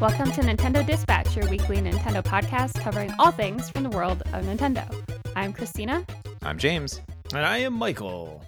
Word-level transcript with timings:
Welcome 0.00 0.32
to 0.32 0.40
Nintendo 0.40 0.86
Dispatch, 0.86 1.36
your 1.36 1.48
weekly 1.48 1.76
Nintendo 1.78 2.22
podcast 2.22 2.80
covering 2.80 3.12
all 3.18 3.30
things 3.30 3.68
from 3.68 3.82
the 3.82 3.90
world 3.90 4.22
of 4.32 4.44
Nintendo. 4.44 4.86
I'm 5.36 5.52
Christina. 5.52 6.04
I'm 6.42 6.58
James. 6.58 7.00
And 7.34 7.44
I 7.44 7.58
am 7.58 7.74
Michael. 7.74 8.42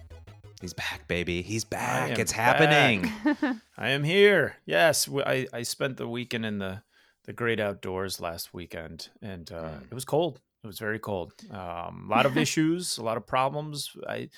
He's 0.60 0.72
back, 0.72 1.06
baby. 1.08 1.42
He's 1.42 1.64
back. 1.64 2.10
am 2.12 2.20
It's 2.20 2.32
happening. 2.32 3.10
I 3.76 3.90
am 3.90 4.02
here. 4.04 4.56
Yes, 4.64 5.08
I, 5.26 5.46
I 5.52 5.62
spent 5.62 5.96
the 5.98 6.08
weekend 6.08 6.46
in 6.46 6.58
the, 6.58 6.82
the 7.26 7.32
great 7.32 7.60
outdoors 7.60 8.20
last 8.20 8.54
weekend, 8.54 9.08
and 9.20 9.50
uh, 9.52 9.62
Mm. 9.62 9.82
it 9.90 9.94
was 9.94 10.04
cold. 10.04 10.40
It 10.64 10.66
was 10.66 10.78
very 10.78 10.98
cold. 11.00 11.32
Um, 11.50 12.06
a 12.08 12.14
lot 12.14 12.24
of 12.26 12.36
issues, 12.38 12.96
a 12.98 13.02
lot 13.02 13.16
of 13.16 13.26
problems. 13.26 13.90
I, 14.08 14.28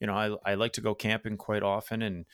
you 0.00 0.06
know, 0.06 0.14
I, 0.14 0.52
I 0.52 0.54
like 0.54 0.72
to 0.74 0.80
go 0.80 0.94
camping 0.94 1.36
quite 1.36 1.62
often, 1.62 2.02
and 2.02 2.24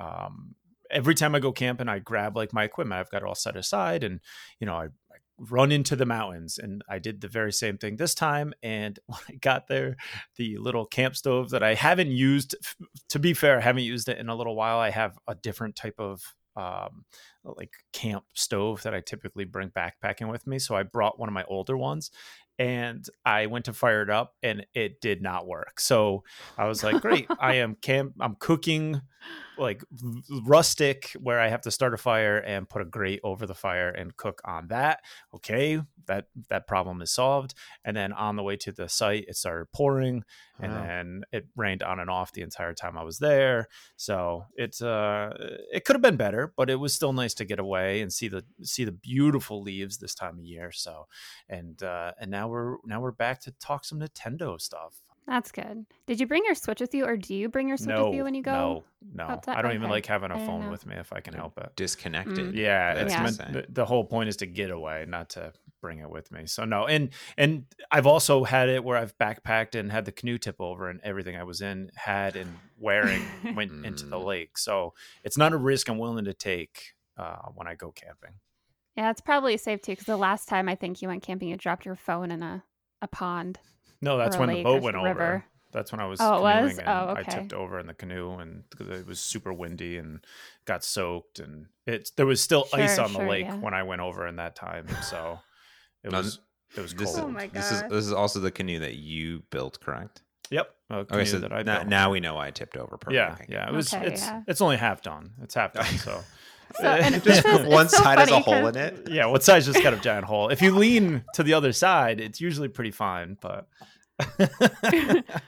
um, 0.00 0.54
every 0.90 1.14
time 1.14 1.34
I 1.34 1.40
go 1.40 1.52
camping, 1.52 1.88
I 1.88 1.98
grab 1.98 2.36
like 2.36 2.52
my 2.52 2.64
equipment. 2.64 2.98
I've 3.00 3.10
got 3.10 3.22
it 3.22 3.28
all 3.28 3.34
set 3.34 3.56
aside, 3.56 4.04
and 4.04 4.20
you 4.60 4.66
know, 4.66 4.74
I, 4.74 4.84
I 4.84 5.16
run 5.38 5.72
into 5.72 5.96
the 5.96 6.06
mountains. 6.06 6.58
And 6.58 6.82
I 6.88 6.98
did 6.98 7.20
the 7.20 7.28
very 7.28 7.52
same 7.52 7.78
thing 7.78 7.96
this 7.96 8.14
time. 8.14 8.52
And 8.62 8.98
when 9.06 9.20
I 9.28 9.34
got 9.34 9.68
there, 9.68 9.96
the 10.36 10.58
little 10.58 10.86
camp 10.86 11.16
stove 11.16 11.50
that 11.50 11.62
I 11.62 11.74
haven't 11.74 12.10
used, 12.10 12.54
to 13.10 13.18
be 13.18 13.34
fair, 13.34 13.58
I 13.58 13.62
haven't 13.62 13.84
used 13.84 14.08
it 14.08 14.18
in 14.18 14.28
a 14.28 14.34
little 14.34 14.56
while. 14.56 14.78
I 14.78 14.90
have 14.90 15.18
a 15.26 15.34
different 15.34 15.76
type 15.76 15.96
of 15.98 16.22
um, 16.56 17.04
like 17.44 17.72
camp 17.92 18.24
stove 18.34 18.82
that 18.82 18.94
I 18.94 19.00
typically 19.00 19.44
bring 19.44 19.70
backpacking 19.70 20.28
with 20.28 20.46
me. 20.46 20.58
So 20.58 20.74
I 20.74 20.82
brought 20.82 21.18
one 21.18 21.28
of 21.28 21.32
my 21.32 21.44
older 21.44 21.76
ones 21.76 22.10
and 22.58 23.06
I 23.24 23.46
went 23.46 23.66
to 23.66 23.72
fire 23.72 24.02
it 24.02 24.10
up 24.10 24.34
and 24.42 24.66
it 24.74 25.00
did 25.00 25.22
not 25.22 25.46
work. 25.46 25.78
So 25.78 26.24
I 26.56 26.66
was 26.66 26.82
like, 26.82 27.00
great, 27.00 27.28
I 27.38 27.54
am 27.56 27.76
camp, 27.76 28.14
I'm 28.20 28.34
cooking 28.40 29.00
like 29.58 29.82
rustic 30.44 31.12
where 31.20 31.40
I 31.40 31.48
have 31.48 31.62
to 31.62 31.70
start 31.70 31.94
a 31.94 31.96
fire 31.98 32.38
and 32.38 32.68
put 32.68 32.82
a 32.82 32.84
grate 32.84 33.20
over 33.24 33.46
the 33.46 33.54
fire 33.54 33.88
and 33.90 34.16
cook 34.16 34.40
on 34.44 34.68
that. 34.68 35.00
Okay, 35.34 35.80
that 36.06 36.26
that 36.48 36.66
problem 36.66 37.02
is 37.02 37.10
solved. 37.10 37.54
And 37.84 37.96
then 37.96 38.12
on 38.12 38.36
the 38.36 38.42
way 38.42 38.56
to 38.58 38.72
the 38.72 38.88
site, 38.88 39.24
it 39.28 39.36
started 39.36 39.66
pouring, 39.72 40.24
and 40.60 40.74
Wow. 40.74 40.74
then 40.74 41.22
it 41.32 41.46
rained 41.56 41.82
on 41.82 42.00
and 42.00 42.10
off 42.10 42.32
the 42.32 42.42
entire 42.42 42.74
time 42.74 42.96
I 42.96 43.02
was 43.02 43.18
there. 43.18 43.68
So 43.96 44.44
it's 44.54 44.82
uh, 44.82 45.30
it 45.72 45.84
could 45.84 45.94
have 45.96 46.02
been 46.02 46.16
better, 46.16 46.52
but 46.56 46.70
it 46.70 46.76
was 46.76 46.94
still 46.94 47.12
nice 47.12 47.34
to 47.34 47.44
get 47.44 47.58
away 47.58 48.00
and 48.00 48.12
see 48.12 48.28
the 48.28 48.44
see 48.62 48.84
the 48.84 48.92
beautiful 48.92 49.62
leaves 49.62 49.98
this 49.98 50.14
time 50.14 50.38
of 50.38 50.44
year. 50.44 50.72
So, 50.72 51.06
and 51.48 51.82
uh, 51.82 52.12
and 52.20 52.30
now 52.30 52.48
we're 52.48 52.76
now 52.84 53.00
we're 53.00 53.12
back 53.12 53.40
to 53.42 53.52
talk 53.52 53.84
some 53.84 54.00
Nintendo 54.00 54.60
stuff. 54.60 55.00
That's 55.28 55.52
good. 55.52 55.84
Did 56.06 56.20
you 56.20 56.26
bring 56.26 56.42
your 56.46 56.54
Switch 56.54 56.80
with 56.80 56.94
you, 56.94 57.04
or 57.04 57.14
do 57.18 57.34
you 57.34 57.50
bring 57.50 57.68
your 57.68 57.76
Switch 57.76 57.88
no, 57.94 58.06
with 58.06 58.14
you 58.14 58.24
when 58.24 58.34
you 58.34 58.42
go? 58.42 58.50
no, 58.50 58.84
no. 59.14 59.24
outside? 59.34 59.58
I 59.58 59.62
don't 59.62 59.74
even 59.74 59.90
like 59.90 60.06
having 60.06 60.30
I 60.30 60.36
a 60.36 60.38
didn't 60.38 60.48
phone 60.48 60.64
know. 60.64 60.70
with 60.70 60.86
me 60.86 60.96
if 60.96 61.12
I 61.12 61.20
can 61.20 61.34
help 61.34 61.58
it. 61.58 61.70
Disconnected. 61.76 62.54
Yeah, 62.54 62.94
That's 62.94 63.12
it's 63.12 63.38
Yeah. 63.38 63.44
meant, 63.44 63.52
the, 63.52 63.66
the 63.72 63.84
whole 63.84 64.04
point 64.04 64.30
is 64.30 64.38
to 64.38 64.46
get 64.46 64.70
away, 64.70 65.04
not 65.06 65.28
to 65.30 65.52
bring 65.82 65.98
it 65.98 66.08
with 66.08 66.32
me. 66.32 66.46
So 66.46 66.64
no, 66.64 66.86
and 66.86 67.10
and 67.36 67.66
I've 67.92 68.06
also 68.06 68.42
had 68.44 68.70
it 68.70 68.82
where 68.82 68.96
I've 68.96 69.16
backpacked 69.18 69.78
and 69.78 69.92
had 69.92 70.06
the 70.06 70.12
canoe 70.12 70.38
tip 70.38 70.56
over, 70.60 70.88
and 70.88 70.98
everything 71.04 71.36
I 71.36 71.42
was 71.44 71.60
in 71.60 71.90
had 71.94 72.34
and 72.34 72.48
wearing 72.80 73.20
went 73.54 73.84
into 73.84 74.06
the 74.06 74.16
Mm. 74.16 74.24
lake. 74.24 74.56
So 74.56 74.94
it's 75.24 75.36
not 75.36 75.52
a 75.52 75.58
risk 75.58 75.90
I'm 75.90 75.98
willing 75.98 76.24
to 76.24 76.32
take 76.34 76.94
uh, 77.18 77.48
when 77.54 77.66
I 77.68 77.74
go 77.74 77.92
camping. 77.92 78.36
Yeah, 78.96 79.10
it's 79.10 79.20
probably 79.20 79.58
safe 79.58 79.82
too. 79.82 79.92
Because 79.92 80.06
the 80.06 80.16
last 80.16 80.48
time 80.48 80.70
I 80.70 80.74
think 80.74 81.02
you 81.02 81.08
went 81.08 81.22
camping, 81.22 81.48
you 81.50 81.56
dropped 81.58 81.84
your 81.84 81.96
phone 81.96 82.30
in 82.30 82.42
a, 82.42 82.64
a 83.02 83.06
pond. 83.08 83.58
No, 84.00 84.16
that's 84.18 84.36
when 84.36 84.48
the 84.48 84.62
boat 84.62 84.82
went 84.82 84.96
s- 84.96 85.04
over. 85.06 85.44
That's 85.70 85.92
when 85.92 86.00
I 86.00 86.06
was. 86.06 86.18
Oh, 86.20 86.36
it 86.38 86.40
was? 86.42 86.54
canoeing 86.76 86.78
and 86.80 86.88
Oh, 86.88 87.14
I 87.16 87.22
tipped 87.24 87.52
over 87.52 87.78
in 87.78 87.86
the 87.86 87.94
canoe, 87.94 88.32
and 88.38 88.64
it 88.80 89.06
was 89.06 89.20
super 89.20 89.52
windy 89.52 89.98
and 89.98 90.24
got 90.64 90.82
soaked, 90.82 91.40
and 91.40 91.66
it's 91.86 92.10
there 92.12 92.24
was 92.26 92.40
still 92.40 92.66
ice 92.72 92.94
Sure, 92.96 93.04
on 93.04 93.12
the 93.12 93.20
lake 93.24 93.44
yeah. 93.46 93.56
when 93.56 93.74
I 93.74 93.82
went 93.82 94.00
over 94.00 94.26
in 94.26 94.36
that 94.36 94.56
time. 94.56 94.86
So 95.02 95.38
it 96.02 96.12
was 96.12 96.38
it 96.76 96.80
was 96.80 96.94
This 96.94 97.14
cold. 97.14 97.18
is, 97.18 97.24
Oh 97.24 97.28
my 97.28 97.46
this 97.48 97.70
is 97.70 97.82
this 97.90 98.06
is 98.06 98.12
also 98.12 98.40
the 98.40 98.50
canoe 98.50 98.78
that 98.78 98.94
you 98.94 99.42
built, 99.50 99.78
correct? 99.80 100.22
Yep. 100.50 100.70
Okay, 100.90 101.24
so 101.26 101.38
that 101.40 101.52
I 101.52 101.62
now, 101.62 101.78
built. 101.80 101.88
now 101.88 102.10
we 102.12 102.20
know 102.20 102.38
I 102.38 102.50
tipped 102.50 102.78
over. 102.78 102.96
Perfect. 102.96 103.12
Yeah, 103.14 103.36
yeah. 103.48 103.68
It 103.68 103.74
was. 103.74 103.92
Okay, 103.92 104.06
it's 104.06 104.22
yeah. 104.22 104.42
it's 104.46 104.62
only 104.62 104.78
half 104.78 105.02
done. 105.02 105.32
It's 105.42 105.54
half 105.54 105.74
done. 105.74 105.84
So. 105.98 106.22
So, 106.76 106.84
and 106.86 107.14
Just 107.22 107.24
this 107.24 107.44
is- 107.44 107.60
it's 107.60 107.68
one 107.68 107.88
so 107.88 108.02
side 108.02 108.18
has 108.18 108.30
a 108.30 108.40
hole 108.40 108.66
in 108.66 108.76
it. 108.76 109.08
yeah, 109.10 109.26
one 109.26 109.40
side's 109.40 109.66
just 109.66 109.82
got 109.82 109.94
a 109.94 109.96
giant 109.98 110.24
hole. 110.26 110.48
If 110.48 110.60
you 110.62 110.74
lean 110.74 111.24
to 111.34 111.42
the 111.42 111.54
other 111.54 111.72
side, 111.72 112.20
it's 112.20 112.40
usually 112.40 112.68
pretty 112.68 112.90
fine. 112.90 113.36
But 113.40 113.68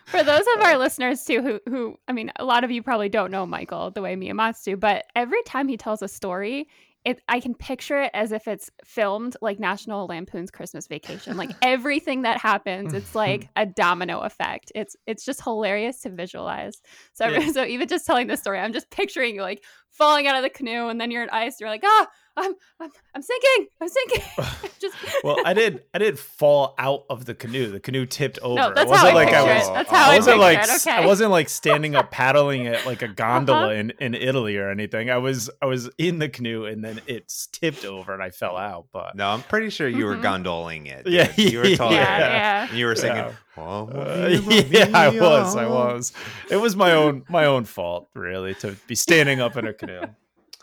For 0.06 0.22
those 0.22 0.44
of 0.56 0.62
our 0.62 0.78
listeners 0.78 1.24
too, 1.24 1.42
who 1.42 1.60
who 1.70 1.98
I 2.08 2.12
mean, 2.12 2.30
a 2.36 2.44
lot 2.44 2.64
of 2.64 2.70
you 2.70 2.82
probably 2.82 3.08
don't 3.08 3.30
know 3.30 3.44
Michael 3.46 3.90
the 3.90 4.02
way 4.02 4.14
me 4.16 4.28
and 4.28 4.36
Mats 4.36 4.62
do, 4.62 4.76
but 4.76 5.04
every 5.16 5.42
time 5.44 5.68
he 5.68 5.76
tells 5.76 6.02
a 6.02 6.08
story, 6.08 6.68
it 7.04 7.22
I 7.28 7.40
can 7.40 7.54
picture 7.54 8.00
it 8.00 8.10
as 8.12 8.32
if 8.32 8.46
it's 8.46 8.70
filmed 8.84 9.36
like 9.40 9.58
National 9.58 10.06
Lampoon's 10.06 10.50
Christmas 10.50 10.86
Vacation. 10.86 11.36
Like 11.36 11.50
everything 11.62 12.22
that 12.22 12.38
happens, 12.38 12.92
it's 12.92 13.14
like 13.14 13.48
a 13.56 13.66
domino 13.66 14.20
effect. 14.20 14.70
It's 14.74 14.96
it's 15.06 15.24
just 15.24 15.42
hilarious 15.42 16.00
to 16.02 16.10
visualize. 16.10 16.80
So 17.14 17.28
Yeah. 17.28 17.48
so 17.52 17.64
even 17.64 17.88
just 17.88 18.06
telling 18.06 18.26
this 18.26 18.40
story, 18.40 18.58
I'm 18.58 18.72
just 18.72 18.90
picturing 18.90 19.34
you 19.34 19.42
like 19.42 19.64
falling 19.90 20.26
out 20.26 20.36
of 20.36 20.42
the 20.42 20.50
canoe, 20.50 20.88
and 20.88 21.00
then 21.00 21.10
you're 21.10 21.22
in 21.22 21.30
ice. 21.30 21.60
You're 21.60 21.70
like, 21.70 21.82
ah, 21.84 22.06
I'm 22.36 22.54
I'm, 22.80 22.90
I'm 23.14 23.22
sinking. 23.22 23.66
I'm 23.80 23.88
sinking. 23.88 24.22
just 24.80 24.96
well, 25.24 25.36
I 25.44 25.52
did. 25.52 25.82
I 25.92 25.98
did 25.98 26.18
fall 26.18 26.74
out 26.78 27.04
of 27.10 27.24
the 27.24 27.34
canoe. 27.34 27.70
The 27.70 27.80
canoe 27.80 28.06
tipped 28.06 28.38
over. 28.40 28.54
no, 28.54 28.68
it 28.70 28.74
that's 28.76 28.88
wasn't 28.90 29.10
how 29.10 29.18
I 29.18 29.24
like 29.24 29.28
picture 29.28 29.40
I 29.40 29.50
it. 29.52 29.58
was. 29.58 29.68
That's 29.68 29.92
I 29.92 29.96
how 29.96 30.04
I 30.10 30.12
I 30.12 30.16
wasn't 30.16 30.34
picture 30.36 30.40
like 30.40 30.58
it. 30.62 30.86
Okay. 30.86 30.90
I 31.02 31.06
wasn't 31.06 31.30
like 31.32 31.48
standing 31.48 31.94
up 31.96 32.10
paddling 32.10 32.64
it 32.66 32.86
like 32.86 33.02
a 33.02 33.08
gondola 33.08 33.60
Uh-huh. 33.64 33.70
in, 33.72 33.92
in 34.00 34.14
Italy 34.14 34.56
or 34.56 34.70
anything. 34.70 35.10
I 35.10 35.18
was 35.18 35.50
I 35.60 35.66
was 35.66 35.90
in 35.98 36.18
the 36.18 36.28
canoe 36.28 36.64
and 36.64 36.82
then 36.84 37.00
it's 37.06 37.46
tipped 37.48 37.84
over 37.84 38.14
and 38.14 38.22
I 38.22 38.30
fell 38.30 38.56
out. 38.56 38.86
But 38.92 39.16
No, 39.16 39.28
I'm 39.28 39.42
pretty 39.42 39.70
sure 39.70 39.88
you 39.88 40.06
were 40.06 40.16
Mhm. 40.16 40.22
gondoling 40.22 40.86
it. 40.86 41.06
Yeah, 41.06 41.32
you 41.36 41.58
were 41.58 41.64
totally. 41.64 41.96
yeah, 41.96 42.18
yeah. 42.18 42.28
yeah. 42.28 42.68
And 42.68 42.78
you 42.78 42.86
were 42.86 42.94
singing. 42.96 43.16
Yeah. 43.16 43.32
"Oh, 43.58 43.88
Uh, 43.88 44.28
yeah, 44.70 44.88
I 44.94 45.08
was. 45.10 45.56
I 45.56 45.66
was. 45.66 46.12
It 46.50 46.56
was 46.56 46.76
my 46.76 46.92
own 46.92 47.24
my 47.28 47.44
own 47.46 47.64
fault, 47.64 48.08
really, 48.14 48.54
to 48.56 48.76
be 48.86 48.94
standing 48.94 49.40
up 49.40 49.56
in 49.56 49.66
a 49.66 49.72
canoe. 49.74 50.02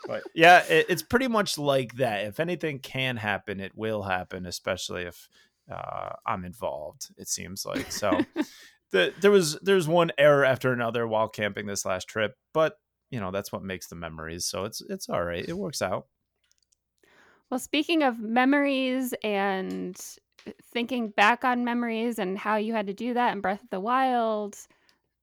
But 0.06 0.22
yeah, 0.34 0.64
it, 0.64 0.86
it's 0.88 1.02
pretty 1.02 1.28
much 1.28 1.58
like 1.58 1.94
that. 1.96 2.26
If 2.26 2.40
anything 2.40 2.78
can 2.78 3.16
happen, 3.16 3.60
it 3.60 3.72
will 3.76 4.02
happen, 4.02 4.46
especially 4.46 5.02
if 5.02 5.28
uh, 5.70 6.10
I'm 6.26 6.44
involved. 6.44 7.08
It 7.16 7.28
seems 7.28 7.66
like 7.66 7.90
so. 7.92 8.20
the, 8.90 9.12
there 9.20 9.30
was 9.30 9.58
there's 9.60 9.88
one 9.88 10.12
error 10.18 10.44
after 10.44 10.72
another 10.72 11.06
while 11.06 11.28
camping 11.28 11.66
this 11.66 11.84
last 11.84 12.08
trip, 12.08 12.36
but 12.54 12.78
you 13.10 13.20
know 13.20 13.30
that's 13.30 13.52
what 13.52 13.62
makes 13.62 13.88
the 13.88 13.96
memories. 13.96 14.46
So 14.46 14.64
it's 14.64 14.80
it's 14.80 15.08
all 15.08 15.22
right. 15.22 15.46
It 15.46 15.56
works 15.56 15.82
out. 15.82 16.06
Well, 17.50 17.60
speaking 17.60 18.02
of 18.02 18.20
memories 18.20 19.14
and 19.24 19.98
thinking 20.62 21.08
back 21.10 21.44
on 21.44 21.64
memories 21.64 22.18
and 22.18 22.38
how 22.38 22.56
you 22.56 22.74
had 22.74 22.86
to 22.86 22.94
do 22.94 23.14
that 23.14 23.32
in 23.32 23.40
Breath 23.40 23.62
of 23.62 23.70
the 23.70 23.80
Wild, 23.80 24.56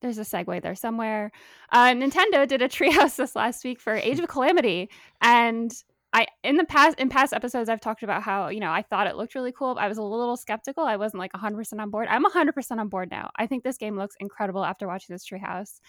there's 0.06 0.18
a 0.20 0.22
segue 0.22 0.62
there 0.62 0.76
somewhere. 0.76 1.32
Uh, 1.72 1.88
Nintendo 1.88 2.48
did 2.48 2.62
a 2.62 2.70
treehouse 2.70 3.16
this 3.16 3.36
last 3.36 3.64
week 3.64 3.80
for 3.80 3.96
Age 3.96 4.20
of 4.20 4.28
Calamity, 4.28 4.90
and 5.22 5.72
I 6.14 6.28
in 6.44 6.56
the 6.58 6.64
past 6.64 6.98
in 7.00 7.10
past 7.10 7.34
episodes 7.34 7.68
I've 7.68 7.82
talked 7.82 8.04
about 8.04 8.24
how 8.24 8.48
you 8.48 8.60
know 8.60 8.72
I 8.72 8.84
thought 8.84 9.08
it 9.08 9.18
looked 9.18 9.36
really 9.36 9.52
cool. 9.52 9.76
I 9.80 9.88
was 9.88 9.98
a 9.98 10.04
little 10.04 10.38
skeptical. 10.38 10.86
I 10.86 10.96
wasn't 10.96 11.20
like 11.20 11.34
100 11.34 11.58
percent 11.58 11.82
on 11.82 11.90
board. 11.90 12.08
I'm 12.10 12.24
100 12.24 12.54
percent 12.54 12.80
on 12.80 12.88
board 12.88 13.10
now. 13.12 13.32
I 13.36 13.48
think 13.48 13.64
this 13.64 13.78
game 13.78 13.98
looks 13.98 14.16
incredible 14.20 14.64
after 14.64 14.88
watching 14.88 15.14
this 15.14 15.28
treehouse. 15.28 15.82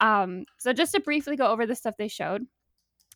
Um, 0.00 0.44
so 0.58 0.72
just 0.72 0.92
to 0.92 1.00
briefly 1.00 1.36
go 1.36 1.46
over 1.46 1.66
the 1.66 1.74
stuff 1.74 1.94
they 1.98 2.08
showed, 2.08 2.46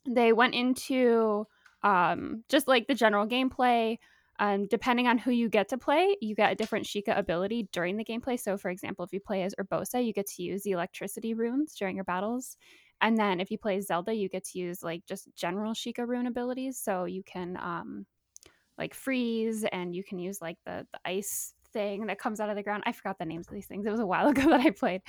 they 0.08 0.32
went 0.32 0.54
into 0.54 1.46
um, 1.82 2.44
just 2.48 2.68
like 2.68 2.86
the 2.86 2.94
general 2.94 3.26
gameplay. 3.26 3.98
Um, 4.42 4.66
depending 4.66 5.06
on 5.06 5.18
who 5.18 5.30
you 5.30 5.48
get 5.48 5.68
to 5.68 5.78
play, 5.78 6.16
you 6.20 6.34
get 6.34 6.50
a 6.50 6.56
different 6.56 6.84
Sheikah 6.84 7.16
ability 7.16 7.68
during 7.70 7.96
the 7.96 8.04
gameplay. 8.04 8.38
So, 8.38 8.56
for 8.56 8.72
example, 8.72 9.04
if 9.04 9.12
you 9.12 9.20
play 9.20 9.44
as 9.44 9.54
Urbosa, 9.54 10.04
you 10.04 10.12
get 10.12 10.26
to 10.30 10.42
use 10.42 10.64
the 10.64 10.72
electricity 10.72 11.32
runes 11.32 11.76
during 11.76 11.94
your 11.94 12.04
battles. 12.04 12.56
And 13.00 13.16
then 13.16 13.38
if 13.38 13.52
you 13.52 13.58
play 13.58 13.80
Zelda, 13.80 14.12
you 14.12 14.28
get 14.28 14.42
to 14.46 14.58
use 14.58 14.82
like 14.82 15.06
just 15.06 15.28
general 15.36 15.74
Sheikah 15.74 16.08
rune 16.08 16.26
abilities. 16.26 16.76
So 16.76 17.04
you 17.04 17.22
can 17.22 17.56
um, 17.56 18.04
like 18.76 18.94
freeze 18.94 19.64
and 19.70 19.94
you 19.94 20.02
can 20.02 20.18
use 20.18 20.40
like 20.42 20.58
the, 20.66 20.88
the 20.92 20.98
ice 21.04 21.54
thing 21.72 22.06
that 22.06 22.18
comes 22.18 22.40
out 22.40 22.50
of 22.50 22.56
the 22.56 22.64
ground. 22.64 22.82
I 22.84 22.90
forgot 22.90 23.20
the 23.20 23.24
names 23.24 23.46
of 23.46 23.54
these 23.54 23.68
things. 23.68 23.86
It 23.86 23.92
was 23.92 24.00
a 24.00 24.06
while 24.06 24.26
ago 24.30 24.42
that 24.50 24.60
I 24.60 24.70
played. 24.70 25.02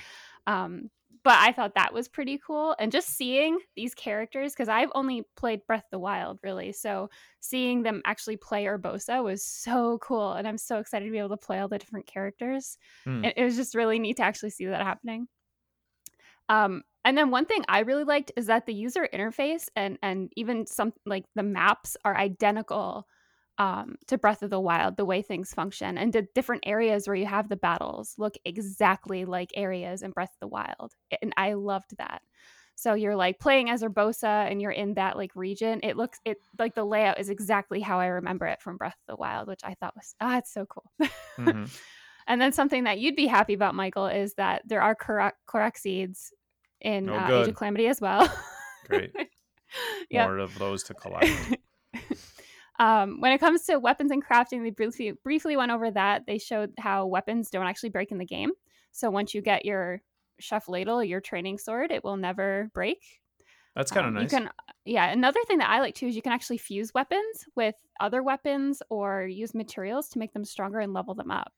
Um, 0.46 0.90
but 1.24 1.38
I 1.38 1.52
thought 1.52 1.74
that 1.74 1.92
was 1.94 2.06
pretty 2.06 2.38
cool. 2.46 2.76
And 2.78 2.92
just 2.92 3.08
seeing 3.08 3.58
these 3.74 3.94
characters, 3.94 4.52
because 4.52 4.68
I've 4.68 4.92
only 4.94 5.22
played 5.36 5.66
Breath 5.66 5.84
of 5.84 5.90
the 5.90 5.98
Wild, 5.98 6.38
really. 6.42 6.72
So 6.72 7.08
seeing 7.40 7.82
them 7.82 8.02
actually 8.04 8.36
play 8.36 8.66
Urbosa 8.66 9.24
was 9.24 9.42
so 9.42 9.98
cool. 9.98 10.34
And 10.34 10.46
I'm 10.46 10.58
so 10.58 10.78
excited 10.78 11.06
to 11.06 11.10
be 11.10 11.18
able 11.18 11.30
to 11.30 11.36
play 11.38 11.58
all 11.60 11.68
the 11.68 11.78
different 11.78 12.06
characters. 12.06 12.76
Hmm. 13.04 13.24
It, 13.24 13.34
it 13.38 13.44
was 13.44 13.56
just 13.56 13.74
really 13.74 13.98
neat 13.98 14.18
to 14.18 14.22
actually 14.22 14.50
see 14.50 14.66
that 14.66 14.82
happening. 14.82 15.26
Um, 16.50 16.82
and 17.06 17.16
then 17.16 17.30
one 17.30 17.46
thing 17.46 17.64
I 17.68 17.80
really 17.80 18.04
liked 18.04 18.32
is 18.36 18.46
that 18.46 18.66
the 18.66 18.74
user 18.74 19.08
interface 19.12 19.68
and 19.76 19.98
and 20.02 20.30
even 20.36 20.66
some 20.66 20.92
like 21.06 21.24
the 21.34 21.42
maps 21.42 21.96
are 22.04 22.16
identical 22.16 23.06
um, 23.58 23.96
to 24.08 24.18
Breath 24.18 24.42
of 24.42 24.50
the 24.50 24.60
Wild, 24.60 24.96
the 24.96 25.04
way 25.04 25.22
things 25.22 25.54
function, 25.54 25.96
and 25.96 26.12
the 26.12 26.26
different 26.34 26.64
areas 26.66 27.06
where 27.06 27.16
you 27.16 27.26
have 27.26 27.48
the 27.48 27.56
battles 27.56 28.14
look 28.18 28.34
exactly 28.44 29.24
like 29.24 29.50
areas 29.54 30.02
in 30.02 30.10
Breath 30.10 30.30
of 30.30 30.40
the 30.40 30.48
Wild, 30.48 30.92
and 31.22 31.32
I 31.36 31.54
loved 31.54 31.96
that. 31.98 32.22
So 32.76 32.94
you're 32.94 33.16
like 33.16 33.38
playing 33.38 33.70
as 33.70 33.82
Urbosa 33.82 34.50
and 34.50 34.60
you're 34.60 34.72
in 34.72 34.94
that 34.94 35.16
like 35.16 35.36
region. 35.36 35.78
It 35.84 35.96
looks 35.96 36.18
it 36.24 36.38
like 36.58 36.74
the 36.74 36.84
layout 36.84 37.20
is 37.20 37.28
exactly 37.28 37.80
how 37.80 38.00
I 38.00 38.06
remember 38.06 38.46
it 38.46 38.60
from 38.60 38.76
Breath 38.76 38.96
of 39.06 39.14
the 39.14 39.16
Wild, 39.16 39.46
which 39.46 39.60
I 39.62 39.74
thought 39.74 39.94
was 39.94 40.14
ah, 40.20 40.38
it's 40.38 40.52
so 40.52 40.66
cool. 40.66 40.90
mm-hmm. 41.38 41.64
And 42.26 42.40
then 42.40 42.52
something 42.52 42.84
that 42.84 42.98
you'd 42.98 43.16
be 43.16 43.26
happy 43.26 43.54
about, 43.54 43.74
Michael, 43.74 44.06
is 44.06 44.34
that 44.34 44.62
there 44.66 44.80
are 44.80 44.96
Korok, 44.96 45.76
seeds 45.76 46.32
in 46.80 47.10
oh, 47.10 47.16
uh, 47.16 47.42
Age 47.42 47.48
of 47.48 47.54
Calamity 47.54 47.86
as 47.86 48.00
well. 48.00 48.32
Great. 48.86 49.12
yep. 50.10 50.28
More 50.28 50.38
of 50.38 50.58
those 50.58 50.82
to 50.84 50.94
collect. 50.94 51.28
um, 52.78 53.20
when 53.20 53.32
it 53.32 53.38
comes 53.38 53.62
to 53.64 53.78
weapons 53.78 54.10
and 54.10 54.24
crafting, 54.24 54.62
they 54.62 54.70
briefly 54.70 55.12
briefly 55.22 55.56
went 55.56 55.72
over 55.72 55.90
that. 55.90 56.26
They 56.26 56.38
showed 56.38 56.72
how 56.78 57.06
weapons 57.06 57.50
don't 57.50 57.66
actually 57.66 57.90
break 57.90 58.10
in 58.10 58.18
the 58.18 58.24
game. 58.24 58.50
So 58.92 59.10
once 59.10 59.34
you 59.34 59.42
get 59.42 59.64
your 59.64 60.02
chef 60.40 60.68
ladle, 60.68 61.02
your 61.02 61.20
training 61.20 61.58
sword, 61.58 61.90
it 61.90 62.02
will 62.02 62.16
never 62.16 62.70
break. 62.74 63.20
That's 63.76 63.90
kind 63.90 64.06
of 64.06 64.10
um, 64.10 64.14
nice. 64.14 64.32
You 64.32 64.38
can, 64.38 64.50
yeah. 64.84 65.10
Another 65.10 65.40
thing 65.46 65.58
that 65.58 65.70
I 65.70 65.80
like 65.80 65.94
too 65.94 66.06
is 66.06 66.14
you 66.14 66.22
can 66.22 66.32
actually 66.32 66.58
fuse 66.58 66.94
weapons 66.94 67.46
with 67.56 67.74
other 68.00 68.22
weapons 68.22 68.82
or 68.88 69.26
use 69.26 69.54
materials 69.54 70.08
to 70.10 70.18
make 70.18 70.32
them 70.32 70.44
stronger 70.44 70.78
and 70.78 70.92
level 70.92 71.14
them 71.14 71.30
up. 71.30 71.52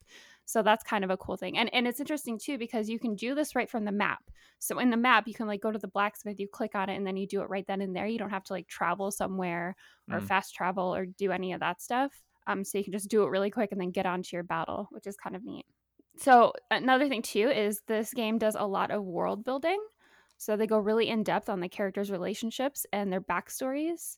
So 0.47 0.63
that's 0.63 0.81
kind 0.81 1.03
of 1.03 1.09
a 1.09 1.17
cool 1.17 1.35
thing. 1.35 1.57
And 1.57 1.69
and 1.73 1.85
it's 1.85 1.99
interesting 1.99 2.39
too 2.39 2.57
because 2.57 2.87
you 2.87 2.99
can 2.99 3.15
do 3.15 3.35
this 3.35 3.53
right 3.53 3.69
from 3.69 3.83
the 3.83 3.91
map. 3.91 4.23
So 4.59 4.79
in 4.79 4.89
the 4.89 4.97
map, 4.97 5.27
you 5.27 5.33
can 5.33 5.45
like 5.45 5.61
go 5.61 5.73
to 5.73 5.77
the 5.77 5.89
blacksmith, 5.89 6.39
you 6.39 6.47
click 6.47 6.73
on 6.73 6.89
it, 6.89 6.95
and 6.95 7.05
then 7.05 7.17
you 7.17 7.27
do 7.27 7.41
it 7.41 7.49
right 7.49 7.67
then 7.67 7.81
and 7.81 7.93
there. 7.93 8.07
You 8.07 8.17
don't 8.17 8.29
have 8.29 8.45
to 8.45 8.53
like 8.53 8.67
travel 8.67 9.11
somewhere 9.11 9.75
or 10.09 10.21
mm. 10.21 10.25
fast 10.25 10.55
travel 10.55 10.95
or 10.95 11.05
do 11.05 11.33
any 11.33 11.51
of 11.51 11.59
that 11.59 11.81
stuff. 11.81 12.13
Um, 12.47 12.63
so 12.63 12.77
you 12.77 12.85
can 12.85 12.93
just 12.93 13.09
do 13.09 13.23
it 13.23 13.29
really 13.29 13.51
quick 13.51 13.73
and 13.73 13.81
then 13.81 13.91
get 13.91 14.05
onto 14.05 14.37
your 14.37 14.43
battle, 14.43 14.87
which 14.91 15.05
is 15.05 15.17
kind 15.17 15.35
of 15.35 15.43
neat. 15.43 15.65
So 16.17 16.53
another 16.71 17.09
thing 17.09 17.23
too 17.23 17.49
is 17.49 17.81
this 17.85 18.13
game 18.13 18.37
does 18.37 18.55
a 18.57 18.65
lot 18.65 18.89
of 18.89 19.03
world 19.03 19.43
building. 19.43 19.79
So 20.37 20.55
they 20.55 20.65
go 20.65 20.79
really 20.79 21.09
in 21.09 21.23
depth 21.23 21.49
on 21.49 21.59
the 21.59 21.67
characters' 21.67 22.09
relationships 22.09 22.85
and 22.93 23.11
their 23.11 23.19
backstories. 23.19 24.15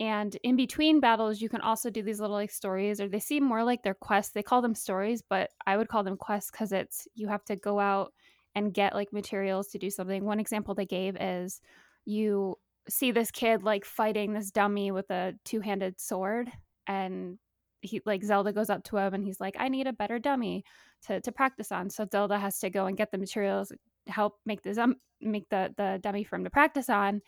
And 0.00 0.36
in 0.42 0.56
between 0.56 1.00
battles, 1.00 1.40
you 1.40 1.48
can 1.48 1.60
also 1.60 1.90
do 1.90 2.02
these 2.02 2.20
little 2.20 2.36
like 2.36 2.50
stories, 2.50 3.00
or 3.00 3.08
they 3.08 3.20
seem 3.20 3.44
more 3.44 3.62
like 3.62 3.82
they're 3.82 3.94
quests. 3.94 4.32
They 4.32 4.42
call 4.42 4.62
them 4.62 4.74
stories, 4.74 5.22
but 5.22 5.50
I 5.66 5.76
would 5.76 5.88
call 5.88 6.02
them 6.02 6.16
quests 6.16 6.50
because 6.50 6.72
it's 6.72 7.06
you 7.14 7.28
have 7.28 7.44
to 7.44 7.56
go 7.56 7.78
out 7.78 8.12
and 8.54 8.74
get 8.74 8.94
like 8.94 9.12
materials 9.12 9.68
to 9.68 9.78
do 9.78 9.90
something. 9.90 10.24
One 10.24 10.40
example 10.40 10.74
they 10.74 10.86
gave 10.86 11.16
is 11.20 11.60
you 12.04 12.56
see 12.88 13.12
this 13.12 13.30
kid 13.30 13.62
like 13.62 13.84
fighting 13.84 14.32
this 14.32 14.50
dummy 14.50 14.90
with 14.90 15.10
a 15.10 15.34
two 15.44 15.60
handed 15.60 16.00
sword, 16.00 16.50
and 16.86 17.38
he 17.82 18.00
like 18.06 18.24
Zelda 18.24 18.52
goes 18.52 18.70
up 18.70 18.84
to 18.84 18.96
him 18.96 19.12
and 19.12 19.24
he's 19.24 19.40
like, 19.40 19.56
I 19.58 19.68
need 19.68 19.86
a 19.86 19.92
better 19.92 20.18
dummy 20.18 20.64
to, 21.06 21.20
to 21.20 21.32
practice 21.32 21.72
on. 21.72 21.90
So 21.90 22.06
Zelda 22.10 22.38
has 22.38 22.58
to 22.60 22.70
go 22.70 22.86
and 22.86 22.96
get 22.96 23.10
the 23.10 23.18
materials 23.18 23.72
help 24.06 24.38
make 24.46 24.62
the 24.62 24.94
make 25.20 25.48
the 25.48 25.72
the 25.76 25.98
dummy 26.02 26.24
for 26.24 26.36
him 26.36 26.44
to 26.44 26.50
practice 26.50 26.88
on. 26.88 27.20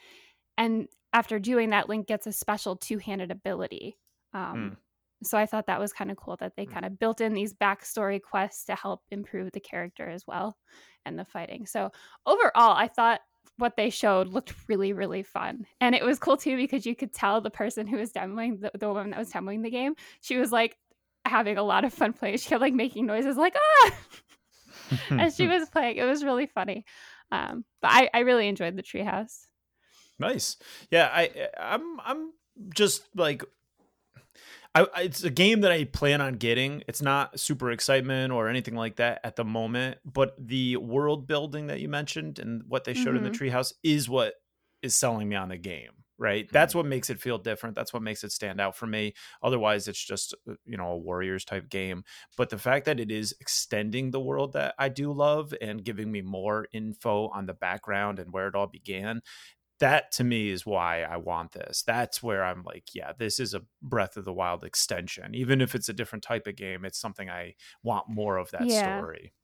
And 0.57 0.89
after 1.13 1.39
doing 1.39 1.71
that, 1.71 1.89
Link 1.89 2.07
gets 2.07 2.27
a 2.27 2.33
special 2.33 2.77
two 2.77 2.99
handed 2.99 3.31
ability. 3.31 3.97
Um, 4.33 4.73
mm. 4.73 4.77
So 5.27 5.39
I 5.39 5.47
thought 5.47 5.67
that 5.67 5.81
was 5.81 5.93
kind 5.93 6.11
of 6.11 6.17
cool 6.17 6.37
that 6.37 6.55
they 6.57 6.67
mm. 6.67 6.73
kind 6.73 6.85
of 6.85 6.99
built 6.99 7.21
in 7.21 7.35
these 7.35 7.55
backstory 7.55 8.21
quests 8.21 8.65
to 8.67 8.75
help 8.75 9.03
improve 9.11 9.53
the 9.53 9.61
character 9.61 10.09
as 10.09 10.27
well 10.27 10.57
and 11.05 11.19
the 11.19 11.25
fighting. 11.25 11.67
So 11.67 11.91
overall, 12.27 12.77
I 12.77 12.89
thought 12.89 13.21
what 13.57 13.77
they 13.77 13.91
showed 13.91 14.29
looked 14.29 14.55
really, 14.69 14.93
really 14.93 15.23
fun. 15.23 15.67
And 15.81 15.95
it 15.95 16.05
was 16.05 16.19
cool 16.19 16.37
too 16.37 16.57
because 16.57 16.87
you 16.87 16.97
could 16.97 17.13
tell 17.13 17.41
the 17.41 17.51
person 17.51 17.87
who 17.87 17.99
was 17.99 18.13
demoing, 18.13 18.61
the, 18.61 18.73
the 18.79 18.89
woman 18.89 19.11
that 19.11 19.19
was 19.19 19.31
demoing 19.31 19.63
the 19.63 19.71
game, 19.71 19.95
she 20.21 20.37
was 20.37 20.51
like 20.51 20.77
having 21.25 21.57
a 21.57 21.63
lot 21.63 21.85
of 21.85 21.95
fun 21.95 22.13
playing. 22.13 22.39
She 22.39 22.49
kept 22.49 22.61
like 22.61 22.75
making 22.75 23.07
noises 23.07 23.37
like, 23.37 23.55
ah! 23.57 23.93
as 25.11 25.37
she 25.37 25.47
was 25.47 25.69
playing. 25.69 25.97
It 25.97 26.05
was 26.05 26.25
really 26.25 26.47
funny. 26.47 26.85
Um, 27.31 27.65
but 27.81 27.91
I, 27.91 28.11
I 28.13 28.19
really 28.21 28.49
enjoyed 28.49 28.77
the 28.77 28.83
treehouse. 28.83 29.44
Nice. 30.19 30.57
Yeah, 30.91 31.11
I 31.13 31.49
I'm 31.59 32.01
I'm 32.01 32.33
just 32.73 33.05
like 33.17 33.45
I, 34.75 34.87
it's 35.03 35.23
a 35.23 35.31
game 35.31 35.61
that 35.61 35.71
I 35.71 35.85
plan 35.85 36.21
on 36.21 36.35
getting. 36.35 36.83
It's 36.89 37.01
not 37.01 37.39
super 37.39 37.71
excitement 37.71 38.33
or 38.33 38.49
anything 38.49 38.75
like 38.75 38.97
that 38.97 39.21
at 39.23 39.37
the 39.37 39.45
moment, 39.45 39.99
but 40.05 40.35
the 40.37 40.77
world 40.79 41.29
building 41.29 41.69
that 41.69 41.81
you 41.81 41.89
mentioned 41.89 42.41
and 42.41 42.65
what 42.67 42.83
they 42.83 42.93
showed 42.93 43.09
mm-hmm. 43.09 43.19
in 43.19 43.23
the 43.23 43.31
mm-hmm. 43.31 43.57
treehouse 43.57 43.73
is 43.85 44.09
what 44.09 44.35
is 44.83 44.97
selling 44.97 45.29
me 45.29 45.37
on 45.37 45.49
the 45.49 45.57
game. 45.57 45.91
Right, 46.17 46.45
mm-hmm. 46.45 46.53
that's 46.53 46.77
what 46.77 46.87
makes 46.87 47.11
it 47.11 47.21
feel 47.21 47.39
different. 47.39 47.75
That's 47.75 47.93
what 47.93 48.03
makes 48.03 48.23
it 48.23 48.31
stand 48.31 48.61
out 48.61 48.77
for 48.77 48.87
me. 48.87 49.15
Otherwise, 49.43 49.89
it's 49.89 50.05
just 50.05 50.33
uh, 50.49 50.55
you 50.65 50.77
know 50.77 50.91
a 50.91 50.97
Warriors 50.97 51.45
type 51.45 51.69
game. 51.69 52.05
But 52.37 52.51
the 52.51 52.59
fact 52.59 52.87
that 52.87 53.01
it 53.01 53.11
is 53.11 53.35
extending 53.41 54.11
the 54.11 54.21
world 54.21 54.53
that 54.53 54.77
I 54.79 54.91
do 54.91 55.13
love 55.13 55.53
and 55.61 55.85
giving 55.85 56.11
me 56.11 56.23
more 56.23 56.69
info 56.73 57.29
on 57.29 57.47
the 57.47 57.55
background 57.55 58.21
and 58.21 58.33
where 58.33 58.47
it 58.47 58.55
all 58.55 58.69
began, 58.69 59.23
that 59.85 60.13
to 60.13 60.25
me 60.25 60.49
is 60.49 60.65
why 60.65 61.03
I 61.03 61.19
want 61.19 61.53
this. 61.53 61.83
That's 61.87 62.23
where 62.23 62.43
I'm 62.43 62.63
like, 62.63 62.95
yeah, 62.95 63.13
this 63.19 63.39
is 63.39 63.53
a 63.53 63.61
Breath 63.83 64.17
of 64.17 64.25
the 64.25 64.33
Wild 64.33 64.65
extension. 64.65 65.35
Even 65.35 65.61
if 65.61 65.75
it's 65.75 65.91
a 65.91 65.93
different 65.93 66.25
type 66.25 66.47
of 66.47 66.57
game, 66.57 66.87
it's 66.87 66.99
something 66.99 67.29
I 67.29 67.55
want 67.83 68.09
more 68.09 68.39
of 68.39 68.51
that 68.53 68.67
yeah. 68.67 68.99
story. 68.99 69.35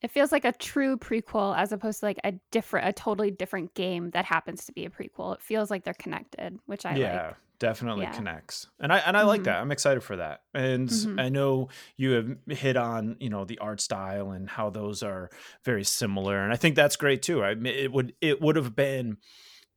It 0.00 0.12
feels 0.12 0.30
like 0.30 0.44
a 0.44 0.52
true 0.52 0.96
prequel 0.96 1.58
as 1.58 1.72
opposed 1.72 1.98
to 1.98 2.06
like 2.06 2.20
a 2.22 2.34
different, 2.52 2.86
a 2.86 2.92
totally 2.92 3.32
different 3.32 3.74
game 3.74 4.10
that 4.10 4.24
happens 4.24 4.66
to 4.66 4.72
be 4.72 4.84
a 4.84 4.90
prequel. 4.90 5.34
It 5.34 5.42
feels 5.42 5.68
like 5.68 5.82
they're 5.82 5.94
connected, 5.94 6.60
which 6.66 6.86
I 6.86 6.94
yeah. 6.94 7.26
like 7.26 7.36
definitely 7.58 8.04
yeah. 8.04 8.12
connects 8.12 8.68
and 8.78 8.92
i 8.92 8.98
and 8.98 9.16
i 9.16 9.20
mm-hmm. 9.20 9.30
like 9.30 9.42
that 9.42 9.60
i'm 9.60 9.72
excited 9.72 10.00
for 10.00 10.14
that 10.14 10.42
and 10.54 10.88
mm-hmm. 10.88 11.18
i 11.18 11.28
know 11.28 11.68
you 11.96 12.12
have 12.12 12.36
hit 12.56 12.76
on 12.76 13.16
you 13.18 13.28
know 13.28 13.44
the 13.44 13.58
art 13.58 13.80
style 13.80 14.30
and 14.30 14.48
how 14.48 14.70
those 14.70 15.02
are 15.02 15.28
very 15.64 15.82
similar 15.82 16.38
and 16.38 16.52
i 16.52 16.56
think 16.56 16.76
that's 16.76 16.94
great 16.94 17.20
too 17.20 17.42
i 17.42 17.56
it 17.64 17.90
would 17.90 18.14
it 18.20 18.40
would 18.40 18.54
have 18.54 18.76
been 18.76 19.16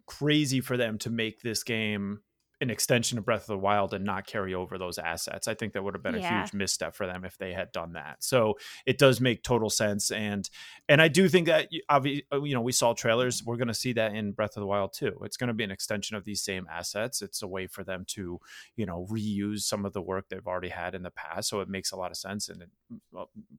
crazy 0.06 0.62
for 0.62 0.78
them 0.78 0.98
to 1.00 1.10
make 1.10 1.42
this 1.42 1.64
game 1.64 2.22
an 2.62 2.70
extension 2.70 3.18
of 3.18 3.26
Breath 3.26 3.42
of 3.42 3.48
the 3.48 3.58
Wild 3.58 3.94
and 3.94 4.06
not 4.06 4.28
carry 4.28 4.54
over 4.54 4.78
those 4.78 5.00
assets. 5.00 5.48
I 5.48 5.56
think 5.56 5.74
that 5.74 5.84
would 5.84 5.96
have 5.96 6.04
been 6.04 6.16
yeah. 6.16 6.38
a 6.38 6.42
huge 6.42 6.54
misstep 6.54 6.96
for 6.96 7.08
them 7.08 7.26
if 7.26 7.38
they 7.38 7.54
had 7.54 7.72
done 7.72 7.94
that. 7.94 8.24
So 8.24 8.58
it 8.86 9.00
does 9.00 9.20
make 9.20 9.42
total 9.42 9.70
sense, 9.70 10.12
and 10.12 10.48
and 10.88 11.02
I 11.02 11.08
do 11.08 11.28
think 11.28 11.48
that 11.48 11.70
obviously 11.90 12.26
uh, 12.32 12.44
you 12.44 12.54
know 12.54 12.62
we 12.62 12.72
saw 12.72 12.94
trailers. 12.94 13.44
We're 13.44 13.58
going 13.58 13.68
to 13.68 13.74
see 13.74 13.94
that 13.94 14.14
in 14.14 14.32
Breath 14.32 14.56
of 14.56 14.62
the 14.62 14.68
Wild 14.68 14.94
too. 14.94 15.20
It's 15.24 15.38
going 15.38 15.48
to 15.48 15.54
be 15.54 15.64
an 15.64 15.72
extension 15.72 16.16
of 16.16 16.24
these 16.24 16.42
same 16.42 16.68
assets. 16.72 17.24
It's 17.24 17.42
a 17.42 17.48
way 17.48 17.66
for 17.66 17.84
them 17.84 18.06
to 18.10 18.40
you 18.76 18.86
know 18.86 19.08
reuse 19.10 19.62
some 19.62 19.84
of 19.84 19.94
the 19.94 20.02
work 20.02 20.30
they've 20.30 20.48
already 20.48 20.70
had 20.70 20.94
in 20.94 21.02
the 21.02 21.12
past. 21.12 21.50
So 21.50 21.62
it 21.62 21.68
makes 21.68 21.92
a 21.92 21.98
lot 21.98 22.12
of 22.12 22.18
sense, 22.18 22.48
and 22.48 22.62
it 22.62 22.70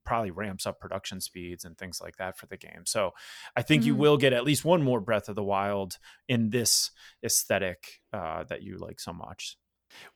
probably 0.05 0.31
ramps 0.31 0.65
up 0.65 0.79
production 0.79 1.21
speeds 1.21 1.65
and 1.65 1.77
things 1.77 2.01
like 2.01 2.17
that 2.19 2.39
for 2.39 2.47
the 2.47 2.57
game. 2.57 2.83
So 2.85 3.15
I 3.57 3.63
think 3.63 3.83
mm-hmm. 3.83 3.89
you 3.89 3.97
will 3.97 4.17
get 4.17 4.33
at 4.33 4.45
least 4.45 4.65
one 4.65 4.83
more 4.83 5.01
Breath 5.01 5.29
of 5.29 5.35
the 5.35 5.43
Wild 5.43 5.99
in 6.29 6.51
this 6.51 6.93
aesthetic 7.25 8.02
uh, 8.13 8.45
that 8.45 8.63
you 8.63 8.79
like 8.79 9.01
so 9.01 9.13
much. 9.13 9.57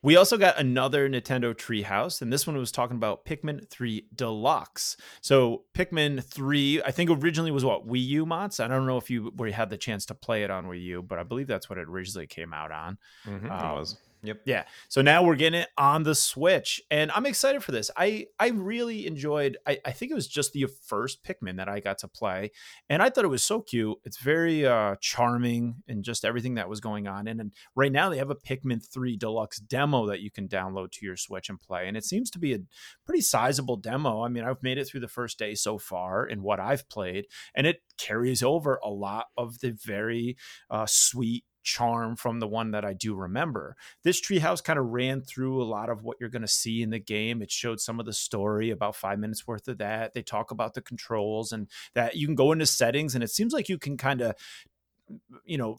We 0.01 0.15
also 0.15 0.37
got 0.37 0.59
another 0.59 1.09
Nintendo 1.09 1.53
Treehouse, 1.53 2.21
and 2.21 2.31
this 2.31 2.47
one 2.47 2.57
was 2.57 2.71
talking 2.71 2.97
about 2.97 3.25
Pikmin 3.25 3.69
3 3.69 4.07
Deluxe. 4.15 4.97
So 5.21 5.65
Pikmin 5.75 6.23
3, 6.23 6.81
I 6.83 6.91
think 6.91 7.09
originally 7.09 7.51
was 7.51 7.65
what 7.65 7.87
Wii 7.87 8.05
U 8.07 8.25
mods. 8.25 8.59
I 8.59 8.67
don't 8.67 8.87
know 8.87 8.97
if 8.97 9.09
you 9.09 9.31
where 9.35 9.49
you 9.49 9.53
had 9.53 9.69
the 9.69 9.77
chance 9.77 10.05
to 10.07 10.15
play 10.15 10.43
it 10.43 10.49
on 10.51 10.65
Wii 10.65 10.81
U, 10.83 11.03
but 11.03 11.19
I 11.19 11.23
believe 11.23 11.47
that's 11.47 11.69
what 11.69 11.77
it 11.77 11.87
originally 11.87 12.27
came 12.27 12.53
out 12.53 12.71
on. 12.71 12.97
Mm-hmm, 13.25 13.51
um, 13.51 13.71
it 13.71 13.79
was. 13.79 13.97
Yep. 14.23 14.41
Yeah. 14.45 14.63
So 14.89 15.01
now 15.01 15.23
we're 15.23 15.35
getting 15.35 15.61
it 15.61 15.69
on 15.77 16.03
the 16.03 16.15
Switch, 16.15 16.81
and 16.89 17.11
I'm 17.11 17.25
excited 17.25 17.63
for 17.63 17.71
this. 17.71 17.91
I 17.95 18.27
I 18.39 18.49
really 18.49 19.05
enjoyed. 19.05 19.57
I, 19.67 19.77
I 19.85 19.91
think 19.91 20.11
it 20.11 20.15
was 20.15 20.27
just 20.27 20.53
the 20.53 20.65
first 20.85 21.23
Pikmin 21.23 21.57
that 21.57 21.69
I 21.69 21.79
got 21.79 21.99
to 21.99 22.07
play, 22.07 22.51
and 22.89 23.01
I 23.01 23.09
thought 23.09 23.25
it 23.25 23.29
was 23.29 23.43
so 23.43 23.61
cute. 23.61 23.97
It's 24.05 24.17
very 24.17 24.65
uh, 24.65 24.95
charming 24.99 25.83
and 25.87 26.03
just 26.03 26.25
everything 26.25 26.55
that 26.55 26.67
was 26.67 26.79
going 26.79 27.07
on. 27.07 27.27
And, 27.27 27.39
and 27.39 27.51
right 27.75 27.91
now 27.91 28.09
they 28.09 28.17
have 28.17 28.31
a 28.31 28.35
Pikmin 28.35 28.83
3 28.83 29.17
Deluxe 29.17 29.59
demo 29.59 30.07
that 30.07 30.21
you 30.21 30.31
can 30.31 30.47
download 30.47 30.91
to 30.93 31.05
your 31.05 31.15
Switch 31.15 31.49
and 31.49 31.59
play, 31.59 31.87
and 31.87 31.95
it 31.95 32.03
seems 32.03 32.31
to 32.31 32.39
be 32.39 32.53
a 32.53 32.59
pretty 33.05 33.21
sizable 33.21 33.77
demo. 33.77 34.23
I 34.23 34.29
mean, 34.29 34.43
I've 34.43 34.63
made 34.63 34.79
it 34.79 34.85
through 34.85 35.01
the 35.01 35.07
first 35.07 35.37
day 35.37 35.53
so 35.53 35.77
far 35.77 36.25
in 36.25 36.41
what 36.41 36.59
I've 36.59 36.89
played, 36.89 37.27
and 37.53 37.67
it 37.67 37.81
carries 37.99 38.41
over 38.41 38.79
a 38.83 38.89
lot 38.89 39.27
of 39.37 39.59
the 39.59 39.71
very 39.71 40.37
uh, 40.71 40.87
sweet 40.87 41.43
charm 41.67 42.15
from 42.15 42.39
the 42.39 42.47
one 42.47 42.71
that 42.71 42.85
I 42.85 42.93
do 42.93 43.13
remember. 43.13 43.75
This 44.03 44.21
treehouse 44.21 44.63
kind 44.63 44.79
of 44.79 44.85
ran 44.85 45.21
through 45.21 45.61
a 45.61 45.67
lot 45.67 45.89
of 45.89 46.01
what 46.01 46.15
you're 46.19 46.29
going 46.29 46.41
to 46.41 46.47
see 46.47 46.81
in 46.81 46.91
the 46.91 46.99
game. 46.99 47.41
It 47.41 47.51
showed 47.51 47.81
some 47.81 47.99
of 47.99 48.05
the 48.05 48.13
story, 48.13 48.69
about 48.69 48.95
five 48.95 49.19
minutes 49.19 49.45
worth 49.45 49.67
of 49.67 49.79
that. 49.79 50.13
They 50.13 50.21
talk 50.21 50.51
about 50.51 50.73
the 50.73 50.81
controls 50.81 51.51
and 51.51 51.67
that 51.93 52.15
you 52.15 52.25
can 52.25 52.35
go 52.35 52.53
into 52.53 52.65
settings, 52.65 53.15
and 53.15 53.23
it 53.23 53.29
seems 53.29 53.51
like 53.51 53.67
you 53.67 53.77
can 53.77 53.97
kind 53.97 54.21
of, 54.21 54.35
you 55.45 55.57
know, 55.57 55.77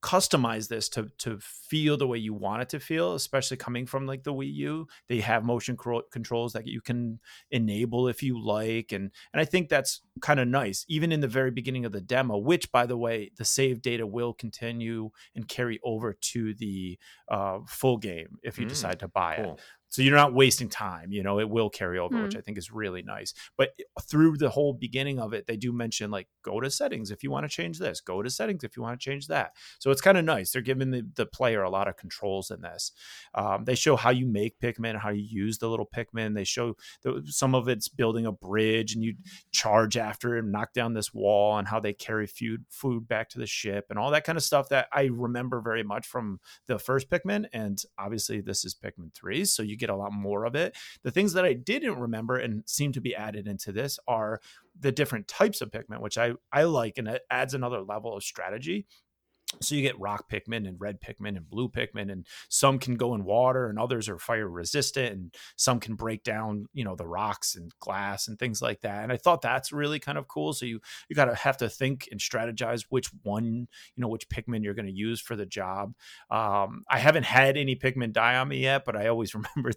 customize 0.00 0.68
this 0.68 0.88
to 0.88 1.10
to 1.18 1.38
feel 1.40 1.96
the 1.96 2.06
way 2.06 2.18
you 2.18 2.32
want 2.32 2.62
it 2.62 2.68
to 2.68 2.78
feel 2.78 3.14
especially 3.14 3.56
coming 3.56 3.84
from 3.84 4.06
like 4.06 4.22
the 4.22 4.32
Wii 4.32 4.54
U 4.54 4.86
they 5.08 5.18
have 5.20 5.44
motion 5.44 5.76
controls 6.12 6.52
that 6.52 6.66
you 6.68 6.80
can 6.80 7.18
enable 7.50 8.06
if 8.06 8.22
you 8.22 8.40
like 8.40 8.92
and 8.92 9.10
and 9.32 9.40
I 9.40 9.44
think 9.44 9.68
that's 9.68 10.00
kind 10.20 10.38
of 10.38 10.46
nice 10.46 10.84
even 10.88 11.10
in 11.10 11.20
the 11.20 11.26
very 11.26 11.50
beginning 11.50 11.84
of 11.84 11.90
the 11.90 12.00
demo 12.00 12.38
which 12.38 12.70
by 12.70 12.86
the 12.86 12.96
way 12.96 13.32
the 13.36 13.44
save 13.44 13.82
data 13.82 14.06
will 14.06 14.32
continue 14.32 15.10
and 15.34 15.48
carry 15.48 15.80
over 15.82 16.12
to 16.12 16.54
the 16.54 16.96
uh, 17.28 17.58
full 17.66 17.96
game 17.96 18.38
if 18.44 18.56
you 18.58 18.66
mm, 18.66 18.68
decide 18.68 19.00
to 19.00 19.08
buy 19.08 19.36
cool. 19.36 19.54
it 19.54 19.60
so 19.88 20.02
you're 20.02 20.16
not 20.16 20.34
wasting 20.34 20.68
time 20.68 21.12
you 21.12 21.22
know 21.22 21.38
it 21.40 21.48
will 21.48 21.70
carry 21.70 21.98
over 21.98 22.16
mm. 22.16 22.22
which 22.24 22.36
i 22.36 22.40
think 22.40 22.58
is 22.58 22.70
really 22.72 23.02
nice. 23.02 23.34
But 23.56 23.70
through 24.02 24.36
the 24.36 24.50
whole 24.50 24.72
beginning 24.72 25.18
of 25.18 25.32
it 25.32 25.46
they 25.46 25.56
do 25.56 25.72
mention 25.72 26.10
like 26.10 26.28
go 26.42 26.60
to 26.60 26.70
settings 26.70 27.10
if 27.10 27.22
you 27.22 27.30
want 27.30 27.44
to 27.44 27.48
change 27.48 27.78
this 27.78 28.00
go 28.00 28.22
to 28.22 28.30
settings 28.30 28.64
if 28.64 28.76
you 28.76 28.82
want 28.82 28.98
to 28.98 29.04
change 29.04 29.26
that. 29.28 29.52
So 29.78 29.90
it's 29.90 30.00
kind 30.00 30.18
of 30.18 30.24
nice 30.24 30.50
they're 30.50 30.62
giving 30.62 30.90
the, 30.90 31.06
the 31.14 31.26
player 31.26 31.62
a 31.62 31.70
lot 31.70 31.88
of 31.88 31.96
controls 31.96 32.50
in 32.50 32.60
this. 32.60 32.92
Um, 33.34 33.64
they 33.64 33.74
show 33.74 33.96
how 33.96 34.10
you 34.10 34.26
make 34.26 34.58
pikmin 34.60 34.98
how 34.98 35.10
you 35.10 35.22
use 35.22 35.58
the 35.58 35.68
little 35.68 35.86
pikmin 35.86 36.34
they 36.34 36.44
show 36.44 36.76
the, 37.02 37.22
some 37.26 37.54
of 37.54 37.68
it's 37.68 37.88
building 37.88 38.26
a 38.26 38.32
bridge 38.32 38.94
and 38.94 39.02
you 39.02 39.14
charge 39.52 39.96
after 39.96 40.36
and 40.36 40.52
knock 40.52 40.72
down 40.72 40.94
this 40.94 41.12
wall 41.12 41.58
and 41.58 41.68
how 41.68 41.80
they 41.80 41.92
carry 41.92 42.26
food 42.26 42.64
food 42.70 43.08
back 43.08 43.28
to 43.28 43.38
the 43.38 43.46
ship 43.46 43.86
and 43.90 43.98
all 43.98 44.10
that 44.10 44.24
kind 44.24 44.38
of 44.38 44.44
stuff 44.44 44.68
that 44.68 44.88
i 44.92 45.04
remember 45.04 45.60
very 45.60 45.82
much 45.82 46.06
from 46.06 46.40
the 46.66 46.78
first 46.78 47.10
pikmin 47.10 47.46
and 47.52 47.82
obviously 47.98 48.40
this 48.40 48.64
is 48.64 48.74
pikmin 48.74 49.12
3 49.14 49.44
so 49.44 49.62
you 49.62 49.76
get 49.78 49.90
a 49.90 49.96
lot 49.96 50.12
more 50.12 50.44
of 50.44 50.54
it. 50.54 50.76
The 51.02 51.10
things 51.10 51.32
that 51.32 51.44
I 51.44 51.54
didn't 51.54 51.98
remember 51.98 52.36
and 52.36 52.62
seem 52.66 52.92
to 52.92 53.00
be 53.00 53.14
added 53.14 53.46
into 53.46 53.72
this 53.72 53.98
are 54.06 54.40
the 54.78 54.92
different 54.92 55.28
types 55.28 55.60
of 55.60 55.70
Pikmin, 55.70 56.00
which 56.00 56.18
I, 56.18 56.32
I 56.52 56.64
like, 56.64 56.98
and 56.98 57.08
it 57.08 57.22
adds 57.30 57.54
another 57.54 57.80
level 57.80 58.16
of 58.16 58.22
strategy 58.22 58.86
so 59.60 59.74
you 59.74 59.82
get 59.82 59.98
rock 59.98 60.30
Pikmin 60.30 60.68
and 60.68 60.80
red 60.80 61.00
Pikmin 61.00 61.36
and 61.36 61.48
blue 61.48 61.68
Pikmin, 61.68 62.12
and 62.12 62.26
some 62.48 62.78
can 62.78 62.96
go 62.96 63.14
in 63.14 63.24
water, 63.24 63.68
and 63.68 63.78
others 63.78 64.08
are 64.08 64.18
fire 64.18 64.48
resistant, 64.48 65.12
and 65.12 65.34
some 65.56 65.80
can 65.80 65.94
break 65.94 66.22
down, 66.22 66.66
you 66.74 66.84
know, 66.84 66.94
the 66.94 67.06
rocks 67.06 67.56
and 67.56 67.72
glass 67.80 68.28
and 68.28 68.38
things 68.38 68.60
like 68.60 68.82
that. 68.82 69.02
And 69.02 69.12
I 69.12 69.16
thought 69.16 69.40
that's 69.40 69.72
really 69.72 69.98
kind 69.98 70.18
of 70.18 70.28
cool. 70.28 70.52
So 70.52 70.66
you 70.66 70.80
you 71.08 71.16
gotta 71.16 71.34
have 71.34 71.56
to 71.58 71.68
think 71.68 72.08
and 72.10 72.20
strategize 72.20 72.84
which 72.90 73.08
one, 73.22 73.68
you 73.96 74.00
know, 74.02 74.08
which 74.08 74.28
Pikmin 74.28 74.62
you're 74.62 74.74
going 74.74 74.86
to 74.86 74.92
use 74.92 75.20
for 75.20 75.34
the 75.34 75.46
job. 75.46 75.94
Um, 76.30 76.84
I 76.90 76.98
haven't 76.98 77.24
had 77.24 77.56
any 77.56 77.74
Pikmin 77.74 78.12
die 78.12 78.36
on 78.36 78.48
me 78.48 78.58
yet, 78.58 78.84
but 78.84 78.96
I 78.96 79.08
always 79.08 79.34
remember 79.34 79.72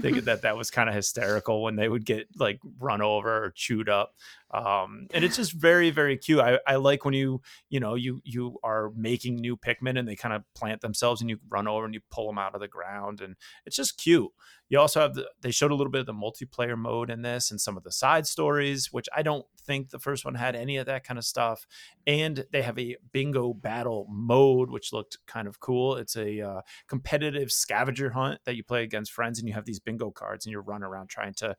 thinking 0.00 0.24
that 0.24 0.42
that 0.42 0.56
was 0.56 0.70
kind 0.70 0.88
of 0.88 0.94
hysterical 0.94 1.62
when 1.62 1.76
they 1.76 1.88
would 1.88 2.06
get 2.06 2.28
like 2.38 2.60
run 2.78 3.02
over 3.02 3.44
or 3.44 3.50
chewed 3.50 3.88
up 3.88 4.12
um, 4.52 5.08
and 5.12 5.24
it's 5.24 5.36
just 5.36 5.52
very 5.52 5.90
very 5.90 6.16
cute 6.16 6.40
I, 6.40 6.58
I 6.66 6.76
like 6.76 7.04
when 7.04 7.14
you 7.14 7.40
you 7.68 7.80
know 7.80 7.94
you 7.94 8.20
you 8.24 8.58
are 8.62 8.90
making 8.96 9.15
new 9.24 9.56
pikmin 9.56 9.98
and 9.98 10.06
they 10.06 10.16
kind 10.16 10.34
of 10.34 10.42
plant 10.54 10.80
themselves 10.80 11.20
and 11.20 11.30
you 11.30 11.38
run 11.48 11.68
over 11.68 11.84
and 11.84 11.94
you 11.94 12.00
pull 12.10 12.26
them 12.26 12.38
out 12.38 12.54
of 12.54 12.60
the 12.60 12.68
ground 12.68 13.20
and 13.20 13.36
it's 13.64 13.76
just 13.76 13.98
cute. 13.98 14.30
You 14.68 14.80
also 14.80 15.00
have 15.00 15.14
the 15.14 15.28
they 15.40 15.50
showed 15.50 15.70
a 15.70 15.74
little 15.74 15.90
bit 15.90 16.00
of 16.00 16.06
the 16.06 16.12
multiplayer 16.12 16.76
mode 16.76 17.10
in 17.10 17.22
this 17.22 17.50
and 17.50 17.60
some 17.60 17.76
of 17.76 17.84
the 17.84 17.92
side 17.92 18.26
stories 18.26 18.92
which 18.92 19.08
i 19.14 19.22
don't 19.22 19.46
think 19.66 19.90
the 19.90 19.98
first 19.98 20.24
one 20.24 20.36
had 20.36 20.54
any 20.54 20.76
of 20.76 20.86
that 20.86 21.04
kind 21.04 21.18
of 21.18 21.24
stuff. 21.24 21.66
And 22.06 22.46
they 22.52 22.62
have 22.62 22.78
a 22.78 22.96
bingo 23.12 23.52
battle 23.52 24.06
mode 24.08 24.70
which 24.70 24.92
looked 24.92 25.18
kind 25.26 25.48
of 25.48 25.60
cool. 25.60 25.96
It's 25.96 26.16
a 26.16 26.40
uh, 26.40 26.60
competitive 26.86 27.50
scavenger 27.50 28.10
hunt 28.10 28.40
that 28.44 28.56
you 28.56 28.62
play 28.62 28.84
against 28.84 29.12
friends 29.12 29.38
and 29.38 29.48
you 29.48 29.54
have 29.54 29.64
these 29.64 29.80
bingo 29.80 30.10
cards 30.10 30.46
and 30.46 30.52
you 30.52 30.60
run 30.60 30.82
around 30.82 31.08
trying 31.08 31.34
to 31.34 31.56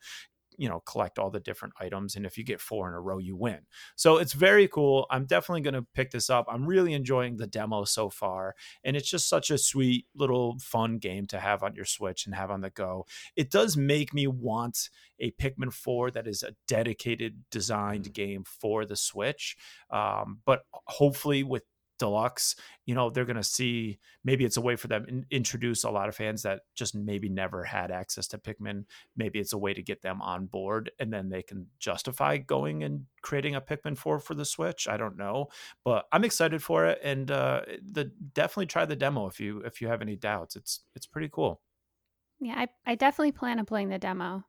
you 0.58 0.68
know 0.68 0.80
collect 0.82 1.20
all 1.20 1.30
the 1.30 1.40
different 1.40 1.74
items 1.80 2.16
and 2.16 2.26
if 2.26 2.38
you 2.38 2.44
get 2.44 2.60
four 2.60 2.88
in 2.88 2.94
a 2.94 3.00
row 3.00 3.18
you 3.18 3.36
win. 3.36 3.60
So 3.96 4.18
it's 4.18 4.34
very 4.34 4.68
cool. 4.68 5.06
I'm 5.10 5.26
definitely 5.26 5.62
going 5.62 5.74
to 5.76 5.88
pick 5.94 6.12
this 6.12 6.30
up. 6.30 6.46
I'm 6.50 6.66
really 6.66 6.94
enjoying 6.94 7.38
the 7.38 7.48
demo 7.48 7.84
so 7.86 8.10
far 8.10 8.56
and 8.84 8.96
it's 8.96 9.10
just 9.10 9.30
such 9.30 9.52
a 9.52 9.58
sweet 9.58 10.06
little 10.16 10.58
fun 10.60 10.98
game 10.98 11.26
to 11.28 11.40
have 11.40 11.64
on 11.64 11.76
your 11.76 11.86
switch 11.86 12.26
and 12.26 12.36
have 12.36 12.52
on 12.52 12.62
the 12.62 12.70
go. 12.70 13.06
It 13.36 13.52
does 13.52 13.78
make 13.78 14.14
me 14.14 14.28
want 14.28 14.90
a 15.20 15.32
pikmin 15.32 15.74
4 15.74 16.12
that 16.12 16.28
is 16.28 16.44
a 16.44 16.56
dedicated 16.68 17.44
designed 17.50 18.06
mm. 18.06 18.14
game 18.14 18.44
for 18.46 18.86
the 18.86 18.96
switch 18.96 19.58
um, 19.90 20.40
but 20.46 20.62
hopefully 20.72 21.44
with 21.44 21.64
deluxe 21.98 22.56
you 22.88 22.96
know 22.96 23.10
they're 23.10 23.26
going 23.26 23.36
to 23.36 23.44
see 23.44 24.00
maybe 24.24 24.46
it's 24.46 24.58
a 24.58 24.62
way 24.62 24.76
for 24.76 24.88
them 24.88 25.06
to 25.06 25.36
introduce 25.36 25.84
a 25.84 25.90
lot 25.90 26.08
of 26.08 26.16
fans 26.16 26.44
that 26.44 26.62
just 26.74 26.96
maybe 26.96 27.30
never 27.30 27.64
had 27.64 27.92
access 27.92 28.28
to 28.28 28.38
pikmin. 28.38 28.86
Maybe 29.16 29.40
it's 29.40 29.54
a 29.54 29.58
way 29.58 29.74
to 29.74 29.84
get 29.84 30.02
them 30.02 30.22
on 30.22 30.46
board 30.46 30.90
and 31.00 31.12
then 31.12 31.30
they 31.30 31.44
can 31.44 31.68
justify 31.80 32.38
going 32.38 32.84
and 32.84 33.06
creating 33.22 33.56
a 33.56 33.62
pikmin 33.62 33.98
4 33.98 34.20
for 34.20 34.34
the 34.34 34.46
switch. 34.46 34.88
I 34.88 34.98
don't 34.98 35.18
know 35.18 35.48
but 35.84 36.06
i'm 36.12 36.24
excited 36.24 36.64
for 36.64 36.86
it 36.86 37.00
and 37.04 37.30
uh 37.30 37.62
the 37.92 38.06
definitely 38.34 38.68
try 38.68 38.86
the 38.86 38.96
demo 38.96 39.28
if 39.28 39.40
you 39.40 39.60
if 39.62 39.82
you 39.82 39.88
have 39.90 40.02
any 40.02 40.16
doubts. 40.16 40.56
It's 40.56 40.82
it's 40.96 41.06
pretty 41.06 41.30
cool. 41.32 41.62
Yeah 42.40 42.56
i, 42.58 42.92
I 42.92 42.96
definitely 42.96 43.34
plan 43.34 43.60
on 43.60 43.66
playing 43.66 43.90
the 43.90 44.00
demo 44.00 44.44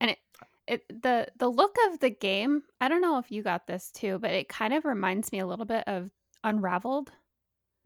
and 0.00 0.10
it 0.10 0.18
it 0.66 1.02
the 1.02 1.28
the 1.38 1.48
look 1.48 1.76
of 1.88 2.00
the 2.00 2.10
game 2.10 2.62
i 2.80 2.88
don't 2.88 3.00
know 3.00 3.18
if 3.18 3.30
you 3.30 3.42
got 3.42 3.68
this 3.68 3.92
too 3.92 4.18
but 4.18 4.32
it 4.32 4.48
kind 4.48 4.74
of 4.74 4.84
reminds 4.84 5.30
me 5.30 5.38
a 5.38 5.46
little 5.46 5.64
bit 5.64 5.84
of 5.86 6.10
unraveled. 6.46 7.10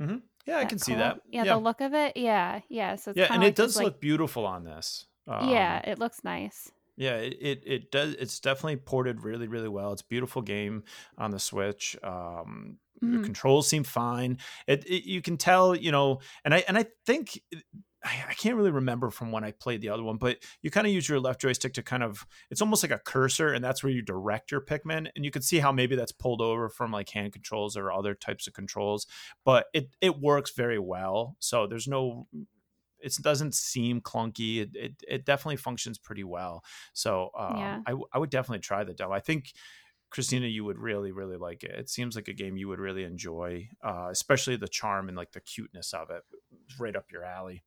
Mm-hmm. 0.00 0.18
Yeah, 0.46 0.58
I 0.58 0.64
can 0.64 0.78
see 0.78 0.94
that. 0.94 1.20
Yeah, 1.28 1.44
yeah, 1.44 1.54
the 1.54 1.60
look 1.60 1.80
of 1.80 1.94
it. 1.94 2.16
Yeah, 2.16 2.60
yeah. 2.68 2.96
So 2.96 3.12
yeah, 3.14 3.26
and 3.30 3.42
like 3.42 3.50
it 3.50 3.56
does 3.56 3.76
like, 3.76 3.84
look 3.84 4.00
beautiful 4.00 4.46
on 4.46 4.64
this. 4.64 5.06
Um, 5.26 5.48
yeah, 5.50 5.78
it 5.78 5.98
looks 5.98 6.22
nice. 6.24 6.70
Yeah, 6.96 7.16
it, 7.16 7.36
it, 7.40 7.62
it 7.66 7.90
does. 7.90 8.14
It's 8.14 8.40
definitely 8.40 8.76
ported 8.76 9.22
really 9.22 9.48
really 9.48 9.68
well. 9.68 9.92
It's 9.92 10.02
a 10.02 10.06
beautiful 10.06 10.42
game 10.42 10.84
on 11.18 11.30
the 11.30 11.38
Switch. 11.38 11.96
Um, 12.02 12.78
mm-hmm. 13.02 13.18
The 13.18 13.22
controls 13.24 13.68
seem 13.68 13.84
fine. 13.84 14.38
It, 14.66 14.84
it 14.86 15.08
you 15.08 15.22
can 15.22 15.36
tell, 15.36 15.74
you 15.74 15.92
know, 15.92 16.20
and 16.44 16.54
I 16.54 16.64
and 16.68 16.76
I 16.78 16.86
think 17.06 17.40
I, 18.02 18.34
can't 18.34 18.56
really 18.56 18.70
remember 18.70 19.10
from 19.10 19.30
when 19.30 19.44
I 19.44 19.52
played 19.52 19.80
the 19.80 19.90
other 19.90 20.02
one, 20.02 20.16
but 20.16 20.38
you 20.62 20.70
kind 20.70 20.86
of 20.86 20.92
use 20.92 21.08
your 21.08 21.20
left 21.20 21.40
joystick 21.40 21.74
to 21.74 21.82
kind 21.82 22.02
of 22.02 22.26
it's 22.50 22.62
almost 22.62 22.82
like 22.82 22.92
a 22.92 22.98
cursor, 22.98 23.52
and 23.52 23.62
that's 23.64 23.82
where 23.82 23.92
you 23.92 24.02
direct 24.02 24.50
your 24.50 24.60
Pikmin. 24.60 25.08
And 25.14 25.24
you 25.24 25.30
can 25.30 25.42
see 25.42 25.58
how 25.58 25.72
maybe 25.72 25.96
that's 25.96 26.12
pulled 26.12 26.40
over 26.40 26.68
from 26.68 26.92
like 26.92 27.10
hand 27.10 27.32
controls 27.32 27.76
or 27.76 27.92
other 27.92 28.14
types 28.14 28.46
of 28.46 28.54
controls, 28.54 29.06
but 29.44 29.66
it 29.74 29.90
it 30.00 30.18
works 30.18 30.52
very 30.56 30.78
well. 30.78 31.36
So 31.40 31.66
there's 31.66 31.88
no 31.88 32.26
it 33.02 33.16
doesn't 33.22 33.54
seem 33.54 34.00
clunky. 34.00 34.60
It, 34.60 34.70
it, 34.74 34.92
it 35.08 35.24
definitely 35.24 35.56
functions 35.56 35.98
pretty 35.98 36.24
well. 36.24 36.62
So 36.92 37.30
um, 37.38 37.56
yeah. 37.56 37.80
I 37.86 37.94
I 38.12 38.18
would 38.18 38.30
definitely 38.30 38.60
try 38.60 38.84
the 38.84 38.94
demo. 38.94 39.12
I 39.12 39.20
think 39.20 39.52
Christina, 40.10 40.48
you 40.48 40.64
would 40.64 40.78
really, 40.78 41.12
really 41.12 41.36
like 41.36 41.62
it. 41.62 41.70
It 41.70 41.88
seems 41.88 42.16
like 42.16 42.28
a 42.28 42.32
game 42.32 42.56
you 42.56 42.68
would 42.68 42.80
really 42.80 43.04
enjoy, 43.04 43.68
uh, 43.82 44.08
especially 44.10 44.56
the 44.56 44.68
charm 44.68 45.08
and 45.08 45.16
like 45.16 45.32
the 45.32 45.40
cuteness 45.40 45.94
of 45.94 46.10
it. 46.10 46.22
It's 46.66 46.80
right 46.80 46.96
up 46.96 47.12
your 47.12 47.24
alley. 47.24 47.62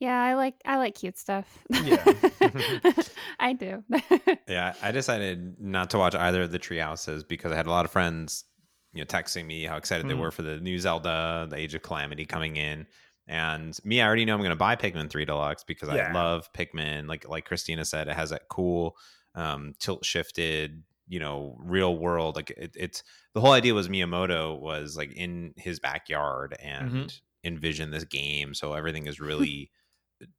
Yeah, 0.00 0.20
I 0.20 0.34
like 0.34 0.54
I 0.64 0.76
like 0.76 0.96
cute 0.96 1.18
stuff. 1.18 1.46
Yeah. 1.70 2.04
I 3.38 3.52
do. 3.52 3.84
yeah, 4.48 4.74
I 4.82 4.92
decided 4.92 5.60
not 5.60 5.90
to 5.90 5.98
watch 5.98 6.14
either 6.14 6.42
of 6.42 6.52
the 6.52 6.58
tree 6.58 6.78
houses 6.78 7.24
because 7.24 7.52
I 7.52 7.56
had 7.56 7.66
a 7.66 7.70
lot 7.70 7.84
of 7.84 7.90
friends, 7.90 8.44
you 8.92 9.00
know, 9.00 9.06
texting 9.06 9.46
me 9.46 9.64
how 9.64 9.76
excited 9.76 10.06
mm. 10.06 10.08
they 10.08 10.14
were 10.14 10.30
for 10.30 10.42
the 10.42 10.58
new 10.58 10.78
Zelda, 10.78 11.46
the 11.48 11.56
Age 11.56 11.74
of 11.74 11.82
Calamity 11.82 12.26
coming 12.26 12.56
in. 12.56 12.86
And 13.26 13.78
me, 13.84 14.02
I 14.02 14.06
already 14.06 14.24
know 14.24 14.34
I'm 14.34 14.40
going 14.40 14.50
to 14.50 14.56
buy 14.56 14.76
Pikmin 14.76 15.08
3 15.08 15.24
Deluxe 15.24 15.64
because 15.64 15.88
yeah. 15.88 16.10
I 16.10 16.12
love 16.12 16.52
Pikmin. 16.52 17.08
Like 17.08 17.28
like 17.28 17.46
Christina 17.46 17.84
said, 17.84 18.08
it 18.08 18.16
has 18.16 18.30
that 18.30 18.48
cool 18.50 18.96
um, 19.34 19.74
tilt 19.78 20.04
shifted, 20.04 20.82
you 21.08 21.20
know, 21.20 21.56
real 21.60 21.96
world. 21.96 22.36
Like 22.36 22.50
it, 22.50 22.72
it's 22.74 23.02
the 23.32 23.40
whole 23.40 23.52
idea 23.52 23.74
was 23.74 23.88
Miyamoto 23.88 24.58
was 24.58 24.96
like 24.96 25.12
in 25.12 25.54
his 25.56 25.80
backyard 25.80 26.56
and 26.60 26.90
mm-hmm. 26.90 27.06
envision 27.44 27.90
this 27.90 28.04
game, 28.04 28.54
so 28.54 28.74
everything 28.74 29.06
is 29.06 29.20
really 29.20 29.70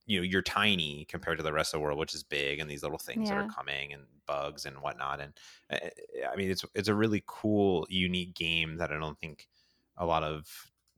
you 0.05 0.19
know 0.19 0.23
you're 0.23 0.41
tiny 0.41 1.05
compared 1.09 1.37
to 1.37 1.43
the 1.43 1.53
rest 1.53 1.73
of 1.73 1.79
the 1.79 1.83
world 1.83 1.99
which 1.99 2.15
is 2.15 2.23
big 2.23 2.59
and 2.59 2.69
these 2.69 2.83
little 2.83 2.97
things 2.97 3.29
yeah. 3.29 3.35
that 3.35 3.45
are 3.45 3.49
coming 3.49 3.93
and 3.93 4.03
bugs 4.25 4.65
and 4.65 4.77
whatnot 4.77 5.19
and 5.19 5.33
uh, 5.71 5.77
i 6.31 6.35
mean 6.35 6.49
it's 6.49 6.65
it's 6.73 6.87
a 6.87 6.95
really 6.95 7.23
cool 7.27 7.85
unique 7.89 8.33
game 8.33 8.77
that 8.77 8.91
i 8.91 8.97
don't 8.97 9.19
think 9.19 9.47
a 9.97 10.05
lot 10.05 10.23
of 10.23 10.47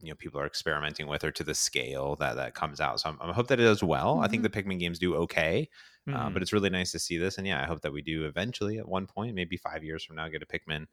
you 0.02 0.10
know 0.10 0.16
people 0.16 0.40
are 0.40 0.46
experimenting 0.46 1.08
with 1.08 1.24
or 1.24 1.32
to 1.32 1.44
the 1.44 1.56
scale 1.56 2.16
that 2.18 2.36
that 2.36 2.54
comes 2.54 2.80
out 2.80 3.00
so 3.00 3.10
I'm, 3.10 3.30
i 3.30 3.34
hope 3.34 3.48
that 3.48 3.60
it 3.60 3.64
does 3.64 3.84
well 3.84 4.16
mm-hmm. 4.16 4.24
i 4.24 4.28
think 4.28 4.44
mm-hmm. 4.44 4.60
the 4.60 4.76
pikmin 4.76 4.80
games 4.80 5.00
do 5.00 5.16
okay 5.16 5.70
mm-hmm. 6.08 6.18
uh, 6.18 6.30
but 6.30 6.42
it's 6.42 6.54
really 6.54 6.70
nice 6.70 6.92
to 6.92 7.00
see 7.00 7.18
this 7.18 7.38
and 7.38 7.48
yeah 7.48 7.62
i 7.62 7.66
hope 7.66 7.82
that 7.82 7.94
we 7.94 8.02
do 8.02 8.26
eventually 8.26 8.78
at 8.78 8.88
one 8.88 9.08
point 9.08 9.36
maybe 9.36 9.58
five 9.58 9.84
years 9.84 10.04
from 10.04 10.16
now 10.16 10.28
get 10.28 10.44
a 10.44 10.46
pikmin 10.46 10.86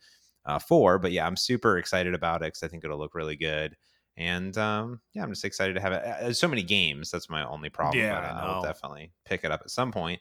uh, 0.47 0.59
4 0.59 0.99
but 0.99 1.13
yeah 1.13 1.27
i'm 1.27 1.37
super 1.37 1.79
excited 1.79 2.15
about 2.15 2.43
it 2.43 2.47
because 2.47 2.63
i 2.63 2.69
think 2.69 2.85
it'll 2.85 2.99
look 2.99 3.15
really 3.15 3.37
good 3.37 3.77
and 4.17 4.57
um, 4.59 5.01
yeah, 5.13 5.23
I'm 5.23 5.31
just 5.31 5.45
excited 5.45 5.75
to 5.75 5.81
have 5.81 5.93
it. 5.93 6.03
There's 6.05 6.39
so 6.39 6.49
many 6.49 6.63
games. 6.63 7.11
That's 7.11 7.29
my 7.31 7.45
only 7.47 7.71
problem. 7.71 8.09
Yeah, 8.09 8.09
but, 8.09 8.25
uh, 8.25 8.35
I'll 8.43 8.57
definitely 8.57 9.13
pick 9.25 9.45
it 9.45 9.51
up 9.51 9.61
at 9.63 9.71
some 9.71 9.93
point. 9.93 10.21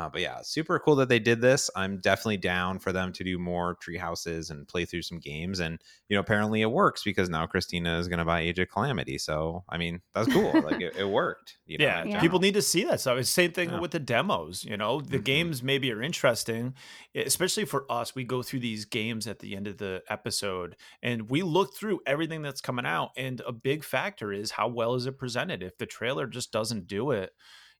Uh, 0.00 0.08
but 0.08 0.22
yeah, 0.22 0.40
super 0.40 0.78
cool 0.78 0.96
that 0.96 1.10
they 1.10 1.18
did 1.18 1.42
this. 1.42 1.68
I'm 1.76 1.98
definitely 1.98 2.38
down 2.38 2.78
for 2.78 2.90
them 2.90 3.12
to 3.12 3.22
do 3.22 3.38
more 3.38 3.74
tree 3.82 3.98
houses 3.98 4.48
and 4.48 4.66
play 4.66 4.86
through 4.86 5.02
some 5.02 5.18
games. 5.18 5.60
And 5.60 5.78
you 6.08 6.16
know, 6.16 6.20
apparently 6.20 6.62
it 6.62 6.70
works 6.70 7.02
because 7.04 7.28
now 7.28 7.44
Christina 7.44 7.98
is 7.98 8.08
going 8.08 8.18
to 8.18 8.24
buy 8.24 8.40
Age 8.40 8.58
of 8.60 8.70
Calamity. 8.70 9.18
So 9.18 9.62
I 9.68 9.76
mean, 9.76 10.00
that's 10.14 10.32
cool. 10.32 10.58
like 10.62 10.80
it, 10.80 10.96
it, 10.96 11.06
worked. 11.06 11.58
You 11.66 11.76
know, 11.76 11.84
yeah, 11.84 12.04
yeah, 12.04 12.20
people 12.20 12.38
need 12.38 12.54
to 12.54 12.62
see 12.62 12.84
that 12.84 13.00
So 13.00 13.16
It's 13.16 13.28
the 13.28 13.32
same 13.32 13.52
thing 13.52 13.68
yeah. 13.68 13.80
with 13.80 13.90
the 13.90 13.98
demos. 13.98 14.64
You 14.64 14.78
know, 14.78 15.02
the 15.02 15.16
mm-hmm. 15.16 15.24
games 15.24 15.62
maybe 15.62 15.92
are 15.92 16.00
interesting, 16.00 16.72
especially 17.14 17.66
for 17.66 17.84
us. 17.92 18.14
We 18.14 18.24
go 18.24 18.42
through 18.42 18.60
these 18.60 18.86
games 18.86 19.26
at 19.26 19.40
the 19.40 19.54
end 19.54 19.66
of 19.66 19.76
the 19.76 20.02
episode, 20.08 20.76
and 21.02 21.28
we 21.28 21.42
look 21.42 21.74
through 21.76 22.00
everything 22.06 22.40
that's 22.40 22.62
coming 22.62 22.86
out. 22.86 23.10
And 23.18 23.42
a 23.46 23.52
big 23.52 23.84
factor 23.84 24.32
is 24.32 24.52
how 24.52 24.68
well 24.68 24.94
is 24.94 25.04
it 25.04 25.18
presented. 25.18 25.62
If 25.62 25.76
the 25.76 25.84
trailer 25.84 26.26
just 26.26 26.52
doesn't 26.52 26.86
do 26.86 27.10
it 27.10 27.32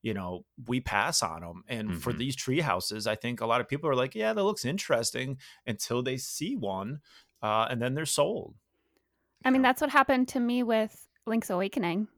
you 0.02 0.14
know 0.14 0.44
we 0.66 0.80
pass 0.80 1.22
on 1.22 1.40
them 1.40 1.62
and 1.68 1.88
mm-hmm. 1.88 1.98
for 1.98 2.12
these 2.12 2.34
tree 2.34 2.60
houses 2.60 3.06
i 3.06 3.14
think 3.14 3.40
a 3.40 3.46
lot 3.46 3.60
of 3.60 3.68
people 3.68 3.88
are 3.88 3.94
like 3.94 4.14
yeah 4.14 4.32
that 4.32 4.44
looks 4.44 4.64
interesting 4.64 5.36
until 5.66 6.02
they 6.02 6.16
see 6.16 6.56
one 6.56 7.00
uh, 7.42 7.66
and 7.70 7.80
then 7.80 7.94
they're 7.94 8.06
sold 8.06 8.54
i 9.44 9.50
mean 9.50 9.62
that's 9.62 9.80
what 9.80 9.90
happened 9.90 10.28
to 10.28 10.40
me 10.40 10.62
with 10.62 11.06
link's 11.26 11.50
awakening 11.50 12.08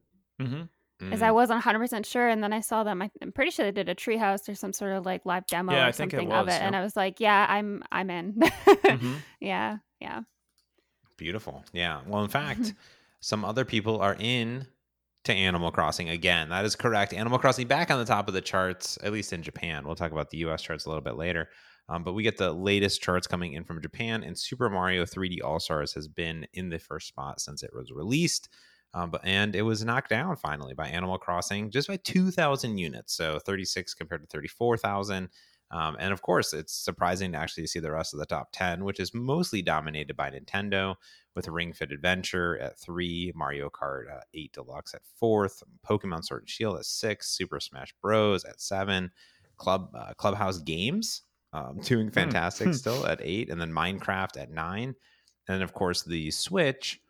mm-hmm. 0.40 1.04
mm. 1.04 1.12
as 1.12 1.22
I 1.22 1.30
wasn't 1.30 1.62
100% 1.62 2.04
sure. 2.06 2.28
And 2.28 2.42
then 2.42 2.52
I 2.52 2.60
saw 2.60 2.84
them. 2.84 3.02
I'm 3.02 3.32
pretty 3.32 3.50
sure 3.50 3.64
they 3.64 3.72
did 3.72 3.88
a 3.88 3.94
treehouse 3.94 4.48
or 4.48 4.54
some 4.54 4.72
sort 4.72 4.92
of 4.92 5.06
like 5.06 5.24
live 5.24 5.46
demo 5.46 5.72
yeah, 5.72 5.88
or 5.88 5.92
something 5.92 6.20
it 6.20 6.28
was, 6.28 6.42
of 6.42 6.48
it. 6.48 6.52
Yeah. 6.52 6.66
And 6.66 6.76
I 6.76 6.82
was 6.82 6.96
like, 6.96 7.20
yeah, 7.20 7.46
I'm, 7.48 7.82
I'm 7.90 8.10
in. 8.10 8.34
mm-hmm. 8.34 9.14
Yeah. 9.40 9.78
Yeah. 10.00 10.20
Beautiful. 11.16 11.64
Yeah. 11.72 12.00
Well, 12.06 12.22
in 12.22 12.28
fact, 12.28 12.74
some 13.20 13.44
other 13.44 13.64
people 13.64 14.00
are 14.00 14.16
in 14.18 14.66
to 15.24 15.32
Animal 15.32 15.70
Crossing 15.70 16.08
again. 16.08 16.48
That 16.48 16.64
is 16.64 16.76
correct. 16.76 17.12
Animal 17.12 17.38
Crossing 17.38 17.68
back 17.68 17.90
on 17.90 17.98
the 17.98 18.04
top 18.04 18.28
of 18.28 18.34
the 18.34 18.40
charts, 18.40 18.98
at 19.02 19.12
least 19.12 19.32
in 19.32 19.42
Japan. 19.42 19.86
We'll 19.86 19.94
talk 19.94 20.12
about 20.12 20.30
the 20.30 20.38
US 20.38 20.62
charts 20.62 20.86
a 20.86 20.88
little 20.88 21.02
bit 21.02 21.16
later. 21.16 21.48
Um, 21.88 22.04
but 22.04 22.12
we 22.12 22.22
get 22.22 22.38
the 22.38 22.52
latest 22.52 23.02
charts 23.02 23.26
coming 23.26 23.54
in 23.54 23.64
from 23.64 23.82
Japan, 23.82 24.22
and 24.22 24.38
Super 24.38 24.70
Mario 24.70 25.04
3D 25.04 25.38
All 25.44 25.60
Stars 25.60 25.92
has 25.94 26.08
been 26.08 26.46
in 26.54 26.70
the 26.70 26.78
first 26.78 27.08
spot 27.08 27.40
since 27.40 27.62
it 27.62 27.70
was 27.74 27.90
released. 27.92 28.48
Um, 28.94 29.10
but 29.10 29.22
and 29.24 29.56
it 29.56 29.62
was 29.62 29.84
knocked 29.84 30.10
down 30.10 30.36
finally 30.36 30.74
by 30.74 30.86
Animal 30.88 31.18
Crossing 31.18 31.70
just 31.70 31.88
by 31.88 31.96
2,000 31.96 32.78
units, 32.78 33.14
so 33.14 33.38
36 33.38 33.94
compared 33.94 34.22
to 34.22 34.26
34,000. 34.26 35.28
Um, 35.72 35.96
and 35.98 36.12
of 36.12 36.20
course, 36.20 36.52
it's 36.52 36.74
surprising 36.74 37.32
to 37.32 37.38
actually 37.38 37.66
see 37.66 37.80
the 37.80 37.90
rest 37.90 38.12
of 38.12 38.20
the 38.20 38.26
top 38.26 38.50
10, 38.52 38.84
which 38.84 39.00
is 39.00 39.14
mostly 39.14 39.62
dominated 39.62 40.16
by 40.16 40.30
Nintendo, 40.30 40.96
with 41.34 41.48
Ring 41.48 41.72
Fit 41.72 41.92
Adventure 41.92 42.58
at 42.58 42.78
three, 42.78 43.32
Mario 43.34 43.70
Kart 43.70 44.14
uh, 44.14 44.20
8 44.34 44.52
Deluxe 44.52 44.94
at 44.94 45.00
fourth, 45.18 45.62
Pokemon 45.88 46.24
Sword 46.24 46.42
and 46.42 46.50
Shield 46.50 46.76
at 46.76 46.84
six, 46.84 47.30
Super 47.30 47.58
Smash 47.58 47.94
Bros. 48.02 48.44
at 48.44 48.60
seven, 48.60 49.10
Club 49.56 49.90
uh, 49.94 50.12
Clubhouse 50.14 50.58
Games 50.58 51.22
um, 51.52 51.78
doing 51.84 52.08
hmm. 52.08 52.12
fantastic 52.12 52.74
still 52.74 53.06
at 53.06 53.20
eight, 53.22 53.50
and 53.50 53.60
then 53.60 53.72
Minecraft 53.72 54.40
at 54.40 54.50
nine, 54.50 54.88
and 54.88 55.54
then 55.54 55.62
of 55.62 55.72
course 55.72 56.02
the 56.02 56.30
Switch 56.30 57.00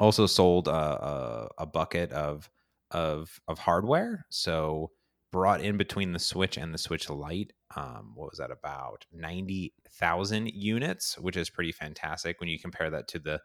also 0.00 0.26
sold 0.26 0.68
a, 0.68 0.72
a, 0.72 1.48
a 1.58 1.66
bucket 1.66 2.12
of 2.12 2.50
of 2.90 3.40
of 3.48 3.58
hardware. 3.58 4.26
So 4.30 4.90
brought 5.32 5.60
in 5.60 5.76
between 5.76 6.12
the 6.12 6.18
Switch 6.18 6.56
and 6.56 6.72
the 6.72 6.78
Switch 6.78 7.10
Lite. 7.10 7.52
Um, 7.76 8.12
what 8.14 8.30
was 8.30 8.38
that 8.38 8.50
about 8.50 9.06
ninety 9.12 9.74
thousand 9.88 10.50
units, 10.52 11.18
which 11.18 11.36
is 11.36 11.50
pretty 11.50 11.72
fantastic 11.72 12.40
when 12.40 12.48
you 12.48 12.58
compare 12.58 12.90
that 12.90 13.08
to 13.08 13.18
the 13.18 13.40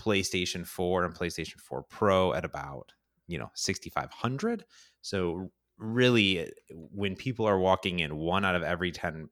PlayStation 0.00 0.66
Four 0.66 1.04
and 1.04 1.14
PlayStation 1.14 1.60
Four 1.60 1.82
Pro 1.82 2.32
at 2.32 2.44
about 2.44 2.92
you 3.26 3.38
know 3.38 3.50
sixty 3.54 3.90
five 3.90 4.10
hundred. 4.10 4.64
So 5.00 5.50
really, 5.78 6.50
when 6.70 7.16
people 7.16 7.46
are 7.46 7.58
walking 7.58 8.00
in, 8.00 8.16
one 8.16 8.44
out 8.44 8.54
of 8.54 8.62
every 8.62 8.90
ten 8.90 9.28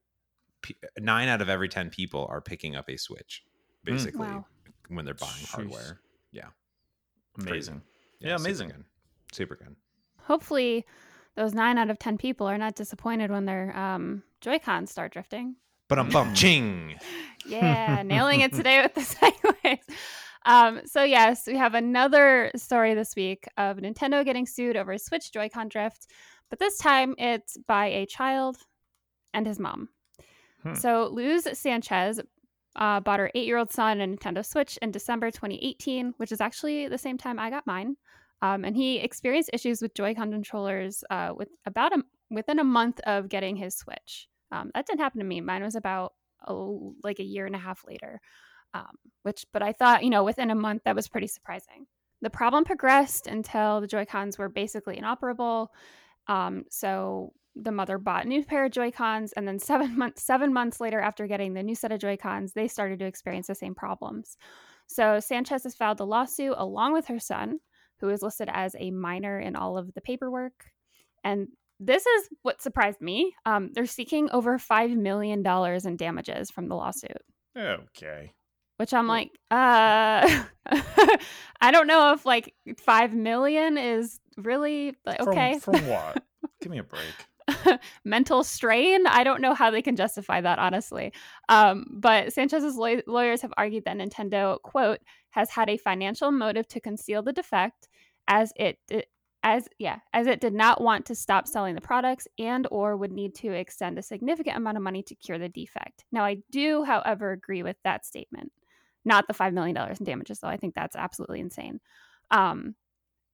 nine 0.98 1.28
out 1.28 1.40
of 1.40 1.48
every 1.48 1.68
10 1.68 1.90
people 1.90 2.26
are 2.28 2.40
picking 2.40 2.76
up 2.76 2.88
a 2.88 2.96
Switch, 2.96 3.42
mm. 3.44 3.92
basically, 3.92 4.26
wow. 4.26 4.44
when 4.88 5.04
they're 5.04 5.14
buying 5.14 5.32
Jeez. 5.32 5.50
hardware. 5.50 6.00
Yeah. 6.32 6.48
Amazing. 7.38 7.82
Yeah, 8.20 8.30
yeah, 8.30 8.36
amazing. 8.36 8.68
Super 8.68 8.76
good. 8.78 8.86
super 9.32 9.56
good. 9.56 9.76
Hopefully, 10.22 10.86
those 11.36 11.54
nine 11.54 11.78
out 11.78 11.90
of 11.90 11.98
10 11.98 12.18
people 12.18 12.46
are 12.46 12.58
not 12.58 12.74
disappointed 12.74 13.30
when 13.30 13.44
their 13.44 13.76
um, 13.76 14.22
Joy-Cons 14.40 14.90
start 14.90 15.12
drifting. 15.12 15.56
But 15.88 15.98
I'm 15.98 16.08
bum 16.08 16.34
ching. 16.34 16.98
yeah, 17.46 18.02
nailing 18.02 18.40
it 18.40 18.52
today 18.52 18.82
with 18.82 18.94
the 18.94 19.00
segues. 19.64 19.78
Um, 20.44 20.80
so 20.86 21.02
yes, 21.02 21.46
we 21.46 21.56
have 21.56 21.74
another 21.74 22.50
story 22.56 22.94
this 22.94 23.14
week 23.16 23.46
of 23.56 23.76
Nintendo 23.78 24.24
getting 24.24 24.46
sued 24.46 24.76
over 24.76 24.96
Switch 24.98 25.32
Joy-Con 25.32 25.68
drift, 25.68 26.06
but 26.50 26.58
this 26.58 26.78
time 26.78 27.14
it's 27.18 27.56
by 27.68 27.86
a 27.86 28.06
child 28.06 28.56
and 29.34 29.46
his 29.46 29.58
mom. 29.58 29.88
Hmm. 30.62 30.74
So 30.74 31.08
Luz 31.12 31.46
Sanchez 31.52 32.20
uh, 32.76 33.00
bought 33.00 33.20
her 33.20 33.30
eight 33.34 33.46
year 33.46 33.58
old 33.58 33.72
son 33.72 34.00
a 34.00 34.06
Nintendo 34.06 34.44
Switch 34.44 34.78
in 34.82 34.90
December 34.90 35.30
2018, 35.30 36.14
which 36.16 36.32
is 36.32 36.40
actually 36.40 36.88
the 36.88 36.98
same 36.98 37.18
time 37.18 37.38
I 37.38 37.50
got 37.50 37.66
mine. 37.66 37.96
Um, 38.42 38.64
and 38.64 38.76
he 38.76 38.98
experienced 38.98 39.50
issues 39.52 39.80
with 39.80 39.94
Joy-Con 39.94 40.30
controllers 40.30 41.02
uh, 41.10 41.32
with 41.36 41.48
about 41.64 41.92
a, 41.92 42.02
within 42.30 42.58
a 42.58 42.64
month 42.64 43.00
of 43.00 43.28
getting 43.28 43.56
his 43.56 43.76
Switch. 43.76 44.28
Um, 44.52 44.70
that 44.74 44.86
didn't 44.86 45.00
happen 45.00 45.20
to 45.20 45.26
me. 45.26 45.40
Mine 45.40 45.62
was 45.62 45.74
about 45.74 46.12
a, 46.46 46.54
like 47.02 47.18
a 47.18 47.24
year 47.24 47.46
and 47.46 47.54
a 47.54 47.58
half 47.58 47.82
later. 47.86 48.20
Um, 48.74 48.96
which, 49.22 49.46
but 49.52 49.62
I 49.62 49.72
thought, 49.72 50.04
you 50.04 50.10
know, 50.10 50.24
within 50.24 50.50
a 50.50 50.54
month, 50.54 50.82
that 50.84 50.96
was 50.96 51.08
pretty 51.08 51.28
surprising. 51.28 51.86
The 52.20 52.30
problem 52.30 52.64
progressed 52.64 53.26
until 53.26 53.80
the 53.80 53.86
Joy 53.86 54.04
Cons 54.04 54.38
were 54.38 54.48
basically 54.48 54.98
inoperable. 54.98 55.72
Um, 56.26 56.64
so 56.70 57.32
the 57.54 57.72
mother 57.72 57.96
bought 57.96 58.26
a 58.26 58.28
new 58.28 58.44
pair 58.44 58.66
of 58.66 58.72
Joy 58.72 58.90
Cons, 58.90 59.32
and 59.32 59.48
then 59.48 59.58
seven 59.58 59.96
months 59.96 60.22
seven 60.22 60.52
months 60.52 60.80
later, 60.80 61.00
after 61.00 61.26
getting 61.26 61.54
the 61.54 61.62
new 61.62 61.74
set 61.74 61.92
of 61.92 62.00
Joy 62.00 62.16
Cons, 62.16 62.52
they 62.52 62.68
started 62.68 62.98
to 62.98 63.06
experience 63.06 63.46
the 63.46 63.54
same 63.54 63.74
problems. 63.74 64.36
So 64.86 65.20
Sanchez 65.20 65.64
has 65.64 65.74
filed 65.74 66.00
a 66.00 66.04
lawsuit 66.04 66.54
along 66.56 66.92
with 66.92 67.06
her 67.06 67.18
son, 67.18 67.58
who 68.00 68.08
is 68.08 68.22
listed 68.22 68.48
as 68.52 68.74
a 68.78 68.90
minor 68.90 69.38
in 69.38 69.56
all 69.56 69.78
of 69.78 69.92
the 69.94 70.00
paperwork. 70.00 70.70
And 71.24 71.48
this 71.80 72.06
is 72.06 72.28
what 72.42 72.62
surprised 72.62 73.00
me. 73.00 73.34
Um, 73.44 73.70
they're 73.72 73.86
seeking 73.86 74.30
over 74.30 74.58
five 74.58 74.90
million 74.90 75.42
dollars 75.42 75.86
in 75.86 75.96
damages 75.96 76.50
from 76.50 76.68
the 76.68 76.74
lawsuit. 76.74 77.22
Okay. 77.56 78.32
Which 78.78 78.92
I'm 78.92 79.06
like, 79.06 79.30
uh, 79.50 80.44
I 81.60 81.70
don't 81.70 81.86
know 81.86 82.12
if 82.12 82.26
like 82.26 82.54
five 82.78 83.14
million 83.14 83.78
is 83.78 84.20
really 84.36 84.94
like 85.04 85.20
okay. 85.20 85.58
From, 85.58 85.74
from 85.74 85.86
what? 85.88 86.22
Give 86.60 86.70
me 86.70 86.78
a 86.78 86.84
break. 86.84 87.02
mental 88.04 88.42
strain. 88.42 89.06
I 89.06 89.24
don't 89.24 89.40
know 89.40 89.54
how 89.54 89.70
they 89.70 89.82
can 89.82 89.96
justify 89.96 90.40
that, 90.40 90.58
honestly. 90.58 91.12
Um, 91.48 91.86
but 91.90 92.32
Sanchez's 92.32 92.76
law- 92.76 93.02
lawyers 93.06 93.42
have 93.42 93.52
argued 93.56 93.84
that 93.84 93.96
Nintendo, 93.96 94.60
quote, 94.62 94.98
has 95.36 95.50
had 95.50 95.70
a 95.70 95.76
financial 95.76 96.32
motive 96.32 96.66
to 96.66 96.80
conceal 96.80 97.22
the 97.22 97.32
defect 97.32 97.88
as 98.26 98.52
it 98.56 98.78
as 99.42 99.68
yeah 99.78 99.98
as 100.12 100.26
it 100.26 100.40
did 100.40 100.54
not 100.54 100.80
want 100.80 101.06
to 101.06 101.14
stop 101.14 101.46
selling 101.46 101.74
the 101.76 101.80
products 101.80 102.26
and 102.38 102.66
or 102.72 102.96
would 102.96 103.12
need 103.12 103.34
to 103.34 103.52
extend 103.52 103.98
a 103.98 104.02
significant 104.02 104.56
amount 104.56 104.76
of 104.76 104.82
money 104.82 105.02
to 105.02 105.14
cure 105.14 105.38
the 105.38 105.48
defect 105.48 106.04
now 106.10 106.24
i 106.24 106.36
do 106.50 106.82
however 106.82 107.30
agree 107.30 107.62
with 107.62 107.76
that 107.84 108.04
statement 108.04 108.50
not 109.04 109.28
the 109.28 109.34
$5 109.34 109.52
million 109.52 109.76
in 109.76 110.04
damages 110.04 110.40
though 110.40 110.48
i 110.48 110.56
think 110.56 110.74
that's 110.74 110.96
absolutely 110.96 111.38
insane 111.38 111.78
um, 112.32 112.74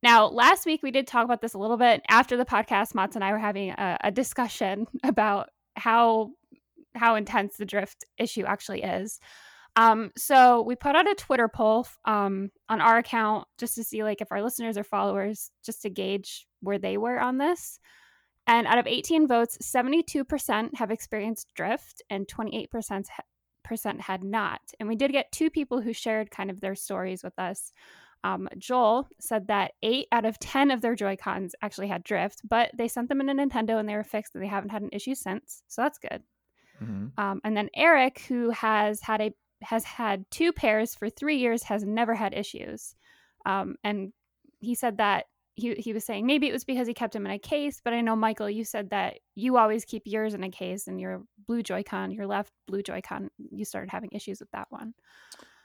now, 0.03 0.27
last 0.27 0.67
week 0.67 0.83
we 0.83 0.91
did 0.91 1.07
talk 1.07 1.25
about 1.25 1.41
this 1.41 1.55
a 1.55 1.59
little 1.59 1.77
bit. 1.77 2.03
After 2.09 2.37
the 2.37 2.45
podcast, 2.45 2.93
Mats 2.93 3.15
and 3.15 3.25
I 3.25 3.31
were 3.31 3.39
having 3.39 3.71
a, 3.71 3.97
a 4.03 4.11
discussion 4.11 4.87
about 5.05 5.51
how 5.77 6.33
how 6.95 7.15
intense 7.15 7.57
the 7.57 7.65
drift 7.65 8.05
issue 8.19 8.45
actually 8.45 8.83
is. 8.83 9.19
Um, 9.77 10.11
so 10.17 10.63
we 10.63 10.77
put 10.77 10.95
out 10.95 11.11
a 11.11 11.15
Twitter 11.15 11.49
poll 11.49 11.87
um, 12.05 12.51
on 12.69 12.81
our 12.81 12.99
account 12.99 13.49
just 13.59 13.75
to 13.77 13.85
see 13.85 14.05
like 14.05 14.21
if 14.21 14.31
our 14.31 14.43
listeners 14.43 14.77
or 14.77 14.85
followers 14.85 15.51
just 15.65 15.83
to 15.83 15.91
gauge 15.91 16.47
where 16.61 16.79
they 16.79 16.99
were 16.99 17.19
on 17.19 17.39
this. 17.39 17.79
And 18.47 18.67
out 18.67 18.79
of 18.79 18.87
18 18.87 19.27
votes, 19.29 19.57
72% 19.63 20.71
have 20.75 20.91
experienced 20.91 21.49
drift 21.55 22.03
and 22.11 22.27
28% 22.27 23.05
had 24.01 24.25
not. 24.25 24.61
And 24.79 24.89
we 24.89 24.97
did 24.97 25.13
get 25.13 25.33
two 25.33 25.49
people 25.49 25.81
who 25.81 25.93
shared 25.93 26.31
kind 26.31 26.51
of 26.51 26.61
their 26.61 26.75
stories 26.75 27.23
with 27.23 27.39
us. 27.39 27.73
Um, 28.25 28.49
Joel 28.59 29.09
said 29.21 29.49
that 29.49 29.73
eight 29.83 30.07
out 30.13 30.25
of 30.25 30.39
10 30.39 30.71
of 30.71 30.81
their 30.81 30.95
Joy 30.95 31.17
Cons 31.17 31.55
actually 31.63 31.89
had 31.89 32.05
drift, 32.05 32.43
but 32.49 32.71
they 32.77 32.89
sent 32.89 33.09
them 33.09 33.21
in 33.21 33.29
a 33.29 33.35
Nintendo 33.35 33.81
and 33.81 33.89
they 33.89 33.97
were 33.97 34.05
fixed 34.05 34.35
and 34.35 34.43
they 34.43 34.49
haven't 34.49 34.71
had 34.71 34.83
an 34.83 34.91
issue 34.93 35.15
since. 35.15 35.63
So 35.69 35.83
that's 35.83 35.99
good. 35.99 36.23
Mm-hmm. 36.83 37.07
Um, 37.19 37.41
and 37.45 37.57
then 37.57 37.69
Eric, 37.75 38.21
who 38.29 38.51
has 38.51 39.01
had 39.01 39.21
a 39.21 39.35
has 39.63 39.85
had 39.85 40.25
two 40.31 40.53
pairs 40.53 40.95
for 40.95 41.11
three 41.11 41.37
years, 41.37 41.63
has 41.65 41.85
never 41.85 42.15
had 42.15 42.35
issues. 42.35 42.95
Um, 43.47 43.77
and 43.83 44.13
he 44.61 44.75
said 44.75 44.99
that 44.99 45.27
he, 45.55 45.75
he 45.75 45.93
was 45.93 46.05
saying 46.05 46.27
maybe 46.27 46.49
it 46.49 46.53
was 46.53 46.65
because 46.65 46.87
he 46.87 46.95
kept 46.95 47.13
them 47.13 47.27
in 47.27 47.33
a 47.33 47.39
case, 47.39 47.81
but 47.85 47.93
I 47.93 48.01
know 48.01 48.17
Michael, 48.17 48.49
you 48.49 48.65
said 48.65 48.91
that 48.91 49.19
you 49.35 49.59
always 49.59 49.85
keep 49.85 50.03
yours 50.07 50.35
in 50.35 50.43
a 50.45 50.51
case 50.51 50.87
and 50.87 51.01
your 51.01 51.23
blue 51.47 51.63
Joy-Con, 51.63 52.11
your 52.11 52.27
left 52.27 52.53
blue 52.67 52.83
Joy-Con, 52.83 53.29
you 53.51 53.65
started 53.65 53.91
having 53.91 54.11
issues 54.13 54.41
with 54.41 54.51
that 54.53 54.69
one. 54.71 54.95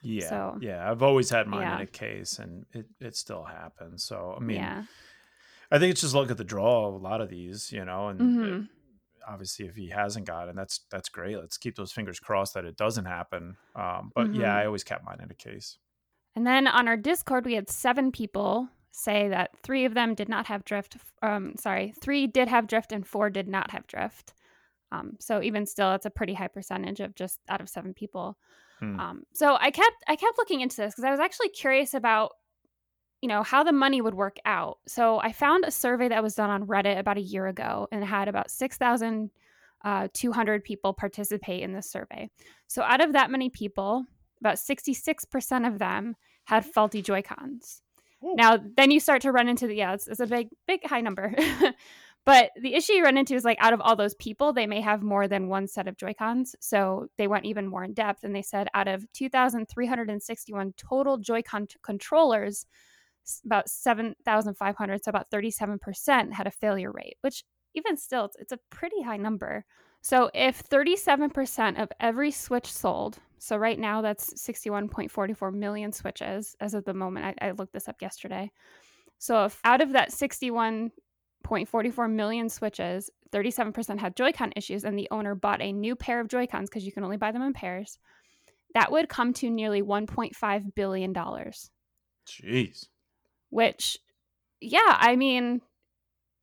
Yeah. 0.01 0.29
So, 0.29 0.57
yeah. 0.61 0.89
I've 0.89 1.03
always 1.03 1.29
had 1.29 1.47
mine 1.47 1.61
yeah. 1.61 1.75
in 1.75 1.81
a 1.81 1.87
case 1.87 2.39
and 2.39 2.65
it, 2.73 2.87
it 2.99 3.15
still 3.15 3.43
happens. 3.43 4.03
So, 4.03 4.35
I 4.35 4.39
mean, 4.41 4.57
yeah. 4.57 4.83
I 5.71 5.79
think 5.79 5.91
it's 5.91 6.01
just 6.01 6.13
look 6.13 6.31
at 6.31 6.37
the 6.37 6.43
draw 6.43 6.87
a 6.87 6.89
lot 6.89 7.21
of 7.21 7.29
these, 7.29 7.71
you 7.71 7.85
know, 7.85 8.09
and 8.09 8.19
mm-hmm. 8.19 8.61
Obviously 9.27 9.65
if 9.65 9.75
he 9.75 9.89
hasn't 9.89 10.25
got 10.25 10.47
it, 10.47 10.55
that's, 10.55 10.81
that's 10.89 11.09
great. 11.09 11.37
Let's 11.37 11.57
keep 11.57 11.75
those 11.75 11.91
fingers 11.91 12.19
crossed 12.19 12.53
that 12.53 12.65
it 12.65 12.77
doesn't 12.77 13.05
happen. 13.05 13.57
Um, 13.75 14.11
but 14.15 14.27
mm-hmm. 14.27 14.41
yeah, 14.41 14.55
I 14.55 14.65
always 14.65 14.83
kept 14.83 15.05
mine 15.05 15.19
in 15.21 15.29
a 15.29 15.35
case. 15.35 15.77
And 16.35 16.45
then 16.45 16.67
on 16.67 16.87
our 16.87 16.97
Discord, 16.97 17.45
we 17.45 17.55
had 17.55 17.69
seven 17.69 18.11
people 18.11 18.69
say 18.91 19.29
that 19.29 19.51
three 19.63 19.85
of 19.85 19.93
them 19.93 20.15
did 20.15 20.29
not 20.29 20.47
have 20.47 20.65
drift. 20.65 20.97
Um, 21.21 21.55
sorry, 21.59 21.93
three 22.01 22.27
did 22.27 22.47
have 22.47 22.67
drift 22.67 22.91
and 22.91 23.05
four 23.05 23.29
did 23.29 23.47
not 23.47 23.71
have 23.71 23.87
drift. 23.87 24.33
Um, 24.91 25.17
so 25.19 25.41
even 25.41 25.65
still, 25.65 25.93
it's 25.93 26.05
a 26.05 26.11
pretty 26.11 26.33
high 26.33 26.47
percentage 26.47 26.99
of 26.99 27.15
just 27.15 27.39
out 27.49 27.61
of 27.61 27.69
seven 27.69 27.93
people. 27.93 28.37
Hmm. 28.79 28.99
Um, 28.99 29.23
so 29.33 29.57
I 29.59 29.71
kept 29.71 30.03
I 30.07 30.15
kept 30.15 30.37
looking 30.37 30.61
into 30.61 30.77
this 30.77 30.93
because 30.93 31.03
I 31.03 31.11
was 31.11 31.19
actually 31.19 31.49
curious 31.49 31.93
about 31.93 32.31
you 33.21 33.27
know 33.27 33.43
how 33.43 33.63
the 33.63 33.71
money 33.71 34.01
would 34.01 34.13
work 34.13 34.37
out. 34.45 34.79
So 34.87 35.19
I 35.19 35.31
found 35.31 35.65
a 35.65 35.71
survey 35.71 36.09
that 36.09 36.23
was 36.23 36.35
done 36.35 36.49
on 36.49 36.67
Reddit 36.67 36.99
about 36.99 37.17
a 37.17 37.21
year 37.21 37.47
ago 37.47 37.87
and 37.91 38.03
had 38.03 38.27
about 38.27 38.51
six 38.51 38.77
thousand 38.77 39.31
uh, 39.83 40.07
two 40.13 40.31
hundred 40.31 40.63
people 40.63 40.93
participate 40.93 41.63
in 41.63 41.73
this 41.73 41.89
survey. 41.89 42.29
So 42.67 42.81
out 42.81 43.01
of 43.01 43.13
that 43.13 43.31
many 43.31 43.49
people, 43.49 44.05
about 44.39 44.59
sixty 44.59 44.93
six 44.93 45.25
percent 45.25 45.65
of 45.65 45.79
them 45.79 46.15
had 46.45 46.65
faulty 46.65 47.01
Joy 47.01 47.21
Cons. 47.21 47.81
Now, 48.21 48.57
then 48.77 48.91
you 48.91 48.99
start 48.99 49.21
to 49.23 49.31
run 49.31 49.47
into 49.47 49.67
the 49.67 49.75
yeah, 49.75 49.93
it's, 49.93 50.07
it's 50.07 50.19
a 50.19 50.27
big, 50.27 50.49
big 50.67 50.85
high 50.85 51.01
number. 51.01 51.33
but 52.25 52.51
the 52.59 52.73
issue 52.73 52.93
you 52.93 53.03
run 53.03 53.17
into 53.17 53.35
is 53.35 53.45
like 53.45 53.57
out 53.61 53.73
of 53.73 53.81
all 53.81 53.95
those 53.95 54.15
people, 54.15 54.53
they 54.53 54.65
may 54.65 54.81
have 54.81 55.03
more 55.03 55.27
than 55.27 55.49
one 55.49 55.67
set 55.67 55.87
of 55.87 55.97
Joy 55.97 56.13
Cons. 56.13 56.55
So 56.59 57.07
they 57.17 57.27
went 57.27 57.45
even 57.45 57.67
more 57.67 57.83
in 57.83 57.93
depth, 57.93 58.23
and 58.23 58.35
they 58.35 58.41
said 58.41 58.67
out 58.73 58.87
of 58.87 59.05
2,361 59.13 60.73
total 60.77 61.17
Joy-Con 61.17 61.67
t- 61.67 61.75
controllers, 61.83 62.65
about 63.45 63.69
7,500, 63.69 65.03
so 65.03 65.09
about 65.09 65.29
37% 65.31 66.33
had 66.33 66.47
a 66.47 66.51
failure 66.51 66.91
rate, 66.91 67.17
which 67.21 67.43
even 67.75 67.97
still, 67.97 68.29
it's, 68.39 68.51
a 68.51 68.59
pretty 68.69 69.01
high 69.01 69.17
number. 69.17 69.65
So 70.01 70.29
if 70.33 70.67
37% 70.67 71.81
of 71.81 71.91
every 71.99 72.31
Switch 72.31 72.71
sold, 72.71 73.19
so 73.39 73.57
right 73.57 73.77
now 73.77 74.01
that's 74.01 74.33
61.44 74.33 75.53
million 75.53 75.91
Switches 75.91 76.55
as 76.59 76.73
of 76.73 76.85
the 76.85 76.93
moment, 76.93 77.37
I, 77.41 77.47
I 77.47 77.51
looked 77.51 77.73
this 77.73 77.87
up 77.87 78.01
yesterday. 78.01 78.51
So 79.19 79.45
if 79.45 79.59
out 79.63 79.81
of 79.81 79.93
that 79.93 80.11
61.44 80.11 82.11
million 82.11 82.49
Switches, 82.49 83.09
37% 83.31 83.99
had 83.99 84.15
Joy-Con 84.15 84.53
issues 84.55 84.83
and 84.83 84.97
the 84.97 85.07
owner 85.11 85.35
bought 85.35 85.61
a 85.61 85.73
new 85.73 85.95
pair 85.95 86.19
of 86.19 86.29
Joy-Cons 86.29 86.69
because 86.69 86.85
you 86.85 86.91
can 86.91 87.03
only 87.03 87.17
buy 87.17 87.31
them 87.31 87.41
in 87.41 87.53
pairs, 87.53 87.99
that 88.73 88.91
would 88.91 89.09
come 89.09 89.33
to 89.33 89.49
nearly 89.49 89.81
1.5 89.81 90.75
billion 90.75 91.13
dollars. 91.13 91.69
Jeez. 92.27 92.87
Which 93.49 93.97
yeah, 94.61 94.97
I 94.99 95.15
mean 95.15 95.61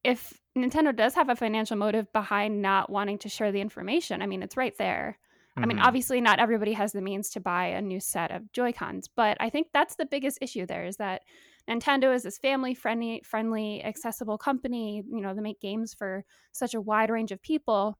if 0.04 0.38
Nintendo 0.56 0.94
does 0.94 1.14
have 1.14 1.28
a 1.28 1.36
financial 1.36 1.76
motive 1.76 2.12
behind 2.12 2.62
not 2.62 2.90
wanting 2.90 3.18
to 3.18 3.28
share 3.28 3.50
the 3.50 3.60
information. 3.60 4.22
I 4.22 4.26
mean, 4.26 4.42
it's 4.42 4.56
right 4.56 4.76
there. 4.78 5.18
Mm-hmm. 5.50 5.62
I 5.62 5.66
mean, 5.66 5.76
mm-hmm. 5.78 5.86
obviously, 5.86 6.20
not 6.20 6.38
everybody 6.38 6.74
has 6.74 6.92
the 6.92 7.00
means 7.00 7.30
to 7.30 7.40
buy 7.40 7.66
a 7.66 7.82
new 7.82 7.98
set 7.98 8.30
of 8.30 8.52
Joy 8.52 8.72
Cons, 8.72 9.08
but 9.08 9.36
I 9.40 9.50
think 9.50 9.68
that's 9.72 9.96
the 9.96 10.06
biggest 10.06 10.38
issue 10.40 10.66
there 10.66 10.84
is 10.84 10.98
that 10.98 11.22
Nintendo 11.68 12.14
is 12.14 12.22
this 12.22 12.38
family 12.38 12.74
friendly, 12.74 13.22
friendly, 13.24 13.82
accessible 13.82 14.38
company. 14.38 15.02
You 15.10 15.20
know, 15.20 15.34
they 15.34 15.40
make 15.40 15.60
games 15.60 15.94
for 15.94 16.24
such 16.52 16.74
a 16.74 16.80
wide 16.80 17.10
range 17.10 17.32
of 17.32 17.42
people, 17.42 17.98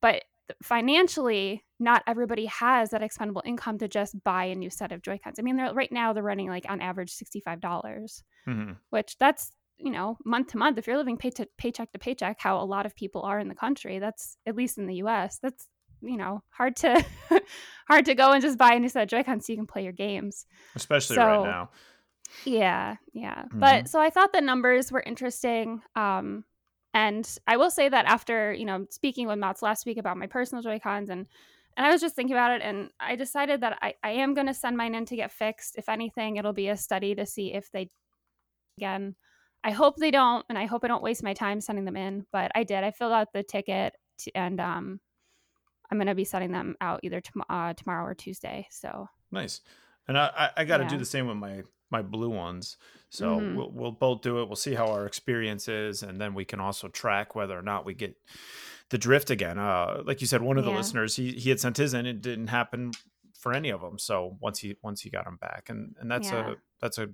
but 0.00 0.24
financially, 0.62 1.64
not 1.78 2.02
everybody 2.06 2.46
has 2.46 2.90
that 2.90 3.02
expendable 3.02 3.42
income 3.44 3.78
to 3.78 3.88
just 3.88 4.22
buy 4.24 4.44
a 4.44 4.54
new 4.54 4.70
set 4.70 4.92
of 4.92 5.02
Joy 5.02 5.18
Cons. 5.22 5.38
I 5.38 5.42
mean, 5.42 5.56
they're 5.56 5.72
right 5.72 5.92
now 5.92 6.12
they're 6.12 6.22
running 6.22 6.48
like 6.48 6.66
on 6.68 6.80
average 6.80 7.12
sixty 7.12 7.40
five 7.40 7.60
dollars, 7.60 8.22
mm-hmm. 8.46 8.72
which 8.90 9.16
that's 9.18 9.52
you 9.82 9.90
know, 9.90 10.16
month 10.24 10.48
to 10.48 10.58
month, 10.58 10.78
if 10.78 10.86
you're 10.86 10.96
living 10.96 11.16
pay 11.16 11.30
to, 11.30 11.48
paycheck 11.58 11.92
to 11.92 11.98
paycheck, 11.98 12.40
how 12.40 12.60
a 12.60 12.64
lot 12.64 12.86
of 12.86 12.94
people 12.94 13.22
are 13.22 13.40
in 13.40 13.48
the 13.48 13.54
country, 13.54 13.98
that's 13.98 14.36
at 14.46 14.54
least 14.54 14.78
in 14.78 14.86
the 14.86 14.96
U.S. 14.96 15.38
That's 15.42 15.66
you 16.00 16.16
know 16.16 16.42
hard 16.50 16.76
to 16.76 17.04
hard 17.88 18.04
to 18.06 18.14
go 18.14 18.32
and 18.32 18.42
just 18.42 18.58
buy 18.58 18.74
a 18.74 18.78
new 18.78 18.88
set 18.88 19.04
of 19.04 19.08
Joy-Con 19.08 19.40
so 19.40 19.52
you 19.52 19.56
can 19.56 19.66
play 19.66 19.82
your 19.82 19.92
games, 19.92 20.46
especially 20.76 21.16
so, 21.16 21.26
right 21.26 21.42
now. 21.42 21.70
Yeah, 22.44 22.96
yeah. 23.12 23.42
Mm-hmm. 23.42 23.58
But 23.58 23.88
so 23.88 24.00
I 24.00 24.10
thought 24.10 24.32
the 24.32 24.40
numbers 24.40 24.92
were 24.92 25.02
interesting. 25.04 25.82
Um, 25.96 26.44
and 26.94 27.38
I 27.46 27.56
will 27.56 27.70
say 27.70 27.88
that 27.88 28.06
after 28.06 28.52
you 28.52 28.64
know 28.64 28.86
speaking 28.90 29.26
with 29.26 29.38
Mats 29.38 29.62
last 29.62 29.86
week 29.86 29.98
about 29.98 30.16
my 30.16 30.26
personal 30.26 30.62
Joy-Cons 30.62 31.10
and 31.10 31.26
and 31.74 31.86
I 31.86 31.90
was 31.90 32.02
just 32.02 32.14
thinking 32.14 32.34
about 32.34 32.50
it, 32.50 32.62
and 32.62 32.90
I 33.00 33.16
decided 33.16 33.62
that 33.62 33.78
I, 33.80 33.94
I 34.04 34.10
am 34.10 34.34
going 34.34 34.46
to 34.46 34.52
send 34.52 34.76
mine 34.76 34.94
in 34.94 35.06
to 35.06 35.16
get 35.16 35.32
fixed. 35.32 35.76
If 35.78 35.88
anything, 35.88 36.36
it'll 36.36 36.52
be 36.52 36.68
a 36.68 36.76
study 36.76 37.14
to 37.14 37.24
see 37.24 37.54
if 37.54 37.70
they 37.72 37.90
again 38.78 39.16
I 39.64 39.70
hope 39.70 39.96
they 39.96 40.10
don't, 40.10 40.44
and 40.48 40.58
I 40.58 40.66
hope 40.66 40.84
I 40.84 40.88
don't 40.88 41.02
waste 41.02 41.22
my 41.22 41.34
time 41.34 41.60
sending 41.60 41.84
them 41.84 41.96
in. 41.96 42.26
But 42.32 42.50
I 42.54 42.64
did. 42.64 42.82
I 42.82 42.90
filled 42.90 43.12
out 43.12 43.32
the 43.32 43.42
ticket, 43.42 43.94
to, 44.18 44.32
and 44.36 44.60
um, 44.60 45.00
I'm 45.90 45.98
going 45.98 46.08
to 46.08 46.14
be 46.14 46.24
sending 46.24 46.52
them 46.52 46.76
out 46.80 47.00
either 47.02 47.20
tom- 47.20 47.44
uh, 47.48 47.72
tomorrow 47.74 48.04
or 48.04 48.14
Tuesday. 48.14 48.66
So 48.70 49.08
nice. 49.30 49.60
And 50.08 50.18
I, 50.18 50.30
I, 50.36 50.50
I 50.62 50.64
got 50.64 50.78
to 50.78 50.84
yeah. 50.84 50.90
do 50.90 50.98
the 50.98 51.04
same 51.04 51.28
with 51.28 51.36
my 51.36 51.62
my 51.92 52.02
blue 52.02 52.30
ones. 52.30 52.76
So 53.10 53.36
mm-hmm. 53.36 53.56
we'll, 53.56 53.70
we'll 53.70 53.92
both 53.92 54.22
do 54.22 54.40
it. 54.40 54.46
We'll 54.46 54.56
see 54.56 54.74
how 54.74 54.86
our 54.86 55.06
experience 55.06 55.68
is, 55.68 56.02
and 56.02 56.20
then 56.20 56.34
we 56.34 56.44
can 56.44 56.58
also 56.58 56.88
track 56.88 57.34
whether 57.34 57.56
or 57.56 57.62
not 57.62 57.84
we 57.84 57.94
get 57.94 58.16
the 58.88 58.98
drift 58.98 59.30
again. 59.30 59.58
Uh, 59.58 60.02
like 60.04 60.20
you 60.20 60.26
said, 60.26 60.42
one 60.42 60.58
of 60.58 60.64
the 60.64 60.70
yeah. 60.70 60.78
listeners 60.78 61.14
he 61.16 61.32
he 61.32 61.50
had 61.50 61.60
sent 61.60 61.76
his 61.76 61.94
in. 61.94 62.06
It 62.06 62.22
didn't 62.22 62.48
happen 62.48 62.92
for 63.38 63.52
any 63.52 63.70
of 63.70 63.82
them. 63.82 63.98
So 63.98 64.36
once 64.40 64.60
he 64.60 64.76
once 64.82 65.02
he 65.02 65.10
got 65.10 65.26
them 65.26 65.36
back, 65.36 65.68
and 65.68 65.94
and 66.00 66.10
that's 66.10 66.30
yeah. 66.30 66.52
a 66.52 66.54
that's 66.80 66.98
a 66.98 67.10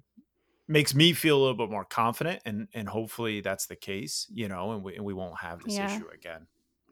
makes 0.69 0.95
me 0.95 1.14
feel 1.14 1.38
a 1.38 1.41
little 1.41 1.57
bit 1.57 1.71
more 1.71 1.85
confident 1.85 2.41
and 2.45 2.69
and 2.75 2.91
hopefully 2.91 3.41
that's 3.41 3.67
the 3.67 3.75
case 3.75 4.27
you 4.31 4.47
know 4.47 4.73
and 4.73 4.85
we, 4.85 4.95
and 4.95 5.05
we 5.05 5.14
won't 5.14 5.41
have 5.41 5.64
this 5.64 5.75
yeah. 5.75 5.97
issue 5.97 6.07
again 6.14 6.47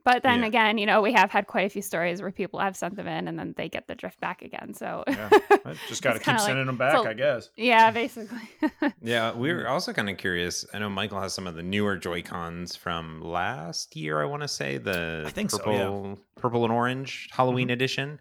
but 0.07 0.23
then 0.23 0.41
yeah. 0.41 0.47
again 0.47 0.79
you 0.79 0.87
know 0.87 1.03
we 1.03 1.13
have 1.13 1.31
had 1.31 1.47
quite 1.47 1.67
a 1.67 1.69
few 1.69 1.83
stories 1.83 2.23
where 2.23 2.31
people 2.31 2.61
have 2.61 2.77
sent 2.77 2.97
them 2.97 3.09
in 3.09 3.29
and 3.29 3.39
then 3.39 3.53
they 3.59 3.69
get 3.69 3.89
the 3.89 3.95
drift 3.95 4.19
back 4.21 4.41
again 4.41 4.73
so 4.73 5.05
yeah. 5.09 5.29
just 5.89 6.01
got 6.01 6.15
to 6.15 6.21
keep 6.21 6.39
sending 6.39 6.59
like, 6.59 6.67
them 6.67 6.77
back 6.79 6.97
so, 6.97 7.07
i 7.07 7.13
guess 7.13 7.51
yeah 7.57 7.91
basically 7.91 8.49
yeah 9.03 9.35
we 9.35 9.53
were 9.53 9.69
also 9.69 9.93
kind 9.93 10.09
of 10.09 10.17
curious 10.17 10.65
i 10.73 10.79
know 10.79 10.89
michael 10.89 11.21
has 11.21 11.35
some 11.35 11.47
of 11.47 11.57
the 11.57 11.63
newer 11.63 11.97
joy 11.97 12.23
cons 12.23 12.75
from 12.75 13.21
last 13.21 13.95
year 13.97 14.23
i 14.23 14.25
want 14.25 14.41
to 14.41 14.49
say 14.49 14.79
the 14.79 15.25
I 15.27 15.31
think 15.31 15.51
purple 15.51 15.75
so, 15.75 16.05
yeah. 16.09 16.41
purple 16.41 16.65
and 16.65 16.73
orange 16.73 17.29
halloween 17.33 17.67
mm-hmm. 17.67 17.75
edition 17.75 18.19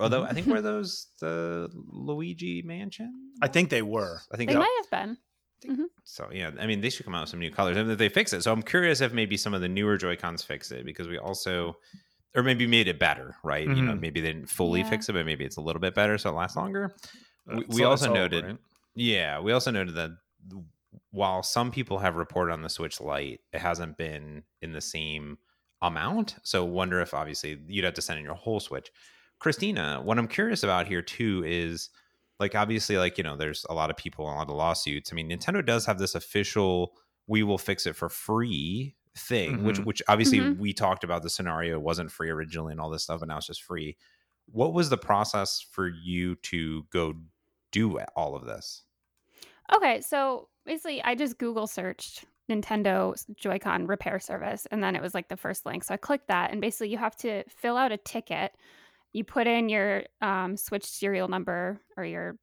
Although 0.00 0.24
I 0.24 0.34
think 0.34 0.46
were 0.46 0.60
those 0.60 1.06
the 1.18 1.70
Luigi 1.72 2.60
Mansion? 2.60 3.32
I 3.40 3.48
think 3.48 3.70
they 3.70 3.80
were. 3.80 4.20
I 4.30 4.36
think 4.36 4.50
they 4.50 4.56
might 4.56 4.82
have 4.82 4.90
been. 4.90 5.16
Mm-hmm. 5.66 5.84
So 6.04 6.28
yeah, 6.32 6.50
I 6.58 6.66
mean 6.66 6.80
they 6.80 6.90
should 6.90 7.04
come 7.04 7.14
out 7.14 7.22
with 7.22 7.30
some 7.30 7.40
new 7.40 7.50
colors. 7.50 7.76
I 7.76 7.82
mean, 7.82 7.92
if 7.92 7.98
they 7.98 8.08
fix 8.08 8.32
it. 8.32 8.42
So 8.42 8.52
I'm 8.52 8.62
curious 8.62 9.00
if 9.00 9.12
maybe 9.12 9.36
some 9.36 9.54
of 9.54 9.60
the 9.60 9.68
newer 9.68 9.96
Joy 9.96 10.16
Cons 10.16 10.42
fix 10.42 10.70
it 10.70 10.84
because 10.84 11.08
we 11.08 11.18
also, 11.18 11.76
or 12.34 12.42
maybe 12.42 12.66
made 12.66 12.88
it 12.88 12.98
better, 12.98 13.36
right? 13.42 13.66
Mm-hmm. 13.66 13.76
You 13.76 13.82
know, 13.84 13.92
mm-hmm. 13.92 14.00
maybe 14.00 14.20
they 14.20 14.32
didn't 14.32 14.50
fully 14.50 14.80
yeah. 14.80 14.90
fix 14.90 15.08
it, 15.08 15.14
but 15.14 15.26
maybe 15.26 15.44
it's 15.44 15.56
a 15.56 15.60
little 15.60 15.80
bit 15.80 15.94
better 15.94 16.16
so 16.18 16.30
it 16.30 16.34
lasts 16.34 16.56
longer. 16.56 16.94
We, 17.46 17.64
we 17.68 17.84
also 17.84 18.12
noted, 18.12 18.44
right? 18.44 18.56
yeah, 18.94 19.40
we 19.40 19.52
also 19.52 19.70
noted 19.70 19.94
that 19.94 20.10
while 21.10 21.42
some 21.42 21.70
people 21.70 21.98
have 21.98 22.16
reported 22.16 22.52
on 22.52 22.62
the 22.62 22.68
Switch 22.68 23.00
Lite, 23.00 23.40
it 23.52 23.60
hasn't 23.60 23.96
been 23.96 24.42
in 24.60 24.72
the 24.72 24.80
same 24.80 25.38
amount. 25.80 26.36
So 26.42 26.64
wonder 26.64 27.00
if 27.00 27.14
obviously 27.14 27.58
you'd 27.66 27.84
have 27.84 27.94
to 27.94 28.02
send 28.02 28.18
in 28.18 28.24
your 28.24 28.34
whole 28.34 28.60
Switch. 28.60 28.90
Christina, 29.38 30.00
what 30.02 30.18
I'm 30.18 30.28
curious 30.28 30.62
about 30.62 30.86
here 30.86 31.02
too 31.02 31.44
is 31.46 31.90
like 32.40 32.54
obviously 32.54 32.96
like 32.98 33.18
you 33.18 33.24
know 33.24 33.36
there's 33.36 33.66
a 33.68 33.74
lot 33.74 33.90
of 33.90 33.96
people 33.96 34.24
a 34.24 34.28
lot 34.28 34.48
of 34.48 34.56
lawsuits. 34.56 35.12
I 35.12 35.14
mean 35.14 35.30
Nintendo 35.30 35.64
does 35.64 35.86
have 35.86 35.98
this 35.98 36.14
official 36.14 36.94
we 37.26 37.42
will 37.42 37.58
fix 37.58 37.86
it 37.86 37.94
for 37.94 38.08
free 38.08 38.96
thing, 39.16 39.56
mm-hmm. 39.56 39.66
which 39.66 39.78
which 39.80 40.02
obviously 40.08 40.38
mm-hmm. 40.38 40.60
we 40.60 40.72
talked 40.72 41.04
about 41.04 41.22
the 41.22 41.30
scenario 41.30 41.78
wasn't 41.78 42.10
free 42.10 42.30
originally 42.30 42.72
and 42.72 42.80
all 42.80 42.90
this 42.90 43.04
stuff, 43.04 43.20
but 43.20 43.28
now 43.28 43.36
it's 43.36 43.46
just 43.46 43.62
free. 43.62 43.96
What 44.50 44.72
was 44.72 44.88
the 44.88 44.98
process 44.98 45.64
for 45.70 45.88
you 45.88 46.36
to 46.36 46.84
go 46.90 47.14
do 47.70 47.98
all 48.16 48.34
of 48.34 48.46
this? 48.46 48.82
Okay, 49.76 50.00
so 50.00 50.48
basically 50.64 51.02
I 51.02 51.14
just 51.14 51.38
Google 51.38 51.66
searched 51.66 52.24
Nintendo 52.50 53.14
Joy-Con 53.36 53.86
repair 53.86 54.18
service 54.18 54.66
and 54.70 54.82
then 54.82 54.96
it 54.96 55.02
was 55.02 55.12
like 55.12 55.28
the 55.28 55.36
first 55.36 55.66
link. 55.66 55.84
So 55.84 55.92
I 55.92 55.98
clicked 55.98 56.28
that 56.28 56.50
and 56.50 56.60
basically 56.62 56.88
you 56.88 56.96
have 56.96 57.16
to 57.16 57.44
fill 57.48 57.76
out 57.76 57.92
a 57.92 57.98
ticket 57.98 58.52
you 59.12 59.24
put 59.24 59.46
in 59.46 59.68
your 59.68 60.04
um, 60.20 60.56
switch 60.56 60.84
serial 60.84 61.28
number 61.28 61.80
or 61.96 62.04
your 62.04 62.36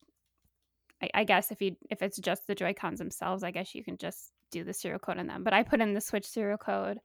I, 1.02 1.10
I, 1.14 1.24
guess 1.24 1.52
if 1.52 1.62
you 1.62 1.76
if 1.90 2.02
it's 2.02 2.18
just 2.18 2.48
the 2.48 2.56
joy 2.56 2.74
cons 2.74 3.00
themselves 3.00 3.44
i 3.44 3.52
guess 3.52 3.76
you 3.76 3.84
can 3.84 3.98
just 3.98 4.32
do 4.52 4.64
the 4.64 4.74
serial 4.74 5.00
code 5.00 5.18
in 5.18 5.28
them. 5.28 5.44
But 5.44 5.54
i 5.54 5.64
put 5.64 5.82
in 5.82 5.94
the 5.94 6.02
switch 6.02 6.26
serial 6.26 6.58
code 6.58 7.00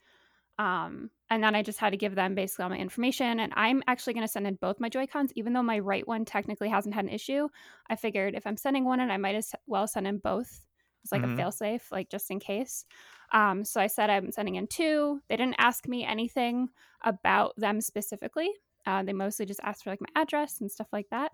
um, 0.59 1.11
and 1.31 1.43
then 1.43 1.55
i 1.55 1.63
just 1.63 1.79
had 1.79 1.91
to 1.91 1.97
give 1.97 2.15
them 2.15 2.35
basically 2.35 2.65
all 2.65 2.71
my 2.71 2.77
information. 2.77 3.41
And 3.41 3.53
i'm 3.57 3.83
actually 3.87 4.15
going 4.15 4.27
to 4.27 4.33
send 4.33 4.47
in 4.47 4.55
both 4.55 4.81
my 4.81 4.89
joy 4.89 5.07
cons 5.07 5.33
even 5.35 5.53
though 5.53 5.63
my 5.63 5.79
right 5.79 6.07
one 6.07 6.25
technically 6.25 6.69
hasn't 6.69 6.95
had 6.95 7.05
an 7.05 7.11
issue. 7.11 7.49
I 7.89 7.97
figured 7.97 8.35
if 8.35 8.47
i'm 8.47 8.57
sending 8.57 8.85
one 8.85 9.01
in 9.01 9.11
i 9.11 9.17
might 9.17 9.37
as 9.37 9.53
well 9.67 9.87
send 9.87 10.07
in 10.07 10.19
both. 10.19 10.67
It's 11.03 11.13
like 11.13 11.23
mm-hmm. 11.23 11.35
a 11.35 11.37
fail 11.37 11.53
safe 11.53 11.91
like 11.91 12.11
just 12.11 12.31
in 12.31 12.41
case. 12.41 12.85
Um, 13.33 13.65
so 13.65 13.81
i 13.81 13.87
said 13.87 14.11
i'm 14.11 14.33
sending 14.33 14.57
in 14.57 14.67
two. 14.67 15.21
They 15.29 15.37
didn't 15.37 15.57
ask 15.59 15.89
me 15.89 16.05
anything 16.05 16.69
about 17.03 17.55
them 17.57 17.81
specifically 17.81 18.51
uh, 18.87 19.03
they 19.03 19.13
mostly 19.13 19.47
just 19.47 19.61
asked 19.63 19.85
for 19.85 19.91
like 19.91 20.01
my 20.01 20.21
address 20.21 20.61
and 20.61 20.71
stuff 20.71 20.89
like 20.93 21.09
that. 21.11 21.33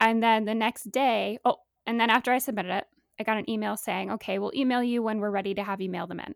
And 0.00 0.22
then 0.22 0.44
the 0.44 0.54
next 0.54 0.90
day, 0.90 1.38
oh, 1.44 1.56
and 1.86 2.00
then 2.00 2.10
after 2.10 2.32
I 2.32 2.38
submitted 2.38 2.76
it, 2.76 2.84
I 3.20 3.24
got 3.24 3.38
an 3.38 3.48
email 3.48 3.76
saying, 3.76 4.10
okay, 4.12 4.38
we'll 4.38 4.54
email 4.54 4.82
you 4.82 5.02
when 5.02 5.20
we're 5.20 5.30
ready 5.30 5.54
to 5.54 5.62
have 5.62 5.80
you 5.80 5.90
mail 5.90 6.06
them 6.06 6.20
in. 6.20 6.34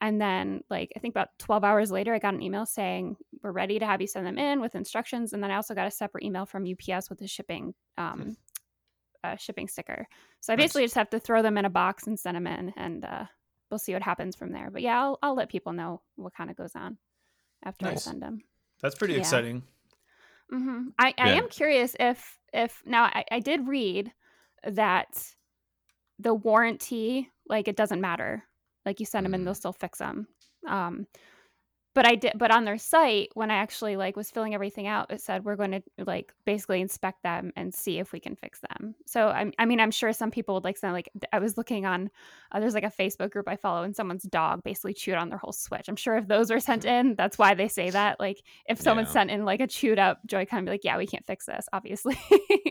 And 0.00 0.20
then, 0.20 0.62
like, 0.68 0.92
I 0.96 0.98
think 0.98 1.12
about 1.12 1.28
12 1.38 1.62
hours 1.62 1.92
later, 1.92 2.12
I 2.12 2.18
got 2.18 2.34
an 2.34 2.42
email 2.42 2.66
saying, 2.66 3.16
we're 3.42 3.52
ready 3.52 3.78
to 3.78 3.86
have 3.86 4.00
you 4.00 4.08
send 4.08 4.26
them 4.26 4.38
in 4.38 4.60
with 4.60 4.74
instructions. 4.74 5.32
And 5.32 5.42
then 5.42 5.50
I 5.52 5.56
also 5.56 5.74
got 5.74 5.86
a 5.86 5.92
separate 5.92 6.24
email 6.24 6.44
from 6.44 6.66
UPS 6.66 7.08
with 7.08 7.20
a 7.20 7.28
shipping 7.28 7.72
um, 7.98 8.36
a 9.24 9.38
shipping 9.38 9.68
sticker. 9.68 10.06
So 10.40 10.52
I 10.52 10.56
basically 10.56 10.82
nice. 10.82 10.90
just 10.90 10.96
have 10.96 11.10
to 11.10 11.20
throw 11.20 11.42
them 11.42 11.56
in 11.56 11.64
a 11.64 11.70
box 11.70 12.06
and 12.06 12.18
send 12.18 12.36
them 12.36 12.46
in, 12.46 12.72
and 12.76 13.04
uh, 13.04 13.24
we'll 13.70 13.78
see 13.78 13.92
what 13.92 14.02
happens 14.02 14.34
from 14.34 14.52
there. 14.52 14.70
But 14.70 14.82
yeah, 14.82 15.00
I'll, 15.00 15.18
I'll 15.22 15.36
let 15.36 15.48
people 15.48 15.72
know 15.72 16.02
what 16.16 16.34
kind 16.34 16.50
of 16.50 16.56
goes 16.56 16.74
on 16.74 16.98
after 17.64 17.86
nice. 17.86 18.06
I 18.06 18.10
send 18.10 18.22
them. 18.22 18.40
That's 18.82 18.94
pretty 18.94 19.14
yeah. 19.14 19.20
exciting. 19.20 19.62
Mm-hmm. 20.52 20.88
I, 20.98 21.14
I 21.16 21.28
yeah. 21.28 21.34
am 21.34 21.48
curious 21.48 21.96
if 21.98 22.38
if 22.52 22.82
now 22.84 23.04
I, 23.04 23.24
I 23.30 23.40
did 23.40 23.66
read 23.66 24.12
that 24.64 25.34
the 26.18 26.34
warranty 26.34 27.30
like 27.48 27.68
it 27.68 27.76
doesn't 27.76 28.00
matter 28.00 28.44
like 28.84 29.00
you 29.00 29.06
send 29.06 29.24
them 29.24 29.34
and 29.34 29.46
they'll 29.46 29.54
still 29.54 29.72
fix 29.72 29.98
them 29.98 30.28
um 30.68 31.06
but 31.94 32.06
I 32.06 32.14
did 32.14 32.32
but 32.36 32.50
on 32.50 32.64
their 32.64 32.78
site 32.78 33.28
when 33.34 33.50
I 33.50 33.56
actually 33.56 33.96
like 33.96 34.16
was 34.16 34.30
filling 34.30 34.54
everything 34.54 34.86
out 34.86 35.12
it 35.12 35.20
said 35.20 35.44
we're 35.44 35.56
going 35.56 35.72
to 35.72 35.82
like 36.06 36.32
basically 36.46 36.80
inspect 36.80 37.22
them 37.22 37.52
and 37.56 37.74
see 37.74 37.98
if 37.98 38.12
we 38.12 38.20
can 38.20 38.34
fix 38.36 38.60
them. 38.60 38.94
So 39.06 39.28
I 39.28 39.52
I 39.58 39.66
mean 39.66 39.78
I'm 39.80 39.90
sure 39.90 40.12
some 40.12 40.30
people 40.30 40.54
would 40.54 40.64
like 40.64 40.78
send 40.78 40.92
like 40.94 41.10
I 41.32 41.38
was 41.38 41.56
looking 41.58 41.84
on 41.86 42.10
uh, 42.50 42.60
there's 42.60 42.74
like 42.74 42.84
a 42.84 42.90
Facebook 42.90 43.30
group 43.30 43.46
I 43.48 43.56
follow 43.56 43.82
and 43.82 43.94
someone's 43.94 44.22
dog 44.24 44.62
basically 44.62 44.94
chewed 44.94 45.16
on 45.16 45.28
their 45.28 45.38
whole 45.38 45.52
switch. 45.52 45.88
I'm 45.88 45.96
sure 45.96 46.16
if 46.16 46.28
those 46.28 46.50
are 46.50 46.60
sent 46.60 46.84
in 46.96 47.14
that's 47.14 47.36
why 47.38 47.54
they 47.54 47.68
say 47.68 47.90
that 47.90 48.18
like 48.20 48.42
if 48.66 48.80
someone 48.80 49.04
Yeah. 49.06 49.10
sent 49.12 49.30
in 49.30 49.44
like 49.44 49.60
a 49.60 49.66
chewed 49.66 49.98
up 49.98 50.20
Joy-Con 50.26 50.64
be 50.64 50.70
like 50.70 50.84
yeah 50.84 50.96
we 50.96 51.06
can't 51.06 51.26
fix 51.26 51.46
this 51.46 51.68
obviously. 51.72 52.18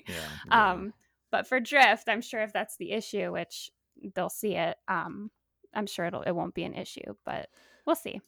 Yeah. 0.07 0.71
um 0.73 0.93
but 1.31 1.47
for 1.47 1.59
drift 1.59 2.09
I'm 2.09 2.21
sure 2.21 2.41
if 2.41 2.51
that's 2.53 2.75
the 2.77 2.91
issue 2.91 3.31
which 3.31 3.69
they'll 4.15 4.29
see 4.29 4.55
it 4.55 4.77
um 4.87 5.29
I'm 5.73 5.85
sure 5.87 6.05
it'll 6.05 6.23
it 6.23 6.31
won't 6.31 6.55
be 6.55 6.63
an 6.63 6.73
issue 6.73 7.13
but 7.23 7.49
we'll 7.85 7.95
see. 7.95 8.19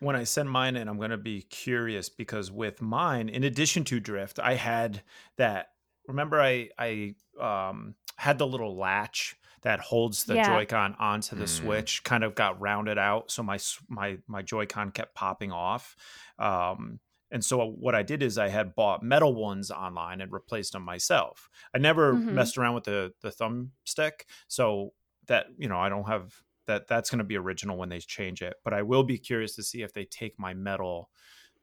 When 0.00 0.16
I 0.16 0.24
send 0.24 0.50
mine 0.50 0.76
in, 0.76 0.88
I'm 0.88 0.96
going 0.98 1.10
to 1.10 1.16
be 1.16 1.42
curious 1.42 2.08
because 2.08 2.50
with 2.50 2.80
mine, 2.80 3.28
in 3.28 3.44
addition 3.44 3.84
to 3.86 4.00
drift, 4.00 4.38
I 4.38 4.54
had 4.54 5.02
that. 5.36 5.68
Remember, 6.06 6.40
I 6.40 6.70
I 6.78 7.14
um, 7.38 7.94
had 8.16 8.38
the 8.38 8.46
little 8.46 8.76
latch 8.76 9.36
that 9.62 9.80
holds 9.80 10.24
the 10.24 10.36
Yeah. 10.36 10.38
Joy-Con 10.38 10.94
onto 10.98 11.36
the 11.36 11.46
Mm. 11.46 11.46
Switch, 11.46 12.02
kind 12.04 12.24
of 12.24 12.34
got 12.34 12.60
rounded 12.60 12.96
out, 12.98 13.30
so 13.30 13.42
my 13.42 13.58
my 13.88 14.18
my 14.26 14.42
Joy-Con 14.42 14.92
kept 14.92 15.14
popping 15.14 15.52
off. 15.52 15.96
Um, 16.38 17.00
and 17.30 17.44
so 17.44 17.66
what 17.66 17.94
I 17.94 18.02
did 18.02 18.22
is 18.22 18.38
I 18.38 18.48
had 18.48 18.74
bought 18.74 19.02
metal 19.02 19.34
ones 19.34 19.70
online 19.70 20.22
and 20.22 20.32
replaced 20.32 20.72
them 20.72 20.82
myself. 20.82 21.50
I 21.74 21.78
never 21.78 22.24
Mhm. 22.24 22.28
messed 22.30 22.56
around 22.56 22.74
with 22.74 22.84
the 22.84 23.12
the 23.20 23.30
thumbstick, 23.30 24.22
so 24.48 24.94
that 25.26 25.48
you 25.58 25.68
know 25.68 25.78
I 25.78 25.88
don't 25.90 26.06
have 26.08 26.42
that. 26.68 26.88
That's 26.88 27.10
going 27.10 27.18
to 27.20 27.24
be 27.24 27.36
original 27.38 27.76
when 27.78 27.90
they 27.90 28.00
change 28.00 28.42
it. 28.42 28.56
But 28.64 28.74
I 28.74 28.82
will 28.82 29.04
be 29.04 29.18
curious 29.18 29.56
to 29.56 29.64
see 29.64 29.82
if 29.82 29.92
they 29.94 30.06
take 30.06 30.38
my 30.38 30.54
metal 30.54 31.10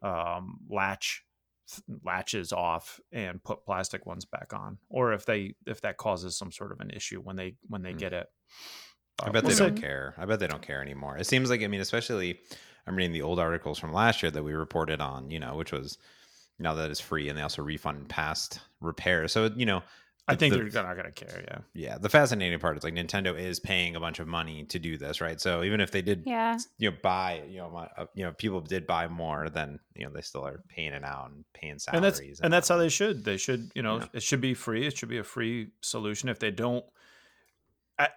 um, 0.02 0.60
latch 0.70 1.26
latches 2.04 2.54
off 2.54 3.00
and 3.12 3.44
put 3.44 3.65
plastic 3.65 4.06
ones 4.06 4.26
back 4.26 4.54
on, 4.54 4.80
or 4.89 5.13
if 5.13 5.26
they 5.26 5.56
if 5.68 5.82
that 5.82 5.98
causes 5.98 6.38
some 6.38 6.52
sort 6.52 6.72
of 6.72 6.80
an 6.82 6.91
issue 6.91 7.22
when 7.22 7.36
they 7.38 7.58
when 7.68 7.84
they 7.84 7.94
Hmm. 7.94 7.96
get 7.96 8.13
it. 8.13 8.28
I 9.24 9.30
Uh, 9.30 9.34
bet 9.34 9.46
we'll 9.46 9.52
they 9.52 9.56
don't 9.56 9.76
care. 9.76 10.13
I 10.18 10.26
bet 10.26 10.39
they 10.39 10.48
don't 10.48 10.62
care 10.62 10.82
anymore. 10.82 11.18
It 11.18 11.26
seems 11.26 11.50
like 11.50 11.62
I 11.62 11.68
mean, 11.68 11.82
especially 11.82 12.39
I'm 12.86 12.96
reading 12.96 13.13
the 13.13 13.22
old 13.22 13.39
articles 13.39 13.80
from 13.80 13.94
last 13.94 14.22
year 14.22 14.32
that 14.32 14.44
we 14.44 14.54
reported 14.54 15.02
on, 15.02 15.32
you 15.32 15.39
know, 15.39 15.56
which 15.56 15.72
was 15.72 15.98
now 16.60 16.74
that 16.76 16.91
it's 16.91 17.00
free 17.00 17.30
and 17.30 17.38
they 17.38 17.41
also 17.44 17.63
refund 17.63 18.10
past 18.10 18.60
repairs. 18.82 19.32
So 19.34 19.46
you 19.56 19.65
know, 19.65 19.84
I 20.27 20.35
think 20.35 20.53
the- 20.55 20.63
they're 20.69 20.83
not 20.83 20.95
going 20.95 21.05
to 21.05 21.25
care. 21.25 21.43
Yeah. 21.47 21.57
yeah. 21.73 21.97
The 21.99 22.09
fascinating 22.09 22.57
part 22.59 22.77
is 22.77 22.83
like 22.83 22.95
Nintendo 22.95 23.38
is 23.39 23.59
paying 23.59 23.95
a 23.95 23.99
bunch 23.99 24.19
of 24.19 24.27
money 24.27 24.63
to 24.65 24.79
do 24.79 24.97
this, 24.97 25.21
right? 25.21 25.39
So 25.39 25.61
even 25.63 25.79
if 25.81 25.91
they 25.91 26.01
did, 26.01 26.23
Yeah. 26.25 26.57
you 26.79 26.89
know, 26.89 26.97
buy, 27.03 27.43
you 27.47 27.57
know, 27.59 27.75
uh, 27.97 28.05
you 28.15 28.23
know, 28.25 28.31
people 28.31 28.61
did 28.61 28.88
buy 28.88 29.07
more, 29.07 29.49
then 29.49 29.79
you 29.95 30.05
know 30.05 30.11
they 30.11 30.21
still 30.21 30.45
are 30.47 30.63
paying 30.67 30.93
it 30.93 31.03
out 31.03 31.29
and 31.29 31.45
paying 31.53 31.73
and 31.73 31.81
salaries. 31.81 32.19
that's 32.19 32.39
and 32.41 32.51
that's 32.51 32.67
how 32.67 32.77
they 32.77 32.89
should 32.89 33.23
they 33.23 33.38
should 33.38 33.71
you 33.75 33.81
know 33.83 33.99
Yeah. 33.99 34.07
it 34.13 34.23
should 34.23 34.41
be 34.41 34.53
free 34.55 34.85
it 34.88 34.97
should 34.97 35.09
be 35.09 35.19
a 35.19 35.23
free 35.23 35.69
solution 35.81 36.27
if 36.27 36.39
they 36.39 36.51
don't 36.51 36.83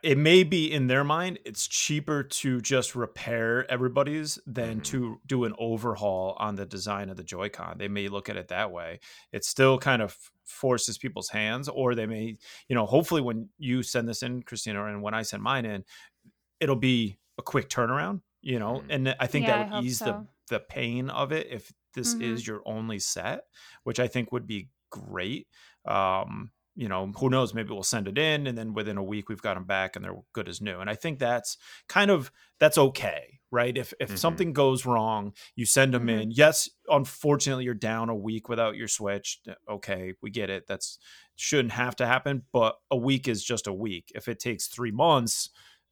it 0.03 0.19
may 0.19 0.43
be 0.43 0.73
in 0.73 0.89
their 0.89 1.05
mind 1.05 1.39
it's 1.45 1.69
cheaper 1.69 2.25
to 2.25 2.61
just 2.61 2.97
repair 2.97 3.71
everybody's 3.71 4.41
than 4.45 4.81
Mhm. 4.81 4.85
to 4.87 5.21
do 5.25 5.45
an 5.45 5.55
overhaul 5.57 6.37
on 6.41 6.57
the 6.57 6.67
design 6.67 7.09
of 7.11 7.17
the 7.17 7.23
joy-con 7.23 7.79
they 7.79 7.87
may 7.87 8.09
look 8.09 8.29
at 8.29 8.37
it 8.37 8.49
that 8.49 8.73
way 8.73 8.99
It's 9.33 9.47
still 9.49 9.79
kind 9.79 10.03
of 10.03 10.17
forces 10.49 10.99
people's 10.99 11.29
hands 11.29 11.69
or 11.69 11.95
they 11.95 12.07
may 12.07 12.37
you 12.69 12.75
know 12.75 12.87
hopefully 12.87 13.21
when 13.23 13.49
you 13.59 13.83
send 13.83 14.09
this 14.09 14.23
in 14.23 14.43
christina 14.43 14.85
and 14.87 15.03
when 15.03 15.15
i 15.15 15.23
send 15.23 15.43
mine 15.43 15.65
in 15.65 15.85
it'll 16.61 16.77
be 16.77 17.19
a 17.39 17.43
quick 17.43 17.69
turnaround 17.69 18.23
you 18.41 18.59
know 18.59 18.83
Mhm. 18.83 18.89
and 18.89 19.15
i 19.21 19.27
think 19.27 19.47
Yeah, 19.47 19.47
that 19.47 19.59
would 19.59 19.69
ease 19.73 20.01
so. 20.01 20.03
the 20.03 20.27
the 20.49 20.61
pain 20.61 21.11
of 21.11 21.33
it 21.33 21.47
if 21.49 21.73
this 21.95 22.15
Mhm. 22.15 22.15
is 22.15 22.47
your 22.47 22.63
only 22.67 22.99
set 22.99 23.45
which 23.85 24.01
i 24.01 24.09
think 24.09 24.33
would 24.33 24.47
be 24.47 24.69
great 24.91 25.49
um 25.85 26.51
you 26.75 26.89
know 26.89 27.07
who 27.19 27.29
knows 27.29 27.55
maybe 27.55 27.71
we'll 27.71 27.83
send 27.83 28.09
it 28.09 28.19
in 28.19 28.47
and 28.47 28.57
then 28.57 28.73
within 28.73 28.97
a 28.97 29.03
week 29.03 29.29
we've 29.29 29.43
got 29.43 29.55
them 29.55 29.65
back 29.65 29.97
and 29.97 30.05
they're 30.05 30.17
good 30.33 30.49
as 30.49 30.61
new 30.61 30.79
and 30.81 30.89
i 30.91 30.95
think 30.95 31.19
that's 31.19 31.57
kind 31.89 32.11
of 32.11 32.31
that's 32.59 32.79
okay 32.79 33.38
right? 33.51 33.77
If 33.77 33.95
if 34.01 34.11
Mhm. 34.11 34.19
something 34.19 34.53
goes 34.53 34.87
wrong 34.87 35.33
you 35.57 35.67
send 35.67 35.95
them 35.95 36.07
Mhm. 36.07 36.09
in. 36.09 36.31
Yes 36.33 36.69
unfortunately 36.89 37.65
you're 37.65 37.75
down 37.75 38.09
a 38.09 38.15
week 38.17 38.49
without 38.49 38.77
your 38.77 38.89
switch. 38.89 39.41
Okay 39.69 40.15
we 40.23 40.31
get 40.31 40.51
it. 40.51 40.67
That's 40.67 40.99
shouldn't 41.37 41.73
have 41.73 41.97
to 41.97 42.07
happen 42.07 42.45
but 42.53 42.77
a 42.91 42.97
week 42.97 43.29
is 43.29 43.45
just 43.45 43.67
a 43.67 43.73
week. 43.73 44.11
If 44.15 44.29
it 44.29 44.39
takes 44.41 44.67
three 44.69 44.91
months 44.93 45.51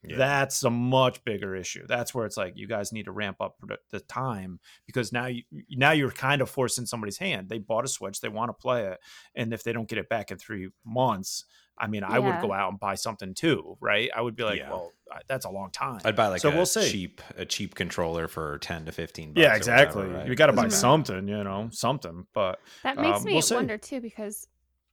Yeah. 0.08 0.16
that's 0.18 0.62
a 0.64 0.70
much 0.70 1.24
bigger 1.24 1.54
issue 1.56 1.86
that's 1.86 2.14
where 2.14 2.26
it's 2.26 2.36
like 2.36 2.56
you 2.56 2.66
guys 2.66 2.92
need 2.92 3.04
to 3.06 3.12
ramp 3.12 3.38
up 3.40 3.56
the- 3.66 3.78
the 3.90 4.00
time 4.00 4.60
because 4.86 5.12
now 5.12 5.26
you 5.26 5.42
now 5.70 5.92
you're 5.92 6.10
kind 6.10 6.40
of 6.42 6.48
forcing 6.50 6.86
somebody's 6.86 7.18
hand 7.18 7.48
they 7.48 7.58
bought 7.58 7.84
a 7.84 7.88
switch 7.88 8.20
they 8.20 8.28
want 8.28 8.48
to 8.48 8.52
play 8.54 8.84
it 8.86 8.98
and 9.34 9.52
if 9.52 9.62
they 9.62 9.72
don't 9.72 9.88
get 9.88 9.98
it 9.98 10.08
back 10.08 10.30
in 10.30 10.38
three 10.38 10.68
months 10.84 11.44
i 11.78 11.86
mean 11.86 12.02
i 12.04 12.18
would 12.18 12.40
go 12.40 12.52
out 12.52 12.70
and 12.70 12.80
buy 12.80 12.94
something 12.94 13.34
too 13.34 13.76
right 13.80 14.10
i 14.16 14.20
would 14.20 14.36
be 14.36 14.42
like 14.44 14.58
Yeah. 14.58 14.70
well 14.70 14.92
that's 15.28 15.44
a 15.44 15.50
long 15.50 15.70
time 15.70 16.00
I'd 16.04 16.16
buy 16.16 16.28
like 16.28 16.40
So 16.40 16.50
a 16.50 16.54
we'll 16.56 16.66
see. 16.66 16.90
cheap 16.90 17.20
a 17.36 17.44
cheap 17.44 17.74
controller 17.74 18.26
for 18.28 18.58
ten 18.58 18.84
to 18.86 18.92
fifteen. 18.92 19.32
Bucks 19.34 19.42
yeah 19.42 19.54
exactly 19.54 20.02
whatever, 20.02 20.18
right? 20.18 20.28
you 20.28 20.34
got 20.34 20.46
to 20.46 20.52
buy 20.52 20.62
matter. 20.62 20.74
something 20.74 21.28
you 21.28 21.44
know 21.44 21.68
something 21.72 22.26
but 22.34 22.58
That 22.82 22.96
makes 22.98 23.18
Um, 23.18 23.24
me 23.24 23.32
we'll 23.34 23.42
see. 23.42 23.54
wonder 23.54 23.78
too 23.78 24.00
because 24.00 24.48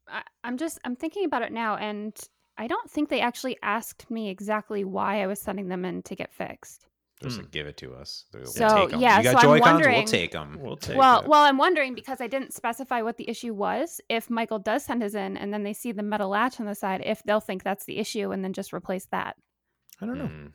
I, 0.07 0.21
I'm 0.43 0.57
just 0.57 0.77
I'm 0.85 0.95
thinking 0.97 1.23
about 1.25 1.41
it 1.43 1.51
now, 1.53 1.77
and 1.77 2.13
I 2.57 2.67
don't 2.67 2.89
think 2.89 3.09
they 3.09 3.19
actually 3.21 3.57
asked 3.63 4.09
me 4.11 4.29
exactly 4.29 4.83
why 4.83 5.21
I 5.23 5.27
was 5.27 5.39
sending 5.39 5.67
them 5.69 5.85
in 5.85 6.03
to 6.03 6.15
get 6.15 6.31
fixed. 6.33 6.87
Just 7.21 7.37
like, 7.37 7.51
give 7.51 7.67
it 7.67 7.77
to 7.77 7.93
us. 7.93 8.25
We'll 8.33 8.45
So, 8.45 8.67
take 8.85 8.93
'em. 8.93 8.99
yeah, 8.99 9.17
you 9.19 9.23
got 9.31 9.41
so 9.41 9.53
I'm 9.53 9.59
wondering- 9.61 9.95
we'll 9.99 10.05
take 10.05 10.31
them. 10.31 10.57
we'll 10.59 10.75
take 10.77 10.97
well, 10.97 11.21
it. 11.21 11.27
well, 11.27 11.43
I'm 11.43 11.57
wondering 11.57 11.95
because 11.95 12.19
I 12.19 12.27
didn't 12.27 12.53
specify 12.53 13.01
what 13.01 13.15
the 13.17 13.29
issue 13.29 13.53
was. 13.53 14.01
If 14.09 14.29
Michael 14.29 14.59
does 14.59 14.83
send 14.83 15.01
his 15.01 15.15
in, 15.15 15.37
and 15.37 15.53
then 15.53 15.63
they 15.63 15.71
see 15.73 15.93
the 15.93 16.03
metal 16.03 16.29
latch 16.29 16.59
on 16.59 16.65
the 16.65 16.75
side, 16.75 17.01
if 17.05 17.23
they'll 17.23 17.39
think 17.39 17.63
that's 17.63 17.85
the 17.85 17.97
issue, 17.97 18.31
and 18.31 18.43
then 18.43 18.51
just 18.53 18.73
replace 18.73 19.05
that. 19.07 19.37
i 20.01 20.05
don't 20.05 20.17
know 20.17 20.27
Hmm. 20.27 20.47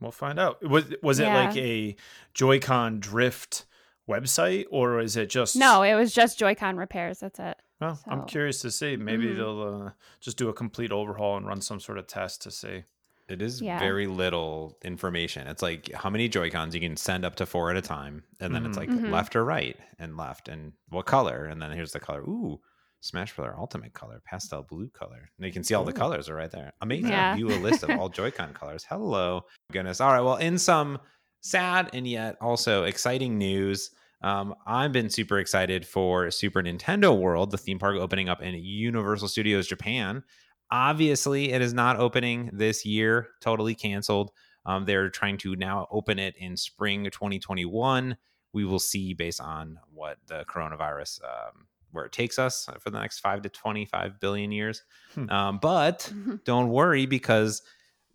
we'll 0.00 0.10
find 0.12 0.38
out 0.38 0.62
was 0.62 0.84
was 1.02 1.18
it 1.18 1.26
like 1.26 1.56
a 1.56 1.96
joy-con 2.34 2.98
drift 3.00 3.66
website 4.08 4.64
or 4.70 5.00
is 5.00 5.16
it 5.16 5.28
just 5.28 5.56
No, 5.56 5.82
it 5.82 5.94
was 5.96 6.14
just 6.14 6.38
Joy-Con 6.38 6.76
repairs. 6.76 7.18
That's 7.18 7.38
it. 7.40 7.60
Well, 7.80 7.98
I'm 8.06 8.24
curious 8.26 8.60
to 8.62 8.70
see. 8.70 8.96
Maybe 8.96 9.26
Mhm. 9.26 9.36
they'll 9.36 9.62
uh, 9.86 9.90
just 10.20 10.36
do 10.38 10.48
a 10.48 10.54
complete 10.54 10.92
overhaul 10.92 11.36
and 11.36 11.46
run 11.46 11.60
some 11.60 11.78
sort 11.80 11.98
of 11.98 12.06
test 12.06 12.42
to 12.42 12.50
see. 12.50 12.84
It 13.28 13.42
is 13.42 13.60
Yeah. 13.60 13.78
very 13.78 14.06
little 14.06 14.78
information. 14.82 15.46
It's 15.48 15.60
like 15.62 15.92
how 15.92 16.08
many 16.08 16.28
Joy 16.28 16.48
Cons 16.48 16.74
you 16.74 16.80
can 16.80 16.96
send 16.96 17.24
up 17.24 17.34
to 17.36 17.44
four 17.46 17.70
at 17.70 17.76
a 17.76 17.82
time, 17.82 18.22
and 18.40 18.54
then 18.54 18.64
it's 18.64 18.76
Mhm. 18.78 18.80
like 18.80 18.88
Mhm. 18.88 19.10
left 19.10 19.34
or 19.36 19.44
right 19.44 19.76
and 19.98 20.16
left, 20.16 20.48
and 20.48 20.72
what 20.88 21.06
color, 21.06 21.46
and 21.46 21.60
then 21.60 21.72
here's 21.72 21.92
the 21.92 22.00
color. 22.00 22.20
Ooh, 22.22 22.60
Smash 23.00 23.34
Brother 23.36 23.54
Ultimate 23.58 23.92
color, 23.92 24.20
pastel 24.24 24.62
blue 24.62 24.88
color. 24.88 25.30
And 25.36 25.46
you 25.46 25.52
can 25.52 25.62
see 25.62 25.74
all 25.74 25.84
the 25.84 25.92
colors 25.92 26.28
are 26.28 26.34
right 26.34 26.50
there. 26.50 26.72
Amazing. 26.80 27.10
Yeah. 27.10 27.34
View 27.36 27.48
a 27.48 27.58
list 27.60 27.82
of 27.82 27.90
all 27.90 28.08
Joy-Con 28.08 28.54
colors. 28.54 28.84
Hello, 28.84 29.44
goodness. 29.70 30.00
All 30.00 30.12
right. 30.12 30.22
Well, 30.22 30.36
in 30.36 30.56
some 30.58 30.98
sad 31.42 31.90
and 31.92 32.06
yet 32.06 32.36
also 32.40 32.84
exciting 32.84 33.36
news. 33.38 33.90
Um, 34.22 34.54
I've 34.66 34.92
been 34.92 35.10
super 35.10 35.38
excited 35.38 35.86
for 35.86 36.30
Super 36.30 36.62
Nintendo 36.62 37.16
World, 37.16 37.50
the 37.50 37.58
theme 37.58 37.78
park 37.78 37.96
opening 37.96 38.28
up 38.28 38.42
in 38.42 38.54
Universal 38.54 39.28
Studios 39.28 39.66
Japan. 39.66 40.22
Obviously, 40.70 41.52
it 41.52 41.62
is 41.62 41.72
not 41.72 41.98
opening 41.98 42.50
this 42.52 42.84
year, 42.84 43.28
totally 43.40 43.74
canceled. 43.74 44.32
Um, 44.64 44.84
they're 44.84 45.10
trying 45.10 45.38
to 45.38 45.54
now 45.54 45.86
open 45.90 46.18
it 46.18 46.34
in 46.38 46.56
spring 46.56 47.04
2021. 47.04 48.16
We 48.52 48.64
will 48.64 48.78
see 48.80 49.14
based 49.14 49.40
on 49.40 49.78
what 49.92 50.18
the 50.26 50.44
coronavirus, 50.48 51.20
um, 51.22 51.66
where 51.92 52.04
it 52.06 52.12
takes 52.12 52.38
us 52.38 52.68
for 52.80 52.90
the 52.90 52.98
next 52.98 53.20
five 53.20 53.42
to 53.42 53.48
25 53.48 54.18
billion 54.18 54.50
years. 54.50 54.82
Hmm. 55.14 55.30
Um, 55.30 55.58
but 55.62 56.12
don't 56.44 56.70
worry 56.70 57.06
because 57.06 57.62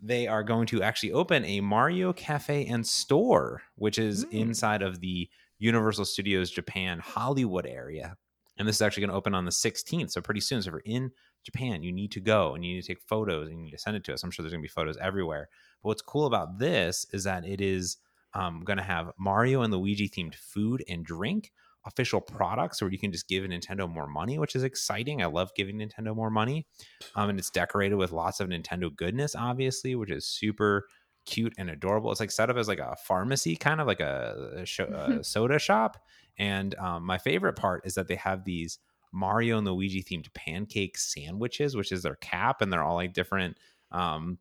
they 0.02 0.26
are 0.26 0.42
going 0.42 0.66
to 0.66 0.82
actually 0.82 1.12
open 1.12 1.44
a 1.44 1.60
Mario 1.60 2.12
Cafe 2.12 2.66
and 2.66 2.86
store, 2.86 3.62
which 3.76 3.98
is 3.98 4.24
Mm. 4.26 4.32
inside 4.32 4.82
of 4.82 5.00
the 5.00 5.28
Universal 5.62 6.06
Studios 6.06 6.50
Japan 6.50 6.98
Hollywood 6.98 7.66
area. 7.66 8.16
And 8.58 8.66
this 8.66 8.76
is 8.76 8.82
actually 8.82 9.02
going 9.02 9.10
to 9.10 9.16
open 9.16 9.34
on 9.34 9.44
the 9.44 9.52
16th. 9.52 10.10
So 10.10 10.20
pretty 10.20 10.40
soon. 10.40 10.60
So 10.60 10.68
if 10.68 10.72
you're 10.72 10.82
in 10.84 11.12
Japan, 11.44 11.84
you 11.84 11.92
need 11.92 12.10
to 12.12 12.20
go 12.20 12.54
and 12.54 12.64
you 12.64 12.74
need 12.74 12.82
to 12.82 12.88
take 12.88 13.00
photos 13.00 13.48
and 13.48 13.58
you 13.58 13.64
need 13.66 13.70
to 13.70 13.78
send 13.78 13.96
it 13.96 14.04
to 14.04 14.12
us. 14.12 14.24
I'm 14.24 14.32
sure 14.32 14.42
there's 14.42 14.52
going 14.52 14.62
to 14.62 14.68
be 14.68 14.72
photos 14.72 14.96
everywhere. 14.98 15.48
But 15.82 15.88
what's 15.88 16.02
cool 16.02 16.26
about 16.26 16.58
this 16.58 17.06
is 17.12 17.24
that 17.24 17.46
it 17.46 17.60
is 17.60 17.98
um, 18.34 18.62
going 18.64 18.76
to 18.76 18.82
have 18.82 19.12
Mario 19.18 19.62
and 19.62 19.72
Luigi 19.72 20.08
themed 20.08 20.34
food 20.34 20.82
and 20.88 21.04
drink, 21.04 21.52
official 21.86 22.20
products 22.20 22.82
where 22.82 22.90
you 22.90 22.98
can 22.98 23.12
just 23.12 23.28
give 23.28 23.44
Nintendo 23.44 23.88
more 23.88 24.08
money, 24.08 24.40
which 24.40 24.56
is 24.56 24.64
exciting. 24.64 25.22
I 25.22 25.26
love 25.26 25.50
giving 25.56 25.78
Nintendo 25.78 26.14
more 26.14 26.30
money. 26.30 26.66
Um, 27.14 27.30
and 27.30 27.38
it's 27.38 27.50
decorated 27.50 27.96
with 27.96 28.10
lots 28.10 28.40
of 28.40 28.48
Nintendo 28.48 28.94
goodness, 28.94 29.36
obviously, 29.36 29.94
which 29.94 30.10
is 30.10 30.26
super 30.26 30.86
cute 31.24 31.54
and 31.58 31.70
adorable. 31.70 32.10
It's 32.10 32.20
like 32.20 32.30
set 32.30 32.50
up 32.50 32.56
as 32.56 32.68
like 32.68 32.78
a 32.78 32.96
pharmacy, 32.96 33.56
kind 33.56 33.80
of 33.80 33.86
like 33.86 34.00
a, 34.00 34.64
a, 34.78 35.18
a 35.20 35.24
soda 35.24 35.58
shop. 35.58 36.04
And 36.38 36.74
um, 36.76 37.04
my 37.04 37.18
favorite 37.18 37.54
part 37.54 37.86
is 37.86 37.94
that 37.94 38.08
they 38.08 38.16
have 38.16 38.44
these 38.44 38.78
Mario 39.12 39.58
and 39.58 39.66
Luigi 39.66 40.02
themed 40.02 40.32
pancake 40.34 40.96
sandwiches, 40.98 41.76
which 41.76 41.92
is 41.92 42.02
their 42.02 42.16
cap, 42.16 42.62
and 42.62 42.72
they're 42.72 42.82
all 42.82 42.94
like 42.94 43.12
different 43.12 43.58
um, 43.90 44.38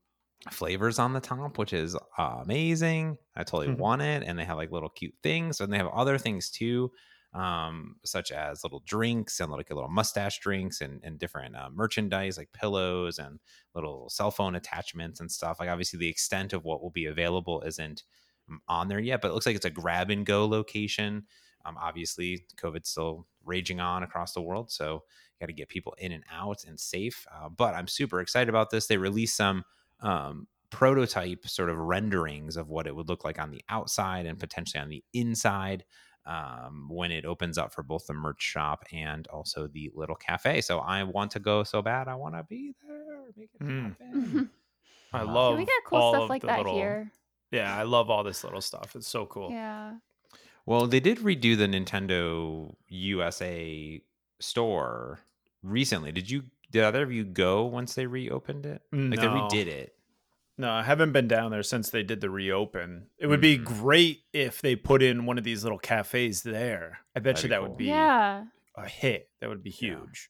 flavors 0.49 0.97
on 0.97 1.13
the 1.13 1.19
top, 1.19 1.57
which 1.57 1.73
is 1.73 1.95
uh, 2.17 2.39
amazing. 2.41 3.17
I 3.35 3.43
totally 3.43 3.67
Mhm. 3.67 3.77
want 3.77 4.01
it. 4.01 4.23
And 4.23 4.39
they 4.39 4.45
have 4.45 4.57
like 4.57 4.71
little 4.71 4.89
cute 4.89 5.15
things. 5.21 5.61
And 5.61 5.71
they 5.71 5.77
have 5.77 5.87
other 5.87 6.17
things 6.17 6.49
too, 6.49 6.91
um, 7.33 7.95
such 8.03 8.31
as 8.31 8.63
little 8.63 8.83
drinks 8.85 9.39
and 9.39 9.51
like 9.51 9.69
little 9.69 9.87
mustache 9.87 10.39
drinks 10.39 10.81
and, 10.81 10.99
and 11.03 11.17
different 11.17 11.55
uh, 11.55 11.69
merchandise 11.73 12.37
like 12.37 12.51
pillows 12.51 13.19
and 13.19 13.39
little 13.73 14.09
cell 14.09 14.31
phone 14.31 14.55
attachments 14.55 15.19
and 15.19 15.31
stuff. 15.31 15.59
Like, 15.59 15.69
obviously, 15.69 15.99
the 15.99 16.09
extent 16.09 16.53
of 16.53 16.65
what 16.65 16.81
will 16.81 16.89
be 16.89 17.05
available 17.05 17.61
isn't 17.61 18.03
mm, 18.51 18.57
on 18.67 18.89
there 18.89 18.99
yet, 18.99 19.21
but 19.21 19.29
it 19.29 19.33
looks 19.33 19.45
like 19.45 19.55
it's 19.55 19.65
a 19.65 19.69
grab 19.69 20.09
and 20.09 20.25
go 20.25 20.45
location. 20.45 21.23
Um, 21.65 21.77
obviously, 21.79 22.45
COVID's 22.57 22.89
still 22.89 23.27
raging 23.45 23.79
on 23.79 24.03
across 24.03 24.33
the 24.33 24.41
world. 24.41 24.71
So, 24.71 24.93
you 24.93 25.39
got 25.39 25.47
to 25.47 25.53
get 25.53 25.69
people 25.69 25.95
in 25.97 26.11
and 26.11 26.23
out 26.31 26.65
and 26.67 26.79
safe. 26.79 27.25
Uh, 27.33 27.47
but 27.49 27.75
I'm 27.75 27.87
super 27.87 28.19
excited 28.19 28.49
about 28.49 28.71
this. 28.71 28.87
They 28.87 28.97
released 28.97 29.37
some 29.37 29.63
um, 30.01 30.47
prototype 30.69 31.47
sort 31.47 31.69
of 31.69 31.77
renderings 31.77 32.57
of 32.57 32.69
what 32.69 32.87
it 32.87 32.95
would 32.95 33.07
look 33.07 33.23
like 33.23 33.39
on 33.39 33.51
the 33.51 33.61
outside 33.69 34.25
and 34.25 34.39
potentially 34.39 34.81
on 34.81 34.89
the 34.89 35.03
inside 35.13 35.85
um, 36.25 36.87
when 36.89 37.11
it 37.11 37.25
opens 37.25 37.57
up 37.57 37.73
for 37.73 37.83
both 37.83 38.05
the 38.07 38.13
merch 38.13 38.41
shop 38.41 38.85
and 38.91 39.27
also 39.27 39.67
the 39.67 39.91
little 39.93 40.15
cafe. 40.15 40.61
So 40.61 40.79
I 40.79 41.03
want 41.03 41.31
to 41.31 41.39
go 41.39 41.63
so 41.63 41.81
bad. 41.81 42.07
I 42.07 42.15
want 42.15 42.35
to 42.35 42.43
be 42.43 42.73
there. 42.87 43.21
Make 43.35 43.49
it 43.53 43.59
Mm. 43.63 43.83
happen. 43.99 44.49
I 45.13 45.21
Uh, 45.21 45.25
love 45.25 45.51
Can 45.53 45.59
we 45.59 45.65
get 45.65 45.83
cool 45.85 46.13
stuff 46.13 46.29
like 46.29 46.41
that 46.43 46.57
little, 46.59 46.73
here? 46.75 47.11
Yeah, 47.51 47.75
I 47.75 47.83
love 47.83 48.09
all 48.09 48.23
this 48.23 48.43
little 48.43 48.61
stuff. 48.61 48.95
It's 48.95 49.07
so 49.07 49.25
cool. 49.25 49.51
Yeah. 49.51 49.95
Well, 50.65 50.85
they 50.87 50.99
did 50.99 51.17
redo 51.17 51.57
the 51.57 51.67
Nintendo 51.67 52.73
USA 52.87 54.01
store 54.39 55.19
recently. 55.63 56.11
Did 56.11 56.29
you? 56.29 56.43
Did 56.71 56.83
either 56.85 57.03
of 57.03 57.11
you 57.11 57.25
go 57.25 57.65
once 57.65 57.95
they 57.95 58.05
reopened 58.05 58.65
it? 58.65 58.81
Like 58.93 59.19
they 59.19 59.27
redid 59.27 59.67
it. 59.67 59.95
No, 60.61 60.71
I 60.71 60.83
haven't 60.83 61.11
been 61.11 61.27
down 61.27 61.49
there 61.51 61.63
since 61.63 61.89
they 61.89 62.03
did 62.03 62.21
the 62.21 62.29
reopen. 62.29 63.07
It 63.17 63.27
would 63.27 63.41
be 63.41 63.57
Mhm. 63.57 63.65
great 63.65 64.21
if 64.31 64.61
they 64.61 64.75
put 64.75 65.01
in 65.01 65.25
one 65.25 65.37
of 65.37 65.43
these 65.43 65.63
little 65.63 65.79
cafes 65.79 66.43
there. 66.43 66.99
I 67.15 67.19
bet 67.19 67.35
That'd 67.37 67.43
you 67.43 67.49
that 67.49 67.59
cool. 67.61 67.69
would 67.69 67.77
be 67.77 67.85
Yeah. 67.85 68.45
a 68.75 68.87
hit. 68.87 69.29
That 69.39 69.49
would 69.49 69.63
be 69.63 69.71
huge. 69.71 70.29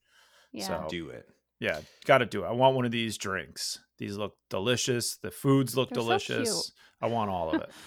Yeah. 0.54 0.66
So- 0.68 0.88
Do 0.90 1.10
it. 1.10 1.28
Yeah, 1.60 1.82
got 2.06 2.20
to 2.20 2.26
do 2.26 2.44
it. 2.44 2.48
I 2.48 2.52
want 2.54 2.76
one 2.76 2.86
of 2.86 2.92
these 2.92 3.18
drinks. 3.18 3.78
These 4.00 4.18
look 4.18 4.36
delicious. 4.50 5.18
The 5.18 5.30
foods 5.32 5.76
look 5.78 5.90
They're 5.90 5.98
so 6.02 6.08
delicious. 6.08 6.50
cute. 6.50 6.72
I 7.02 7.08
want 7.08 7.30
all 7.30 7.54
of 7.54 7.62
it. 7.62 7.70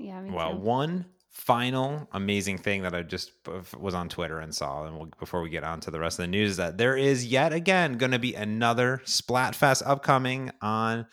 Yeah. 0.00 0.20
Me 0.20 0.30
Well, 0.30 0.52
too. 0.52 0.58
one 0.58 1.06
final 1.28 2.08
amazing 2.12 2.58
thing 2.58 2.82
that 2.82 2.94
I 2.94 3.02
just 3.02 3.32
was 3.76 3.94
on 3.94 4.08
Twitter 4.08 4.38
and 4.38 4.54
saw, 4.54 4.84
and 4.84 4.96
we'll, 4.96 5.10
before 5.18 5.42
we 5.42 5.50
get 5.50 5.64
on 5.64 5.80
to 5.80 5.90
the 5.90 5.98
rest 5.98 6.18
of 6.20 6.22
the 6.22 6.28
news, 6.28 6.52
is 6.52 6.56
that 6.58 6.78
there 6.78 6.96
is 6.96 7.26
yet 7.26 7.52
again 7.52 7.98
going 7.98 8.12
to 8.12 8.18
be 8.20 8.34
another 8.34 9.02
Splatfest 9.04 9.82
upcoming 9.84 10.52
on 10.62 11.06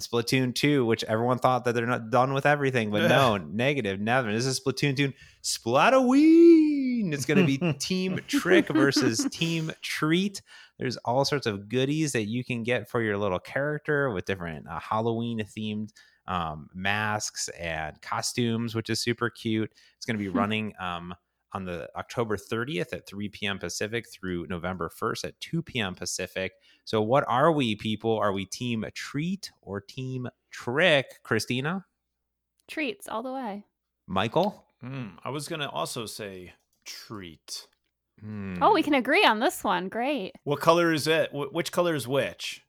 Splatoon 0.00 0.54
2, 0.54 0.84
which 0.84 1.04
everyone 1.04 1.38
thought 1.38 1.64
that 1.64 1.74
they're 1.74 1.86
not 1.86 2.10
done 2.10 2.32
with 2.32 2.46
everything, 2.46 2.90
but 2.90 3.08
no, 3.08 3.36
negative, 3.52 4.00
never. 4.00 4.32
This 4.32 4.46
is 4.46 4.60
Splatoon 4.60 4.96
2 4.96 5.12
Splatoween. 5.42 7.12
It's 7.12 7.24
going 7.24 7.38
to 7.38 7.46
be 7.46 7.72
Team 7.78 8.20
Trick 8.26 8.68
versus 8.68 9.26
Team 9.30 9.72
Treat. 9.82 10.42
There's 10.78 10.96
all 10.98 11.24
sorts 11.24 11.46
of 11.46 11.68
goodies 11.68 12.12
that 12.12 12.24
you 12.24 12.44
can 12.44 12.62
get 12.62 12.88
for 12.88 13.00
your 13.00 13.16
little 13.16 13.38
character 13.38 14.10
with 14.10 14.24
different 14.24 14.66
uh, 14.68 14.80
Halloween 14.80 15.40
themed 15.40 15.90
um, 16.28 16.68
masks 16.74 17.48
and 17.58 18.00
costumes, 18.02 18.74
which 18.74 18.90
is 18.90 19.00
super 19.00 19.30
cute. 19.30 19.72
It's 19.96 20.06
going 20.06 20.18
to 20.18 20.22
be 20.22 20.28
running 20.36 20.74
um, 20.78 21.14
on 21.52 21.64
the 21.64 21.88
October 21.96 22.36
30th 22.36 22.92
at 22.92 23.06
3 23.06 23.28
p.m. 23.28 23.58
Pacific 23.58 24.06
through 24.10 24.46
November 24.48 24.90
1st 24.90 25.24
at 25.24 25.40
2 25.40 25.62
p.m. 25.62 25.94
Pacific. 25.94 26.52
So, 26.86 27.02
what 27.02 27.24
are 27.26 27.50
we, 27.50 27.74
people? 27.74 28.16
Are 28.16 28.32
we 28.32 28.44
Team 28.46 28.84
Treat 28.94 29.50
or 29.60 29.80
Team 29.80 30.28
Trick? 30.50 31.22
Christina, 31.24 31.84
Treats 32.68 33.08
all 33.08 33.22
the 33.22 33.32
way. 33.32 33.64
Michael. 34.06 34.64
Mm, 34.84 35.18
I 35.24 35.30
was 35.30 35.48
gonna 35.48 35.68
also 35.68 36.06
say 36.06 36.52
treat. 36.84 37.66
Oh, 38.22 38.24
Hmm. 38.24 38.72
we 38.72 38.82
can 38.82 38.94
agree 38.94 39.24
on 39.24 39.40
this 39.40 39.62
one. 39.64 39.88
Great. 39.88 40.32
What 40.44 40.60
color 40.60 40.92
is 40.92 41.06
it? 41.06 41.30
Wh- 41.32 41.52
which 41.52 41.70
color 41.72 41.94
is 41.94 42.06
which? 42.08 42.62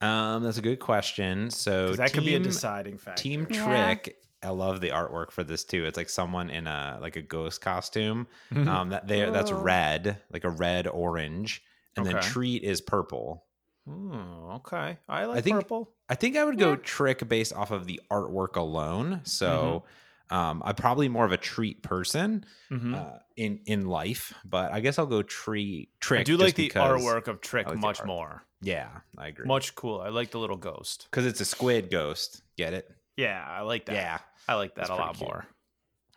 Um, 0.00 0.42
that's 0.42 0.58
a 0.58 0.62
good 0.62 0.80
question. 0.80 1.50
So 1.50 1.92
that 1.94 2.12
could 2.12 2.24
be 2.24 2.34
a 2.34 2.40
deciding 2.40 2.98
factor. 2.98 3.22
Team 3.22 3.46
Yeah. 3.50 3.64
Trick. 3.94 4.16
I 4.42 4.48
love 4.50 4.80
the 4.80 4.90
artwork 4.90 5.30
for 5.30 5.44
this 5.44 5.64
too. 5.64 5.84
It's 5.86 5.96
like 5.96 6.08
someone 6.10 6.50
in 6.50 6.66
a 6.66 6.98
like 7.00 7.16
a 7.16 7.22
ghost 7.22 7.60
costume. 7.60 8.26
Um, 8.50 8.88
that 8.90 9.06
they 9.06 9.20
that's 9.30 9.50
Oh. 9.50 9.60
red, 9.62 10.20
like 10.32 10.44
a 10.44 10.50
red 10.50 10.86
orange, 10.86 11.62
and 11.96 12.06
then 12.06 12.20
Treat 12.22 12.62
is 12.62 12.80
purple. 12.80 13.44
Oh, 13.88 14.52
okay. 14.66 14.98
I 15.08 15.24
like 15.26 15.44
think- 15.44 15.56
purple. 15.56 15.92
I 16.08 16.14
think 16.14 16.36
I 16.36 16.44
would 16.44 16.58
go 16.58 16.70
Yeah. 16.70 16.76
Trick 16.82 17.26
based 17.28 17.52
off 17.52 17.70
of 17.70 17.86
the 17.86 18.00
artwork 18.10 18.56
alone. 18.56 19.20
So, 19.24 19.84
um, 20.30 20.62
I'm 20.64 20.74
probably 20.74 21.08
more 21.08 21.24
of 21.24 21.32
a 21.32 21.36
Treat 21.38 21.82
person 21.82 22.44
Mhm. 22.70 22.94
uh, 22.94 23.18
in 23.36 23.60
in 23.66 23.86
life, 23.86 24.32
but 24.44 24.72
I 24.72 24.80
guess 24.80 24.98
I'll 24.98 25.06
go 25.06 25.22
Treat 25.22 25.90
Trick. 26.00 26.20
I 26.20 26.22
do 26.24 26.36
like 26.36 26.54
the 26.54 26.70
artwork 26.70 27.26
of 27.28 27.40
Trick 27.40 27.66
like 27.68 27.78
much 27.78 28.02
more. 28.04 28.42
Yeah, 28.60 28.88
I 29.18 29.28
agree. 29.28 29.46
Much 29.46 29.74
cooler. 29.74 30.04
I 30.06 30.08
like 30.08 30.30
the 30.30 30.38
little 30.38 30.56
ghost. 30.56 31.08
because 31.10 31.26
it's 31.26 31.40
a 31.40 31.44
squid 31.44 31.90
ghost. 31.90 32.42
Get 32.56 32.72
it? 32.72 32.90
Yeah, 33.16 33.44
I 33.46 33.60
like 33.62 33.86
that. 33.86 33.94
Yeah. 33.94 34.18
I 34.48 34.54
like 34.54 34.74
that 34.74 34.88
That's 34.88 34.90
a 34.90 34.94
lot 34.94 35.14
cute. 35.16 35.28
more. 35.28 35.46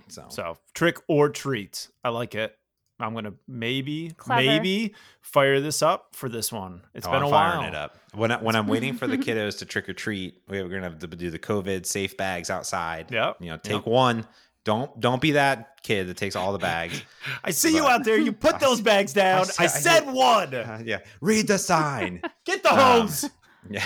So, 0.09 0.25
So 0.29 0.57
trick 0.73 0.97
or 1.09 1.29
treat. 1.29 1.89
I 2.03 2.09
like 2.09 2.33
it. 2.35 2.57
I'm 2.99 3.13
gonna 3.13 3.33
maybe 3.47 4.11
Clever. 4.17 4.41
maybe 4.43 4.95
fire 5.21 5.59
this 5.59 5.81
up 5.81 6.15
for 6.15 6.29
this 6.29 6.51
one. 6.51 6.81
It's 6.95 7.05
Oh, 7.07 7.11
been 7.11 7.21
I'm 7.21 7.27
a 7.27 7.29
firing 7.29 7.59
while. 7.59 7.67
it 7.69 7.75
up. 7.75 7.97
When 8.13 8.31
I, 8.31 8.37
when 8.41 8.55
I'm 8.55 8.67
waiting 8.67 8.95
for 8.95 9.05
the 9.07 9.17
kiddos 9.19 9.59
to 9.59 9.65
trick 9.65 9.87
or 9.87 9.93
treat, 9.93 10.41
we- 10.47 10.61
we're 10.63 10.69
gonna 10.69 10.83
have 10.89 10.99
to 10.99 11.07
do 11.07 11.29
the 11.29 11.37
COVID 11.39 11.85
safe 11.85 12.17
bags 12.17 12.49
outside. 12.49 13.11
Yep. 13.11 13.37
You 13.41 13.49
know, 13.51 13.57
take 13.57 13.85
one. 13.85 14.25
Don't 14.63 14.99
don't 14.99 15.21
be 15.21 15.31
that 15.31 15.81
kid 15.83 16.07
that 16.07 16.17
takes 16.17 16.35
all 16.35 16.51
the 16.51 16.57
bags. 16.59 17.01
I 17.43 17.51
see 17.51 17.73
you 17.75 17.85
out 17.87 18.03
there. 18.03 18.17
You 18.17 18.33
put 18.33 18.59
those 18.61 18.81
bags 18.81 19.13
down. 19.13 19.45
I 19.59 19.63
I 19.63 19.67
said 19.67 20.05
did- 20.05 20.13
one. 20.13 20.53
Uh, 20.55 20.81
yeah, 20.83 20.99
read 21.21 21.47
the 21.47 21.57
sign. 21.57 22.21
Get 22.45 22.63
the 22.63 22.73
Um, 22.73 23.01
hose. 23.01 23.29
yeah, 23.69 23.85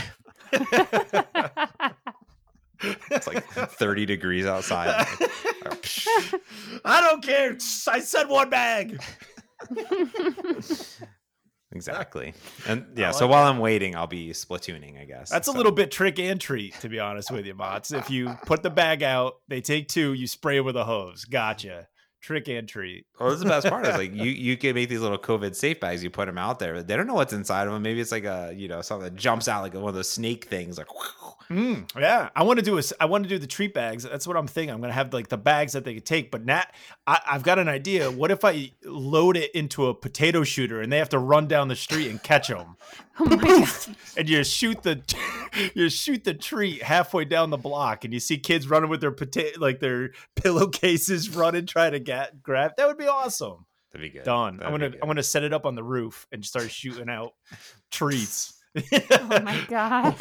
it's 3.10 3.28
like 3.28 3.46
30 3.46 4.06
degrees 4.06 4.46
outside. 4.46 4.89
I 6.86 7.02
don't 7.02 7.24
care. 7.24 7.58
I 7.88 8.00
said 8.00 8.28
one 8.30 8.50
bag. 8.50 9.02
Exactly. 11.74 12.34
And 12.67 12.86
yeah, 12.98 13.10
I 13.10 13.12
so 13.12 13.26
like 13.26 13.32
while 13.32 13.50
I'm 13.50 13.60
waiting, 13.60 13.96
I'll 13.96 14.08
be 14.08 14.32
splatooning, 14.32 15.02
I 15.02 15.06
guess. 15.06 15.30
That's 15.30 15.48
a 15.48 15.54
little 15.54 15.72
bit 15.72 15.89
trick 15.89 16.20
and 16.20 16.39
treat, 16.39 16.74
to 16.82 16.89
be 16.89 17.00
honest 17.00 17.32
with 17.32 17.46
you, 17.46 17.54
Mots. 17.54 17.94
If 17.94 18.10
you 18.10 18.36
put 18.46 18.62
the 18.62 18.70
bag 18.70 19.04
out, 19.04 19.36
they 19.48 19.62
take 19.62 19.88
two, 19.88 20.12
you 20.12 20.28
spray 20.28 20.60
with 20.60 20.76
a 20.76 20.84
hose. 20.84 21.24
Gotcha. 21.24 21.88
Trick 22.22 22.48
and 22.48 22.68
treat. 22.68 23.06
Well, 23.20 23.30
this 23.30 23.38
is 23.38 23.44
the 23.44 23.50
best 23.50 23.68
part. 23.68 23.86
Is 23.86 23.98
like 23.98 24.14
you 24.16 24.32
you 24.32 24.58
can 24.58 24.76
make 24.76 24.90
these 24.90 25.02
little 25.02 25.18
COVID 25.18 25.56
safe 25.56 25.80
bags. 25.80 26.04
You 26.04 26.10
put 26.10 26.28
them 26.28 26.38
out 26.38 26.60
there. 26.60 26.76
But 26.76 26.88
they 26.88 26.96
don't 26.96 27.08
know 27.08 27.16
what's 27.16 27.34
inside 27.34 27.68
of 27.68 27.74
them. 27.74 27.82
Maybe 27.82 28.00
it's 28.00 28.12
like 28.12 28.26
a 28.26 28.54
you 28.56 28.68
know 28.68 28.82
something 28.82 29.06
that 29.06 29.16
jumps 29.16 29.48
out 29.48 29.64
like 29.64 29.74
one 29.74 29.90
of 29.90 29.96
those 29.96 30.10
snake 30.10 30.46
things. 30.46 30.78
Like 30.78 30.88
Mm, 31.52 32.00
yeah, 32.00 32.30
I 32.34 32.44
want 32.44 32.60
to 32.60 32.66
do 32.66 32.80
a, 32.80 32.82
I 33.02 33.06
want 33.06 33.24
to 33.24 33.30
do 33.30 33.38
the 33.38 33.48
treat 33.48 33.74
bags. 33.74 34.04
That's 34.04 34.26
what 34.26 34.38
I'm 34.38 34.48
thinking. 34.48 34.74
I'm 34.74 34.80
gonna 34.80 34.94
have 34.94 35.14
like 35.14 35.28
the 35.28 35.38
bags 35.38 35.74
that 35.74 35.84
they 35.84 35.94
could 35.94 36.06
take. 36.06 36.32
But 36.32 36.46
Nat, 36.46 36.74
I, 37.06 37.20
I've 37.30 37.44
got 37.44 37.60
an 37.60 37.68
idea. 37.68 38.10
What 38.10 38.32
if 38.32 38.46
I 38.46 38.72
load 38.86 39.36
it 39.36 39.52
into 39.54 39.88
a 39.88 39.94
potato 39.94 40.46
shooter 40.46 40.80
and 40.80 40.90
they 40.90 40.98
have 40.98 41.10
to 41.10 41.20
run 41.20 41.48
down 41.48 41.68
the 41.68 41.76
street 41.76 42.10
and 42.10 42.24
catch 42.24 42.48
them? 42.48 42.78
oh 43.19 43.26
my 43.26 43.36
god. 43.88 43.95
and 44.17 44.30
you 44.30 44.43
shoot 44.43 44.82
the 44.84 45.02
you 45.76 45.89
shoot 45.89 46.24
the 46.24 46.34
treat 46.34 46.82
halfway 46.84 47.26
down 47.26 47.50
the 47.50 47.58
block, 47.58 48.04
and 48.06 48.13
you 48.13 48.19
see 48.19 48.38
kids 48.38 48.67
running 48.69 48.89
with 48.89 49.02
their 49.02 49.12
potato 49.12 49.60
like 49.60 49.80
their 49.80 50.12
pillowcases 50.36 51.30
running 51.36 51.65
trying 51.65 51.91
to 51.91 52.00
get 52.00 52.41
grab. 52.41 52.71
That 52.78 52.88
would 52.88 52.97
be 52.97 53.08
awesome. 53.08 53.65
that'd 53.91 54.02
be 54.06 54.17
good. 54.17 54.24
Done. 54.26 54.58
That'd 54.58 54.74
I'm 54.74 54.80
gonna. 54.80 54.95
I'm 55.02 55.08
gonna 55.10 55.24
set 55.24 55.43
it 55.43 55.54
up 55.54 55.65
on 55.65 55.76
the 55.76 55.84
roof 55.84 56.26
and 56.32 56.43
start 56.45 56.71
shooting 56.71 57.10
out 57.10 57.34
treats. 57.91 58.54
Oh 59.12 59.41
my 59.43 59.62
god. 59.67 60.15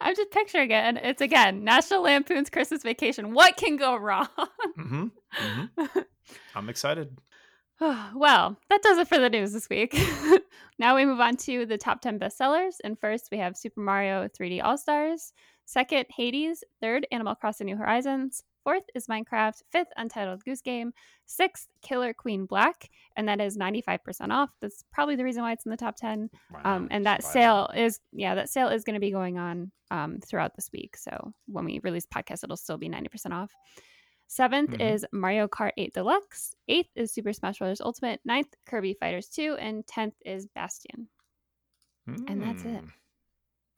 I'm 0.00 0.14
just 0.14 0.30
picturing 0.30 0.70
it, 0.70 0.74
and 0.74 0.98
it's 0.98 1.20
again 1.20 1.64
National 1.64 2.02
Lampoon's 2.02 2.50
Christmas 2.50 2.82
Vacation. 2.82 3.32
What 3.34 3.56
can 3.56 3.76
go 3.76 3.96
wrong? 3.96 4.28
Mhm, 4.78 5.10
mhm. 5.36 6.04
I'm 6.54 6.68
excited. 6.68 7.16
well, 8.14 8.56
that 8.70 8.82
does 8.82 8.98
it 8.98 9.08
for 9.08 9.18
the 9.18 9.30
news 9.30 9.52
this 9.52 9.68
week. 9.68 9.96
now 10.78 10.94
we 10.94 11.04
move 11.04 11.20
on 11.20 11.36
to 11.38 11.66
the 11.66 11.78
top 11.78 12.00
10 12.00 12.18
bestsellers. 12.18 12.74
And 12.84 12.98
first, 12.98 13.28
we 13.32 13.38
have 13.38 13.56
Super 13.56 13.80
Mario 13.80 14.28
3D 14.28 14.62
All 14.62 14.78
Stars. 14.78 15.32
Second, 15.64 16.06
Hades. 16.14 16.62
Third, 16.80 17.06
Animal 17.10 17.34
Crossing 17.34 17.66
New 17.66 17.76
Horizons. 17.76 18.42
Fourth 18.62 18.84
is 18.94 19.08
Minecraft. 19.08 19.60
Fifth, 19.72 19.88
Untitled 19.96 20.44
Goose 20.44 20.62
Game. 20.62 20.92
Sixth, 21.26 21.68
Killer 21.82 22.14
Queen 22.14 22.46
Black. 22.46 22.88
And 23.16 23.28
that 23.28 23.40
is 23.40 23.58
95% 23.58 24.30
off. 24.30 24.50
That's 24.60 24.84
probably 24.92 25.16
the 25.16 25.24
reason 25.24 25.42
why 25.42 25.52
it's 25.52 25.66
in 25.66 25.70
the 25.70 25.76
top 25.76 25.96
10. 25.96 26.30
Wow, 26.52 26.60
Um, 26.64 26.88
and 26.90 27.04
that 27.06 27.22
sale 27.24 27.70
is, 27.76 28.00
yeah, 28.12 28.34
that 28.36 28.48
sale 28.48 28.68
is 28.68 28.84
going 28.84 28.94
to 28.94 29.00
be 29.00 29.10
going 29.10 29.38
on 29.38 29.70
um, 29.90 30.18
throughout 30.20 30.54
this 30.56 30.70
week. 30.72 30.96
So 30.96 31.32
when 31.46 31.64
we 31.64 31.80
release 31.82 32.06
podcast, 32.06 32.44
it'll 32.44 32.56
still 32.56 32.78
be 32.78 32.88
90% 32.88 33.32
off. 33.32 33.50
7th 34.26 34.70
Mhm. 34.70 34.80
is 34.94 35.06
Mario 35.12 35.46
Kart 35.48 35.72
8 35.76 35.92
Deluxe. 35.94 36.54
Eighth 36.68 36.90
is 36.94 37.12
Super 37.12 37.32
Smash 37.32 37.58
Bros. 37.58 37.80
Ultimate. 37.80 38.20
Ninth, 38.24 38.54
Kirby 38.66 38.94
Fighters 38.94 39.28
2. 39.28 39.54
And 39.56 39.86
10th 39.86 40.16
is 40.24 40.46
Bastion. 40.46 41.08
And 42.06 42.42
that's 42.42 42.62
it. 42.64 42.84
Mm. 42.84 42.92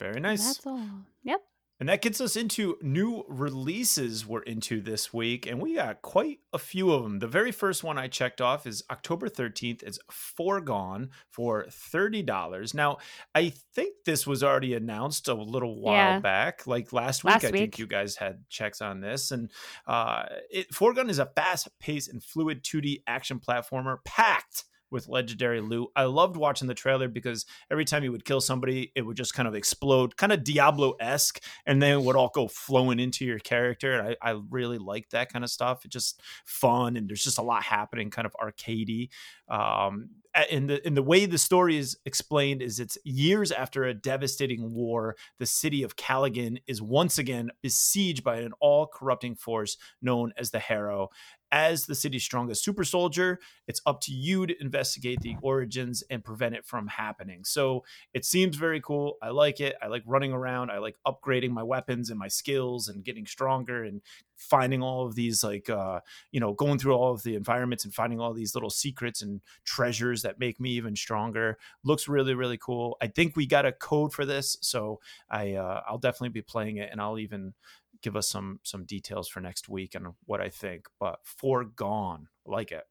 Very 0.00 0.20
nice. 0.20 0.44
That's 0.44 0.66
all. 0.66 1.06
Yep. 1.22 1.40
And 1.78 1.88
that 1.90 2.00
gets 2.00 2.22
us 2.22 2.36
into 2.36 2.78
new 2.80 3.24
releases 3.28 4.26
we're 4.26 4.40
into 4.42 4.80
this 4.80 5.12
week, 5.12 5.46
and 5.46 5.60
we 5.60 5.74
got 5.74 6.00
quite 6.00 6.38
a 6.54 6.58
few 6.58 6.90
of 6.90 7.02
them. 7.02 7.18
The 7.18 7.26
very 7.28 7.52
first 7.52 7.84
one 7.84 7.98
I 7.98 8.08
checked 8.08 8.40
off 8.40 8.66
is 8.66 8.82
October 8.90 9.28
13th. 9.28 9.82
It's 9.82 9.98
Foregone 10.10 11.10
for 11.28 11.66
$30. 11.66 12.72
Now, 12.74 12.96
I 13.34 13.52
think 13.74 13.94
this 14.06 14.26
was 14.26 14.42
already 14.42 14.72
announced 14.74 15.28
a 15.28 15.34
little 15.34 15.80
while 15.80 15.94
Yeah. 15.94 16.20
back, 16.20 16.66
like 16.66 16.92
last 16.94 17.24
week. 17.24 17.34
Last 17.34 17.44
I 17.44 17.50
think 17.50 17.78
you 17.78 17.86
guys 17.86 18.16
had 18.16 18.48
checks 18.48 18.80
on 18.80 19.00
this. 19.00 19.30
And 19.30 19.50
uh, 19.86 20.24
it, 20.50 20.72
Foregone 20.74 21.10
is 21.10 21.18
a 21.18 21.26
fast 21.26 21.68
paced 21.78 22.08
and 22.10 22.22
fluid 22.22 22.62
2D 22.64 23.02
action 23.06 23.38
platformer 23.38 23.98
packed 24.04 24.64
with 24.90 25.08
legendary 25.08 25.60
loot. 25.60 25.88
I 25.96 26.04
loved 26.04 26.36
watching 26.36 26.68
the 26.68 26.74
trailer 26.74 27.08
because 27.08 27.46
every 27.70 27.84
time 27.84 28.04
you 28.04 28.12
would 28.12 28.24
kill 28.24 28.40
somebody, 28.40 28.92
it 28.94 29.02
would 29.02 29.16
just 29.16 29.34
kind 29.34 29.48
of 29.48 29.54
explode, 29.54 30.16
kind 30.16 30.32
of 30.32 30.44
Diablo 30.44 30.92
esque, 31.00 31.42
and 31.66 31.82
then 31.82 31.98
it 31.98 32.02
would 32.02 32.16
all 32.16 32.30
go 32.34 32.48
flowing 32.48 32.98
into 32.98 33.24
your 33.24 33.38
character. 33.38 33.98
And 33.98 34.16
I, 34.22 34.30
I 34.30 34.40
really 34.50 34.78
like 34.78 35.10
that 35.10 35.32
kind 35.32 35.44
of 35.44 35.50
stuff. 35.50 35.84
It's 35.84 35.92
just 35.92 36.20
fun, 36.44 36.96
and 36.96 37.08
there's 37.08 37.24
just 37.24 37.38
a 37.38 37.42
lot 37.42 37.62
happening, 37.62 38.10
kind 38.10 38.26
of 38.26 38.34
arcadey. 38.40 39.08
Um, 39.48 40.10
and 40.50 40.68
the 40.68 40.86
and 40.86 40.96
the 40.96 41.02
way 41.02 41.26
the 41.26 41.38
story 41.38 41.78
is 41.78 41.96
explained 42.04 42.62
is 42.62 42.78
it's 42.78 42.98
years 43.04 43.50
after 43.50 43.84
a 43.84 43.94
devastating 43.94 44.72
war, 44.72 45.16
the 45.38 45.46
city 45.46 45.82
of 45.82 45.96
Calagan 45.96 46.58
is 46.66 46.82
once 46.82 47.18
again 47.18 47.50
besieged 47.62 48.22
by 48.22 48.36
an 48.36 48.52
all 48.60 48.86
corrupting 48.86 49.36
force 49.36 49.76
known 50.02 50.32
as 50.36 50.50
the 50.50 50.58
Harrow. 50.58 51.08
As 51.52 51.86
the 51.86 51.94
city's 51.94 52.24
strongest 52.24 52.64
super 52.64 52.82
soldier, 52.82 53.38
it's 53.68 53.80
up 53.86 54.00
to 54.02 54.12
you 54.12 54.46
to 54.46 54.60
investigate 54.60 55.20
the 55.20 55.36
origins 55.42 56.02
and 56.10 56.24
prevent 56.24 56.56
it 56.56 56.66
from 56.66 56.88
happening. 56.88 57.44
So 57.44 57.84
it 58.12 58.24
seems 58.24 58.56
very 58.56 58.80
cool. 58.80 59.14
I 59.22 59.30
like 59.30 59.60
it. 59.60 59.76
I 59.80 59.86
like 59.86 60.02
running 60.06 60.32
around. 60.32 60.70
I 60.70 60.78
like 60.78 60.96
upgrading 61.06 61.50
my 61.50 61.62
weapons 61.62 62.10
and 62.10 62.18
my 62.18 62.28
skills 62.28 62.88
and 62.88 63.04
getting 63.04 63.26
stronger 63.26 63.84
and 63.84 64.02
finding 64.36 64.82
all 64.82 65.06
of 65.06 65.14
these 65.14 65.42
like 65.42 65.70
uh 65.70 66.00
you 66.30 66.40
know 66.40 66.52
going 66.52 66.78
through 66.78 66.94
all 66.94 67.12
of 67.12 67.22
the 67.22 67.34
environments 67.34 67.84
and 67.84 67.94
finding 67.94 68.20
all 68.20 68.32
these 68.32 68.54
little 68.54 68.70
secrets 68.70 69.22
and 69.22 69.40
treasures 69.64 70.22
that 70.22 70.38
make 70.38 70.60
me 70.60 70.70
even 70.70 70.94
stronger. 70.94 71.58
Looks 71.84 72.08
really 72.08 72.34
really 72.34 72.58
cool. 72.58 72.96
I 73.00 73.06
think 73.06 73.36
we 73.36 73.46
got 73.46 73.66
a 73.66 73.72
code 73.72 74.12
for 74.12 74.24
this 74.24 74.56
so 74.60 75.00
i 75.30 75.52
uh, 75.54 75.82
i'll 75.88 75.98
definitely 75.98 76.28
be 76.30 76.42
playing 76.42 76.76
it 76.76 76.88
and 76.90 77.00
i'll 77.00 77.18
even 77.18 77.54
give 78.02 78.16
us 78.16 78.28
some 78.28 78.60
some 78.62 78.84
details 78.84 79.28
for 79.28 79.40
next 79.40 79.68
week 79.68 79.94
and 79.94 80.06
what 80.24 80.40
i 80.40 80.48
think 80.48 80.86
but 81.00 81.20
foregone 81.24 82.28
like 82.44 82.72
it 82.72 82.84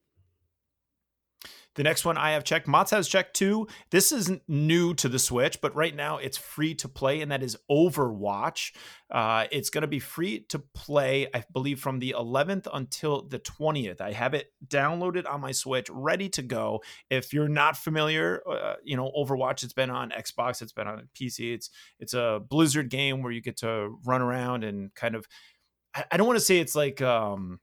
the 1.76 1.84
next 1.84 2.05
one 2.05 2.17
I 2.17 2.32
have 2.32 2.43
checked, 2.43 2.67
Mott's 2.67 2.91
has 2.91 3.07
checked 3.07 3.36
too. 3.36 3.67
This 3.91 4.11
isn't 4.11 4.41
new 4.47 4.93
to 4.95 5.09
the 5.09 5.19
Switch, 5.19 5.59
but 5.61 5.76
right 5.76 5.95
now 5.95 6.17
it's 6.17 6.38
free 6.38 6.73
to 6.76 6.88
play, 6.88 7.21
and 7.21 7.32
that 7.32 7.43
is 7.43 7.57
Overwatch. 7.69 8.73
Uh, 9.11 9.45
it's 9.51 9.69
going 9.69 9.82
to 9.82 9.88
be 9.88 9.99
free 9.99 10.39
to 10.49 10.59
play, 10.59 11.28
I 11.34 11.43
believe, 11.51 11.80
from 11.80 11.99
the 11.99 12.15
11th 12.17 12.67
until 12.73 13.21
the 13.23 13.39
20th. 13.39 13.99
I 13.99 14.13
have 14.13 14.34
it 14.34 14.51
downloaded 14.65 15.30
on 15.30 15.41
my 15.41 15.51
Switch, 15.51 15.89
ready 15.89 16.30
to 16.30 16.41
go. 16.41 16.82
If 17.09 17.34
you're 17.34 17.49
not 17.49 17.78
familiar, 17.78 18.41
uh, 18.49 18.76
you 18.84 18.95
know 18.95 19.11
Overwatch. 19.15 19.63
It's 19.63 19.73
been 19.73 19.89
on 19.89 20.11
Xbox, 20.11 20.61
it's 20.61 20.73
been 20.73 20.88
on 20.88 21.09
PC. 21.13 21.53
It's 21.53 21.69
it's 21.99 22.13
a 22.13 22.41
Blizzard 22.47 22.89
game 22.89 23.21
where 23.21 23.32
you 23.32 23.41
get 23.41 23.57
to 23.57 23.97
run 24.05 24.21
around 24.21 24.63
and 24.63 24.93
kind 24.95 25.15
of. 25.15 25.28
I, 25.93 26.05
I 26.11 26.17
don't 26.17 26.28
want 26.28 26.39
to 26.39 26.45
say 26.45 26.59
it's 26.59 26.76
like. 26.76 27.01
Um, 27.01 27.59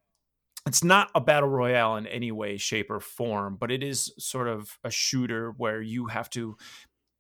it's 0.66 0.84
not 0.84 1.10
a 1.14 1.20
battle 1.20 1.48
royale 1.48 1.96
in 1.96 2.06
any 2.06 2.32
way 2.32 2.56
shape 2.56 2.90
or 2.90 3.00
form 3.00 3.56
but 3.58 3.70
it 3.70 3.82
is 3.82 4.12
sort 4.18 4.48
of 4.48 4.78
a 4.84 4.90
shooter 4.90 5.52
where 5.56 5.82
you 5.82 6.06
have 6.06 6.30
to 6.30 6.56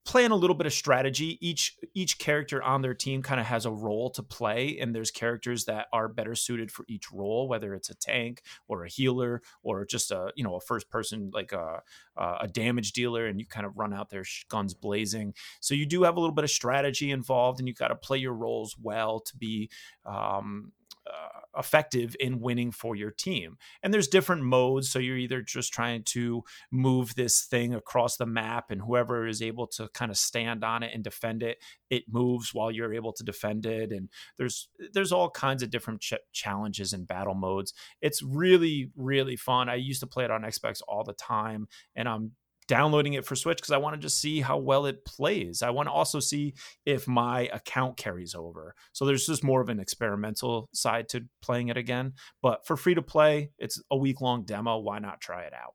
plan 0.04 0.32
a 0.32 0.36
little 0.36 0.56
bit 0.56 0.66
of 0.66 0.72
strategy. 0.72 1.38
Each 1.40 1.76
each 1.94 2.18
character 2.18 2.62
on 2.62 2.82
their 2.82 2.94
team 2.94 3.22
kind 3.22 3.40
of 3.40 3.46
has 3.46 3.66
a 3.66 3.70
role 3.70 4.10
to 4.10 4.22
play 4.22 4.78
and 4.80 4.94
there's 4.94 5.10
characters 5.10 5.64
that 5.66 5.86
are 5.92 6.08
better 6.08 6.34
suited 6.34 6.72
for 6.72 6.84
each 6.88 7.12
role 7.12 7.46
whether 7.46 7.74
it's 7.74 7.90
a 7.90 7.94
tank 7.94 8.42
or 8.66 8.84
a 8.84 8.88
healer 8.88 9.42
or 9.62 9.84
just 9.84 10.10
a 10.10 10.32
you 10.34 10.42
know 10.42 10.56
a 10.56 10.60
first 10.60 10.90
person 10.90 11.30
like 11.32 11.52
a 11.52 11.80
a 12.16 12.48
damage 12.48 12.92
dealer 12.92 13.26
and 13.26 13.38
you 13.40 13.46
kind 13.46 13.66
of 13.66 13.76
run 13.76 13.92
out 13.92 14.10
there 14.10 14.24
guns 14.48 14.74
blazing. 14.74 15.34
So 15.60 15.74
you 15.74 15.86
do 15.86 16.02
have 16.02 16.16
a 16.16 16.20
little 16.20 16.34
bit 16.34 16.44
of 16.44 16.50
strategy 16.50 17.10
involved 17.10 17.60
and 17.60 17.68
you've 17.68 17.78
got 17.78 17.88
to 17.88 17.94
play 17.94 18.18
your 18.18 18.34
roles 18.34 18.76
well 18.80 19.20
to 19.20 19.36
be 19.36 19.70
um 20.04 20.72
uh, 21.06 21.40
effective 21.56 22.16
in 22.18 22.40
winning 22.40 22.70
for 22.70 22.96
your 22.96 23.10
team. 23.10 23.56
And 23.82 23.92
there's 23.92 24.08
different 24.08 24.42
modes. 24.42 24.90
So 24.90 24.98
you're 24.98 25.16
either 25.16 25.42
just 25.42 25.72
trying 25.72 26.04
to 26.04 26.42
move 26.70 27.14
this 27.14 27.44
thing 27.44 27.74
across 27.74 28.16
the 28.16 28.26
map, 28.26 28.70
and 28.70 28.82
whoever 28.82 29.26
is 29.26 29.42
able 29.42 29.66
to 29.68 29.88
kind 29.94 30.10
of 30.10 30.16
stand 30.16 30.64
on 30.64 30.82
it 30.82 30.92
and 30.94 31.04
defend 31.04 31.42
it, 31.42 31.58
it 31.90 32.04
moves 32.08 32.54
while 32.54 32.70
you're 32.70 32.94
able 32.94 33.12
to 33.12 33.24
defend 33.24 33.66
it. 33.66 33.92
And 33.92 34.08
there's 34.38 34.68
there's 34.92 35.12
all 35.12 35.30
kinds 35.30 35.62
of 35.62 35.70
different 35.70 36.00
ch- 36.00 36.14
challenges 36.32 36.92
and 36.92 37.06
battle 37.06 37.34
modes. 37.34 37.72
It's 38.00 38.22
really 38.22 38.90
really 38.96 39.36
fun. 39.36 39.68
I 39.68 39.76
used 39.76 40.00
to 40.00 40.06
play 40.06 40.24
it 40.24 40.30
on 40.30 40.42
Xbox 40.42 40.80
all 40.86 41.04
the 41.04 41.12
time, 41.14 41.68
and 41.94 42.08
I'm 42.08 42.32
downloading 42.76 43.12
it 43.12 43.26
for 43.26 43.36
Switch 43.36 43.58
because 43.58 43.70
I 43.70 43.76
want 43.76 43.94
to 43.96 44.00
just 44.00 44.18
see 44.18 44.40
how 44.40 44.56
well 44.56 44.86
it 44.86 45.04
plays. 45.04 45.60
I 45.62 45.68
want 45.68 45.88
to 45.88 45.92
also 45.92 46.20
see 46.20 46.54
if 46.86 47.06
my 47.06 47.42
account 47.52 47.98
carries 47.98 48.34
over. 48.34 48.74
So 48.92 49.04
there's 49.04 49.26
just 49.26 49.44
more 49.44 49.60
of 49.60 49.68
an 49.68 49.78
experimental 49.78 50.70
side 50.72 51.08
to 51.10 51.26
playing 51.42 51.68
it 51.68 51.76
again. 51.76 52.14
But 52.40 52.66
for 52.66 52.78
free 52.78 52.94
to 52.94 53.02
play, 53.02 53.50
it's 53.58 53.78
a 53.90 53.96
week 53.96 54.22
long 54.22 54.44
demo. 54.44 54.78
Why 54.78 54.98
not 55.00 55.20
try 55.20 55.42
it 55.42 55.52
out? 55.52 55.74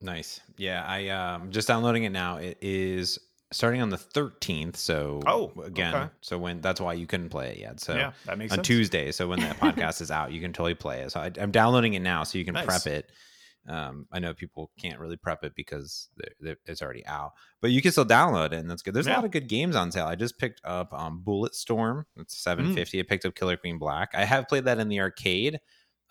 Nice. 0.00 0.40
Yeah, 0.56 0.84
I 0.84 1.08
um 1.08 1.50
just 1.52 1.68
downloading 1.68 2.04
it 2.04 2.10
now. 2.10 2.38
It 2.38 2.58
is 2.60 3.18
starting 3.52 3.80
on 3.82 3.90
the 3.90 3.96
13th. 3.98 4.76
So 4.76 5.20
Oh, 5.26 5.52
again, 5.62 5.94
okay. 5.94 6.08
so 6.22 6.38
when 6.38 6.60
that's 6.60 6.80
why 6.80 6.94
you 6.94 7.06
couldn't 7.06 7.28
play 7.28 7.50
it 7.52 7.58
yet. 7.58 7.80
So 7.80 7.94
yeah, 7.94 8.12
that 8.26 8.36
makes 8.38 8.52
on 8.52 8.58
sense. 8.58 8.66
Tuesday. 8.66 9.12
So 9.12 9.28
when 9.28 9.40
that 9.40 9.58
podcast 9.60 10.00
is 10.00 10.10
out, 10.10 10.32
you 10.32 10.40
can 10.40 10.52
totally 10.52 10.74
play 10.74 11.02
it. 11.02 11.12
So 11.12 11.20
I, 11.20 11.30
I'm 11.38 11.50
downloading 11.50 11.94
it 11.94 12.00
now, 12.00 12.24
so 12.24 12.38
you 12.38 12.44
can 12.44 12.54
Nice. 12.54 12.64
prep 12.66 12.86
it. 12.86 13.10
Um, 13.68 14.06
I 14.10 14.18
know 14.18 14.32
people 14.34 14.70
can't 14.80 14.98
really 14.98 15.16
prep 15.16 15.44
it 15.44 15.54
because 15.54 16.08
they're, 16.16 16.32
they're- 16.40 16.58
it's 16.66 16.80
already 16.82 17.04
out, 17.06 17.32
but 17.60 17.70
you 17.70 17.82
can 17.82 17.92
still 17.92 18.06
download 18.06 18.46
it, 18.46 18.54
and 18.54 18.70
that's 18.70 18.82
good. 18.82 18.94
There's 18.94 19.06
a 19.06 19.12
lot 19.12 19.24
of 19.24 19.30
good 19.30 19.48
games 19.48 19.76
on 19.76 19.92
sale. 19.92 20.06
I 20.06 20.14
just 20.16 20.38
picked 20.38 20.60
up 20.64 20.92
um, 20.94 21.22
Bulletstorm. 21.26 22.04
It's 22.16 22.34
Mm. 22.36 22.42
750. 22.42 23.00
I 23.00 23.02
picked 23.02 23.24
up 23.26 23.34
Killer 23.34 23.56
Queen 23.56 23.78
Black. 23.78 24.10
I 24.14 24.24
have 24.24 24.48
played 24.48 24.64
that 24.64 24.78
in 24.78 24.88
the 24.88 25.00
arcade. 25.00 25.60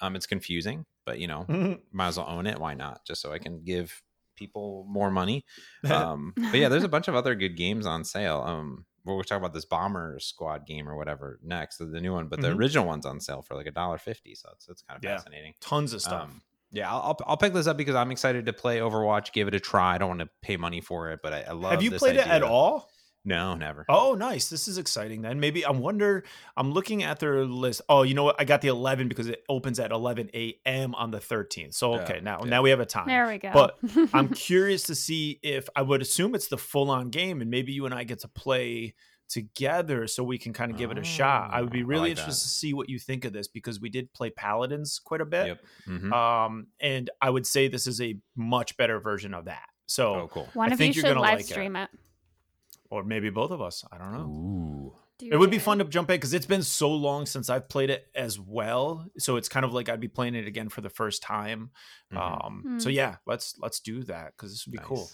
Um, 0.02 0.16
it's 0.16 0.28
confusing, 0.28 0.86
but 1.06 1.20
you 1.20 1.28
know, 1.28 1.46
might 1.92 2.08
as 2.10 2.18
well 2.18 2.28
own 2.30 2.46
it. 2.48 2.60
Why 2.60 2.74
not? 2.76 3.04
Just 3.06 3.22
so 3.22 3.32
I 3.34 3.40
can 3.40 3.64
give 3.64 4.02
people 4.36 4.86
more 4.88 5.12
money. 5.12 5.44
Um, 5.90 6.34
but 6.36 6.56
yeah, 6.56 6.70
there's 6.70 6.84
a 6.84 6.88
bunch 6.90 7.08
of 7.08 7.16
other 7.16 7.36
good 7.36 7.58
games 7.58 7.86
on 7.86 8.04
sale. 8.06 8.42
Um, 8.46 8.86
we're 9.06 9.24
talking 9.24 9.38
about 9.44 9.54
this 9.54 9.66
Bomber 9.66 10.20
Squad 10.20 10.68
game 10.68 10.88
or 10.88 10.96
whatever 10.96 11.40
next, 11.44 11.78
the 11.78 11.86
new 12.00 12.14
one, 12.14 12.28
but 12.28 12.42
the 12.42 12.50
Mhm. 12.50 12.58
original 12.58 12.86
one's 12.86 13.06
on 13.08 13.20
sale 13.20 13.42
for 13.42 13.56
like 13.56 13.66
a 13.66 13.72
dollar 13.72 13.98
fifty. 13.98 14.36
So 14.36 14.50
it's 14.54 14.68
it's 14.70 14.82
kind 14.84 14.98
of 14.98 15.04
Yeah. 15.04 15.18
fascinating. 15.18 15.54
Tons 15.62 15.94
of 15.94 16.02
stuff. 16.02 16.24
Um, 16.26 16.42
yeah, 16.72 16.90
I'll, 16.92 17.02
I'll 17.02 17.18
I'll 17.28 17.38
pick 17.38 17.54
this 17.54 17.68
up 17.68 17.78
because 17.78 17.96
I'm 17.96 18.12
excited 18.12 18.46
to 18.46 18.54
play 18.54 18.80
Overwatch. 18.80 19.34
Give 19.34 19.48
it 19.48 19.54
a 19.56 19.60
try. 19.60 19.96
I 19.96 19.98
don't 19.98 20.10
want 20.10 20.20
to 20.22 20.30
pay 20.42 20.58
money 20.58 20.82
for 20.82 21.12
it, 21.12 21.20
but 21.24 21.34
I, 21.34 21.42
I 21.50 21.52
love. 21.54 21.72
Have 21.72 21.84
you 21.84 21.90
this 21.90 22.00
played 22.00 22.16
it 22.16 22.28
at 22.28 22.44
all? 22.44 22.90
No, 23.26 23.54
never. 23.54 23.86
Oh, 23.90 24.16
nice. 24.16 24.50
This 24.50 24.68
is 24.70 24.78
exciting 24.78 25.22
then. 25.22 25.42
Maybe 25.42 25.66
I 25.66 25.72
wonder. 25.72 26.24
I'm 26.56 26.72
looking 26.72 27.04
at 27.04 27.20
their 27.20 27.44
list. 27.44 27.82
Oh, 27.90 28.04
you 28.04 28.14
know 28.14 28.24
what? 28.24 28.38
I 28.40 28.46
got 28.46 28.62
the 28.62 28.70
11 28.70 29.10
because 29.10 29.28
it 29.28 29.44
opens 29.50 29.78
at 29.78 29.92
11 29.92 30.30
a.m. 30.34 30.96
on 30.96 31.12
the 31.12 31.20
13th. 31.20 31.74
So 31.74 31.96
Yeah, 31.96 32.02
okay, 32.04 32.20
now 32.22 32.40
yeah. 32.44 32.50
now 32.50 32.62
we 32.62 32.70
have 32.70 32.80
a 32.80 32.86
time. 32.86 33.08
there 33.08 33.28
we 33.28 33.38
go. 33.38 33.52
But 33.54 33.78
I'm 34.14 34.30
curious 34.34 34.84
to 34.84 34.96
see 34.96 35.38
if 35.44 35.68
I 35.76 35.82
would 35.82 36.02
assume 36.02 36.34
it's 36.34 36.48
the 36.48 36.58
full 36.58 36.90
on 36.90 37.10
game, 37.10 37.42
and 37.42 37.52
maybe 37.52 37.74
you 37.74 37.86
and 37.86 37.94
I 37.94 38.06
get 38.06 38.20
to 38.22 38.30
play 38.30 38.96
together 39.30 40.08
so 40.08 40.24
we 40.24 40.38
can 40.38 40.52
kind 40.54 40.72
of 40.72 40.78
give 40.78 40.92
it 40.92 40.98
a 40.98 41.04
shot. 41.04 41.52
I 41.54 41.62
would 41.62 41.72
be 41.72 41.84
Oh, 41.84 41.88
really 41.88 42.10
like 42.10 42.18
that. 42.18 42.22
interested 42.24 42.44
to 42.46 42.50
see 42.50 42.74
what 42.74 42.90
you 42.90 43.00
think 43.00 43.24
of 43.26 43.32
this 43.34 43.48
because 43.48 43.80
we 43.80 43.90
did 43.90 44.12
play 44.14 44.30
Paladins 44.32 45.00
quite 45.00 45.22
a 45.22 45.26
bit. 45.26 45.48
Yep. 45.48 45.62
Mhm. 45.88 46.12
Um, 46.14 46.68
and 46.80 47.10
I 47.22 47.30
would 47.30 47.46
say 47.48 47.68
this 47.68 47.88
is 47.88 48.02
a 48.02 48.18
much 48.36 48.76
better 48.76 49.00
version 49.00 49.34
of 49.34 49.46
that. 49.46 49.70
So, 49.86 50.16
oh, 50.16 50.28
cool. 50.28 50.50
One 50.54 50.70
I 50.70 50.74
of 50.74 50.80
you 50.80 50.86
think 50.86 50.96
you're 50.96 51.04
should 51.04 51.10
gonna 51.16 51.22
live 51.22 51.38
like 51.40 51.46
stream 51.46 51.76
it. 51.76 51.90
or 52.90 53.04
maybe 53.04 53.30
both 53.30 53.52
of 53.52 53.62
us. 53.62 53.86
I 53.92 53.98
don't 53.98 54.12
know. 54.12 54.26
Ooh. 54.26 54.96
Do 55.20 55.28
It 55.32 55.36
would 55.38 55.52
be 55.52 55.58
it. 55.58 55.62
fun 55.62 55.80
to 55.80 55.84
jump 55.84 56.10
in 56.10 56.16
because 56.16 56.34
it's 56.34 56.46
been 56.46 56.64
so 56.64 56.90
long 56.94 57.26
since 57.26 57.50
I've 57.50 57.68
played 57.68 57.90
it 57.90 58.10
as 58.16 58.40
well. 58.40 59.06
So 59.18 59.36
it's 59.36 59.50
kind 59.50 59.66
of 59.66 59.74
like 59.74 59.90
I'd 59.90 60.00
be 60.00 60.08
playing 60.08 60.34
it 60.36 60.48
again 60.48 60.70
for 60.70 60.80
the 60.82 60.90
first 60.90 61.22
time. 61.22 61.72
Mhm. 62.14 62.18
Um, 62.46 62.80
so 62.80 62.90
Hmm. 62.90 62.96
yeah, 62.96 63.18
let's 63.26 63.58
let's 63.60 63.80
do 63.82 64.04
that 64.04 64.32
because 64.38 64.52
this 64.52 64.66
would 64.66 64.72
be 64.72 64.80
cool. 64.82 65.10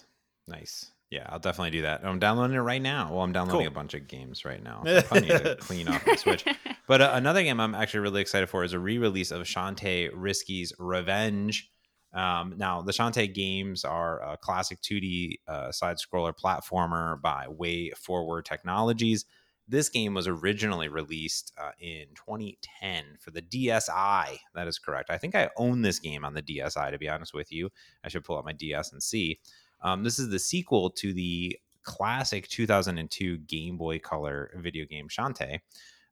Nice. 0.48 0.92
Yeah, 1.12 1.26
I'll 1.30 1.40
definitely 1.40 1.70
do 1.72 1.84
that. 1.84 2.04
I'm 2.04 2.20
downloading 2.20 2.56
it 2.56 2.62
right 2.62 2.82
now. 2.82 3.12
Well, 3.12 3.22
I'm 3.22 3.32
downloading 3.32 3.62
Cool. 3.68 3.72
a 3.72 3.76
bunch 3.76 3.94
of 3.94 4.08
games 4.08 4.44
right 4.44 4.62
now. 4.62 4.82
I 5.12 5.20
need 5.20 5.30
to 5.30 5.56
clean 5.60 5.88
off 5.88 6.06
my 6.06 6.16
Switch. 6.16 6.44
But 6.88 7.02
uh, 7.02 7.12
another 7.14 7.44
game 7.44 7.60
I'm 7.60 7.76
actually 7.76 8.00
really 8.02 8.22
excited 8.22 8.50
for 8.50 8.64
is 8.64 8.74
a 8.74 8.80
re-release 8.80 9.32
of 9.32 9.44
Shantae 9.44 10.10
Risky's 10.14 10.74
Revenge. 10.80 11.70
Um, 12.14 12.56
now, 12.58 12.82
the 12.82 12.92
Shantae 12.92 13.34
games 13.34 13.86
are 13.86 14.20
a 14.22 14.38
classic 14.38 14.82
2D 14.82 15.36
uh, 15.48 15.72
side-scroller 15.72 16.34
platformer 16.34 17.22
by 17.22 17.46
WayForward 17.50 18.46
Technologies. 18.46 19.26
This 19.68 19.90
game 19.90 20.14
was 20.14 20.28
originally 20.28 20.88
released 20.90 21.52
uh, 21.60 21.72
in 21.80 22.06
2010 22.16 23.04
for 23.20 23.32
the 23.32 23.42
DSi. 23.42 24.38
That 24.54 24.68
is 24.68 24.78
correct. 24.80 25.10
I 25.10 25.18
think 25.18 25.34
I 25.36 25.50
own 25.58 25.82
this 25.82 26.00
game 26.00 26.24
on 26.24 26.34
the 26.36 26.42
DSi. 26.44 26.92
To 26.92 26.98
be 26.98 27.10
honest 27.10 27.34
with 27.34 27.52
you, 27.52 27.70
I 28.04 28.10
should 28.10 28.24
pull 28.24 28.38
out 28.38 28.46
my 28.46 28.54
DS 28.54 28.92
and 28.92 29.02
see. 29.02 29.40
Um, 29.86 30.04
this 30.04 30.18
is 30.18 30.30
the 30.30 30.40
sequel 30.40 30.90
to 30.90 31.14
the 31.14 31.58
classic 31.84 32.48
2002 32.48 33.38
Game 33.38 33.78
Boy 33.78 34.00
Color 34.00 34.52
video 34.58 34.84
game 34.86 35.08
Shantae, 35.08 35.60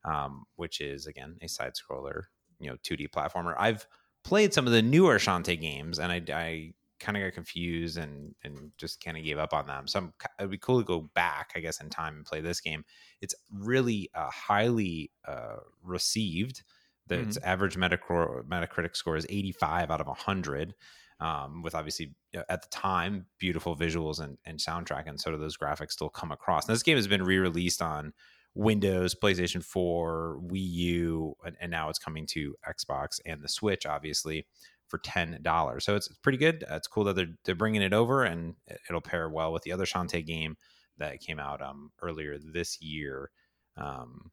um, 0.06 0.46
which 0.56 0.80
is 0.80 1.08
again 1.08 1.36
a 1.42 1.50
side 1.50 1.74
scroller, 1.74 2.26
you 2.60 2.70
know, 2.70 2.78
2D 2.84 3.10
platformer. 3.10 3.56
I've 3.58 3.88
played 4.24 4.54
some 4.54 4.68
of 4.68 4.74
the 4.74 4.82
newer 4.84 5.18
Shantae 5.18 5.60
games, 5.60 5.98
and 5.98 6.12
I, 6.12 6.22
I 6.32 6.74
kind 7.00 7.18
of 7.18 7.24
got 7.24 7.34
confused 7.34 7.98
and 7.98 8.36
and 8.44 8.72
just 8.78 9.04
kind 9.04 9.18
of 9.18 9.24
gave 9.24 9.40
up 9.40 9.54
on 9.54 9.66
them. 9.66 9.88
So 9.88 10.00
I'm, 10.00 10.14
it'd 10.38 10.52
be 10.52 10.60
cool 10.60 10.80
to 10.80 10.86
go 10.86 11.10
back, 11.16 11.54
I 11.56 11.60
guess, 11.60 11.82
in 11.82 11.90
time 11.90 12.18
and 12.18 12.26
play 12.26 12.42
this 12.42 12.62
game. 12.62 12.86
It's 13.22 13.34
really 13.52 14.12
uh, 14.14 14.30
highly 14.30 15.10
uh, 15.28 15.58
received. 15.82 16.62
The 17.08 17.16
mm-hmm. 17.16 17.30
its 17.30 17.38
average 17.38 17.76
Metacritic, 17.76 18.46
Metacritic 18.46 18.96
score 18.96 19.18
is 19.18 19.26
85 19.28 19.90
out 19.90 20.00
of 20.00 20.08
100. 20.08 20.76
Um, 21.24 21.62
with 21.62 21.74
obviously 21.74 22.14
at 22.50 22.64
the 22.64 22.68
time 22.70 23.28
beautiful 23.40 23.78
visuals 23.78 24.20
and, 24.20 24.38
and 24.46 24.60
soundtrack, 24.60 25.08
and 25.08 25.18
so 25.18 25.32
do 25.32 25.38
those 25.38 25.56
graphics 25.56 25.92
still 25.92 26.10
come 26.10 26.34
across. 26.34 26.68
And 26.68 26.76
this 26.76 26.84
game 26.84 26.98
has 26.98 27.08
been 27.08 27.24
re-released 27.24 27.82
on 27.82 28.12
Windows, 28.56 29.16
PlayStation 29.16 29.64
4, 29.64 30.42
Wii 30.44 30.70
U, 30.70 31.36
and, 31.46 31.56
and, 31.62 31.72
now 31.72 31.90
it's 31.90 31.98
coming 31.98 32.28
to 32.28 32.56
Xbox 32.68 33.20
and 33.26 33.42
the 33.42 33.48
Switch, 33.48 33.86
obviously, 33.86 34.46
for 34.88 35.00
ten 35.00 35.40
dollars. 35.42 35.86
So 35.86 35.96
it's, 35.96 36.08
pretty 36.22 36.38
good. 36.38 36.64
Uh, 36.70 36.76
it's 36.76 36.88
cool 36.88 37.04
that 37.06 37.16
they're 37.16 37.34
they're 37.46 37.56
bringing 37.56 37.82
it 37.82 37.94
over, 37.94 38.24
and 38.24 38.56
it'll 38.88 39.02
pair 39.02 39.28
well 39.30 39.52
with 39.52 39.64
the 39.64 39.72
other 39.72 39.86
Shantae 39.86 40.26
game 40.26 40.56
that 40.98 41.20
came 41.20 41.40
out 41.40 41.62
um, 41.62 41.92
earlier 42.02 42.38
this 42.38 42.80
year 42.82 43.32
um, 43.76 44.32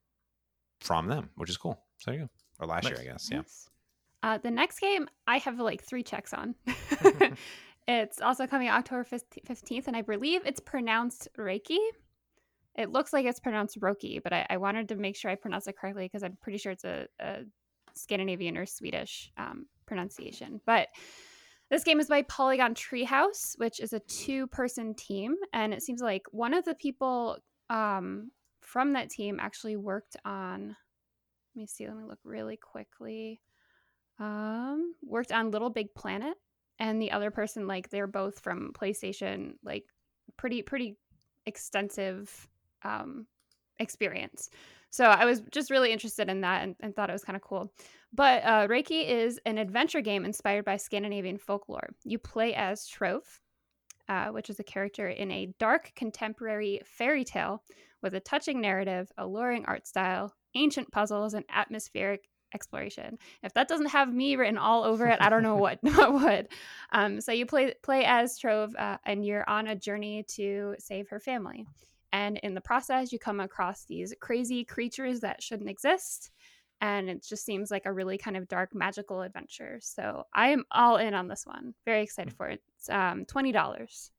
from 0.81 1.07
them, 1.07 1.31
which 1.37 1.49
is 1.49 1.57
cool. 1.57 1.81
So 1.99 2.11
there 2.11 2.21
you 2.21 2.27
go, 2.27 2.31
or 2.59 2.67
last 2.67 2.85
nice. 2.85 2.93
year, 2.93 3.01
I 3.01 3.13
guess. 3.13 3.29
Yeah. 3.33 3.43
Uh, 4.23 4.39
the 4.39 4.51
next 4.51 4.81
game 4.81 5.09
I 5.27 5.39
have 5.39 5.59
like 5.59 5.83
three 5.83 6.03
checks 6.03 6.33
on. 6.33 6.55
it's 7.89 8.21
also 8.21 8.47
coming 8.47 8.69
October 8.69 9.05
15th, 9.05 9.87
and 9.87 9.97
I 9.97 10.03
believe 10.03 10.43
it's 10.45 10.61
pronounced 10.61 11.29
Reiki. 11.39 11.79
It 12.77 12.91
looks 12.91 13.13
like 13.13 13.27
it's 13.27 13.41
pronounced 13.41 13.81
Roki, 13.81 14.23
but 14.23 14.33
I, 14.33 14.47
I 14.49 14.57
wanted 14.59 14.89
to 14.89 14.97
make 14.97 15.17
sure 15.17 15.31
I 15.31 15.35
pronounce 15.35 15.67
it 15.67 15.77
correctly 15.77 16.05
because 16.05 16.23
I'm 16.23 16.37
pretty 16.41 16.59
sure 16.59 16.73
it's 16.73 16.85
a, 16.85 17.07
a 17.19 17.41
Scandinavian 17.95 18.57
or 18.57 18.67
Swedish 18.67 19.31
um, 19.37 19.67
pronunciation. 19.87 20.61
But 20.67 20.89
this 21.71 21.85
game 21.85 22.01
is 22.01 22.09
by 22.09 22.23
Polygon 22.23 22.75
Treehouse, 22.75 23.59
which 23.59 23.81
is 23.81 23.93
a 23.93 24.01
two 24.01 24.47
person 24.49 24.95
team. 24.95 25.37
And 25.53 25.73
it 25.73 25.83
seems 25.83 26.01
like 26.01 26.23
one 26.31 26.55
of 26.55 26.65
the 26.65 26.75
people 26.75 27.39
um, 27.71 28.31
from 28.61 28.93
that 28.95 29.11
team 29.11 29.39
actually 29.41 29.77
worked 29.77 30.17
on, 30.25 30.77
let 31.55 31.61
me 31.61 31.67
see, 31.67 31.87
let 31.87 31.97
me 31.97 32.05
look 32.07 32.19
really 32.25 32.57
quickly. 32.57 33.41
Um, 34.21 34.95
worked 35.03 35.33
on 35.33 35.51
LittleBigPlanet. 35.51 36.35
And 36.79 37.01
the 37.01 37.11
other 37.11 37.31
person, 37.31 37.67
like, 37.67 37.91
they're 37.91 38.07
both 38.07 38.39
from 38.41 38.73
PlayStation, 38.73 39.55
like, 39.65 39.85
pretty, 40.37 40.63
pretty 40.63 40.97
extensive 41.45 42.49
um, 42.85 43.27
experience. 43.79 44.51
So 44.91 45.05
I 45.05 45.25
was 45.25 45.43
just 45.53 45.71
really 45.71 45.93
interested 45.93 46.29
in 46.29 46.41
that 46.41 46.63
and, 46.63 46.77
and 46.81 46.95
thought 46.95 47.11
it 47.11 47.13
was 47.15 47.25
kind 47.25 47.37
of 47.37 47.43
cool. 47.43 47.73
But 48.13 48.43
uh, 48.45 48.67
Reiki 48.67 49.09
is 49.09 49.39
an 49.47 49.59
adventure 49.59 50.01
game 50.01 50.25
inspired 50.25 50.65
by 50.65 50.77
Scandinavian 50.77 51.39
folklore. 51.39 51.91
You 52.05 52.19
play 52.19 52.55
as 52.55 52.87
Trove, 52.87 53.41
uh, 54.09 54.29
which 54.29 54.51
is 54.51 54.59
a 54.59 54.65
character 54.65 55.09
in 55.09 55.31
a 55.31 55.53
dark 55.59 55.93
contemporary 55.95 56.81
fairy 56.85 57.25
tale 57.25 57.63
with 58.03 58.15
a 58.15 58.21
touching 58.21 58.61
narrative, 58.61 59.13
alluring 59.17 59.65
art 59.67 59.87
style, 59.87 60.35
ancient 60.55 60.91
puzzles, 60.91 61.35
and 61.35 61.45
atmospheric 61.51 62.29
exploration. 62.55 63.19
If 63.43 63.53
that 63.55 63.69
doesn't 63.69 63.91
have 63.91 64.13
me 64.13 64.37
written 64.37 64.59
all 64.59 64.85
over 64.85 65.07
it, 65.07 65.19
I 65.21 65.29
don't 65.29 65.43
know 65.43 65.57
what 65.57 65.79
what 65.83 66.13
would. 66.15 66.49
Um, 66.93 67.21
so 67.21 67.33
you 67.33 67.47
play 67.47 67.75
play 67.83 68.05
as 68.05 68.39
Trove, 68.39 68.75
uh, 68.77 68.99
and 69.05 69.25
you're 69.25 69.49
on 69.49 69.69
a 69.69 69.77
journey 69.77 70.25
to 70.35 70.75
save 70.79 71.09
her 71.09 71.21
family. 71.21 71.67
And 72.13 72.39
in 72.39 72.55
the 72.55 72.61
process, 72.61 73.13
you 73.13 73.19
come 73.19 73.41
across 73.41 73.85
these 73.85 74.15
crazy 74.21 74.65
creatures 74.65 75.21
that 75.21 75.43
shouldn't 75.43 75.71
exist. 75.71 76.31
And 76.81 77.11
it 77.11 77.25
just 77.25 77.45
seems 77.45 77.71
like 77.71 77.87
a 77.87 77.93
really 77.93 78.17
kind 78.17 78.37
of 78.37 78.49
dark, 78.49 78.75
magical 78.75 79.21
adventure. 79.21 79.79
So 79.83 80.25
I 80.35 80.49
am 80.49 80.65
all 80.73 80.97
in 80.97 81.15
on 81.15 81.29
this 81.29 81.47
one. 81.47 81.75
Very 81.85 82.03
excited 82.03 82.33
mm. 82.33 82.37
for 82.37 82.49
it. 82.49 82.63
It's 82.77 82.89
um, 82.89 83.27
$20. 83.27 84.11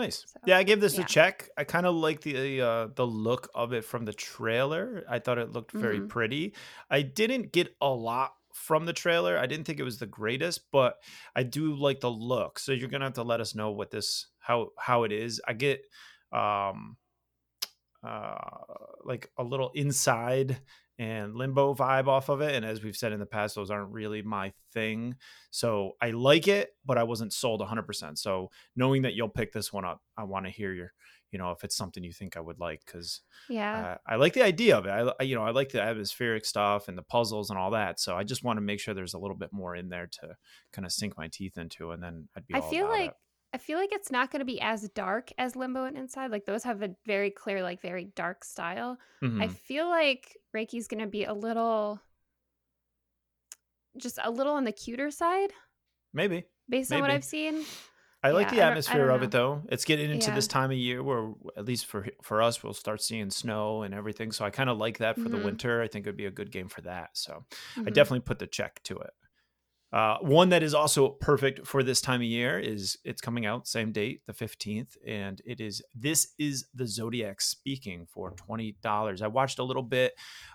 Nice. 0.00 0.24
So, 0.26 0.40
yeah, 0.46 0.56
I 0.56 0.62
gave 0.62 0.80
this 0.80 0.96
yeah. 0.96 1.04
a 1.04 1.06
check. 1.06 1.50
I 1.58 1.64
kind 1.64 1.84
of 1.84 1.94
like 1.94 2.22
the 2.22 2.60
uh, 2.62 2.88
the 2.94 3.06
look 3.06 3.50
of 3.54 3.74
it 3.74 3.84
from 3.84 4.06
the 4.06 4.14
trailer. 4.14 5.04
I 5.08 5.18
thought 5.18 5.36
it 5.36 5.52
looked 5.52 5.72
very 5.72 5.98
mm-hmm. 5.98 6.08
pretty. 6.08 6.54
I 6.90 7.02
didn't 7.02 7.52
get 7.52 7.74
a 7.82 7.88
lot 7.88 8.32
from 8.54 8.86
the 8.86 8.94
trailer. 8.94 9.36
I 9.36 9.46
didn't 9.46 9.66
think 9.66 9.78
it 9.78 9.84
was 9.84 9.98
the 9.98 10.06
greatest, 10.06 10.70
but 10.72 10.96
I 11.36 11.42
do 11.42 11.74
like 11.74 12.00
the 12.00 12.10
look. 12.10 12.58
So 12.58 12.72
you're 12.72 12.88
gonna 12.88 13.04
have 13.04 13.14
to 13.14 13.22
let 13.22 13.40
us 13.40 13.54
know 13.54 13.72
what 13.72 13.90
this 13.90 14.28
how 14.38 14.70
how 14.78 15.04
it 15.04 15.12
is. 15.12 15.38
I 15.46 15.52
get 15.52 15.84
um 16.32 16.96
uh, 18.02 18.34
like 19.04 19.30
a 19.38 19.44
little 19.44 19.70
inside 19.74 20.60
and 21.00 21.34
limbo 21.34 21.74
vibe 21.74 22.08
off 22.08 22.28
of 22.28 22.42
it. 22.42 22.54
And 22.54 22.64
as 22.64 22.82
we've 22.82 22.96
said 22.96 23.12
in 23.12 23.20
the 23.20 23.26
past, 23.26 23.54
those 23.54 23.70
aren't 23.70 23.90
really 23.90 24.20
my 24.20 24.52
thing. 24.74 25.16
So 25.50 25.92
I 26.00 26.10
like 26.10 26.46
it, 26.46 26.76
but 26.84 26.98
I 26.98 27.04
wasn't 27.04 27.32
sold 27.32 27.62
100%. 27.62 28.18
So 28.18 28.50
knowing 28.76 29.02
that 29.02 29.14
you'll 29.14 29.30
pick 29.30 29.52
this 29.52 29.72
one 29.72 29.86
up, 29.86 30.02
I 30.18 30.24
want 30.24 30.44
to 30.44 30.52
hear 30.52 30.74
your, 30.74 30.92
you 31.30 31.38
know, 31.38 31.52
if 31.52 31.64
it's 31.64 31.74
something 31.74 32.04
you 32.04 32.12
think 32.12 32.36
I 32.36 32.40
would 32.40 32.60
like, 32.60 32.82
because 32.84 33.22
yeah, 33.48 33.80
uh, 33.80 33.96
I 34.06 34.16
like 34.16 34.34
the 34.34 34.42
idea 34.42 34.76
of 34.76 34.84
it. 34.84 35.14
I, 35.18 35.22
you 35.22 35.36
know, 35.36 35.42
I 35.42 35.52
like 35.52 35.70
the 35.70 35.80
atmospheric 35.80 36.44
stuff 36.44 36.88
and 36.88 36.98
the 36.98 37.02
puzzles 37.02 37.48
and 37.48 37.58
all 37.58 37.70
that. 37.70 37.98
So 37.98 38.14
I 38.14 38.22
just 38.22 38.44
want 38.44 38.58
to 38.58 38.62
make 38.62 38.78
sure 38.78 38.92
there's 38.92 39.14
a 39.14 39.18
little 39.18 39.36
bit 39.38 39.54
more 39.54 39.74
in 39.74 39.88
there 39.88 40.06
to 40.20 40.36
kind 40.72 40.84
of 40.84 40.92
sink 40.92 41.16
my 41.16 41.28
teeth 41.28 41.56
into, 41.56 41.92
and 41.92 42.02
then 42.02 42.28
I'd 42.36 42.46
be. 42.46 42.54
I 42.54 42.60
feel 42.60 42.88
like 42.88 43.10
it. 43.10 43.16
I 43.52 43.58
feel 43.58 43.78
like 43.78 43.92
it's 43.92 44.12
not 44.12 44.30
going 44.30 44.40
to 44.40 44.46
be 44.46 44.60
as 44.60 44.88
dark 44.90 45.30
as 45.36 45.56
Limbo 45.56 45.84
and 45.84 45.96
Inside. 45.96 46.30
Like 46.30 46.44
those 46.44 46.62
have 46.64 46.82
a 46.82 46.94
very 47.06 47.30
clear, 47.30 47.62
like 47.62 47.80
very 47.80 48.04
dark 48.14 48.44
style. 48.44 48.96
Mm-hmm. 49.22 49.42
I 49.42 49.48
feel 49.48 49.88
like 49.88 50.36
Reiki's 50.56 50.86
going 50.86 51.02
to 51.02 51.08
be 51.08 51.24
a 51.24 51.34
little, 51.34 52.00
just 53.96 54.18
a 54.22 54.30
little 54.30 54.54
on 54.54 54.64
the 54.64 54.72
cuter 54.72 55.10
side. 55.10 55.50
Maybe 56.12 56.44
based 56.68 56.90
Maybe. 56.90 57.02
on 57.02 57.08
what 57.08 57.14
I've 57.14 57.24
seen. 57.24 57.64
I 58.22 58.32
like 58.32 58.48
yeah, 58.48 58.54
the 58.54 58.62
atmosphere 58.62 59.08
of 59.08 59.22
it 59.22 59.30
though. 59.30 59.62
It's 59.70 59.84
getting 59.84 60.10
into 60.10 60.28
yeah. 60.28 60.34
this 60.34 60.46
time 60.46 60.70
of 60.70 60.76
year 60.76 61.02
where, 61.02 61.32
at 61.56 61.64
least 61.64 61.86
for 61.86 62.06
for 62.22 62.42
us, 62.42 62.62
we'll 62.62 62.74
start 62.74 63.02
seeing 63.02 63.30
snow 63.30 63.82
and 63.82 63.94
everything. 63.94 64.30
So 64.30 64.44
I 64.44 64.50
kind 64.50 64.68
of 64.68 64.76
like 64.76 64.98
that 64.98 65.14
for 65.14 65.22
mm-hmm. 65.22 65.38
the 65.38 65.44
winter. 65.44 65.80
I 65.80 65.88
think 65.88 66.06
it 66.06 66.10
would 66.10 66.18
be 66.18 66.26
a 66.26 66.30
good 66.30 66.52
game 66.52 66.68
for 66.68 66.82
that. 66.82 67.10
So 67.14 67.44
mm-hmm. 67.76 67.88
I 67.88 67.90
definitely 67.90 68.20
put 68.20 68.38
the 68.38 68.46
check 68.46 68.82
to 68.84 68.98
it. 68.98 69.10
Uh, 69.92 70.18
one 70.20 70.50
that 70.50 70.62
is 70.62 70.72
also 70.72 71.08
perfect 71.08 71.66
for 71.66 71.82
this 71.82 72.00
time 72.00 72.20
of 72.20 72.26
year 72.26 72.58
is 72.58 72.96
it's 73.04 73.20
coming 73.20 73.44
out 73.44 73.66
same 73.66 73.90
date, 73.90 74.22
the 74.26 74.32
15th, 74.32 74.96
and 75.06 75.42
it 75.44 75.60
is 75.60 75.82
This 75.94 76.32
is 76.38 76.66
the 76.74 76.86
Zodiac 76.86 77.40
Speaking 77.40 78.06
for 78.08 78.32
$20. 78.32 79.22
I 79.22 79.26
watched 79.26 79.58
a 79.58 79.64
little 79.64 79.82
bit 79.82 80.12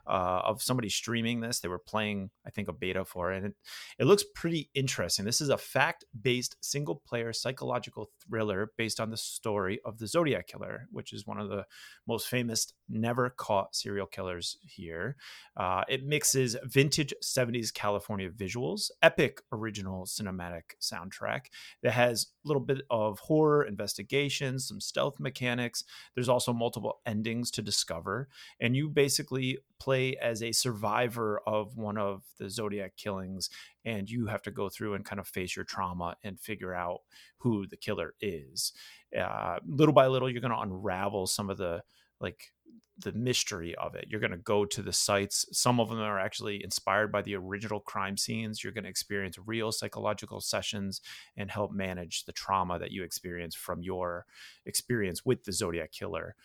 uh, 0.08 0.42
of 0.46 0.62
somebody 0.62 0.90
streaming 0.90 1.42
this. 1.42 1.60
They 1.60 1.68
were 1.68 1.80
playing, 1.80 2.30
I 2.46 2.50
think, 2.50 2.70
a 2.70 2.74
beta 2.74 3.04
for 3.04 3.34
it, 3.34 3.38
and 3.38 3.48
it, 3.48 3.54
it 4.00 4.06
looks 4.06 4.24
pretty 4.36 4.70
interesting. 4.74 5.26
This 5.26 5.42
is 5.42 5.50
a 5.50 5.58
fact 5.58 6.06
based 6.20 6.56
single 6.62 7.02
player 7.06 7.34
psychological 7.34 8.12
thriller 8.28 8.72
based 8.78 9.00
on 9.00 9.10
the 9.10 9.18
story 9.18 9.80
of 9.84 9.98
the 9.98 10.08
Zodiac 10.08 10.48
Killer, 10.48 10.88
which 10.92 11.12
is 11.12 11.28
one 11.28 11.40
of 11.40 11.50
the 11.50 11.66
most 12.08 12.30
famous 12.30 12.72
never 12.90 13.30
caught 13.30 13.76
serial 13.76 14.06
killers 14.06 14.58
here. 14.64 15.16
Uh, 15.58 15.84
it 15.88 16.06
mixes 16.06 16.56
vintage 16.64 17.14
70s 17.24 17.74
California 17.74 18.30
visuals, 18.30 18.92
epic 19.02 19.42
original 19.52 20.06
cinematic 20.06 20.76
soundtrack 20.82 21.48
that 21.84 21.92
has 21.92 22.28
a 22.44 22.48
little 22.48 22.62
bit 22.62 22.82
of 22.90 23.20
horror 23.20 23.64
investigations, 23.64 24.68
some 24.68 24.80
stealth 24.80 25.20
mechanics. 25.20 25.84
There's 26.14 26.30
also 26.30 26.54
multiple 26.54 27.00
endings 27.06 27.52
to 27.52 27.62
discover, 27.62 28.30
and 28.60 28.76
you 28.76 28.90
basically 28.90 29.60
play 29.80 30.16
as 30.18 30.42
a 30.42 30.52
survivor 30.52 31.42
of 31.46 31.76
one 31.76 31.98
of 31.98 32.24
the 32.40 32.50
Zodiac 32.50 32.96
killings, 32.96 33.50
and 33.84 34.10
you 34.10 34.28
have 34.28 34.42
to 34.44 34.52
go 34.52 34.70
through 34.70 34.94
and 34.94 35.06
kind 35.06 35.20
of 35.20 35.28
face 35.28 35.56
your 35.56 35.66
trauma 35.66 36.16
and 36.24 36.40
figure 36.40 36.74
out 36.74 37.02
who 37.40 37.68
the 37.68 37.78
killer 37.78 38.14
is. 38.22 38.74
Uh, 39.18 39.58
little 39.66 39.94
by 39.94 40.08
little, 40.08 40.30
you're 40.30 40.42
going 40.42 40.52
to 40.52 40.60
unravel 40.60 41.28
some 41.28 41.50
of 41.50 41.58
the 41.58 41.84
like 42.20 42.54
the 42.98 43.12
mystery 43.12 43.76
of 43.76 43.96
it. 43.96 44.06
You're 44.10 44.22
going 44.22 44.32
to 44.32 44.38
go 44.38 44.66
to 44.66 44.82
the 44.82 44.94
sites. 44.94 45.46
Some 45.52 45.80
of 45.80 45.90
them 45.90 46.00
are 46.00 46.20
actually 46.20 46.64
inspired 46.64 47.12
by 47.12 47.22
the 47.22 47.36
original 47.36 47.80
crime 47.80 48.18
scenes. 48.18 48.64
You're 48.64 48.74
going 48.74 48.86
to 48.86 48.90
experience 48.90 49.38
real 49.46 49.72
psychological 49.72 50.40
sessions 50.40 51.02
and 51.36 51.52
help 51.52 51.72
manage 51.72 52.24
the 52.24 52.32
trauma 52.32 52.80
that 52.80 52.92
you 52.92 53.04
experience 53.04 53.56
from 53.56 53.82
your 53.82 54.26
experience 54.66 55.26
with 55.26 55.44
the 55.44 55.52
Zodiac 55.52 55.92
killer. 55.92 56.36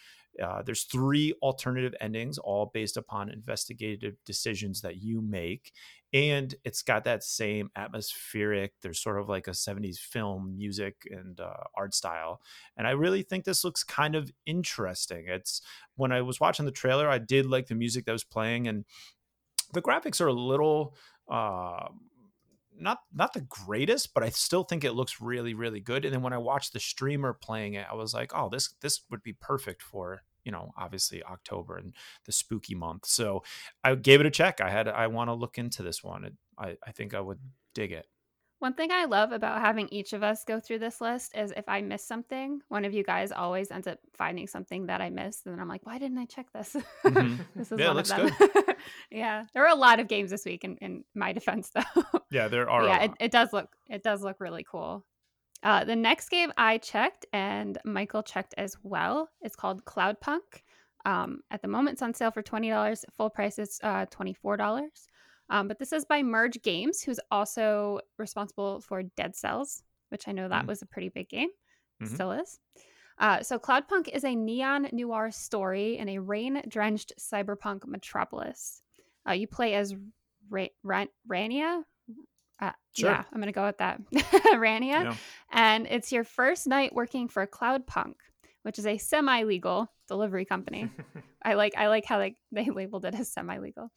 Uh, 0.42 0.62
there's 0.62 0.84
three 0.84 1.34
alternative 1.42 1.94
endings, 2.00 2.38
all 2.38 2.70
based 2.72 2.96
upon 2.96 3.30
investigative 3.30 4.14
decisions 4.24 4.80
that 4.80 4.96
you 4.96 5.20
make. 5.20 5.72
And 6.12 6.54
it's 6.64 6.82
got 6.82 7.04
that 7.04 7.22
same 7.22 7.70
atmospheric, 7.76 8.72
there's 8.82 8.98
sort 8.98 9.20
of 9.20 9.28
like 9.28 9.46
a 9.46 9.52
70s 9.52 9.98
film 9.98 10.56
music 10.56 11.06
and 11.10 11.38
uh, 11.38 11.52
art 11.76 11.94
style. 11.94 12.40
And 12.76 12.86
I 12.86 12.92
really 12.92 13.22
think 13.22 13.44
this 13.44 13.64
looks 13.64 13.84
kind 13.84 14.16
of 14.16 14.32
interesting. 14.44 15.26
It's 15.28 15.62
when 15.96 16.10
I 16.10 16.22
was 16.22 16.40
watching 16.40 16.66
the 16.66 16.72
trailer, 16.72 17.08
I 17.08 17.18
did 17.18 17.46
like 17.46 17.68
the 17.68 17.76
music 17.76 18.06
that 18.06 18.12
was 18.12 18.24
playing, 18.24 18.66
and 18.66 18.84
the 19.72 19.82
graphics 19.82 20.20
are 20.20 20.28
a 20.28 20.32
little. 20.32 20.96
Uh, 21.30 21.88
not 22.80 22.98
not 23.12 23.32
the 23.32 23.42
greatest, 23.42 24.14
but 24.14 24.22
I 24.22 24.30
still 24.30 24.64
think 24.64 24.84
it 24.84 24.92
looks 24.92 25.20
really 25.20 25.54
really 25.54 25.80
good. 25.80 26.04
And 26.04 26.14
then 26.14 26.22
when 26.22 26.32
I 26.32 26.38
watched 26.38 26.72
the 26.72 26.80
streamer 26.80 27.32
playing 27.32 27.74
it, 27.74 27.86
I 27.90 27.94
was 27.94 28.14
like, 28.14 28.32
oh, 28.34 28.48
this 28.48 28.74
this 28.80 29.02
would 29.10 29.22
be 29.22 29.34
perfect 29.34 29.82
for 29.82 30.22
you 30.44 30.52
know 30.52 30.72
obviously 30.76 31.22
October 31.22 31.76
and 31.76 31.94
the 32.26 32.32
spooky 32.32 32.74
month. 32.74 33.06
So 33.06 33.42
I 33.84 33.94
gave 33.94 34.20
it 34.20 34.26
a 34.26 34.30
check. 34.30 34.60
I 34.60 34.70
had 34.70 34.88
I 34.88 35.06
want 35.08 35.28
to 35.28 35.34
look 35.34 35.58
into 35.58 35.82
this 35.82 36.02
one. 36.02 36.24
It, 36.24 36.34
I 36.58 36.76
I 36.86 36.92
think 36.92 37.14
I 37.14 37.20
would 37.20 37.40
dig 37.74 37.92
it. 37.92 38.06
One 38.60 38.74
thing 38.74 38.92
I 38.92 39.06
love 39.06 39.32
about 39.32 39.62
having 39.62 39.88
each 39.88 40.12
of 40.12 40.22
us 40.22 40.44
go 40.44 40.60
through 40.60 40.80
this 40.80 41.00
list 41.00 41.34
is 41.34 41.50
if 41.56 41.66
I 41.66 41.80
miss 41.80 42.04
something, 42.06 42.60
one 42.68 42.84
of 42.84 42.92
you 42.92 43.02
guys 43.02 43.32
always 43.32 43.70
ends 43.70 43.86
up 43.86 43.98
finding 44.12 44.46
something 44.46 44.84
that 44.86 45.00
I 45.00 45.08
missed, 45.08 45.46
and 45.46 45.54
then 45.54 45.62
I'm 45.62 45.68
like, 45.68 45.86
"Why 45.86 45.98
didn't 45.98 46.18
I 46.18 46.26
check 46.26 46.52
this?" 46.52 46.76
Mm-hmm. 47.02 47.36
this 47.56 47.72
is 47.72 47.80
yeah, 47.80 47.88
one 47.88 47.98
of 47.98 48.06
them. 48.06 48.30
yeah, 49.10 49.44
there 49.54 49.62
were 49.62 49.70
a 49.70 49.74
lot 49.74 49.98
of 49.98 50.08
games 50.08 50.30
this 50.30 50.44
week. 50.44 50.64
In, 50.64 50.76
in 50.76 51.04
my 51.14 51.32
defense, 51.32 51.70
though. 51.74 52.20
Yeah, 52.30 52.48
there 52.48 52.68
are. 52.68 52.84
yeah, 52.84 53.04
it, 53.04 53.12
it, 53.18 53.30
does 53.32 53.50
look 53.54 53.74
it 53.88 54.02
does 54.02 54.22
look 54.22 54.40
really 54.40 54.66
cool. 54.70 55.06
Uh, 55.62 55.84
the 55.84 55.96
next 55.96 56.28
game 56.28 56.52
I 56.58 56.76
checked 56.76 57.24
and 57.32 57.78
Michael 57.86 58.22
checked 58.22 58.54
as 58.58 58.76
well. 58.82 59.30
It's 59.40 59.56
called 59.56 59.86
Cloudpunk. 59.86 60.64
Um, 61.06 61.40
at 61.50 61.62
the 61.62 61.68
moment, 61.68 61.94
it's 61.94 62.02
on 62.02 62.12
sale 62.12 62.30
for 62.30 62.42
twenty 62.42 62.68
dollars. 62.68 63.06
Full 63.16 63.30
price 63.30 63.58
is 63.58 63.80
uh, 63.82 64.04
twenty 64.10 64.34
four 64.34 64.58
dollars. 64.58 65.08
Um, 65.50 65.68
but 65.68 65.78
this 65.78 65.92
is 65.92 66.04
by 66.04 66.22
Merge 66.22 66.62
Games, 66.62 67.02
who's 67.02 67.20
also 67.30 68.00
responsible 68.18 68.80
for 68.80 69.02
Dead 69.02 69.36
Cells, 69.36 69.82
which 70.08 70.28
I 70.28 70.32
know 70.32 70.48
that 70.48 70.60
mm-hmm. 70.60 70.68
was 70.68 70.82
a 70.82 70.86
pretty 70.86 71.08
big 71.08 71.28
game, 71.28 71.50
mm-hmm. 72.02 72.14
still 72.14 72.32
is. 72.32 72.58
Uh, 73.18 73.42
so 73.42 73.58
Cloudpunk 73.58 74.08
is 74.08 74.24
a 74.24 74.34
neon 74.34 74.88
noir 74.92 75.30
story 75.30 75.98
in 75.98 76.08
a 76.08 76.18
rain-drenched 76.18 77.12
cyberpunk 77.20 77.86
metropolis. 77.86 78.80
Uh, 79.28 79.32
you 79.32 79.46
play 79.46 79.74
as 79.74 79.94
Ra- 80.48 80.66
Ra- 80.82 81.06
Rania. 81.28 81.82
Uh, 82.60 82.72
sure. 82.92 83.10
Yeah, 83.10 83.24
I'm 83.32 83.40
gonna 83.40 83.52
go 83.52 83.66
with 83.66 83.78
that, 83.78 84.00
Rania, 84.12 85.04
yeah. 85.04 85.14
and 85.50 85.86
it's 85.86 86.12
your 86.12 86.24
first 86.24 86.66
night 86.66 86.94
working 86.94 87.28
for 87.28 87.46
Cloudpunk, 87.46 88.14
which 88.62 88.78
is 88.78 88.86
a 88.86 88.98
semi-legal 88.98 89.90
delivery 90.08 90.44
company. 90.44 90.90
I 91.42 91.54
like 91.54 91.74
I 91.76 91.88
like 91.88 92.04
how 92.04 92.18
they 92.18 92.36
they 92.52 92.66
labeled 92.66 93.04
it 93.06 93.14
as 93.14 93.32
semi-legal. 93.32 93.90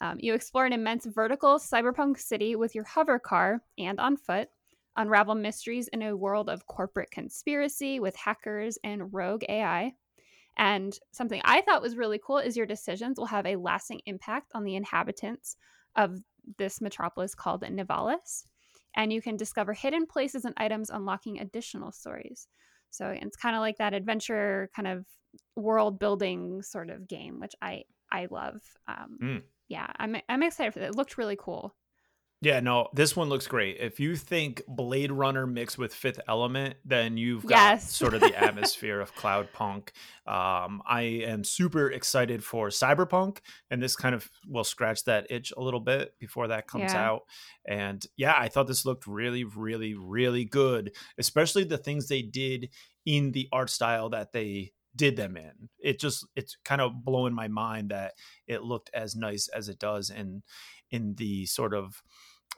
Um, 0.00 0.16
you 0.20 0.34
explore 0.34 0.66
an 0.66 0.72
immense 0.72 1.06
vertical 1.06 1.58
cyberpunk 1.58 2.18
city 2.18 2.56
with 2.56 2.74
your 2.74 2.84
hover 2.84 3.18
car 3.18 3.62
and 3.78 4.00
on 4.00 4.16
foot, 4.16 4.48
unravel 4.96 5.34
mysteries 5.34 5.88
in 5.88 6.02
a 6.02 6.16
world 6.16 6.48
of 6.48 6.66
corporate 6.66 7.10
conspiracy 7.10 8.00
with 8.00 8.16
hackers 8.16 8.78
and 8.84 9.12
rogue 9.12 9.44
AI. 9.48 9.92
And 10.56 10.96
something 11.12 11.40
I 11.44 11.60
thought 11.62 11.82
was 11.82 11.96
really 11.96 12.20
cool 12.24 12.38
is 12.38 12.56
your 12.56 12.66
decisions 12.66 13.18
will 13.18 13.26
have 13.26 13.46
a 13.46 13.56
lasting 13.56 14.00
impact 14.06 14.52
on 14.54 14.64
the 14.64 14.76
inhabitants 14.76 15.56
of 15.96 16.18
this 16.58 16.80
metropolis 16.80 17.34
called 17.34 17.62
Nivalis. 17.62 18.44
And 18.96 19.12
you 19.12 19.20
can 19.20 19.36
discover 19.36 19.72
hidden 19.72 20.06
places 20.06 20.44
and 20.44 20.54
items, 20.56 20.90
unlocking 20.90 21.40
additional 21.40 21.90
stories. 21.90 22.46
So 22.90 23.08
it's 23.08 23.36
kind 23.36 23.56
of 23.56 23.60
like 23.60 23.78
that 23.78 23.94
adventure 23.94 24.70
kind 24.74 24.86
of 24.86 25.04
world 25.56 25.98
building 25.98 26.62
sort 26.62 26.90
of 26.90 27.08
game, 27.08 27.40
which 27.40 27.54
I 27.60 27.84
I 28.12 28.28
love. 28.30 28.60
Um, 28.86 29.18
mm 29.20 29.42
yeah, 29.68 29.86
I'm 29.96 30.16
I'm 30.28 30.42
excited 30.42 30.72
for 30.72 30.80
that. 30.80 30.90
It 30.90 30.96
looked 30.96 31.18
really 31.18 31.36
cool. 31.38 31.74
Yeah, 32.44 32.60
no, 32.60 32.88
this 32.92 33.16
one 33.16 33.30
looks 33.30 33.46
great. 33.46 33.78
If 33.80 33.98
you 33.98 34.16
think 34.16 34.60
Blade 34.68 35.10
Runner 35.10 35.46
mixed 35.46 35.78
with 35.78 35.94
Fifth 35.94 36.20
Element, 36.28 36.74
then 36.84 37.16
you've 37.16 37.46
got 37.46 37.56
yes. 37.56 37.90
sort 37.90 38.12
of 38.12 38.20
the 38.20 38.36
atmosphere 38.42 39.00
of 39.00 39.14
Cloudpunk. 39.14 39.88
Um, 40.26 40.82
I 40.86 41.22
am 41.24 41.42
super 41.42 41.90
excited 41.90 42.44
for 42.44 42.68
Cyberpunk, 42.68 43.38
and 43.70 43.82
this 43.82 43.96
kind 43.96 44.14
of 44.14 44.28
will 44.46 44.64
scratch 44.64 45.04
that 45.04 45.28
itch 45.30 45.54
a 45.56 45.62
little 45.62 45.80
bit 45.80 46.18
before 46.18 46.48
that 46.48 46.66
comes 46.66 46.92
yeah. 46.92 47.08
out. 47.08 47.22
And 47.66 48.04
yeah, 48.18 48.34
I 48.36 48.48
thought 48.48 48.66
this 48.66 48.84
looked 48.84 49.06
really, 49.06 49.44
really, 49.44 49.94
really 49.94 50.44
good, 50.44 50.94
especially 51.16 51.64
the 51.64 51.78
things 51.78 52.08
they 52.08 52.20
did 52.20 52.68
in 53.06 53.32
the 53.32 53.48
art 53.52 53.70
style 53.70 54.10
that 54.10 54.32
they 54.32 54.72
did 54.96 55.16
them 55.16 55.36
in. 55.36 55.68
It 55.78 56.00
just 56.00 56.26
it's 56.36 56.56
kind 56.64 56.80
of 56.80 57.04
blowing 57.04 57.34
my 57.34 57.48
mind 57.48 57.90
that 57.90 58.14
it 58.46 58.62
looked 58.62 58.90
as 58.94 59.16
nice 59.16 59.48
as 59.48 59.68
it 59.68 59.78
does 59.78 60.10
in 60.10 60.42
in 60.90 61.14
the 61.16 61.46
sort 61.46 61.74
of 61.74 62.02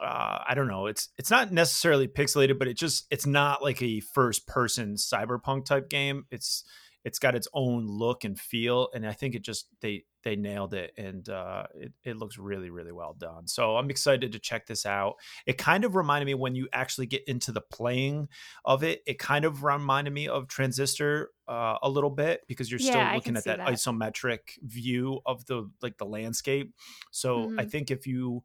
uh, 0.01 0.39
I 0.47 0.55
don't 0.55 0.69
know. 0.69 0.87
It's 0.87 1.09
it's 1.17 1.31
not 1.31 1.53
necessarily 1.53 2.09
pixelated, 2.09 2.59
but 2.59 2.69
it 2.69 2.77
just 2.77 3.07
it's 3.11 3.27
not 3.27 3.63
like 3.63 3.81
a 3.83 4.01
first 4.01 4.47
person 4.47 4.95
cyberpunk 4.95 5.65
type 5.65 5.89
game. 5.89 6.27
It's 6.31 6.65
it's 7.07 7.21
got 7.21 7.37
its 7.37 7.47
own 7.55 7.87
look 7.87 8.25
and 8.25 8.39
feel, 8.39 8.89
and 8.93 9.07
I 9.07 9.13
think 9.13 9.37
it 9.37 9.43
just 9.43 9.69
they 9.81 10.03
they 10.25 10.35
nailed 10.35 10.75
it 10.75 10.93
and 10.99 11.29
uh, 11.29 11.63
it, 11.73 11.93
it 12.03 12.17
looks 12.17 12.37
really 12.37 12.69
really 12.69 12.91
well 12.91 13.15
done. 13.17 13.47
So 13.47 13.77
i'm 13.77 13.91
excited 13.91 14.33
to 14.33 14.41
check 14.41 14.67
this 14.67 14.85
out. 14.85 15.15
It 15.47 15.57
kind 15.57 15.85
of 15.85 15.95
reminded 15.95 16.27
me 16.27 16.35
when 16.35 16.57
you 16.57 16.67
actually 16.73 17.07
get 17.07 17.23
into 17.29 17.53
the 17.53 17.61
playing 17.61 18.29
of 18.65 18.83
it 18.83 19.03
it 19.07 19.21
kind 19.21 19.45
of 19.45 19.63
reminded 19.63 20.13
me 20.13 20.27
of 20.27 20.49
transistor 20.49 21.31
uh, 21.47 21.77
a 21.81 21.89
little 21.89 22.11
bit 22.11 22.41
because 22.49 22.73
you're 22.73 22.81
still 22.81 23.15
looking 23.15 23.37
at 23.37 23.45
that, 23.45 23.59
that, 23.59 23.69
isometric 23.69 24.59
view 24.63 25.21
of 25.25 25.47
the 25.47 25.71
like 25.81 25.99
the 25.99 26.07
landscape. 26.07 26.75
So 27.13 27.47
mm-hmm. 27.47 27.61
i 27.61 27.65
think 27.65 27.93
if 27.93 28.09
you 28.09 28.43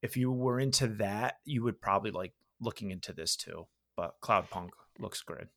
if 0.00 0.16
you 0.16 0.32
were 0.32 0.58
into 0.58 0.88
that 0.88 1.34
you 1.44 1.62
would 1.64 1.82
probably 1.82 2.12
like 2.12 2.32
looking 2.62 2.90
into 2.90 3.12
this 3.12 3.36
too 3.36 3.66
but 3.94 4.18
cloudpunk 4.22 4.70
looks 4.98 5.20
great 5.20 5.48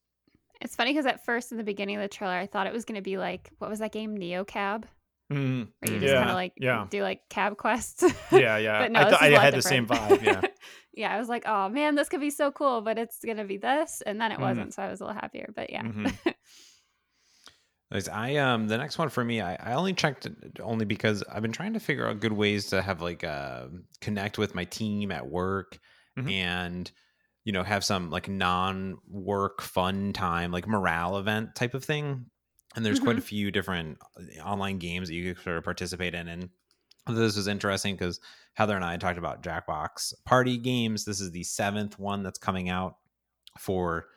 it's 0.64 0.76
funny 0.76 0.92
because 0.92 1.06
at 1.06 1.24
first 1.24 1.52
in 1.52 1.58
the 1.58 1.64
beginning 1.64 1.96
of 1.96 2.02
the 2.02 2.08
trailer 2.08 2.34
i 2.34 2.48
thought 2.48 2.66
it 2.66 2.74
was 2.74 2.86
going 2.86 2.96
to 2.96 3.02
be 3.02 3.18
like 3.18 3.52
what 3.60 3.70
was 3.70 3.80
that 3.80 3.92
game 3.92 4.18
Neo 4.18 4.44
Cab 4.44 4.88
Mm, 5.32 5.68
where 5.80 5.94
you 5.94 6.00
just 6.00 6.14
yeah, 6.14 6.20
kind 6.20 6.30
of 6.30 6.36
like 6.36 6.54
yeah. 6.58 6.88
do 6.90 7.02
like 7.02 7.22
cab 7.30 7.58
quests. 7.58 8.04
yeah, 8.32 8.58
yeah. 8.58 8.82
but 8.82 8.92
no, 8.92 9.00
I, 9.00 9.04
th- 9.04 9.22
I 9.22 9.26
had 9.42 9.54
different. 9.54 9.56
the 9.56 9.62
same 9.62 9.88
vibe. 9.88 10.22
Yeah. 10.22 10.42
yeah, 10.94 11.16
I 11.16 11.20
was 11.20 11.30
like, 11.30 11.44
oh 11.48 11.70
man, 11.70 11.96
this 11.96 12.10
could 12.10 12.20
be 12.20 12.30
so 12.30 12.52
cool, 12.52 12.82
but 12.82 12.98
it's 12.98 13.20
gonna 13.26 13.46
be 13.46 13.58
this, 13.58 14.04
and 14.06 14.20
then 14.20 14.32
it 14.32 14.38
mm. 14.38 14.42
wasn't, 14.42 14.74
so 14.74 14.84
I 14.84 14.90
was 14.90 15.02
a 15.02 15.06
little 15.06 15.20
happier. 15.20 15.50
But 15.56 15.70
yeah. 15.70 15.84
Mm-hmm. 15.84 16.30
I 18.12 18.38
um 18.38 18.68
the 18.68 18.78
next 18.78 18.98
one 18.98 19.10
for 19.10 19.24
me, 19.24 19.40
I, 19.40 19.56
I 19.56 19.74
only 19.74 19.94
checked 19.94 20.28
only 20.60 20.86
because 20.86 21.24
I've 21.32 21.42
been 21.44 21.52
trying 21.52 21.74
to 21.74 21.80
figure 21.80 22.08
out 22.08 22.20
good 22.20 22.34
ways 22.34 22.68
to 22.68 22.82
have 22.82 23.02
like 23.02 23.24
uh 23.24 23.68
connect 24.02 24.38
with 24.38 24.56
my 24.56 24.66
team 24.66 25.12
at 25.12 25.28
work 25.28 25.80
mm-hmm. 26.18 26.28
and 26.30 26.92
you 27.46 27.52
know 27.52 27.64
have 27.64 27.84
some 27.84 28.10
like 28.10 28.28
non-work 28.28 29.62
fun 29.62 30.14
time 30.14 30.52
like 30.52 30.68
morale 30.68 31.18
event 31.18 31.56
type 31.56 31.74
of 31.74 31.84
thing 31.84 32.26
and 32.76 32.86
there's 32.86 32.98
mm-hmm. 32.98 33.06
quite 33.06 33.18
a 33.18 33.20
mm-hmm. 33.20 33.28
few 33.28 33.52
different 33.52 33.98
uh, 34.18 34.42
online 34.42 34.78
games 34.78 35.08
that 35.08 35.16
you 35.16 35.34
can 35.34 35.44
sort 35.44 35.58
of 35.58 35.64
participate 35.64 36.16
in 36.16 36.28
and 36.28 36.50
this 37.08 37.36
was 37.36 37.48
interesting 37.48 37.96
because 37.96 38.20
heather 38.54 38.76
and 38.76 38.86
i 38.86 38.98
talked 38.98 39.18
about 39.18 39.44
jackbox 39.44 40.14
party 40.26 40.58
games 40.58 41.06
this 41.06 41.20
is 41.20 41.32
the 41.32 41.44
seventh 41.44 42.00
one 42.00 42.24
that's 42.24 42.40
coming 42.40 42.70
out 42.70 42.96
for 43.60 44.08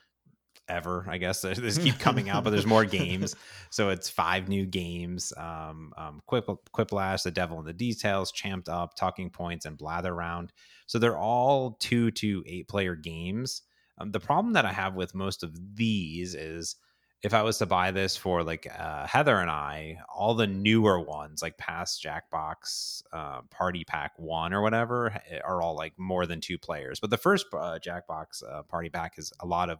ever 0.69 1.07
i 1.09 1.19
guess. 1.19 1.43
This 1.57 1.79
keep 1.79 1.99
coming 2.01 2.29
out 2.29 2.45
but 2.45 2.51
there's 2.51 2.67
more 2.67 2.85
games. 2.85 3.35
So 3.71 3.91
it's 3.91 4.09
five 4.09 4.49
new 4.49 4.67
games 4.67 5.33
um, 5.37 5.93
um 5.97 6.21
Quip, 6.27 6.47
quiplash 6.75 7.23
the 7.23 7.31
devil 7.31 7.59
in 7.59 7.65
the 7.65 7.73
details 7.73 8.33
Champ'd 8.33 8.69
Up 8.69 8.95
talking 8.95 9.31
points 9.31 9.67
and 9.67 9.79
Blather 9.79 10.15
'Round. 10.15 10.53
So 10.87 10.99
they're 10.99 11.19
all 11.19 11.73
two 11.81 12.11
to 12.13 12.43
eight 12.47 12.69
player 12.69 12.95
games. 12.95 13.63
Um, 13.99 14.11
the 14.11 14.21
problem 14.21 14.53
that 14.55 14.67
i 14.67 14.73
have 14.73 14.95
with 14.95 15.15
most 15.15 15.43
of 15.43 15.77
these 15.77 16.35
is 16.35 16.77
if 17.23 17.35
I 17.35 17.43
was 17.43 17.59
to 17.59 17.67
buy 17.67 17.91
this 17.91 18.17
for 18.17 18.43
like 18.43 18.69
uh, 18.79 19.07
Heather 19.07 19.39
and 19.39 19.51
I, 19.51 19.99
all 20.15 20.35
the 20.35 20.47
newer 20.47 21.01
ones, 21.01 21.43
like 21.43 21.57
past 21.57 22.05
Jackbox 22.05 23.03
uh, 23.13 23.41
Party 23.51 23.85
Pack 23.85 24.13
One 24.17 24.53
or 24.53 24.63
whatever, 24.63 25.13
eh, 25.29 25.41
are 25.45 25.63
all 25.63 25.75
like 25.75 25.95
more 25.99 26.27
than 26.27 26.41
two 26.41 26.59
players. 26.59 27.01
But 27.01 27.11
the 27.11 27.17
first 27.17 27.47
uh, 27.53 27.79
Jackbox 27.85 28.43
uh, 28.49 28.63
Party 28.63 28.91
Pack 28.91 29.15
is 29.19 29.33
a 29.41 29.47
lot 29.47 29.71
of 29.71 29.79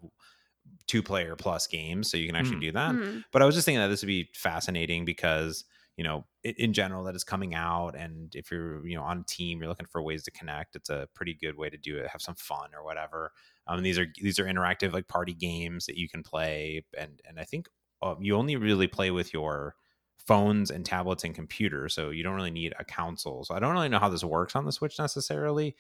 two 0.87 1.03
player 1.03 1.37
plus 1.37 1.67
games, 1.67 2.11
so 2.11 2.17
you 2.17 2.27
can 2.27 2.37
actually 2.37 2.57
mm. 2.57 2.63
do 2.63 2.73
that. 2.73 2.95
Mm. 2.95 3.25
But 3.33 3.43
I 3.43 3.45
was 3.45 3.55
just 3.55 3.65
thinking 3.65 3.81
that 3.81 3.89
this 3.89 4.03
would 4.03 4.09
be 4.09 4.31
fascinating 4.35 5.05
because 5.05 5.65
you 5.97 6.05
know 6.05 6.25
in 6.45 6.73
general 6.73 7.05
that 7.05 7.17
is 7.17 7.25
coming 7.25 7.55
out 7.55 7.97
and 7.97 8.35
if 8.35 8.51
you're 8.51 8.87
you 8.87 8.95
know 8.97 9.03
on 9.03 9.21
a 9.21 9.25
team 9.25 9.59
you're 9.59 9.69
looking 9.69 9.87
for 9.87 10.03
ways 10.03 10.23
to 10.23 10.31
connect 10.31 10.77
it's 10.77 10.91
a 10.91 11.09
pretty 11.15 11.35
good 11.35 11.57
way 11.57 11.71
to 11.71 11.77
do 11.77 11.97
it 11.97 12.07
have 12.09 12.21
some 12.21 12.35
fun 12.35 12.71
or 12.77 12.85
whatever 12.85 13.33
um, 13.67 13.83
these 13.83 13.99
are 13.99 14.07
these 14.21 14.39
are 14.39 14.45
interactive 14.45 14.93
like 14.93 15.09
party 15.09 15.35
games 15.35 15.87
that 15.87 15.97
you 15.97 16.09
can 16.09 16.23
play 16.23 16.85
and 16.97 17.21
and 17.27 17.41
i 17.41 17.45
think 17.45 17.69
um, 18.03 18.19
you 18.21 18.37
only 18.37 18.57
really 18.57 18.87
play 18.87 19.11
with 19.11 19.33
your 19.33 19.75
phones 20.19 20.71
and 20.71 20.85
tablets 20.85 21.25
and 21.25 21.35
computers 21.35 21.95
so 21.95 22.11
you 22.11 22.23
don't 22.23 22.35
really 22.35 22.51
need 22.51 22.75
a 22.79 22.85
console 22.85 23.45
so 23.45 23.55
i 23.55 23.59
don't 23.59 23.73
really 23.73 23.89
know 23.89 23.99
how 23.99 24.09
this 24.09 24.25
works 24.25 24.55
on 24.55 24.65
the 24.65 24.73
switch 24.73 24.99
necessarily 24.99 25.75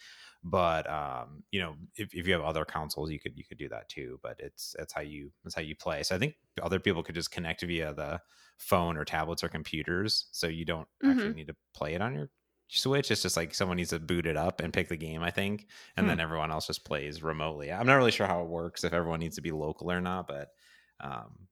but 0.48 0.88
um, 0.88 1.42
you 1.50 1.60
know 1.60 1.74
if, 1.96 2.14
if 2.14 2.26
you 2.26 2.32
have 2.32 2.42
other 2.42 2.64
consoles 2.64 3.10
you 3.10 3.18
could 3.18 3.36
you 3.36 3.44
could 3.44 3.58
do 3.58 3.68
that 3.68 3.88
too 3.88 4.18
but 4.22 4.36
it's 4.38 4.74
that's 4.78 4.92
how 4.92 5.00
you 5.00 5.30
that's 5.42 5.56
how 5.56 5.60
you 5.60 5.74
play 5.74 6.02
so 6.02 6.14
i 6.14 6.18
think 6.18 6.36
other 6.62 6.78
people 6.78 7.02
could 7.02 7.16
just 7.16 7.32
connect 7.32 7.62
via 7.62 7.92
the 7.92 8.20
phone 8.58 8.96
or 8.96 9.04
tablets 9.04 9.42
or 9.42 9.48
computers 9.48 10.28
so 10.30 10.46
you 10.46 10.64
don't 10.64 10.86
mm-hmm. 11.04 11.10
actually 11.10 11.34
need 11.34 11.48
to 11.48 11.56
play 11.74 11.94
it 11.94 12.00
on 12.00 12.14
your 12.14 12.30
switch 12.68 13.10
it's 13.10 13.22
just 13.22 13.36
like 13.36 13.54
someone 13.54 13.76
needs 13.76 13.90
to 13.90 13.98
boot 13.98 14.26
it 14.26 14.36
up 14.36 14.60
and 14.60 14.72
pick 14.72 14.88
the 14.88 14.96
game 14.96 15.22
i 15.22 15.30
think 15.30 15.66
and 15.96 16.04
hmm. 16.04 16.08
then 16.08 16.20
everyone 16.20 16.50
else 16.50 16.66
just 16.66 16.84
plays 16.84 17.22
remotely 17.22 17.72
i'm 17.72 17.86
not 17.86 17.94
really 17.94 18.10
sure 18.10 18.26
how 18.26 18.40
it 18.40 18.48
works 18.48 18.84
if 18.84 18.92
everyone 18.92 19.20
needs 19.20 19.36
to 19.36 19.42
be 19.42 19.52
local 19.52 19.90
or 19.90 20.00
not 20.00 20.26
but 20.26 20.50
um, 21.00 21.46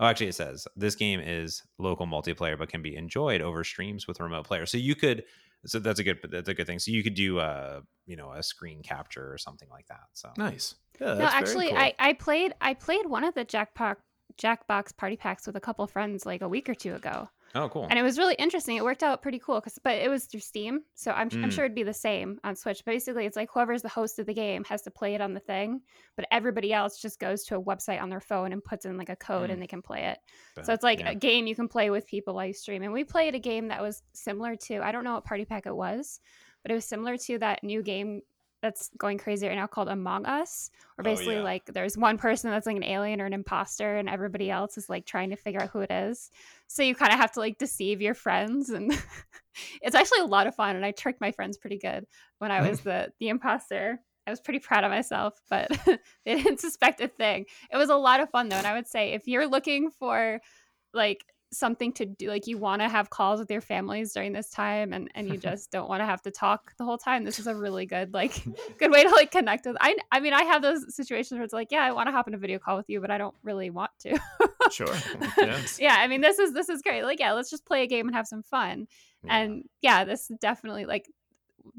Oh, 0.00 0.06
actually, 0.06 0.28
it 0.28 0.34
says 0.34 0.66
this 0.76 0.94
game 0.94 1.20
is 1.20 1.62
local 1.78 2.06
multiplayer, 2.06 2.58
but 2.58 2.68
can 2.68 2.82
be 2.82 2.96
enjoyed 2.96 3.40
over 3.40 3.64
streams 3.64 4.06
with 4.06 4.20
remote 4.20 4.46
players. 4.46 4.70
So 4.70 4.78
you 4.78 4.94
could, 4.94 5.24
so 5.66 5.78
that's 5.78 6.00
a 6.00 6.04
good, 6.04 6.18
that's 6.30 6.48
a 6.48 6.54
good 6.54 6.66
thing. 6.66 6.78
So 6.78 6.90
you 6.90 7.02
could 7.02 7.14
do 7.14 7.38
a, 7.38 7.82
you 8.06 8.16
know, 8.16 8.32
a 8.32 8.42
screen 8.42 8.82
capture 8.82 9.32
or 9.32 9.38
something 9.38 9.68
like 9.70 9.86
that. 9.88 10.04
So 10.12 10.30
nice. 10.36 10.74
Yeah, 11.00 11.14
no, 11.14 11.24
actually, 11.24 11.68
cool. 11.68 11.78
I 11.78 11.94
I 11.98 12.12
played 12.12 12.54
I 12.60 12.74
played 12.74 13.06
one 13.06 13.24
of 13.24 13.34
the 13.34 13.44
Jackpot 13.44 13.98
Jackbox 14.40 14.96
party 14.96 15.16
packs 15.16 15.46
with 15.46 15.56
a 15.56 15.60
couple 15.60 15.86
friends 15.86 16.24
like 16.24 16.42
a 16.42 16.48
week 16.48 16.68
or 16.68 16.74
two 16.74 16.94
ago. 16.94 17.28
Oh, 17.54 17.68
cool. 17.68 17.86
And 17.88 17.98
it 17.98 18.02
was 18.02 18.18
really 18.18 18.34
interesting. 18.34 18.76
It 18.76 18.84
worked 18.84 19.04
out 19.04 19.22
pretty 19.22 19.38
cool 19.38 19.60
because, 19.60 19.78
but 19.82 19.94
it 19.96 20.08
was 20.08 20.24
through 20.24 20.40
Steam, 20.40 20.80
so 20.94 21.12
I'm, 21.12 21.30
mm. 21.30 21.44
I'm 21.44 21.50
sure 21.50 21.64
it'd 21.64 21.74
be 21.74 21.84
the 21.84 21.94
same 21.94 22.38
on 22.42 22.56
Switch. 22.56 22.84
Basically, 22.84 23.26
it's 23.26 23.36
like 23.36 23.48
whoever's 23.52 23.82
the 23.82 23.88
host 23.88 24.18
of 24.18 24.26
the 24.26 24.34
game 24.34 24.64
has 24.64 24.82
to 24.82 24.90
play 24.90 25.14
it 25.14 25.20
on 25.20 25.34
the 25.34 25.40
thing, 25.40 25.80
but 26.16 26.26
everybody 26.32 26.72
else 26.72 27.00
just 27.00 27.20
goes 27.20 27.44
to 27.44 27.56
a 27.56 27.62
website 27.62 28.02
on 28.02 28.10
their 28.10 28.20
phone 28.20 28.52
and 28.52 28.64
puts 28.64 28.86
in 28.86 28.96
like 28.98 29.08
a 29.08 29.16
code, 29.16 29.50
mm. 29.50 29.52
and 29.52 29.62
they 29.62 29.68
can 29.68 29.82
play 29.82 30.06
it. 30.06 30.18
But, 30.56 30.66
so 30.66 30.72
it's 30.72 30.82
like 30.82 31.00
yeah. 31.00 31.10
a 31.10 31.14
game 31.14 31.46
you 31.46 31.54
can 31.54 31.68
play 31.68 31.90
with 31.90 32.06
people 32.06 32.34
while 32.34 32.46
you 32.46 32.54
stream. 32.54 32.82
And 32.82 32.92
we 32.92 33.04
played 33.04 33.36
a 33.36 33.40
game 33.40 33.68
that 33.68 33.80
was 33.80 34.02
similar 34.14 34.56
to 34.56 34.80
I 34.80 34.90
don't 34.90 35.04
know 35.04 35.14
what 35.14 35.24
party 35.24 35.44
pack 35.44 35.66
it 35.66 35.76
was, 35.76 36.18
but 36.62 36.72
it 36.72 36.74
was 36.74 36.84
similar 36.84 37.16
to 37.18 37.38
that 37.38 37.62
new 37.62 37.82
game 37.82 38.22
that's 38.64 38.90
going 38.96 39.18
crazy 39.18 39.46
right 39.46 39.56
now 39.56 39.66
called 39.66 39.88
Among 39.88 40.24
Us, 40.24 40.70
where 40.94 41.06
oh, 41.06 41.10
basically 41.10 41.34
oh, 41.34 41.40
yeah. 41.40 41.44
like 41.44 41.66
there's 41.66 41.98
one 41.98 42.16
person 42.16 42.50
that's 42.50 42.64
like 42.64 42.76
an 42.76 42.82
alien 42.82 43.20
or 43.20 43.26
an 43.26 43.34
imposter, 43.34 43.96
and 43.96 44.08
everybody 44.08 44.50
else 44.50 44.78
is 44.78 44.88
like 44.88 45.04
trying 45.04 45.28
to 45.30 45.36
figure 45.36 45.60
out 45.60 45.68
who 45.68 45.80
it 45.80 45.90
is. 45.90 46.30
So 46.66 46.82
you 46.82 46.94
kind 46.94 47.12
of 47.12 47.18
have 47.18 47.32
to 47.32 47.40
like 47.40 47.58
deceive 47.58 48.00
your 48.00 48.14
friends, 48.14 48.70
and 48.70 48.90
it's 49.82 49.94
actually 49.94 50.20
a 50.20 50.26
lot 50.26 50.46
of 50.46 50.54
fun. 50.54 50.76
And 50.76 50.84
I 50.84 50.92
tricked 50.92 51.20
my 51.20 51.30
friends 51.30 51.58
pretty 51.58 51.76
good 51.76 52.06
when 52.38 52.50
I 52.50 52.66
was 52.66 52.80
the 52.80 53.12
the 53.20 53.28
imposter. 53.28 54.00
I 54.26 54.30
was 54.30 54.40
pretty 54.40 54.60
proud 54.60 54.84
of 54.84 54.90
myself, 54.90 55.38
but 55.50 55.70
they 56.24 56.42
didn't 56.42 56.60
suspect 56.60 57.02
a 57.02 57.08
thing. 57.08 57.44
It 57.70 57.76
was 57.76 57.90
a 57.90 57.96
lot 57.96 58.20
of 58.20 58.30
fun 58.30 58.48
though, 58.48 58.56
and 58.56 58.66
I 58.66 58.72
would 58.72 58.86
say 58.86 59.12
if 59.12 59.28
you're 59.28 59.46
looking 59.46 59.90
for 59.90 60.40
like 60.94 61.22
something 61.54 61.92
to 61.92 62.04
do 62.04 62.28
like 62.28 62.46
you 62.46 62.58
want 62.58 62.82
to 62.82 62.88
have 62.88 63.10
calls 63.10 63.40
with 63.40 63.50
your 63.50 63.60
families 63.60 64.12
during 64.12 64.32
this 64.32 64.50
time 64.50 64.92
and 64.92 65.10
and 65.14 65.28
you 65.28 65.36
just 65.48 65.70
don't 65.70 65.88
want 65.88 66.00
to 66.00 66.04
have 66.04 66.22
to 66.22 66.30
talk 66.30 66.72
the 66.78 66.84
whole 66.84 66.98
time 66.98 67.24
this 67.24 67.38
is 67.38 67.46
a 67.46 67.54
really 67.54 67.86
good 67.86 68.12
like 68.12 68.42
good 68.78 68.90
way 68.90 69.02
to 69.02 69.10
like 69.10 69.30
connect 69.30 69.66
with 69.66 69.76
i 69.80 69.96
i 70.12 70.20
mean 70.20 70.32
i 70.32 70.42
have 70.42 70.62
those 70.62 70.94
situations 70.94 71.32
where 71.32 71.44
it's 71.44 71.52
like 71.52 71.70
yeah 71.70 71.84
i 71.84 71.92
want 71.92 72.08
to 72.08 72.12
hop 72.12 72.28
in 72.28 72.34
a 72.34 72.38
video 72.38 72.58
call 72.58 72.76
with 72.76 72.88
you 72.88 73.00
but 73.00 73.10
i 73.10 73.18
don't 73.18 73.34
really 73.42 73.70
want 73.70 73.90
to 73.98 74.18
sure 74.70 74.86
yes. 75.38 75.78
yeah 75.80 75.96
i 75.98 76.06
mean 76.06 76.20
this 76.20 76.38
is 76.38 76.52
this 76.52 76.68
is 76.68 76.82
great 76.82 77.04
like 77.04 77.20
yeah 77.20 77.32
let's 77.32 77.50
just 77.50 77.64
play 77.64 77.82
a 77.82 77.86
game 77.86 78.06
and 78.06 78.16
have 78.16 78.26
some 78.26 78.42
fun 78.42 78.86
yeah. 79.24 79.36
and 79.36 79.64
yeah 79.80 80.04
this 80.04 80.30
definitely 80.40 80.84
like 80.84 81.08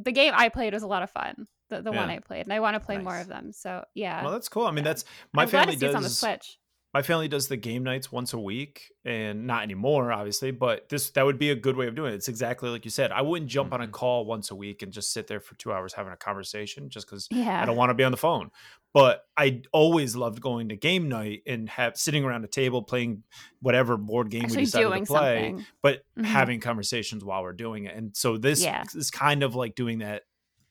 the 0.02 0.12
game 0.12 0.34
i 0.36 0.50
played 0.50 0.74
was 0.74 0.84
a 0.84 0.88
lot 0.88 1.04
of 1.04 1.10
fun 1.10 1.48
the, 1.70 1.82
the 1.82 1.92
yeah. 1.92 2.00
one 2.00 2.10
i 2.10 2.20
played 2.20 2.44
and 2.44 2.54
i 2.54 2.60
want 2.60 2.76
to 2.76 2.80
play 2.80 2.96
nice. 2.96 3.04
more 3.04 3.20
of 3.20 3.28
them 3.28 3.52
so 3.52 3.84
yeah 3.94 4.24
well 4.24 4.32
that's 4.32 4.50
cool 4.50 4.66
i 4.66 4.72
mean 4.72 4.84
that's 4.84 5.06
my 5.34 5.44
I'm 5.44 5.50
family 5.50 5.76
does 5.76 5.96
on 5.96 6.04
the 6.04 6.10
switch 6.10 6.58
my 6.96 7.02
family 7.02 7.28
does 7.28 7.50
the 7.50 7.58
game 7.58 7.84
nights 7.84 8.10
once 8.10 8.32
a 8.32 8.40
week 8.40 8.94
and 9.04 9.46
not 9.46 9.64
anymore 9.64 10.14
obviously 10.14 10.50
but 10.50 10.88
this 10.88 11.10
that 11.10 11.26
would 11.26 11.38
be 11.38 11.52
a 11.52 11.56
good 11.56 11.76
way 11.76 11.88
of 11.88 11.94
doing 11.94 12.14
it 12.14 12.16
it's 12.16 12.30
exactly 12.30 12.70
like 12.70 12.86
you 12.86 12.90
said 12.90 13.12
i 13.12 13.22
wouldn't 13.22 13.52
jump 13.52 13.68
mm-hmm. 13.68 13.74
on 13.76 13.82
a 13.82 13.84
mm-hmm. 13.84 13.92
call 13.92 14.26
once 14.26 14.50
a 14.50 14.56
week 14.56 14.82
and 14.82 14.94
just 14.94 15.12
sit 15.12 15.28
there 15.28 15.42
for 15.42 15.56
two 15.56 15.74
hours 15.74 15.92
having 15.92 16.14
a 16.14 16.18
conversation 16.18 16.90
just 16.90 17.06
because 17.06 17.28
yeah. 17.30 17.62
i 17.62 17.66
don't 17.66 17.76
want 17.76 17.90
to 17.90 17.94
be 17.94 18.06
on 18.06 18.12
the 18.12 18.18
phone 18.18 18.50
but 18.94 19.26
i 19.36 19.62
always 19.74 20.16
loved 20.16 20.40
going 20.40 20.70
to 20.70 20.78
game 20.78 21.10
night 21.10 21.44
and 21.46 21.70
have 21.70 21.98
sitting 21.98 22.24
around 22.24 22.46
a 22.46 22.48
table 22.48 22.82
playing 22.82 23.22
whatever 23.62 23.98
board 23.98 24.32
game 24.32 24.44
Actually 24.44 24.60
we 24.60 24.66
decided 24.66 24.90
to 24.90 25.06
play 25.06 25.50
something. 25.50 25.66
but 25.82 25.98
mm-hmm. 25.98 26.24
having 26.24 26.62
conversations 26.62 27.26
while 27.26 27.44
we're 27.44 27.52
doing 27.52 27.84
it 27.84 27.96
and 27.96 28.16
so 28.16 28.38
this 28.38 28.64
yeah. 28.64 28.86
is 28.96 29.12
kind 29.12 29.44
of 29.44 29.54
like 29.54 29.76
doing 29.76 30.00
that 30.00 30.24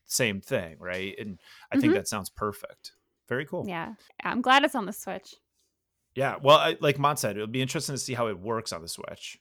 same 0.06 0.40
thing 0.40 0.76
right 0.78 1.14
and 1.18 1.38
i 1.70 1.74
mm-hmm. 1.74 1.82
think 1.82 1.92
that 1.92 2.08
sounds 2.08 2.30
perfect 2.30 2.92
very 3.28 3.44
cool 3.44 3.66
yeah 3.68 3.92
i'm 4.22 4.40
glad 4.40 4.64
it's 4.64 4.74
on 4.74 4.86
the 4.86 4.92
switch 4.92 5.34
yeah, 6.14 6.36
well, 6.42 6.58
I, 6.58 6.76
like 6.80 6.98
Mont 6.98 7.18
said, 7.18 7.36
it'll 7.36 7.46
be 7.46 7.62
interesting 7.62 7.94
to 7.94 7.98
see 7.98 8.14
how 8.14 8.28
it 8.28 8.38
works 8.38 8.72
on 8.72 8.82
the 8.82 8.88
Switch. 8.88 9.38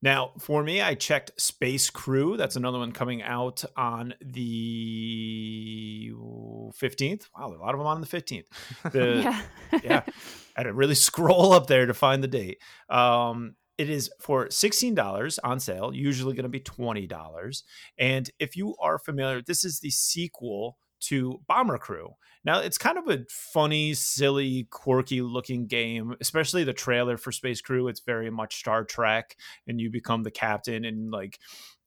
Now, 0.00 0.30
for 0.38 0.62
me, 0.62 0.80
I 0.80 0.94
checked 0.94 1.32
Space 1.40 1.90
Crew. 1.90 2.36
That's 2.36 2.54
another 2.54 2.78
one 2.78 2.92
coming 2.92 3.20
out 3.22 3.64
on 3.76 4.14
the 4.20 6.12
15th. 6.12 7.24
Wow, 7.36 7.48
a 7.48 7.58
lot 7.58 7.74
of 7.74 7.78
them 7.78 7.86
on 7.88 8.00
the 8.00 8.06
15th. 8.06 8.46
The, 8.92 9.22
yeah. 9.22 9.42
yeah. 9.82 10.02
I 10.56 10.60
had 10.60 10.62
to 10.64 10.72
really 10.72 10.94
scroll 10.96 11.52
up 11.52 11.66
there 11.66 11.86
to 11.86 11.94
find 11.94 12.22
the 12.22 12.28
date. 12.28 12.58
Um, 12.88 13.56
it 13.76 13.90
is 13.90 14.10
for 14.20 14.46
$16 14.46 15.38
on 15.44 15.60
sale, 15.60 15.92
usually 15.92 16.34
going 16.34 16.44
to 16.44 16.48
be 16.48 16.60
$20. 16.60 17.62
And 17.98 18.30
if 18.38 18.56
you 18.56 18.76
are 18.80 18.98
familiar, 18.98 19.42
this 19.42 19.64
is 19.64 19.80
the 19.80 19.90
sequel 19.90 20.78
to 21.00 21.40
Bomber 21.46 21.78
Crew. 21.78 22.14
Now, 22.44 22.60
it's 22.60 22.78
kind 22.78 22.98
of 22.98 23.08
a 23.08 23.24
funny, 23.28 23.94
silly, 23.94 24.68
quirky 24.70 25.20
looking 25.20 25.66
game, 25.66 26.14
especially 26.20 26.64
the 26.64 26.72
trailer 26.72 27.16
for 27.16 27.32
Space 27.32 27.60
Crew. 27.60 27.88
It's 27.88 28.00
very 28.00 28.30
much 28.30 28.56
Star 28.56 28.84
Trek, 28.84 29.36
and 29.66 29.80
you 29.80 29.90
become 29.90 30.22
the 30.22 30.30
captain, 30.30 30.84
and 30.84 31.10
like, 31.10 31.38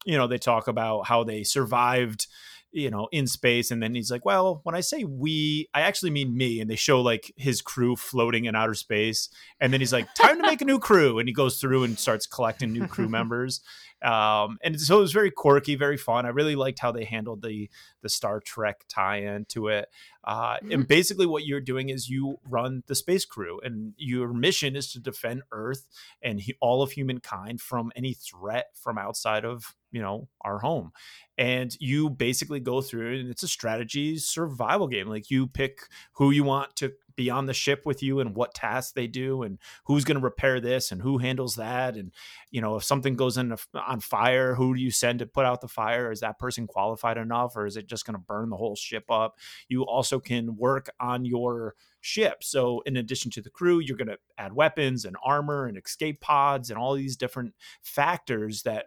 you 0.06 0.18
know, 0.18 0.28
they 0.28 0.38
talk 0.38 0.68
about 0.68 1.08
how 1.08 1.24
they 1.24 1.44
survived 1.44 2.28
you 2.72 2.90
know 2.90 3.08
in 3.12 3.28
space 3.28 3.72
and 3.72 3.82
then 3.84 3.94
he's 3.94 4.12
like 4.12 4.26
well 4.26 4.62
when 4.64 4.76
i 4.76 4.80
say 4.80 5.04
we 5.04 5.68
i 5.74 5.82
actually 5.82 6.10
mean 6.10 6.36
me 6.36 6.62
and 6.62 6.70
they 6.70 6.76
show 6.76 7.02
like 7.02 7.32
his 7.36 7.62
crew 7.62 7.96
floating 7.96 8.46
in 8.46 8.56
outer 8.56 8.74
space 8.74 9.30
and 9.60 9.74
then 9.74 9.82
he's 9.82 9.94
like 9.94 10.14
time 10.14 10.38
to 10.38 10.48
make 10.48 10.62
a 10.62 10.66
new 10.66 10.80
crew 10.88 11.20
and 11.20 11.28
he 11.28 11.34
goes 11.34 11.60
through 11.60 11.84
and 11.84 12.00
starts 12.00 12.26
collecting 12.26 12.72
new 12.72 12.88
crew 12.88 13.10
members 13.10 13.62
um, 14.02 14.58
and 14.64 14.80
so 14.82 14.98
it 14.98 15.02
was 15.02 15.12
very 15.12 15.30
quirky, 15.30 15.76
very 15.76 15.98
fun. 15.98 16.26
I 16.26 16.30
really 16.30 16.56
liked 16.56 16.80
how 16.80 16.92
they 16.92 17.04
handled 17.04 17.42
the 17.42 17.70
the 18.02 18.10
Star 18.10 18.40
Trek 18.40 18.84
tie-in 18.90 19.46
to 19.50 19.68
it. 19.68 19.90
Uh, 20.24 20.56
mm-hmm. 20.56 20.72
And 20.72 20.88
basically, 20.88 21.28
what 21.28 21.46
you're 21.46 21.62
doing 21.62 21.90
is 21.90 22.10
you 22.10 22.40
run 22.48 22.84
the 22.88 22.96
space 22.96 23.26
crew, 23.26 23.60
and 23.64 23.94
your 23.98 24.34
mission 24.34 24.76
is 24.76 24.92
to 24.94 25.00
defend 25.00 25.44
Earth 25.52 25.88
and 26.22 26.40
he, 26.40 26.56
all 26.60 26.82
of 26.82 26.92
humankind 26.92 27.62
from 27.62 27.92
any 27.96 28.14
threat 28.14 28.68
from 28.74 28.98
outside 28.98 29.46
of 29.46 29.76
you 29.92 30.02
know 30.02 30.28
our 30.42 30.60
home 30.60 30.92
and 31.38 31.76
you 31.80 32.10
basically 32.10 32.60
go 32.60 32.82
through 32.82 33.20
and 33.20 33.30
it's 33.30 33.44
a 33.44 33.48
strategy 33.48 34.18
survival 34.18 34.88
game 34.88 35.08
like 35.08 35.30
you 35.30 35.48
pick 35.48 35.80
who 36.14 36.32
you 36.32 36.44
want 36.44 36.76
to 36.76 36.92
be 37.16 37.30
on 37.30 37.46
the 37.46 37.54
ship 37.54 37.86
with 37.86 38.02
you 38.02 38.20
and 38.20 38.36
what 38.36 38.54
tasks 38.54 38.94
they 38.94 39.08
do 39.08 39.44
and 39.44 39.60
who's 39.86 40.04
going 40.04 40.18
to 40.18 40.24
repair 40.24 40.60
this 40.60 40.92
and 40.92 41.02
who 41.02 41.18
handles 41.18 41.56
that 41.56 41.96
and 41.96 42.12
you 42.52 42.62
know 42.62 42.76
if 42.76 42.84
something 42.84 43.16
goes 43.16 43.38
in 43.38 43.56
on 43.76 44.00
fire 44.00 44.56
who 44.56 44.76
do 44.76 44.82
you 44.82 44.92
send 44.92 45.20
to 45.20 45.26
put 45.26 45.46
out 45.46 45.62
the 45.62 45.68
fire? 45.68 46.12
Is 46.12 46.22
that 46.22 46.40
person 46.40 46.68
qualified 46.68 47.18
enough 47.18 47.56
or 47.56 47.66
is 47.66 47.78
it 47.78 47.88
just 47.88 48.06
going 48.06 48.16
to 48.16 48.20
burn 48.20 48.50
the 48.50 48.58
whole 48.58 48.76
ship 48.76 49.06
up? 49.10 49.38
You 49.68 49.84
also 49.84 50.20
can 50.20 50.56
work 50.56 50.90
on 51.00 51.26
your 51.26 51.76
ship 52.00 52.44
so 52.44 52.82
in 52.88 52.98
addition 52.98 53.30
to 53.30 53.42
the 53.42 53.50
crew 53.50 53.80
you're 53.80 53.98
going 53.98 54.08
to 54.08 54.18
add 54.40 54.54
weapons 54.54 55.06
and 55.06 55.16
armor 55.24 55.68
and 55.68 55.78
escape 55.78 56.20
pods 56.20 56.72
and 56.72 56.80
all 56.80 56.96
these 56.96 57.16
different 57.16 57.54
factors 57.84 58.64
that 58.64 58.86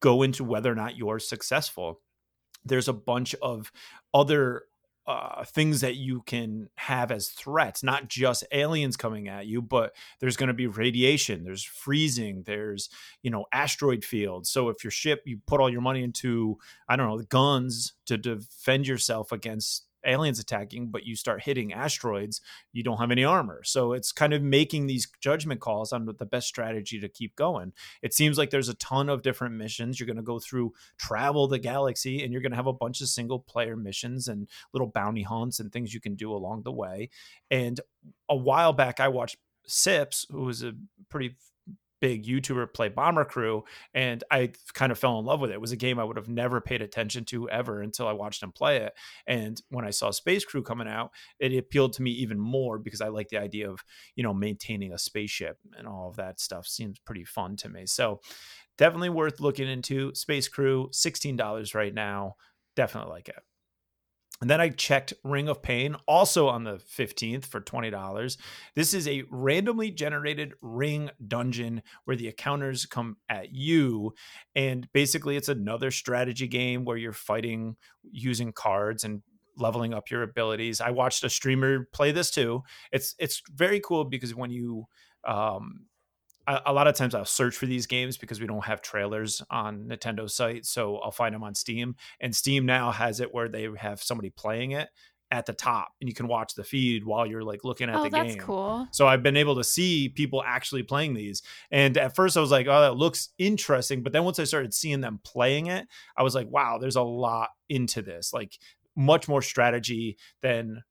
go 0.00 0.22
into 0.22 0.44
whether 0.44 0.70
or 0.70 0.74
not 0.74 0.96
you're 0.96 1.18
successful 1.18 2.00
there's 2.64 2.88
a 2.88 2.92
bunch 2.92 3.34
of 3.42 3.72
other 4.12 4.64
uh, 5.06 5.44
things 5.44 5.80
that 5.80 5.96
you 5.96 6.22
can 6.22 6.68
have 6.76 7.10
as 7.10 7.28
threats, 7.28 7.82
not 7.82 8.08
just 8.08 8.44
aliens 8.52 8.96
coming 8.96 9.28
at 9.28 9.46
you, 9.46 9.60
but 9.60 9.92
there's 10.20 10.36
going 10.36 10.48
to 10.48 10.54
be 10.54 10.66
radiation, 10.66 11.42
there's 11.42 11.64
freezing, 11.64 12.42
there's, 12.46 12.90
you 13.22 13.30
know, 13.30 13.44
asteroid 13.52 14.04
fields. 14.04 14.50
So 14.50 14.68
if 14.68 14.84
your 14.84 14.90
ship, 14.90 15.22
you 15.24 15.40
put 15.46 15.60
all 15.60 15.70
your 15.70 15.80
money 15.80 16.04
into, 16.04 16.58
I 16.88 16.96
don't 16.96 17.08
know, 17.08 17.22
guns 17.22 17.94
to 18.06 18.18
defend 18.18 18.86
yourself 18.86 19.32
against 19.32 19.86
aliens 20.04 20.38
attacking, 20.38 20.88
but 20.88 21.04
you 21.04 21.16
start 21.16 21.42
hitting 21.42 21.72
asteroids, 21.72 22.40
you 22.72 22.82
don't 22.82 22.98
have 22.98 23.10
any 23.10 23.24
armor. 23.24 23.62
So 23.64 23.92
it's 23.92 24.12
kind 24.12 24.32
of 24.32 24.42
making 24.42 24.86
these 24.86 25.08
judgment 25.20 25.60
calls 25.60 25.92
on 25.92 26.06
the 26.06 26.26
best 26.26 26.46
strategy 26.46 27.00
to 27.00 27.08
keep 27.08 27.36
going. 27.36 27.72
It 28.02 28.14
seems 28.14 28.38
like 28.38 28.50
there's 28.50 28.68
a 28.68 28.74
ton 28.74 29.08
of 29.08 29.22
different 29.22 29.54
missions. 29.54 29.98
You're 29.98 30.06
going 30.06 30.16
to 30.16 30.22
go 30.22 30.38
through 30.38 30.72
travel 30.98 31.48
the 31.48 31.58
galaxy 31.58 32.22
and 32.22 32.32
you're 32.32 32.42
going 32.42 32.52
to 32.52 32.56
have 32.56 32.66
a 32.66 32.72
bunch 32.72 33.00
of 33.00 33.08
single 33.08 33.38
player 33.38 33.76
missions 33.76 34.28
and 34.28 34.48
little 34.72 34.88
bounty 34.88 35.22
hunts 35.22 35.60
and 35.60 35.72
things 35.72 35.94
you 35.94 36.00
can 36.00 36.14
do 36.14 36.32
along 36.32 36.62
the 36.62 36.72
way. 36.72 37.10
And 37.50 37.80
a 38.28 38.36
while 38.36 38.72
back, 38.72 39.00
I 39.00 39.08
watched 39.08 39.36
Sips, 39.66 40.26
who 40.30 40.42
was 40.42 40.62
a 40.62 40.72
pretty 41.08 41.36
big 42.00 42.24
YouTuber 42.24 42.72
play 42.72 42.88
Bomber 42.88 43.24
Crew, 43.24 43.64
and 43.94 44.24
I 44.30 44.52
kind 44.74 44.90
of 44.90 44.98
fell 44.98 45.18
in 45.18 45.24
love 45.24 45.40
with 45.40 45.50
it. 45.50 45.54
It 45.54 45.60
was 45.60 45.72
a 45.72 45.76
game 45.76 45.98
I 45.98 46.04
would 46.04 46.16
have 46.16 46.28
never 46.28 46.60
paid 46.60 46.82
attention 46.82 47.24
to 47.26 47.48
ever 47.50 47.82
until 47.82 48.08
I 48.08 48.12
watched 48.12 48.42
him 48.42 48.52
play 48.52 48.78
it. 48.78 48.94
And 49.26 49.60
when 49.68 49.84
I 49.84 49.90
saw 49.90 50.10
Space 50.10 50.44
Crew 50.44 50.62
coming 50.62 50.88
out, 50.88 51.10
it 51.38 51.56
appealed 51.56 51.92
to 51.94 52.02
me 52.02 52.10
even 52.12 52.38
more 52.38 52.78
because 52.78 53.00
I 53.00 53.08
like 53.08 53.28
the 53.28 53.38
idea 53.38 53.70
of 53.70 53.84
you 54.16 54.22
know 54.22 54.34
maintaining 54.34 54.92
a 54.92 54.98
spaceship 54.98 55.58
and 55.76 55.86
all 55.86 56.08
of 56.08 56.16
that 56.16 56.40
stuff. 56.40 56.66
Seems 56.66 56.98
pretty 56.98 57.24
fun 57.24 57.56
to 57.56 57.68
me. 57.68 57.86
So 57.86 58.20
definitely 58.78 59.10
worth 59.10 59.40
looking 59.40 59.68
into. 59.68 60.14
Space 60.14 60.48
Crew, 60.48 60.88
sixteen 60.92 61.36
dollars 61.36 61.74
right 61.74 61.94
now. 61.94 62.36
Definitely 62.76 63.10
like 63.10 63.28
it. 63.28 63.42
And 64.40 64.48
then 64.48 64.60
I 64.60 64.70
checked 64.70 65.12
Ring 65.22 65.48
of 65.48 65.62
Pain, 65.62 65.96
also 66.08 66.48
on 66.48 66.64
the 66.64 66.76
15th 66.76 67.44
for 67.44 67.60
$20. 67.60 68.38
This 68.74 68.94
is 68.94 69.06
a 69.06 69.24
randomly 69.30 69.90
generated 69.90 70.54
ring 70.62 71.10
dungeon 71.26 71.82
where 72.04 72.16
the 72.16 72.28
encounters 72.28 72.86
come 72.86 73.18
at 73.28 73.52
you. 73.52 74.14
And 74.54 74.88
basically, 74.92 75.36
it's 75.36 75.50
another 75.50 75.90
strategy 75.90 76.48
game 76.48 76.86
where 76.86 76.96
you're 76.96 77.12
fighting 77.12 77.76
using 78.10 78.52
cards 78.52 79.04
and 79.04 79.22
leveling 79.58 79.92
up 79.92 80.10
your 80.10 80.22
abilities. 80.22 80.80
I 80.80 80.90
watched 80.90 81.22
a 81.22 81.28
streamer 81.28 81.86
play 81.92 82.10
this 82.12 82.30
too. 82.30 82.62
It's 82.92 83.14
it's 83.18 83.42
very 83.54 83.80
cool 83.80 84.04
because 84.04 84.34
when 84.34 84.50
you 84.50 84.86
um, 85.26 85.86
a, 86.46 86.60
a 86.66 86.72
lot 86.72 86.86
of 86.86 86.94
times 86.94 87.14
I'll 87.14 87.24
search 87.24 87.56
for 87.56 87.66
these 87.66 87.86
games 87.86 88.16
because 88.16 88.40
we 88.40 88.46
don't 88.46 88.64
have 88.64 88.82
trailers 88.82 89.42
on 89.50 89.88
Nintendo's 89.88 90.34
site, 90.34 90.66
so 90.66 90.96
I'll 90.98 91.10
find 91.10 91.34
them 91.34 91.42
on 91.42 91.54
Steam. 91.54 91.96
And 92.20 92.34
Steam 92.34 92.66
now 92.66 92.90
has 92.90 93.20
it 93.20 93.32
where 93.32 93.48
they 93.48 93.68
have 93.78 94.02
somebody 94.02 94.30
playing 94.30 94.72
it 94.72 94.88
at 95.32 95.46
the 95.46 95.52
top 95.52 95.92
and 96.00 96.08
you 96.08 96.14
can 96.14 96.26
watch 96.26 96.54
the 96.54 96.64
feed 96.64 97.04
while 97.04 97.24
you're 97.24 97.44
like 97.44 97.62
looking 97.62 97.88
at 97.88 97.94
oh, 97.94 98.02
the 98.02 98.10
that's 98.10 98.34
game. 98.34 98.42
cool. 98.42 98.88
So 98.90 99.06
I've 99.06 99.22
been 99.22 99.36
able 99.36 99.54
to 99.56 99.64
see 99.64 100.08
people 100.08 100.42
actually 100.44 100.82
playing 100.82 101.14
these. 101.14 101.42
And 101.70 101.96
at 101.96 102.16
first 102.16 102.36
I 102.36 102.40
was 102.40 102.50
like, 102.50 102.66
oh, 102.66 102.80
that 102.80 102.96
looks 102.96 103.28
interesting. 103.38 104.02
But 104.02 104.12
then 104.12 104.24
once 104.24 104.40
I 104.40 104.44
started 104.44 104.74
seeing 104.74 105.00
them 105.00 105.20
playing 105.22 105.66
it, 105.66 105.86
I 106.16 106.24
was 106.24 106.34
like, 106.34 106.48
wow, 106.50 106.78
there's 106.78 106.96
a 106.96 107.02
lot 107.02 107.50
into 107.68 108.02
this. 108.02 108.32
Like 108.32 108.58
much 108.96 109.28
more 109.28 109.40
strategy 109.40 110.18
than 110.42 110.82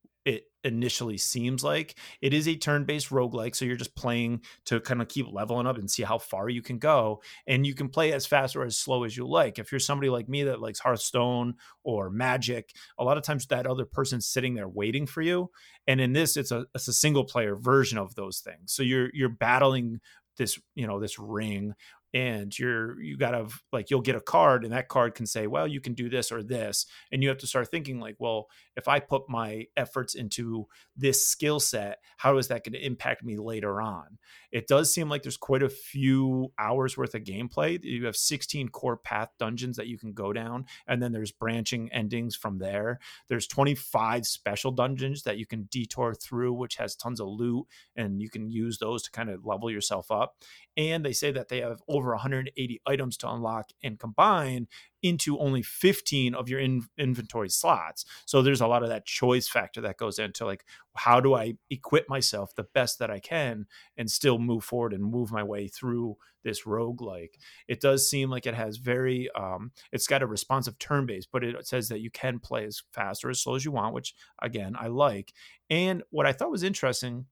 initially 0.63 1.17
seems 1.17 1.63
like. 1.63 1.95
It 2.21 2.33
is 2.33 2.47
a 2.47 2.55
turn 2.55 2.85
based 2.85 3.09
roguelike. 3.09 3.55
So 3.55 3.65
you're 3.65 3.75
just 3.75 3.95
playing 3.95 4.41
to 4.65 4.79
kind 4.79 5.01
of 5.01 5.07
keep 5.07 5.27
leveling 5.31 5.67
up 5.67 5.77
and 5.77 5.89
see 5.89 6.03
how 6.03 6.17
far 6.17 6.49
you 6.49 6.61
can 6.61 6.77
go. 6.77 7.21
And 7.47 7.65
you 7.65 7.73
can 7.73 7.89
play 7.89 8.13
as 8.13 8.25
fast 8.25 8.55
or 8.55 8.63
as 8.63 8.77
slow 8.77 9.03
as 9.03 9.15
you 9.15 9.27
like. 9.27 9.59
If 9.59 9.71
you're 9.71 9.79
somebody 9.79 10.09
like 10.09 10.29
me 10.29 10.43
that 10.43 10.61
likes 10.61 10.79
Hearthstone 10.79 11.55
or 11.83 12.09
Magic, 12.09 12.73
a 12.97 13.03
lot 13.03 13.17
of 13.17 13.23
times 13.23 13.45
that 13.47 13.67
other 13.67 13.85
person's 13.85 14.27
sitting 14.27 14.53
there 14.53 14.69
waiting 14.69 15.05
for 15.05 15.21
you. 15.21 15.49
And 15.87 15.99
in 15.99 16.13
this, 16.13 16.37
it's 16.37 16.51
a, 16.51 16.65
it's 16.75 16.87
a 16.87 16.93
single 16.93 17.25
player 17.25 17.55
version 17.55 17.97
of 17.97 18.15
those 18.15 18.39
things. 18.39 18.71
So 18.71 18.83
you're 18.83 19.09
you're 19.13 19.29
battling 19.29 19.99
this 20.39 20.57
you 20.73 20.87
know 20.87 20.99
this 20.99 21.19
ring 21.19 21.73
and 22.13 22.57
you're 22.57 22.99
you 23.01 23.17
gotta 23.17 23.47
like 23.71 23.89
you'll 23.89 24.01
get 24.01 24.15
a 24.15 24.21
card 24.21 24.63
and 24.63 24.73
that 24.73 24.87
card 24.87 25.13
can 25.13 25.25
say 25.25 25.47
well 25.47 25.67
you 25.67 25.79
can 25.79 25.93
do 25.93 26.09
this 26.09 26.31
or 26.31 26.41
this 26.41 26.85
and 27.11 27.21
you 27.21 27.29
have 27.29 27.37
to 27.37 27.47
start 27.47 27.69
thinking 27.69 27.99
like 27.99 28.15
well 28.19 28.47
if 28.75 28.87
i 28.87 28.99
put 28.99 29.29
my 29.29 29.65
efforts 29.77 30.15
into 30.15 30.67
this 30.95 31.25
skill 31.25 31.59
set 31.59 31.99
how 32.17 32.37
is 32.37 32.49
that 32.49 32.63
going 32.63 32.73
to 32.73 32.85
impact 32.85 33.23
me 33.23 33.37
later 33.37 33.81
on? 33.81 34.17
It 34.51 34.67
does 34.67 34.93
seem 34.93 35.09
like 35.09 35.23
there's 35.23 35.37
quite 35.37 35.63
a 35.63 35.69
few 35.69 36.51
hours 36.59 36.97
worth 36.97 37.15
of 37.15 37.23
gameplay. 37.23 37.81
You 37.83 38.05
have 38.05 38.15
16 38.15 38.69
core 38.69 38.97
path 38.97 39.29
dungeons 39.39 39.77
that 39.77 39.87
you 39.87 39.97
can 39.97 40.13
go 40.13 40.33
down 40.33 40.65
and 40.87 41.01
then 41.01 41.11
there's 41.11 41.31
branching 41.31 41.89
endings 41.93 42.35
from 42.35 42.57
there. 42.57 42.99
There's 43.27 43.47
25 43.47 44.25
special 44.25 44.71
dungeons 44.71 45.23
that 45.23 45.37
you 45.37 45.45
can 45.45 45.69
detour 45.71 46.13
through 46.13 46.53
which 46.53 46.75
has 46.75 46.95
tons 46.95 47.19
of 47.19 47.27
loot 47.27 47.67
and 47.95 48.21
you 48.21 48.29
can 48.29 48.49
use 48.49 48.79
those 48.79 49.03
to 49.03 49.11
kind 49.11 49.29
of 49.29 49.45
level 49.45 49.71
yourself 49.71 50.11
up. 50.11 50.35
And 50.75 51.05
they 51.05 51.13
say 51.13 51.31
that 51.31 51.49
they 51.49 51.61
have 51.61 51.81
over 51.99 52.11
180 52.11 52.81
items 52.87 53.17
to 53.17 53.29
unlock 53.29 53.69
and 53.83 53.99
combine 53.99 54.67
into 55.01 55.37
only 55.39 55.61
15 55.61 56.33
of 56.35 56.49
your 56.49 56.59
in- 56.59 56.87
inventory 56.97 57.49
slots. 57.49 58.05
So 58.25 58.41
there's 58.41 58.61
a 58.61 58.67
lot 58.67 58.83
of 58.83 58.89
that 58.89 59.05
choice 59.05 59.47
factor 59.47 59.81
that 59.81 59.97
goes 59.97 60.19
into 60.19 60.45
like 60.45 60.65
how 60.95 61.19
do 61.19 61.33
I 61.35 61.53
equip 61.69 62.09
myself 62.09 62.55
the 62.55 62.65
best 62.73 62.99
that 62.99 63.11
I 63.11 63.19
can 63.19 63.65
and 63.97 64.09
still 64.09 64.39
move 64.39 64.63
forward 64.63 64.93
and 64.93 65.03
move 65.03 65.31
my 65.31 65.43
way 65.43 65.67
through 65.67 66.17
this 66.43 66.65
rogue 66.65 67.01
like. 67.01 67.37
It 67.67 67.81
does 67.81 68.09
seem 68.09 68.29
like 68.29 68.45
it 68.45 68.55
has 68.55 68.77
very 68.77 69.29
um 69.35 69.71
it's 69.91 70.07
got 70.07 70.23
a 70.23 70.27
responsive 70.27 70.79
turn 70.79 71.05
base, 71.05 71.27
but 71.31 71.43
it 71.43 71.67
says 71.67 71.89
that 71.89 72.01
you 72.01 72.11
can 72.11 72.39
play 72.39 72.65
as 72.65 72.81
fast 72.93 73.23
or 73.23 73.29
as 73.29 73.41
slow 73.41 73.55
as 73.55 73.65
you 73.65 73.71
want, 73.71 73.93
which 73.93 74.13
again 74.41 74.75
I 74.77 74.87
like. 74.87 75.33
And 75.69 76.03
what 76.09 76.25
I 76.25 76.33
thought 76.33 76.51
was 76.51 76.63
interesting 76.63 77.25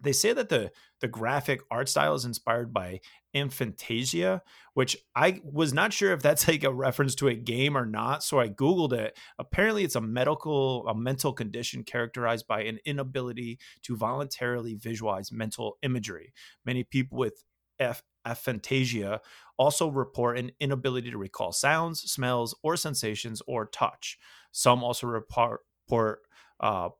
they 0.00 0.12
say 0.12 0.32
that 0.32 0.48
the 0.48 0.70
the 1.00 1.08
graphic 1.08 1.60
art 1.70 1.88
style 1.88 2.14
is 2.14 2.24
inspired 2.24 2.72
by 2.72 3.00
Infantasia, 3.34 4.40
which 4.74 4.96
I 5.14 5.40
was 5.44 5.72
not 5.72 5.92
sure 5.92 6.12
if 6.12 6.22
that's 6.22 6.48
like 6.48 6.64
a 6.64 6.72
reference 6.72 7.14
to 7.16 7.28
a 7.28 7.34
game 7.34 7.76
or 7.76 7.86
not. 7.86 8.22
So 8.22 8.40
I 8.40 8.48
Googled 8.48 8.92
it. 8.92 9.18
Apparently, 9.38 9.84
it's 9.84 9.96
a 9.96 10.00
medical, 10.00 10.86
a 10.88 10.94
mental 10.94 11.32
condition 11.32 11.84
characterized 11.84 12.46
by 12.46 12.62
an 12.62 12.78
inability 12.84 13.58
to 13.82 13.96
voluntarily 13.96 14.74
visualize 14.74 15.30
mental 15.32 15.78
imagery. 15.82 16.32
Many 16.64 16.84
people 16.84 17.18
with 17.18 17.44
F- 17.78 18.02
aphantasia 18.26 19.20
also 19.56 19.88
report 19.88 20.38
an 20.38 20.50
inability 20.60 21.10
to 21.10 21.18
recall 21.18 21.52
sounds, 21.52 22.00
smells, 22.02 22.54
or 22.62 22.76
sensations 22.76 23.42
or 23.46 23.66
touch. 23.66 24.18
Some 24.52 24.82
also 24.82 25.06
report, 25.06 25.60
report 25.86 26.20
uh, 26.60 26.90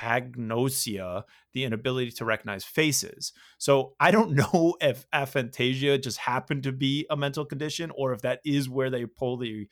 apagnosia, 0.00 1.24
the 1.52 1.64
inability 1.64 2.10
to 2.12 2.24
recognize 2.24 2.64
faces. 2.64 3.32
So 3.58 3.94
I 4.00 4.10
don't 4.10 4.32
know 4.34 4.76
if 4.80 5.08
aphantasia 5.10 6.02
just 6.02 6.18
happened 6.18 6.64
to 6.64 6.72
be 6.72 7.06
a 7.10 7.16
mental 7.16 7.44
condition 7.44 7.90
or 7.94 8.12
if 8.12 8.22
that 8.22 8.40
is 8.44 8.68
where 8.68 8.90
they 8.90 9.06
pull 9.06 9.36
the 9.36 9.68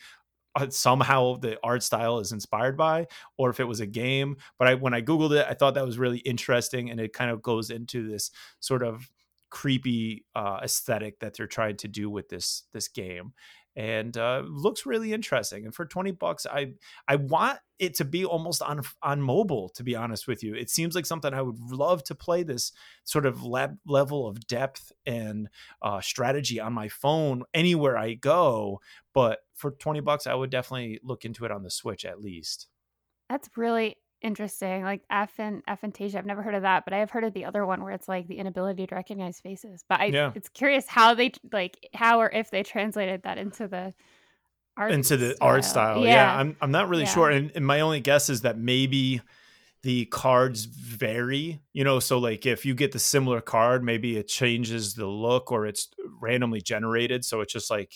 uh, 0.54 0.66
somehow 0.70 1.36
the 1.36 1.58
art 1.62 1.82
style 1.82 2.18
is 2.18 2.32
inspired 2.32 2.76
by 2.76 3.06
or 3.36 3.50
if 3.50 3.60
it 3.60 3.64
was 3.64 3.80
a 3.80 3.86
game 3.86 4.34
but 4.58 4.66
I 4.66 4.74
when 4.74 4.94
I 4.94 5.02
googled 5.02 5.38
it 5.38 5.46
I 5.48 5.52
thought 5.52 5.74
that 5.74 5.84
was 5.84 5.98
really 5.98 6.18
interesting 6.20 6.90
and 6.90 6.98
it 6.98 7.12
kind 7.12 7.30
of 7.30 7.42
goes 7.42 7.70
into 7.70 8.08
this 8.08 8.30
sort 8.58 8.82
of 8.82 9.10
creepy 9.50 10.24
uh, 10.34 10.60
aesthetic 10.62 11.20
that 11.20 11.36
they're 11.36 11.46
trying 11.46 11.76
to 11.76 11.88
do 11.88 12.08
with 12.08 12.30
this 12.30 12.64
this 12.72 12.88
game 12.88 13.34
and 13.78 14.18
uh, 14.18 14.42
looks 14.44 14.86
really 14.86 15.12
interesting. 15.12 15.64
And 15.64 15.72
for 15.72 15.86
twenty 15.86 16.10
bucks, 16.10 16.46
I 16.46 16.72
I 17.06 17.14
want 17.14 17.60
it 17.78 17.94
to 17.94 18.04
be 18.04 18.24
almost 18.24 18.60
on 18.60 18.82
on 19.04 19.22
mobile. 19.22 19.68
To 19.76 19.84
be 19.84 19.94
honest 19.94 20.26
with 20.26 20.42
you, 20.42 20.56
it 20.56 20.68
seems 20.68 20.96
like 20.96 21.06
something 21.06 21.32
I 21.32 21.42
would 21.42 21.60
love 21.70 22.02
to 22.04 22.16
play 22.16 22.42
this 22.42 22.72
sort 23.04 23.24
of 23.24 23.44
lab 23.44 23.78
level 23.86 24.26
of 24.26 24.48
depth 24.48 24.90
and 25.06 25.48
uh, 25.80 26.00
strategy 26.00 26.58
on 26.58 26.72
my 26.72 26.88
phone 26.88 27.44
anywhere 27.54 27.96
I 27.96 28.14
go. 28.14 28.80
But 29.14 29.38
for 29.54 29.70
twenty 29.70 30.00
bucks, 30.00 30.26
I 30.26 30.34
would 30.34 30.50
definitely 30.50 30.98
look 31.04 31.24
into 31.24 31.44
it 31.44 31.52
on 31.52 31.62
the 31.62 31.70
Switch 31.70 32.04
at 32.04 32.20
least. 32.20 32.66
That's 33.30 33.48
really 33.56 33.96
interesting. 34.22 34.82
Like 34.82 35.02
aphan 35.10 35.62
aphantasia. 35.68 36.16
I've 36.16 36.26
never 36.26 36.42
heard 36.42 36.54
of 36.54 36.62
that, 36.62 36.84
but 36.84 36.92
I 36.92 36.98
have 36.98 37.10
heard 37.10 37.24
of 37.24 37.32
the 37.32 37.44
other 37.44 37.64
one 37.64 37.82
where 37.82 37.92
it's 37.92 38.08
like 38.08 38.26
the 38.28 38.38
inability 38.38 38.86
to 38.86 38.94
recognize 38.94 39.40
faces. 39.40 39.84
But 39.88 40.00
I 40.00 40.04
Yeah. 40.06 40.32
it's 40.34 40.48
curious 40.48 40.86
how 40.86 41.14
they 41.14 41.32
like 41.52 41.88
how 41.94 42.20
or 42.20 42.30
if 42.30 42.50
they 42.50 42.62
translated 42.62 43.22
that 43.22 43.38
into 43.38 43.68
the 43.68 43.94
art 44.76 44.92
into 44.92 45.16
the 45.16 45.36
art 45.40 45.64
style. 45.64 46.04
Yeah, 46.04 46.12
Yeah. 46.14 46.36
I'm 46.38 46.56
I'm 46.60 46.70
not 46.70 46.88
really 46.88 47.02
Yeah. 47.04 47.14
sure, 47.14 47.30
and, 47.30 47.50
and 47.54 47.66
my 47.66 47.80
only 47.80 48.00
guess 48.00 48.28
is 48.28 48.42
that 48.42 48.58
maybe 48.58 49.20
the 49.82 50.06
cards 50.06 50.64
vary. 50.64 51.60
You 51.72 51.84
know, 51.84 52.00
so 52.00 52.18
like 52.18 52.46
if 52.46 52.66
you 52.66 52.74
get 52.74 52.92
the 52.92 52.98
similar 52.98 53.40
card, 53.40 53.84
maybe 53.84 54.16
it 54.16 54.26
changes 54.28 54.94
the 54.94 55.06
look 55.06 55.52
or 55.52 55.66
it's 55.66 55.88
randomly 56.20 56.60
generated. 56.60 57.24
So 57.24 57.40
it's 57.40 57.52
just 57.52 57.70
like 57.70 57.92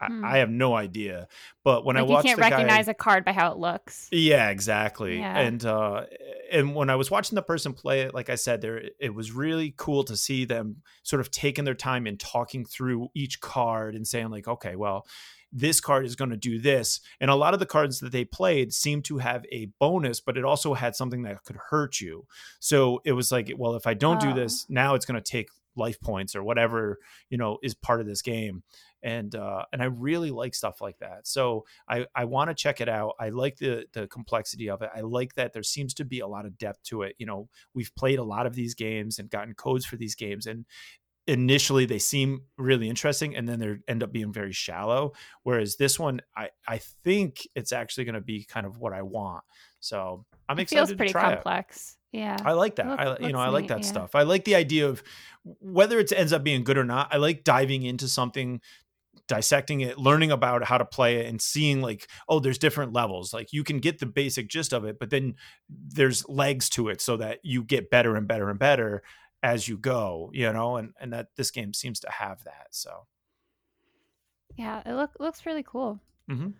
Hmm. 0.00 0.24
I, 0.24 0.34
I 0.34 0.38
have 0.38 0.50
no 0.50 0.74
idea. 0.74 1.28
But 1.64 1.84
when 1.84 1.96
like 1.96 2.04
I 2.04 2.06
you 2.08 2.22
can't 2.22 2.36
the 2.36 2.42
guy, 2.42 2.50
recognize 2.50 2.88
a 2.88 2.94
card 2.94 3.24
by 3.24 3.32
how 3.32 3.52
it 3.52 3.58
looks. 3.58 4.08
yeah, 4.10 4.50
exactly. 4.50 5.18
Yeah. 5.18 5.38
And 5.38 5.64
uh 5.64 6.04
and 6.52 6.74
when 6.74 6.90
I 6.90 6.96
was 6.96 7.10
watching 7.10 7.36
the 7.36 7.42
person 7.42 7.72
play 7.72 8.00
it, 8.02 8.14
like 8.14 8.30
I 8.30 8.34
said, 8.34 8.60
there 8.60 8.82
it 8.98 9.14
was 9.14 9.32
really 9.32 9.74
cool 9.76 10.04
to 10.04 10.16
see 10.16 10.44
them 10.44 10.76
sort 11.02 11.20
of 11.20 11.30
taking 11.30 11.64
their 11.64 11.74
time 11.74 12.06
and 12.06 12.18
talking 12.18 12.64
through 12.64 13.08
each 13.14 13.40
card 13.40 13.94
and 13.94 14.06
saying 14.06 14.30
like, 14.30 14.48
okay, 14.48 14.74
well, 14.76 15.06
this 15.52 15.80
card 15.80 16.06
is 16.06 16.14
going 16.14 16.30
to 16.30 16.36
do 16.36 16.60
this. 16.60 17.00
And 17.20 17.28
a 17.28 17.34
lot 17.34 17.54
of 17.54 17.60
the 17.60 17.66
cards 17.66 17.98
that 18.00 18.12
they 18.12 18.24
played 18.24 18.72
seemed 18.72 19.04
to 19.06 19.18
have 19.18 19.44
a 19.50 19.66
bonus, 19.80 20.20
but 20.20 20.36
it 20.36 20.44
also 20.44 20.74
had 20.74 20.94
something 20.94 21.22
that 21.22 21.42
could 21.44 21.58
hurt 21.70 22.00
you. 22.00 22.26
So 22.60 23.00
it 23.04 23.12
was 23.12 23.32
like, 23.32 23.52
well, 23.56 23.74
if 23.74 23.84
I 23.86 23.94
don't 23.94 24.20
do 24.20 24.30
Oh. 24.30 24.34
this, 24.34 24.64
now 24.68 24.94
it's 24.94 25.04
going 25.04 25.20
to 25.20 25.28
take 25.30 25.48
life 25.76 26.00
points 26.00 26.36
or 26.36 26.44
whatever, 26.44 26.98
you 27.30 27.38
know, 27.38 27.58
is 27.64 27.74
part 27.74 28.00
of 28.00 28.06
this 28.06 28.22
game. 28.22 28.62
And 29.02 29.34
uh 29.34 29.64
and 29.72 29.82
I 29.82 29.86
really 29.86 30.30
like 30.30 30.54
stuff 30.54 30.80
like 30.80 30.98
that. 30.98 31.26
So 31.26 31.64
I 31.88 32.06
I 32.14 32.24
want 32.24 32.50
to 32.50 32.54
check 32.54 32.80
it 32.80 32.88
out. 32.88 33.14
I 33.18 33.30
like 33.30 33.56
the 33.56 33.86
the 33.92 34.06
complexity 34.08 34.68
of 34.68 34.82
it. 34.82 34.90
I 34.94 35.00
like 35.00 35.34
that 35.34 35.52
there 35.52 35.62
seems 35.62 35.94
to 35.94 36.04
be 36.04 36.20
a 36.20 36.26
lot 36.28 36.46
of 36.46 36.58
depth 36.58 36.82
to 36.84 37.02
it. 37.02 37.14
You 37.18 37.26
know, 37.26 37.48
we've 37.74 37.94
played 37.94 38.18
a 38.18 38.24
lot 38.24 38.46
of 38.46 38.54
these 38.54 38.74
games 38.74 39.18
and 39.18 39.30
gotten 39.30 39.54
codes 39.54 39.86
for 39.86 39.96
these 39.96 40.14
games 40.14 40.46
and 40.46 40.66
initially 41.26 41.84
they 41.84 41.98
seem 41.98 42.42
really 42.58 42.88
interesting 42.88 43.36
and 43.36 43.48
then 43.48 43.60
they 43.60 43.76
end 43.86 44.02
up 44.02 44.10
being 44.10 44.32
very 44.32 44.52
shallow 44.52 45.12
whereas 45.42 45.76
this 45.76 45.98
one 45.98 46.20
i 46.34 46.48
i 46.66 46.78
think 46.78 47.46
it's 47.54 47.72
actually 47.72 48.04
going 48.04 48.14
to 48.14 48.20
be 48.22 48.42
kind 48.42 48.66
of 48.66 48.78
what 48.78 48.92
i 48.92 49.02
want 49.02 49.44
so 49.80 50.24
i'm 50.48 50.58
It 50.58 50.62
excited 50.62 50.86
feels 50.86 50.96
pretty 50.96 51.12
to 51.12 51.12
try 51.12 51.32
it 51.32 51.34
complex. 51.36 51.96
Yeah. 52.12 52.36
I 52.44 52.52
like 52.52 52.76
that. 52.76 52.88
Look- 52.88 53.20
I 53.22 53.26
you 53.26 53.32
know 53.32 53.38
I 53.38 53.48
like 53.50 53.62
neat, 53.62 53.68
that 53.68 53.82
yeah. 53.82 53.86
stuff. 53.88 54.14
I 54.16 54.22
like 54.22 54.44
the 54.44 54.56
idea 54.56 54.88
of 54.88 55.02
whether 55.44 56.00
it 56.00 56.10
ends 56.12 56.32
up 56.32 56.42
being 56.42 56.64
good 56.64 56.76
or 56.76 56.84
not. 56.84 57.14
I 57.14 57.18
like 57.18 57.44
diving 57.44 57.84
into 57.84 58.08
something, 58.08 58.60
dissecting 59.30 59.80
it, 59.80 59.96
learning 59.98 60.30
about 60.30 60.64
how 60.64 60.76
to 60.76 60.84
play 60.84 61.18
it, 61.20 61.26
and 61.26 61.40
seeing 61.40 61.80
like 61.80 62.10
oh, 62.28 62.40
there's 62.40 62.58
different 62.58 62.92
levels. 62.92 63.32
Like 63.32 63.52
you 63.52 63.64
can 63.64 63.78
get 63.78 63.98
the 64.00 64.06
basic 64.06 64.48
gist 64.48 64.72
of 64.74 64.84
it, 64.84 64.98
but 64.98 65.10
then 65.10 65.36
there's 65.70 66.28
legs 66.28 66.68
to 66.70 66.88
it 66.88 67.00
so 67.00 67.16
that 67.16 67.40
you 67.42 67.62
get 67.64 67.90
better 67.90 68.16
and 68.16 68.28
better 68.28 68.50
and 68.50 68.58
better 68.58 69.02
as 69.42 69.68
you 69.68 69.78
go. 69.78 70.30
You 70.34 70.52
know, 70.52 70.76
and 70.76 70.92
and 71.00 71.12
that 71.12 71.28
this 71.36 71.50
game 71.50 71.72
seems 71.72 72.00
to 72.00 72.10
have 72.10 72.44
that. 72.44 72.68
So 72.72 73.06
Yeah, 74.56 74.82
it 74.86 74.92
look 74.94 75.12
looks 75.18 75.46
really 75.46 75.62
cool. 75.62 76.00
Mhm. 76.30 76.54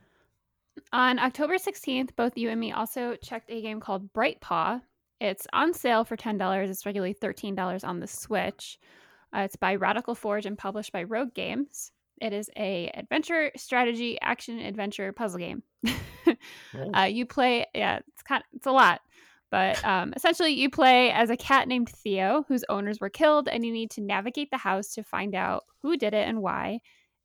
On 0.92 1.18
October 1.18 1.58
16th, 1.58 2.14
both 2.16 2.36
you 2.38 2.48
and 2.48 2.60
me 2.60 2.72
also 2.72 3.16
checked 3.16 3.50
a 3.50 3.60
game 3.60 3.80
called 3.80 4.12
Bright 4.12 4.40
Paw. 4.40 4.80
It's 5.20 5.46
on 5.52 5.74
sale 5.74 6.04
for 6.04 6.16
$10. 6.16 6.70
It's 6.70 6.86
regularly 6.86 7.12
$13 7.14 7.84
on 7.84 8.00
the 8.00 8.06
Switch. 8.06 8.78
Uh, 9.34 9.40
it's 9.40 9.56
by 9.56 9.74
Radical 9.74 10.14
Forge 10.14 10.46
and 10.46 10.56
published 10.58 10.92
by 10.92 11.02
Rogue 11.04 11.34
Games. 11.34 11.92
It 12.20 12.32
is 12.32 12.50
a 12.56 12.90
adventure 12.94 13.50
strategy 13.56 14.18
action 14.20 14.58
adventure 14.60 15.12
puzzle 15.12 15.38
game. 15.40 15.62
Oh. 16.74 16.90
uh, 16.96 17.04
you 17.04 17.26
play, 17.26 17.66
yeah, 17.74 17.98
it's 18.08 18.22
kind, 18.22 18.44
it's 18.52 18.66
a 18.66 18.70
lot, 18.70 19.00
But 19.50 19.84
um, 19.84 20.12
essentially, 20.14 20.52
you 20.52 20.70
play 20.70 21.10
as 21.10 21.30
a 21.30 21.36
cat 21.36 21.66
named 21.66 21.88
Theo, 21.88 22.44
whose 22.48 22.64
owners 22.68 23.00
were 23.00 23.10
killed, 23.10 23.48
and 23.48 23.64
you 23.66 23.72
need 23.72 23.90
to 23.92 24.00
navigate 24.00 24.50
the 24.50 24.58
house 24.58 24.94
to 24.94 25.02
find 25.02 25.34
out 25.34 25.64
who 25.82 25.96
did 25.96 26.14
it 26.14 26.28
and 26.28 26.40
why. 26.40 26.80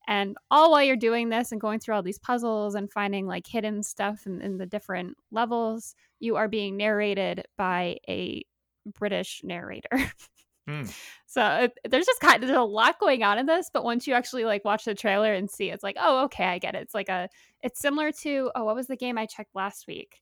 And 0.07 0.37
all 0.51 0.71
while 0.71 0.83
you're 0.83 0.95
doing 0.97 1.29
this 1.29 1.51
and 1.51 1.61
going 1.61 1.79
through 1.79 1.95
all 1.95 2.03
these 2.03 2.19
puzzles 2.19 2.75
and 2.75 2.91
finding 2.91 3.27
like 3.27 3.47
hidden 3.47 3.83
stuff 3.83 4.25
in, 4.25 4.41
in 4.41 4.57
the 4.57 4.65
different 4.65 5.17
levels, 5.31 5.95
you 6.19 6.35
are 6.37 6.47
being 6.47 6.77
narrated 6.77 7.45
by 7.57 7.97
a 8.07 8.43
British 8.85 9.41
narrator. 9.43 9.89
Hmm. 10.67 10.83
So 11.27 11.45
it, 11.45 11.77
there's 11.89 12.05
just 12.05 12.21
kind 12.21 12.35
of 12.43 12.47
there's 12.47 12.57
a 12.59 12.63
lot 12.63 12.99
going 12.99 13.23
on 13.23 13.37
in 13.37 13.45
this, 13.45 13.69
but 13.73 13.83
once 13.83 14.07
you 14.07 14.13
actually 14.13 14.45
like 14.45 14.63
watch 14.65 14.85
the 14.85 14.95
trailer 14.95 15.33
and 15.33 15.49
see, 15.49 15.69
it's 15.69 15.83
like, 15.83 15.97
oh, 15.99 16.23
okay, 16.25 16.45
I 16.45 16.57
get 16.59 16.75
it. 16.75 16.81
It's 16.83 16.93
like 16.95 17.09
a, 17.09 17.29
it's 17.61 17.79
similar 17.79 18.11
to 18.23 18.51
oh, 18.55 18.63
what 18.63 18.75
was 18.75 18.87
the 18.87 18.95
game 18.95 19.17
I 19.17 19.25
checked 19.25 19.53
last 19.55 19.85
week? 19.87 20.21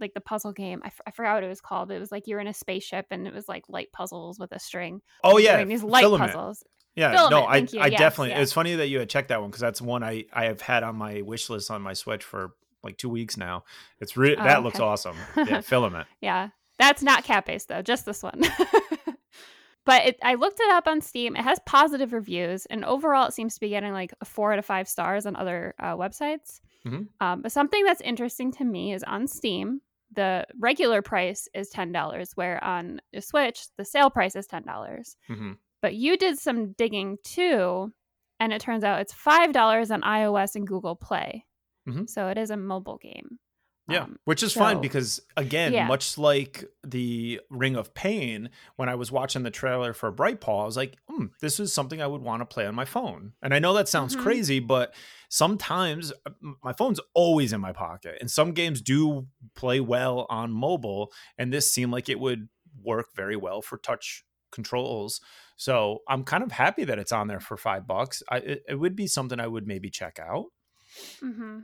Like 0.00 0.14
the 0.14 0.20
puzzle 0.20 0.52
game. 0.52 0.80
I, 0.84 0.88
f- 0.88 1.00
I 1.06 1.10
forgot 1.10 1.34
what 1.34 1.44
it 1.44 1.48
was 1.48 1.60
called. 1.60 1.90
It 1.90 1.98
was 1.98 2.12
like 2.12 2.26
you're 2.26 2.40
in 2.40 2.46
a 2.46 2.54
spaceship 2.54 3.06
and 3.10 3.26
it 3.26 3.34
was 3.34 3.48
like 3.48 3.64
light 3.68 3.92
puzzles 3.92 4.38
with 4.38 4.52
a 4.52 4.58
string. 4.58 5.02
Oh 5.24 5.38
yeah, 5.38 5.56
doing 5.56 5.68
these 5.68 5.82
light 5.82 6.02
Filament. 6.02 6.32
puzzles. 6.32 6.64
Yeah, 6.94 7.12
Filament, 7.12 7.30
no, 7.30 7.42
I, 7.44 7.56
you. 7.56 7.80
I 7.80 7.86
Yes, 7.88 7.98
definitely. 7.98 8.30
yeah. 8.30 8.40
It's 8.40 8.52
funny 8.52 8.74
that 8.76 8.88
you 8.88 8.98
had 8.98 9.08
checked 9.08 9.28
that 9.28 9.40
one 9.40 9.50
because 9.50 9.62
that's 9.62 9.80
one 9.82 10.02
I 10.04 10.26
I 10.32 10.44
have 10.44 10.60
had 10.60 10.82
on 10.82 10.96
my 10.96 11.22
wish 11.22 11.48
list 11.50 11.70
on 11.70 11.82
my 11.82 11.94
Switch 11.94 12.22
for 12.22 12.52
like 12.82 12.98
two 12.98 13.08
weeks 13.08 13.36
now. 13.36 13.64
It's 14.00 14.16
re- 14.16 14.36
Oh, 14.36 14.42
that 14.44 14.62
looks 14.62 14.80
awesome. 14.80 15.16
Yeah, 15.36 15.60
filament. 15.62 16.06
Yeah, 16.20 16.48
that's 16.78 17.02
not 17.02 17.24
cat 17.24 17.46
based 17.46 17.68
though, 17.68 17.80
just 17.82 18.04
this 18.06 18.22
one. 18.22 18.42
but 19.84 20.06
it, 20.06 20.18
I 20.22 20.34
looked 20.34 20.60
it 20.60 20.70
up 20.70 20.86
on 20.86 21.00
Steam. 21.00 21.36
It 21.36 21.42
has 21.42 21.58
positive 21.66 22.12
reviews, 22.12 22.66
and 22.66 22.84
overall, 22.84 23.26
it 23.26 23.34
seems 23.34 23.54
to 23.54 23.60
be 23.60 23.68
getting 23.70 23.92
like 23.92 24.12
four 24.24 24.52
out 24.52 24.58
of 24.58 24.64
five 24.66 24.88
stars 24.88 25.26
on 25.26 25.36
other 25.36 25.74
uh, 25.78 25.96
websites. 25.96 26.60
Mhm. 26.86 27.08
Um, 27.20 27.42
but 27.42 27.52
something 27.52 27.84
that's 27.84 28.00
interesting 28.00 28.52
to 28.52 28.64
me 28.64 28.92
is 28.92 29.02
on 29.04 29.26
Steam, 29.26 29.80
the 30.14 30.46
regular 30.58 31.00
price 31.02 31.48
is 31.54 31.68
ten 31.70 31.92
dollars, 31.92 32.32
where 32.34 32.62
on 32.62 33.00
the 33.12 33.20
Switch, 33.22 33.66
the 33.76 33.84
sale 33.84 34.10
price 34.10 34.36
is 34.36 34.46
ten 34.46 34.62
dollars. 34.64 35.16
hmm 35.28 35.52
But 35.80 35.94
you 35.94 36.16
did 36.16 36.38
some 36.38 36.72
digging 36.72 37.18
too, 37.24 37.92
and 38.40 38.52
it 38.52 38.60
turns 38.60 38.84
out 38.84 39.00
it's 39.00 39.12
five 39.12 39.52
dollars 39.52 39.90
on 39.90 40.02
iOS 40.02 40.54
and 40.56 40.66
Google 40.66 40.96
Play. 40.96 41.46
Mhm. 41.88 42.08
So 42.08 42.28
it 42.28 42.38
is 42.38 42.50
a 42.50 42.56
mobile 42.56 42.98
game. 42.98 43.38
Yeah, 43.88 44.04
Um, 44.04 44.16
which 44.24 44.44
is 44.44 44.54
fine 44.54 44.80
because 44.80 45.20
again, 45.36 45.72
Yeah. 45.72 45.86
much 45.86 46.16
like 46.16 46.64
the 46.84 47.40
Ring 47.50 47.74
of 47.74 47.94
Pain, 47.94 48.50
when 48.76 48.88
I 48.88 48.94
was 48.94 49.10
watching 49.10 49.42
the 49.42 49.50
trailer 49.50 49.92
for 49.92 50.12
Bright 50.12 50.40
Paw, 50.40 50.62
I 50.62 50.66
was 50.66 50.76
like, 50.76 50.96
hmm, 51.08 51.26
"This 51.40 51.58
is 51.58 51.72
something 51.72 52.00
I 52.00 52.06
would 52.06 52.22
want 52.22 52.42
to 52.42 52.46
play 52.46 52.64
on 52.66 52.76
my 52.76 52.84
phone." 52.84 53.32
And 53.42 53.52
I 53.52 53.58
know 53.58 53.72
that 53.74 53.88
sounds 53.88 54.14
Mhm. 54.14 54.20
crazy, 54.22 54.60
but 54.60 54.94
sometimes 55.28 56.12
uh, 56.26 56.30
my 56.62 56.72
phone's 56.72 57.00
always 57.14 57.52
in 57.52 57.60
my 57.60 57.72
pocket, 57.72 58.18
and 58.20 58.30
some 58.30 58.52
games 58.52 58.80
do 58.80 59.26
play 59.54 59.80
well 59.80 60.26
on 60.30 60.52
mobile. 60.52 61.12
And 61.36 61.52
this 61.52 61.70
seemed 61.72 61.92
like 61.92 62.08
it 62.08 62.20
would 62.20 62.48
work 62.80 63.08
very 63.16 63.36
well 63.36 63.62
for 63.62 63.78
touch 63.78 64.24
controls. 64.52 65.20
So 65.56 66.00
I'm 66.08 66.22
kind 66.24 66.44
of 66.44 66.52
happy 66.52 66.84
that 66.84 66.98
it's 67.00 67.12
on 67.12 67.26
there 67.26 67.40
for 67.40 67.56
five 67.56 67.86
bucks. 67.86 68.22
I, 68.28 68.36
it, 68.38 68.62
it 68.68 68.74
would 68.76 68.94
be 68.94 69.06
something 69.08 69.40
I 69.40 69.46
would 69.48 69.66
maybe 69.66 69.90
check 69.90 70.18
out. 70.20 70.46
Mm-hmm. 71.22 71.60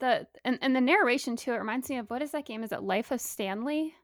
The 0.00 0.26
and, 0.44 0.58
and 0.62 0.74
the 0.74 0.80
narration 0.80 1.36
too. 1.36 1.52
It 1.52 1.58
reminds 1.58 1.88
me 1.88 1.98
of 1.98 2.10
what 2.10 2.22
is 2.22 2.32
that 2.32 2.46
game? 2.46 2.62
Is 2.62 2.72
it 2.72 2.82
Life 2.82 3.10
of 3.10 3.20
Stanley? 3.20 3.94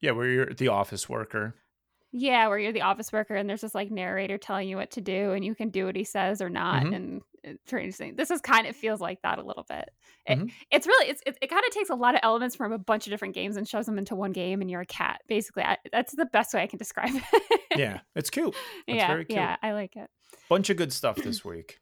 Yeah, 0.00 0.12
where 0.12 0.26
you're 0.26 0.46
the 0.54 0.68
office 0.68 1.08
worker. 1.08 1.54
Yeah, 2.12 2.48
where 2.48 2.58
you're 2.58 2.72
the 2.72 2.82
office 2.82 3.12
worker 3.12 3.36
and 3.36 3.48
there's 3.48 3.60
this 3.60 3.74
like 3.74 3.90
narrator 3.90 4.36
telling 4.38 4.68
you 4.68 4.76
what 4.76 4.90
to 4.92 5.00
do 5.00 5.30
and 5.32 5.44
you 5.44 5.54
can 5.54 5.68
do 5.70 5.86
what 5.86 5.94
he 5.94 6.02
says 6.02 6.42
or 6.42 6.48
not. 6.50 6.82
Mhm. 6.82 6.96
And 6.96 7.22
it's 7.44 7.70
very 7.70 7.84
interesting. 7.84 8.16
This 8.16 8.32
is 8.32 8.40
kind 8.40 8.66
of 8.66 8.74
feels 8.74 9.00
like 9.00 9.22
that 9.22 9.38
a 9.38 9.42
little 9.44 9.64
bit. 9.68 9.88
It, 10.26 10.38
Mhm. 10.38 10.52
It's 10.72 10.86
really 10.88 11.08
it's 11.10 11.22
it, 11.24 11.38
it 11.40 11.46
kind 11.50 11.62
of 11.64 11.70
takes 11.72 11.88
a 11.88 11.94
lot 11.94 12.14
of 12.16 12.20
elements 12.24 12.56
from 12.56 12.72
a 12.72 12.78
bunch 12.78 13.06
of 13.06 13.12
different 13.12 13.34
games 13.34 13.56
and 13.56 13.68
shoves 13.68 13.86
them 13.86 13.96
into 13.98 14.16
one 14.16 14.32
game 14.32 14.60
and 14.60 14.68
you're 14.68 14.80
a 14.80 14.86
cat. 14.86 15.20
Basically, 15.28 15.62
I, 15.62 15.76
that's 15.92 16.12
the 16.16 16.26
best 16.26 16.52
way 16.52 16.62
I 16.62 16.66
can 16.66 16.78
describe 16.78 17.12
it. 17.14 17.60
Yeah, 17.76 18.00
it's 18.16 18.30
cute. 18.30 18.54
That's 18.88 18.96
yeah, 18.98 19.06
very 19.06 19.24
cute. 19.26 19.38
yeah, 19.38 19.56
I 19.62 19.72
like 19.72 19.94
it. 19.94 20.10
Bunch 20.48 20.68
of 20.70 20.76
good 20.76 20.92
stuff 20.92 21.16
this 21.16 21.44
week. 21.44 21.78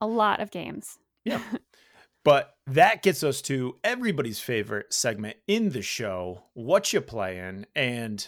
A 0.00 0.06
lot 0.06 0.38
of 0.40 0.52
games. 0.52 0.96
Yeah. 1.24 1.42
But 2.24 2.54
that 2.66 3.02
gets 3.02 3.22
us 3.22 3.40
to 3.42 3.76
everybody's 3.82 4.40
favorite 4.40 4.92
segment 4.92 5.36
in 5.46 5.70
the 5.70 5.82
show, 5.82 6.44
What 6.54 6.92
You 6.92 7.00
Playing? 7.00 7.66
And 7.74 8.26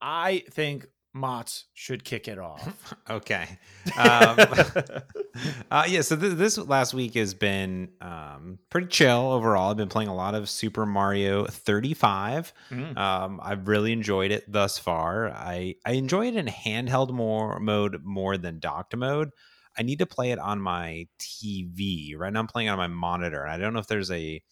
I 0.00 0.44
think 0.50 0.86
Mott's 1.14 1.66
should 1.74 2.04
kick 2.04 2.26
it 2.26 2.38
off. 2.38 2.94
okay. 3.10 3.58
Um, 3.98 4.38
uh, 5.70 5.84
yeah, 5.86 6.00
so 6.00 6.16
th- 6.16 6.34
this 6.34 6.56
last 6.56 6.94
week 6.94 7.14
has 7.14 7.34
been 7.34 7.90
um, 8.00 8.58
pretty 8.70 8.86
chill 8.86 9.32
overall. 9.32 9.70
I've 9.70 9.76
been 9.76 9.88
playing 9.88 10.08
a 10.08 10.14
lot 10.14 10.34
of 10.34 10.48
Super 10.48 10.86
Mario 10.86 11.44
35. 11.44 12.52
Mm. 12.70 12.96
Um, 12.96 13.40
I've 13.42 13.68
really 13.68 13.92
enjoyed 13.92 14.30
it 14.30 14.50
thus 14.50 14.78
far. 14.78 15.30
I, 15.30 15.76
I 15.84 15.92
enjoy 15.92 16.28
it 16.28 16.36
in 16.36 16.46
handheld 16.46 17.10
more 17.10 17.60
mode 17.60 18.02
more 18.04 18.38
than 18.38 18.58
docked 18.58 18.96
mode. 18.96 19.32
I 19.78 19.82
need 19.82 19.98
to 20.00 20.06
play 20.06 20.30
it 20.32 20.38
on 20.38 20.60
my 20.60 21.08
TV. 21.18 22.16
Right 22.16 22.32
now, 22.32 22.40
I'm 22.40 22.46
playing 22.46 22.68
it 22.68 22.72
on 22.72 22.78
my 22.78 22.88
monitor. 22.88 23.42
And 23.42 23.52
I 23.52 23.58
don't 23.58 23.72
know 23.72 23.80
if 23.80 23.86
there's 23.86 24.10
a. 24.10 24.42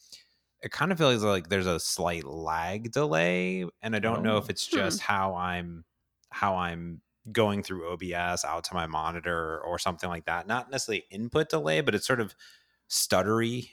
It 0.63 0.73
kind 0.73 0.93
of 0.93 0.99
feels 0.99 1.23
like 1.25 1.49
there's 1.49 1.67
a 1.67 1.81
slight 1.81 2.25
lag 2.25 2.93
delay, 2.93 3.65
and 3.83 3.97
I 3.97 3.99
don't 3.99 4.23
know 4.23 4.35
Oh. 4.35 4.39
if 4.39 4.51
it's 4.51 4.67
Hmm. 4.69 4.77
just 4.77 5.01
how 5.01 5.35
I'm 5.35 5.85
how 6.31 6.57
I'm 6.57 7.03
going 7.33 7.63
through 7.63 7.91
OBS 7.93 8.45
out 8.45 8.65
to 8.65 8.75
my 8.75 8.87
monitor 8.87 9.61
or 9.61 9.79
something 9.79 10.09
like 10.09 10.27
that. 10.27 10.47
Not 10.47 10.71
necessarily 10.71 11.05
input 11.11 11.49
delay, 11.51 11.81
but 11.83 11.95
it's 11.95 12.07
sort 12.07 12.21
of 12.21 12.35
stuttery 12.89 13.71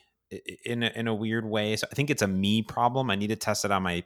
in 0.66 0.84
a, 0.84 0.88
in 0.96 1.08
a 1.08 1.16
weird 1.16 1.46
way. 1.46 1.76
So 1.76 1.88
I 1.92 1.96
think 1.96 2.10
it's 2.10 2.22
a 2.22 2.28
me 2.28 2.62
problem. 2.62 3.10
I 3.10 3.16
need 3.16 3.28
to 3.28 3.36
test 3.36 3.66
it 3.66 3.72
on 3.72 3.84
my 3.84 4.04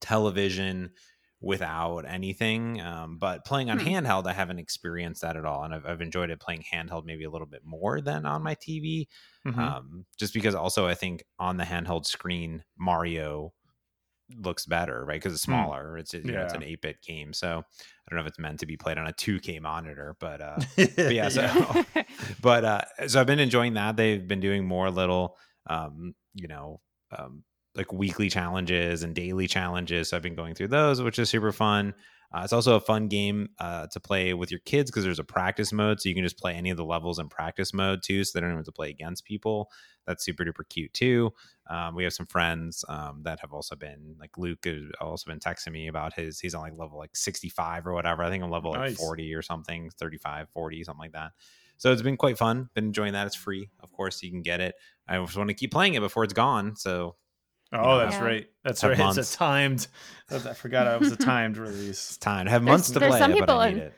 television 0.00 0.92
without 1.40 2.00
anything. 2.06 2.80
Um, 2.80 3.18
but 3.18 3.44
playing 3.44 3.70
on 3.70 3.78
Hmm. 3.78 3.84
handheld, 3.84 4.26
I 4.26 4.32
haven't 4.32 4.58
experienced 4.58 5.22
that 5.22 5.36
at 5.36 5.44
all, 5.44 5.64
and 5.64 5.74
I've, 5.74 5.86
I've 5.86 6.00
enjoyed 6.02 6.30
it 6.30 6.40
playing 6.40 6.64
handheld 6.72 7.04
maybe 7.04 7.24
a 7.24 7.30
little 7.30 7.46
bit 7.46 7.64
more 7.64 8.00
than 8.00 8.26
on 8.26 8.42
my 8.42 8.54
TV. 8.54 9.08
Mhm. 9.44 9.58
Um, 9.58 10.06
just 10.18 10.34
because 10.34 10.54
also 10.54 10.86
I 10.86 10.94
think 10.94 11.24
on 11.38 11.56
the 11.56 11.64
handheld 11.64 12.06
screen 12.06 12.64
Mario 12.78 13.52
looks 14.36 14.64
better, 14.64 15.04
right? 15.04 15.16
Because 15.20 15.32
it's 15.34 15.42
Hmm. 15.46 15.70
smaller. 15.70 15.98
It's 15.98 16.14
you 16.14 16.32
know, 16.32 16.42
it's 16.42 16.54
an 16.54 16.62
eight 16.62 16.80
bit 16.82 17.02
game, 17.02 17.32
so 17.32 17.48
I 17.58 18.10
don't 18.10 18.16
know 18.16 18.22
if 18.22 18.28
it's 18.28 18.38
meant 18.38 18.60
to 18.60 18.66
be 18.66 18.76
played 18.76 18.98
on 18.98 19.06
a 19.08 19.12
two 19.12 19.40
K 19.40 19.58
monitor, 19.60 20.16
but 20.20 20.40
uh, 20.40 20.62
but 21.06 21.14
yeah, 21.14 21.28
so 21.28 21.46
but 22.40 22.64
uh 22.64 22.82
so 23.08 23.20
i've 23.20 23.26
been 23.26 23.38
enjoying 23.40 23.74
that 23.74 23.96
they've 23.96 24.26
been 24.26 24.40
doing 24.40 24.64
more 24.66 24.90
little 24.90 25.36
um 25.66 26.14
you 26.34 26.48
know 26.48 26.80
um 27.16 27.44
like 27.74 27.92
weekly 27.92 28.28
challenges 28.28 29.02
and 29.02 29.14
daily 29.14 29.46
challenges 29.46 30.08
so 30.08 30.16
i've 30.16 30.22
been 30.22 30.34
going 30.34 30.54
through 30.54 30.68
those 30.68 31.00
which 31.02 31.18
is 31.18 31.28
super 31.28 31.52
fun 31.52 31.94
uh, 32.32 32.42
it's 32.44 32.52
also 32.52 32.76
a 32.76 32.80
fun 32.80 33.08
game 33.08 33.48
uh, 33.58 33.88
to 33.88 33.98
play 33.98 34.34
with 34.34 34.52
your 34.52 34.60
kids 34.60 34.88
because 34.88 35.02
there's 35.02 35.18
a 35.18 35.24
practice 35.24 35.72
mode 35.72 36.00
so 36.00 36.08
you 36.08 36.14
can 36.14 36.22
just 36.22 36.38
play 36.38 36.54
any 36.54 36.70
of 36.70 36.76
the 36.76 36.84
levels 36.84 37.18
in 37.18 37.28
practice 37.28 37.74
mode 37.74 38.02
too 38.04 38.22
so 38.22 38.30
they 38.38 38.40
don't 38.40 38.54
have 38.54 38.64
to 38.64 38.72
play 38.72 38.88
against 38.88 39.24
people 39.24 39.68
that's 40.06 40.24
super 40.24 40.44
duper 40.44 40.68
cute 40.68 40.92
too 40.94 41.32
um, 41.68 41.94
we 41.94 42.04
have 42.04 42.12
some 42.12 42.26
friends 42.26 42.84
um, 42.88 43.22
that 43.24 43.40
have 43.40 43.52
also 43.52 43.74
been 43.74 44.14
like 44.20 44.38
luke 44.38 44.64
has 44.64 44.82
also 45.00 45.30
been 45.30 45.40
texting 45.40 45.72
me 45.72 45.88
about 45.88 46.12
his 46.12 46.38
he's 46.38 46.54
on 46.54 46.62
like 46.62 46.78
level 46.78 46.98
like 46.98 47.16
65 47.16 47.86
or 47.86 47.94
whatever 47.94 48.22
i 48.22 48.30
think 48.30 48.44
i'm 48.44 48.50
level 48.50 48.70
like 48.70 48.94
40 48.94 49.34
or 49.34 49.42
something 49.42 49.90
35 49.98 50.48
40 50.50 50.84
something 50.84 51.00
like 51.00 51.12
that 51.12 51.32
so 51.80 51.90
it's 51.90 52.02
been 52.02 52.18
quite 52.18 52.36
fun. 52.36 52.68
Been 52.74 52.84
enjoying 52.84 53.14
that. 53.14 53.26
It's 53.26 53.34
free, 53.34 53.70
of 53.82 53.90
course. 53.90 54.22
You 54.22 54.30
can 54.30 54.42
get 54.42 54.60
it. 54.60 54.74
I 55.08 55.16
just 55.16 55.34
want 55.34 55.48
to 55.48 55.54
keep 55.54 55.72
playing 55.72 55.94
it 55.94 56.00
before 56.00 56.24
it's 56.24 56.34
gone. 56.34 56.76
So 56.76 57.16
Oh, 57.72 57.98
that's 57.98 58.14
Yeah. 58.16 58.24
right. 58.24 58.46
That's 58.64 58.80
Have 58.80 58.90
right. 58.90 58.98
months. 58.98 59.18
It's 59.18 59.34
a 59.34 59.38
timed. 59.38 59.86
I 60.30 60.38
forgot 60.54 60.86
it 60.94 61.00
was 61.00 61.12
a 61.12 61.16
timed 61.16 61.56
release. 61.56 61.76
it's 61.76 61.82
release. 61.82 62.16
time. 62.18 62.46
I 62.48 62.50
have 62.50 62.64
There's- 62.64 62.78
months 62.78 62.90
to 62.90 62.98
there's 62.98 63.10
play 63.10 63.18
some 63.18 63.30
it, 63.32 63.34
but 63.34 63.40
people 63.46 63.58
I 63.60 63.68
need 63.70 63.76
in- 63.78 63.82
it. 63.84 63.94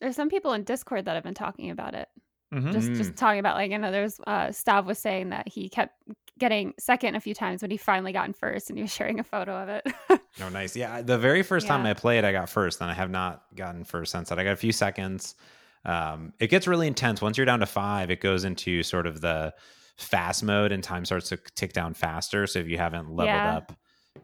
There's 0.00 0.16
some 0.16 0.28
people 0.28 0.52
in 0.52 0.64
Discord 0.64 1.04
that 1.06 1.14
have 1.14 1.22
been 1.24 1.34
talking 1.34 1.70
about 1.70 1.94
it. 1.94 2.08
Mhm. 2.52 2.72
Just 2.72 2.88
Mm. 2.90 2.96
just 2.96 3.16
talking 3.16 3.40
about 3.40 3.56
like 3.56 3.70
you 3.70 3.78
know 3.78 3.90
there's 3.90 4.20
uh 4.26 4.48
Stav 4.48 4.84
was 4.84 4.98
saying 4.98 5.30
that 5.30 5.48
he 5.48 5.68
kept 5.68 5.94
getting 6.38 6.74
second 6.78 7.14
a 7.14 7.20
few 7.20 7.34
times 7.34 7.62
when 7.62 7.70
he 7.70 7.76
finally 7.76 8.12
got 8.12 8.26
in 8.26 8.32
first 8.32 8.68
and 8.68 8.76
he 8.78 8.82
was 8.82 8.92
sharing 8.92 9.18
a 9.20 9.24
photo 9.24 9.56
of 9.62 9.68
it. 9.68 9.86
Oh, 10.42 10.48
nice. 10.48 10.74
Yeah, 10.74 11.00
the 11.00 11.16
very 11.16 11.44
first 11.44 11.68
time 11.68 11.86
I 11.86 11.94
played, 11.94 12.24
I 12.24 12.32
got 12.32 12.50
first, 12.50 12.80
and 12.80 12.90
I 12.90 12.94
have 12.94 13.08
not 13.08 13.44
gotten 13.54 13.84
first 13.84 14.10
since 14.10 14.30
that. 14.30 14.38
I 14.40 14.42
got 14.42 14.52
a 14.54 14.56
few 14.56 14.72
seconds. 14.72 15.36
Um, 15.84 16.32
it 16.40 16.48
gets 16.48 16.66
really 16.66 16.88
intense 16.88 17.22
once 17.22 17.36
you're 17.36 17.46
down 17.46 17.60
to 17.60 17.66
five. 17.66 18.10
It 18.10 18.20
goes 18.20 18.42
into 18.42 18.82
sort 18.82 19.06
of 19.06 19.20
the 19.20 19.54
fast 19.96 20.42
mode, 20.42 20.72
and 20.72 20.82
time 20.82 21.04
starts 21.04 21.28
to 21.30 21.36
tick 21.54 21.72
down 21.72 21.94
faster. 21.94 22.46
So 22.46 22.58
if 22.58 22.68
you 22.68 22.78
haven't 22.78 23.08
leveled 23.10 23.26
Yeah. 23.26 23.56
up 23.56 23.72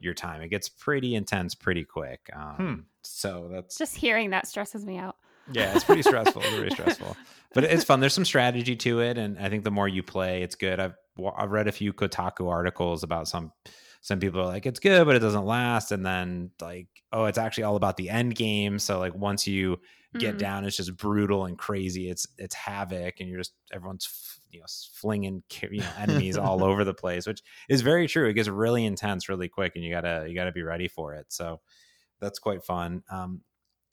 your 0.00 0.14
time, 0.14 0.40
it 0.42 0.48
gets 0.48 0.68
pretty 0.68 1.14
intense 1.14 1.54
pretty 1.54 1.84
quick. 1.84 2.28
Um, 2.32 2.54
Hmm. 2.56 2.74
So 3.02 3.48
that's 3.52 3.76
just 3.78 3.96
hearing 3.96 4.30
that 4.30 4.46
stresses 4.46 4.84
me 4.84 4.98
out. 4.98 5.16
Yeah, 5.52 5.74
it's 5.74 5.84
pretty 5.84 6.02
stressful. 6.02 6.42
It's 6.42 6.54
very 6.56 6.70
stressful, 6.70 7.16
but 7.54 7.64
it's 7.64 7.82
fun. 7.82 7.98
There's 8.00 8.14
some 8.14 8.24
strategy 8.26 8.76
to 8.76 9.00
it, 9.00 9.18
and 9.18 9.38
I 9.38 9.48
think 9.48 9.64
the 9.64 9.70
more 9.70 9.88
you 9.88 10.02
play, 10.02 10.42
it's 10.42 10.54
good. 10.54 10.78
I've 10.78 10.94
I've 11.36 11.50
read 11.50 11.66
a 11.66 11.72
few 11.72 11.92
Kotaku 11.92 12.48
articles 12.48 13.02
about 13.02 13.26
some 13.26 13.52
some 14.00 14.20
people 14.20 14.40
are 14.42 14.46
like 14.46 14.64
it's 14.66 14.78
good, 14.80 15.04
but 15.06 15.16
it 15.16 15.20
doesn't 15.20 15.44
last, 15.46 15.92
and 15.92 16.04
then 16.06 16.50
like 16.60 16.86
oh, 17.12 17.24
it's 17.26 17.38
actually 17.38 17.64
all 17.64 17.76
about 17.76 17.96
the 17.96 18.08
end 18.10 18.34
game. 18.34 18.78
So 18.78 18.98
like 18.98 19.14
once 19.14 19.46
you 19.46 19.78
get 20.18 20.34
Mhm. 20.34 20.38
down. 20.38 20.64
It's 20.64 20.76
just 20.76 20.96
brutal 20.96 21.44
and 21.44 21.56
crazy. 21.56 22.10
It's 22.10 22.26
it's 22.36 22.54
havoc, 22.54 23.20
and 23.20 23.28
you're 23.28 23.38
just 23.38 23.52
everyone's 23.72 24.08
you 24.50 24.58
know 24.58 24.66
flinging 24.94 25.44
you 25.70 25.78
know 25.82 25.92
enemies 25.98 26.36
all 26.36 26.64
over 26.68 26.82
the 26.84 26.92
place, 26.94 27.28
which 27.28 27.42
is 27.68 27.82
very 27.82 28.08
true. 28.08 28.28
It 28.28 28.32
gets 28.34 28.48
really 28.48 28.84
intense 28.84 29.28
really 29.28 29.48
quick, 29.48 29.76
and 29.76 29.84
you 29.84 29.90
gotta 29.92 30.26
you 30.28 30.34
gotta 30.34 30.50
be 30.50 30.62
ready 30.64 30.88
for 30.88 31.14
it. 31.14 31.26
So 31.32 31.60
that's 32.18 32.40
quite 32.40 32.64
fun. 32.64 33.04
Um, 33.08 33.42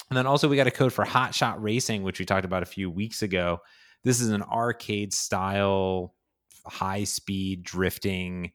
and 0.09 0.18
then 0.18 0.26
also 0.26 0.47
we 0.49 0.55
got 0.55 0.65
a 0.65 0.72
code 0.72 0.91
for 0.91 1.05
Hot 1.05 1.36
Shot 1.36 1.61
Racing, 1.61 2.01
which 2.01 2.18
we 2.18 2.26
talked 2.26 2.45
about 2.45 2.63
a 2.63 2.65
few 2.68 2.89
weeks 2.89 3.22
ago. 3.22 3.59
This 4.03 4.20
is 4.20 4.30
an 4.30 4.41
arcade 4.41 5.13
style, 5.13 6.15
high 6.65 7.03
speed 7.03 7.61
drifting. 7.61 8.53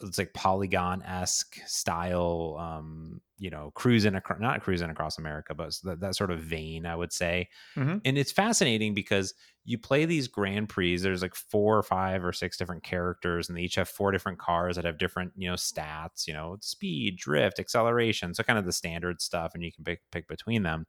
It's 0.00 0.18
like 0.18 0.34
polygon 0.34 1.02
esque 1.02 1.56
style, 1.66 2.56
um, 2.58 3.20
you 3.38 3.48
know, 3.48 3.70
cruising 3.74 4.14
across, 4.14 4.40
not 4.40 4.60
cruising 4.62 4.90
across 4.90 5.18
America, 5.18 5.54
but 5.54 5.78
that, 5.84 6.00
that 6.00 6.16
sort 6.16 6.30
of 6.30 6.40
vein, 6.40 6.84
I 6.84 6.96
would 6.96 7.12
say. 7.12 7.48
Mhm. 7.76 8.00
And 8.04 8.18
it's 8.18 8.32
fascinating 8.32 8.92
because 8.94 9.34
you 9.64 9.78
play 9.78 10.04
these 10.04 10.28
Grand 10.28 10.68
Prix. 10.68 10.98
There's 10.98 11.22
like 11.22 11.34
four 11.34 11.78
or 11.78 11.82
five 11.82 12.24
or 12.24 12.32
six 12.32 12.56
different 12.56 12.82
characters, 12.82 13.48
and 13.48 13.56
they 13.56 13.62
each 13.62 13.76
have 13.76 13.88
four 13.88 14.10
different 14.10 14.38
cars 14.38 14.76
that 14.76 14.84
have 14.84 14.98
different, 14.98 15.32
you 15.36 15.48
know, 15.48 15.54
stats. 15.54 16.26
You 16.26 16.34
know, 16.34 16.58
speed, 16.60 17.16
drift, 17.16 17.58
acceleration. 17.58 18.34
So 18.34 18.42
kind 18.42 18.58
of 18.58 18.66
the 18.66 18.72
standard 18.72 19.20
stuff, 19.22 19.54
and 19.54 19.62
you 19.64 19.72
can 19.72 19.84
pick 19.84 20.02
pick 20.10 20.28
between 20.28 20.64
them. 20.64 20.86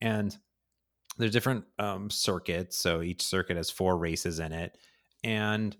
And 0.00 0.36
there's 1.18 1.32
different 1.32 1.64
um, 1.78 2.10
circuits. 2.10 2.76
So 2.78 3.02
each 3.02 3.22
circuit 3.22 3.56
has 3.56 3.70
four 3.70 3.98
races 3.98 4.38
in 4.40 4.52
it, 4.52 4.78
and 5.24 5.76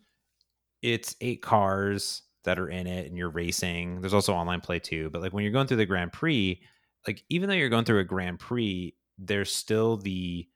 it's 0.83 1.17
eight 1.21 1.43
cars 1.43 2.23
that 2.45 2.59
are 2.59 2.69
in 2.69 2.87
it, 2.87 3.07
and 3.07 3.17
you're 3.17 3.31
racing. 3.31 4.01
There's 4.01 4.15
also 4.15 4.35
online 4.35 4.61
play 4.61 4.79
too. 4.79 5.11
But 5.11 5.23
like 5.23 5.33
when 5.33 5.45
you're 5.45 5.53
going 5.53 5.67
through 5.67 5.77
the 5.79 5.87
Grand 5.87 6.13
Prix, 6.13 6.61
like 7.07 7.23
even 7.29 7.49
though 7.49 7.55
you're 7.55 7.69
going 7.69 7.85
through 7.85 8.01
a 8.01 8.05
Grand 8.05 8.39
Prix, 8.39 8.95
there's 9.19 9.53
still 9.53 9.97
the 9.97 10.49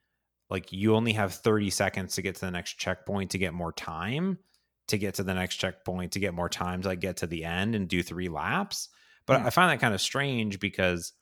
like 0.51 0.73
you 0.73 0.95
only 0.95 1.13
have 1.15 1.35
30 1.35 1.71
seconds 1.71 2.15
to 2.15 2.23
get 2.23 2.35
to 2.37 2.41
the 2.43 2.51
next 2.51 2.75
checkpoint 2.75 3.31
to 3.31 3.39
get 3.39 3.55
more 3.55 3.73
time 3.73 4.39
to 4.89 4.99
get 4.99 5.15
to 5.15 5.23
the 5.23 5.33
next 5.35 5.57
checkpoint 5.57 6.13
to 6.13 6.21
get 6.21 6.35
more 6.35 6.49
time 6.51 6.83
to 6.83 6.89
like 6.89 7.01
get 7.01 7.17
to 7.19 7.27
the 7.27 7.45
end 7.45 7.75
and 7.75 7.89
do 7.89 8.03
three 8.03 8.29
laps 8.29 8.91
but 9.27 9.41
Hmm. 9.41 9.47
i 9.47 9.51
find 9.51 9.71
that 9.71 9.81
kind 9.81 9.95
of 9.95 10.01
strange 10.03 10.61
because 10.61 11.15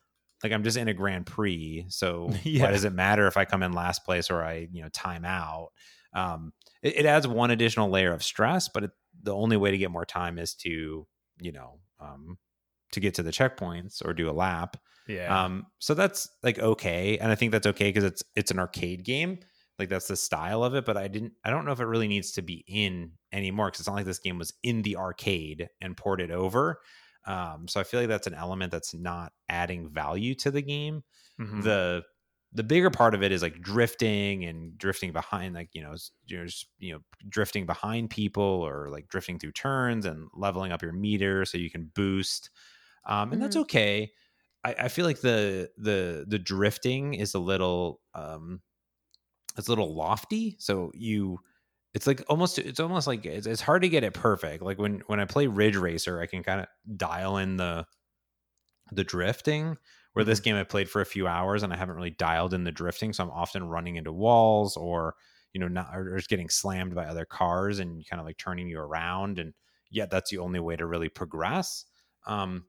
like 0.42 0.50
i'm 0.52 0.64
just 0.64 0.76
in 0.76 0.88
a 0.88 0.94
grand 0.94 1.26
prix 1.26 1.84
so 1.88 2.30
Yeah. 2.42 2.64
why 2.64 2.72
does 2.72 2.84
it 2.84 2.92
matter 2.92 3.28
if 3.28 3.36
i 3.36 3.44
come 3.44 3.62
in 3.62 3.72
last 3.72 4.04
place 4.04 4.30
or 4.30 4.42
i 4.42 4.66
you 4.72 4.82
know 4.82 4.88
time 4.88 5.24
out 5.24 5.68
um 6.12 6.52
it, 6.82 6.98
it 6.98 7.06
adds 7.06 7.26
one 7.28 7.52
additional 7.52 7.88
layer 7.88 8.12
of 8.12 8.24
stress 8.24 8.68
but 8.68 8.84
it, 8.84 8.90
the 9.22 9.34
only 9.34 9.56
way 9.56 9.70
to 9.70 9.78
get 9.78 9.90
more 9.90 10.04
time 10.06 10.38
is 10.38 10.54
to 10.54 11.06
you 11.40 11.52
know 11.52 11.80
um 12.00 12.38
to 12.92 13.00
get 13.00 13.14
to 13.14 13.22
the 13.22 13.30
checkpoints 13.30 14.04
or 14.04 14.12
do 14.12 14.28
a 14.28 14.32
lap 14.32 14.76
Yeah. 15.08 15.44
um, 15.44 15.66
so 15.78 15.94
that's 15.94 16.28
like 16.42 16.58
okay, 16.58 17.18
and 17.18 17.32
I 17.32 17.34
think 17.34 17.52
that's 17.52 17.66
okay 17.66 17.88
because 17.88 18.04
it's 18.04 18.22
it's 18.36 18.50
an 18.50 18.58
arcade 18.58 19.04
game. 19.04 19.38
Like 19.78 19.88
that's 19.88 20.06
the 20.08 20.16
style 20.16 20.62
of 20.62 20.74
it, 20.74 20.84
but 20.84 20.96
I 20.96 21.08
didn't. 21.08 21.32
I 21.44 21.50
don't 21.50 21.64
know 21.64 21.72
if 21.72 21.80
it 21.80 21.86
really 21.86 22.06
needs 22.08 22.32
to 22.32 22.42
be 22.42 22.64
in 22.68 23.12
anymore 23.32 23.68
because 23.68 23.80
it's 23.80 23.88
not 23.88 23.96
like 23.96 24.04
this 24.06 24.18
game 24.20 24.38
was 24.38 24.52
in 24.62 24.82
the 24.82 24.96
arcade 24.96 25.68
and 25.80 25.96
ported 25.96 26.30
over. 26.30 26.80
Um, 27.26 27.66
so 27.68 27.80
I 27.80 27.84
feel 27.84 28.00
like 28.00 28.08
that's 28.08 28.26
an 28.26 28.34
element 28.34 28.70
that's 28.72 28.94
not 28.94 29.32
adding 29.48 29.88
value 29.90 30.34
to 30.36 30.50
the 30.50 30.62
game. 30.62 31.02
Mhm. 31.40 31.62
The 31.62 32.02
the 32.54 32.62
bigger 32.62 32.90
part 32.90 33.14
of 33.14 33.22
it 33.22 33.32
is 33.32 33.42
like 33.42 33.60
drifting 33.60 34.44
and 34.44 34.76
drifting 34.76 35.12
behind, 35.12 35.54
like 35.54 35.70
you 35.72 35.82
know, 35.82 35.94
you're 36.26 36.46
just 36.46 36.66
you 36.78 36.92
know 36.92 37.00
drifting 37.28 37.66
behind 37.66 38.10
people 38.10 38.42
or 38.42 38.90
like 38.90 39.08
drifting 39.08 39.38
through 39.38 39.52
turns 39.52 40.04
and 40.04 40.28
leveling 40.34 40.72
up 40.72 40.82
your 40.82 40.92
meter 40.92 41.44
so 41.44 41.58
you 41.58 41.70
can 41.70 41.90
boost. 41.94 42.50
Um, 43.06 43.32
and 43.32 43.42
that's 43.42 43.56
okay. 43.56 44.12
I, 44.64 44.74
I 44.80 44.88
feel 44.88 45.06
like 45.06 45.20
the 45.20 45.70
the 45.78 46.24
the 46.28 46.38
drifting 46.38 47.14
is 47.14 47.34
a 47.34 47.38
little 47.38 48.00
um 48.14 48.60
it's 49.56 49.68
a 49.68 49.70
little 49.70 49.94
lofty. 49.94 50.56
So 50.58 50.90
you 50.94 51.38
it's 51.94 52.06
like 52.06 52.22
almost 52.28 52.58
it's 52.58 52.80
almost 52.80 53.06
like 53.06 53.26
it's, 53.26 53.46
it's 53.46 53.60
hard 53.60 53.82
to 53.82 53.88
get 53.88 54.04
it 54.04 54.14
perfect. 54.14 54.62
Like 54.62 54.78
when 54.78 55.02
when 55.06 55.20
I 55.20 55.24
play 55.24 55.46
Ridge 55.46 55.76
Racer, 55.76 56.20
I 56.20 56.26
can 56.26 56.42
kind 56.42 56.60
of 56.60 56.66
dial 56.96 57.36
in 57.38 57.56
the 57.56 57.86
the 58.90 59.04
drifting. 59.04 59.76
Where 60.12 60.24
this 60.24 60.40
game 60.40 60.56
I 60.56 60.64
played 60.64 60.90
for 60.90 61.00
a 61.00 61.06
few 61.06 61.26
hours 61.26 61.62
and 61.62 61.72
I 61.72 61.76
haven't 61.76 61.96
really 61.96 62.10
dialed 62.10 62.52
in 62.52 62.64
the 62.64 62.72
drifting, 62.72 63.12
so 63.12 63.24
I'm 63.24 63.30
often 63.30 63.68
running 63.68 63.96
into 63.96 64.12
walls 64.12 64.76
or 64.76 65.14
you 65.52 65.60
know 65.60 65.68
not 65.68 65.90
or 65.94 66.16
just 66.16 66.28
getting 66.30 66.48
slammed 66.48 66.94
by 66.94 67.06
other 67.06 67.24
cars 67.24 67.78
and 67.78 68.06
kind 68.08 68.20
of 68.20 68.26
like 68.26 68.38
turning 68.38 68.68
you 68.68 68.78
around 68.78 69.38
and 69.38 69.54
yet 69.90 70.10
that's 70.10 70.30
the 70.30 70.38
only 70.38 70.60
way 70.60 70.74
to 70.76 70.86
really 70.86 71.08
progress. 71.08 71.84
Um, 72.26 72.64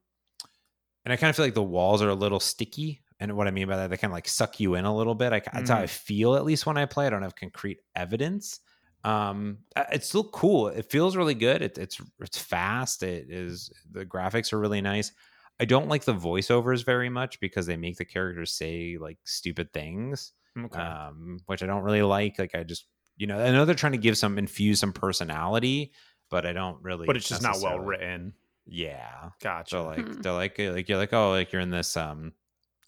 and 1.06 1.12
I 1.12 1.16
kind 1.16 1.30
of 1.30 1.36
feel 1.36 1.46
like 1.46 1.54
the 1.54 1.64
walls 1.64 2.02
are 2.02 2.10
a 2.10 2.16
little 2.16 2.39
sticky. 2.39 3.02
And 3.20 3.36
what 3.36 3.48
I 3.48 3.52
mean 3.52 3.68
by 3.68 3.78
that, 3.78 3.89
they 3.89 3.98
kind 3.98 4.12
of 4.12 4.16
like 4.16 4.28
suck 4.28 4.60
you 4.60 4.76
in 4.76 4.86
a 4.86 4.96
little 4.96 5.16
bit. 5.16 5.34
I, 5.34 5.41
That's 5.54 5.70
how 5.70 5.80
I 5.80 5.88
feel 5.88 6.36
at 6.36 6.46
least 6.46 6.66
when 6.66 6.78
I 6.78 6.86
play. 6.86 7.08
I 7.08 7.10
don't 7.10 7.22
have 7.22 7.36
concrete 7.36 7.80
evidence. 7.96 8.60
Um, 9.04 9.60
it's 9.91 10.08
still 10.08 10.30
cool. 10.30 10.68
It 10.70 10.89
feels 10.89 11.16
really 11.16 11.34
good. 11.34 11.62
It, 11.62 11.78
it's 11.78 12.02
it's 12.20 12.38
fast. 12.38 13.04
It 13.04 13.30
is 13.30 13.72
the 13.91 14.06
graphics 14.06 14.54
are 14.54 14.60
really 14.60 14.82
nice. 14.82 15.12
I 15.60 15.66
don't 15.66 15.88
like 15.88 16.04
the 16.04 16.14
voiceovers 16.16 16.84
very 16.86 17.10
much 17.10 17.39
because 17.39 17.66
they 17.66 17.78
make 17.78 17.97
the 17.97 18.06
characters 18.06 18.51
say 18.51 18.97
like 18.99 19.18
stupid 19.24 19.72
things 19.74 20.34
Okay. 20.58 20.80
um, 20.80 21.39
which 21.45 21.64
I 21.64 21.66
don't 21.68 21.84
really 21.84 22.01
like. 22.01 22.38
Like 22.39 22.54
I 22.56 22.64
just, 22.64 22.86
you 23.18 23.28
know, 23.28 23.39
I 23.39 23.51
know 23.51 23.66
they're 23.66 23.74
trying 23.76 23.91
to 23.93 23.97
give 23.97 24.18
some 24.18 24.38
infuse 24.38 24.80
some 24.80 24.93
personality, 24.93 25.93
but 26.30 26.45
I 26.45 26.54
don't 26.54 26.82
really. 26.84 27.06
but 27.08 27.16
it's 27.16 27.28
just 27.30 27.41
not 27.43 27.58
well 27.62 27.80
written. 27.80 28.34
Yeah, 28.66 29.30
Gotcha. 29.41 29.70
so 29.72 29.84
like 29.86 29.99
Hmm. 29.99 30.22
they're 30.22 30.32
like 30.34 30.58
like 30.60 30.88
you're 30.89 30.97
like 30.97 31.12
oh 31.14 31.32
like 31.32 31.51
you're 31.51 31.62
in 31.62 31.70
this 31.70 31.97
um 31.97 32.32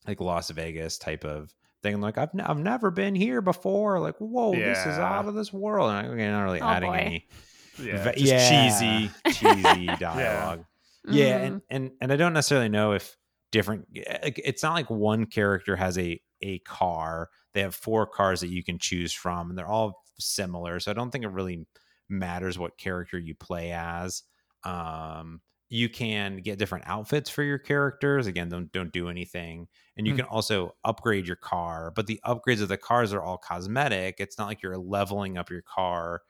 like 0.08 0.20
Las 0.22 0.50
Vegas 0.52 0.98
type 0.98 1.26
of 1.26 1.54
thing. 1.84 2.00
Like 2.02 2.18
I've 2.18 2.30
n- 2.34 2.42
I've 2.42 2.60
never 2.60 2.92
been 2.92 3.14
here 3.16 3.42
before. 3.42 4.00
Like 4.00 4.16
whoa, 4.20 4.54
this 4.56 4.80
is 4.80 4.98
out 4.98 5.28
of 5.28 5.34
this 5.36 5.52
world. 5.52 5.90
And 5.92 6.08
I'm 6.08 6.18
not 6.32 6.44
really 6.44 6.62
Oh, 6.62 6.68
adding 6.68 6.92
boy. 6.92 6.98
any 6.98 7.28
yeah. 7.78 8.12
just 8.14 8.18
yeah, 8.20 8.70
cheesy. 8.70 9.12
cheesy 9.34 9.86
dialogue. 10.00 10.60
Yeah, 10.60 10.64
Mhm. 11.08 11.56
and, 11.58 11.62
and 11.70 11.92
and 12.02 12.12
I 12.12 12.16
don't 12.16 12.34
necessarily 12.34 12.70
know 12.70 12.94
if 12.94 13.18
different. 13.52 13.88
It's 13.94 14.64
not 14.64 14.74
like 14.74 14.90
one 14.90 15.26
character 15.26 15.76
has 15.76 15.98
a 15.98 16.22
a 16.42 16.60
car. 16.60 17.30
They 17.54 17.62
have 17.62 17.76
four 17.76 18.06
cars 18.08 18.42
that 18.42 18.48
you 18.50 18.64
can 18.64 18.80
choose 18.80 19.14
from, 19.14 19.50
and 19.50 19.58
they're 19.58 19.68
all 19.68 20.04
similar. 20.20 20.80
So 20.80 20.92
I 20.92 20.94
don't 20.94 21.12
think 21.12 21.24
it 21.24 21.30
really 21.30 21.68
matters 22.10 22.58
what 22.60 22.78
character 22.78 23.18
you 23.18 23.36
play 23.36 23.72
as. 23.72 24.24
Um, 24.64 25.42
you 25.70 25.90
can 25.90 26.38
get 26.38 26.60
different 26.60 26.86
outfits 26.88 27.30
for 27.30 27.42
your 27.44 27.58
characters. 27.58 28.28
Again, 28.28 28.50
don't 28.50 28.72
don't 28.72 28.94
do 28.94 29.10
anything, 29.10 29.68
and 29.98 30.06
you 30.08 30.14
Hmm. 30.14 30.16
can 30.16 30.26
also 30.26 30.76
upgrade 30.84 31.28
your 31.28 31.36
car. 31.38 31.92
But 31.96 32.08
the 32.08 32.20
upgrades 32.26 32.62
of 32.62 32.68
the 32.70 32.78
cars 32.78 33.14
are 33.14 33.22
all 33.24 33.38
cosmetic. 33.38 34.16
It's 34.20 34.38
not 34.38 34.48
like 34.48 34.62
you're 34.62 34.78
leveling 34.78 35.38
up 35.38 35.50
your 35.50 35.64
car 35.64 36.22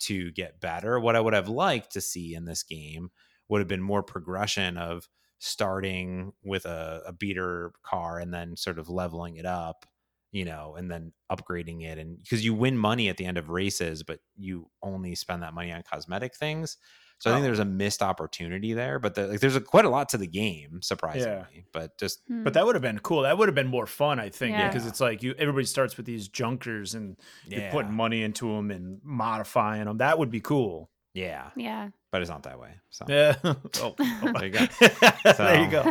to 0.00 0.30
get 0.32 0.60
better. 0.60 0.98
What 1.00 1.16
I 1.16 1.20
would 1.20 1.34
have 1.34 1.48
liked 1.48 1.92
to 1.92 2.00
see 2.00 2.34
in 2.34 2.44
this 2.44 2.62
game 2.62 3.10
would 3.52 3.60
have 3.60 3.68
been 3.68 3.82
more 3.82 4.02
progression 4.02 4.76
of 4.76 5.08
starting 5.56 6.32
with 6.42 6.64
a, 6.64 7.02
a 7.06 7.12
beater 7.12 7.72
car 7.84 8.18
and 8.18 8.32
then 8.32 8.56
sort 8.56 8.78
of 8.78 8.88
leveling 8.88 9.36
it 9.36 9.44
up 9.46 9.84
you 10.30 10.44
know 10.44 10.74
and 10.76 10.90
then 10.90 11.12
upgrading 11.30 11.82
it 11.84 11.98
and 11.98 12.16
because 12.22 12.44
you 12.44 12.54
win 12.54 12.76
money 12.78 13.08
at 13.08 13.16
the 13.18 13.24
end 13.26 13.36
of 13.36 13.50
races 13.50 14.02
but 14.02 14.20
you 14.38 14.70
only 14.82 15.14
spend 15.14 15.42
that 15.42 15.52
money 15.52 15.70
on 15.72 15.82
cosmetic 15.82 16.34
things 16.34 16.76
so 17.18 17.28
i 17.30 17.34
think 17.34 17.42
Oh. 17.42 17.46
there's 17.46 17.58
a 17.58 17.64
missed 17.66 18.00
opportunity 18.02 18.72
there 18.72 18.98
but 18.98 19.14
the, 19.14 19.26
like, 19.26 19.40
there's 19.40 19.56
a, 19.56 19.60
quite 19.60 19.84
a 19.84 19.90
lot 19.90 20.08
to 20.10 20.16
the 20.18 20.26
game 20.26 20.80
surprisingly 20.80 21.66
but 21.72 21.98
just 21.98 22.22
Hmm. 22.28 22.44
But 22.44 22.54
that 22.54 22.64
would 22.64 22.74
have 22.76 22.82
been 22.82 23.00
cool. 23.00 23.22
That 23.22 23.36
would 23.36 23.48
have 23.48 23.54
been 23.54 23.66
more 23.68 23.86
fun, 23.86 24.18
I 24.20 24.28
think, 24.30 24.52
Yeah. 24.52 24.68
because 24.68 24.86
it's 24.86 25.00
like 25.00 25.22
you 25.22 25.34
everybody 25.38 25.66
starts 25.66 25.96
with 25.96 26.06
these 26.06 26.28
junkers 26.28 26.94
and 26.94 27.16
you're 27.46 27.70
putting 27.70 27.92
money 27.92 28.22
into 28.22 28.46
them 28.54 28.70
and 28.70 29.00
modifying 29.04 29.84
them. 29.86 29.98
That 29.98 30.18
would 30.18 30.30
be 30.30 30.40
cool. 30.40 30.88
yeah 31.14 31.50
yeah. 31.56 31.88
But 32.12 32.20
it's 32.20 32.30
not 32.30 32.44
that 32.44 32.60
way 32.60 32.74
so 32.90 33.04
Yeah. 33.08 33.34
oh, 33.44 33.56
oh. 33.80 34.32
There 34.38 34.44
you 34.46 34.50
go. 34.50 34.66
there 35.38 35.64
you 35.64 35.70
go. 35.70 35.82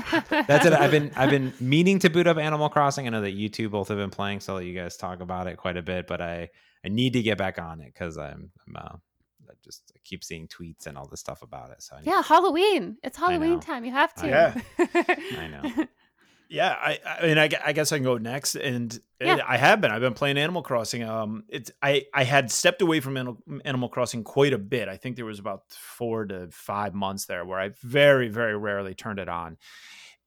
that's 0.48 0.66
it. 0.66 0.72
I've 0.74 0.92
been 0.92 1.12
I've 1.18 1.32
been 1.32 1.52
meaning 1.60 2.00
to 2.00 2.10
boot 2.10 2.28
up 2.28 2.38
Animal 2.38 2.70
Crossing. 2.70 3.08
I 3.08 3.10
know 3.10 3.22
that 3.22 3.32
you 3.32 3.50
two 3.50 3.68
both 3.70 3.90
have 3.90 3.98
been 3.98 4.12
playing, 4.12 4.40
so 4.40 4.54
I'll 4.54 4.60
let 4.60 4.66
you 4.68 4.76
guys 4.80 4.96
talk 4.96 5.20
about 5.20 5.48
it 5.48 5.58
quite 5.58 5.76
a 5.78 5.82
bit. 5.82 6.08
But 6.08 6.22
I 6.22 6.50
I 6.86 6.90
need 6.90 7.14
to 7.14 7.22
get 7.22 7.38
back 7.38 7.60
on 7.60 7.82
it 7.82 7.92
because 7.94 8.18
I'm 8.18 8.52
I'm 8.68 8.76
uh, 8.78 8.96
I 9.50 9.54
just 9.66 9.92
I 9.96 10.00
keep 10.04 10.24
seeing 10.24 10.48
tweets 10.48 10.86
and 10.88 10.98
all 10.98 11.08
this 11.08 11.20
stuff 11.20 11.42
about 11.42 11.72
it. 11.72 11.82
So 11.82 11.96
I 11.96 12.00
need- 12.02 12.08
yeah, 12.08 12.22
Halloween. 12.24 12.98
It's 13.04 13.18
Halloween 13.18 13.60
time. 13.60 13.84
You 13.84 13.92
have 13.92 14.14
to. 14.16 14.28
Yeah. 14.28 14.62
I 14.78 15.48
know. 15.48 15.86
Yeah, 16.52 16.76
I, 16.78 17.00
I 17.06 17.26
mean, 17.26 17.38
I, 17.38 17.50
I 17.66 17.72
guess 17.72 17.94
I 17.94 17.96
can 17.96 18.04
go 18.04 18.18
next, 18.18 18.56
and 18.56 19.00
Yeah. 19.22 19.38
I 19.48 19.56
have 19.56 19.80
been. 19.80 19.90
I've 19.90 20.02
been 20.02 20.14
playing 20.14 20.38
Animal 20.38 20.62
Crossing. 20.62 21.02
Um, 21.02 21.46
it's 21.48 21.72
I 21.82 22.04
I 22.14 22.26
had 22.26 22.52
stepped 22.52 22.82
away 22.82 23.00
from 23.00 23.16
Animal, 23.16 23.38
Animal 23.64 23.88
Crossing 23.88 24.26
quite 24.26 24.52
a 24.52 24.58
bit. 24.58 24.90
I 24.90 24.98
think 24.98 25.16
there 25.16 25.24
was 25.24 25.40
about 25.40 25.64
four 25.70 26.26
to 26.26 26.50
five 26.52 26.94
months 26.94 27.26
there 27.26 27.46
where 27.46 27.58
I 27.58 27.70
very 27.82 28.28
very 28.28 28.58
rarely 28.58 28.94
turned 28.94 29.20
it 29.20 29.30
on. 29.30 29.58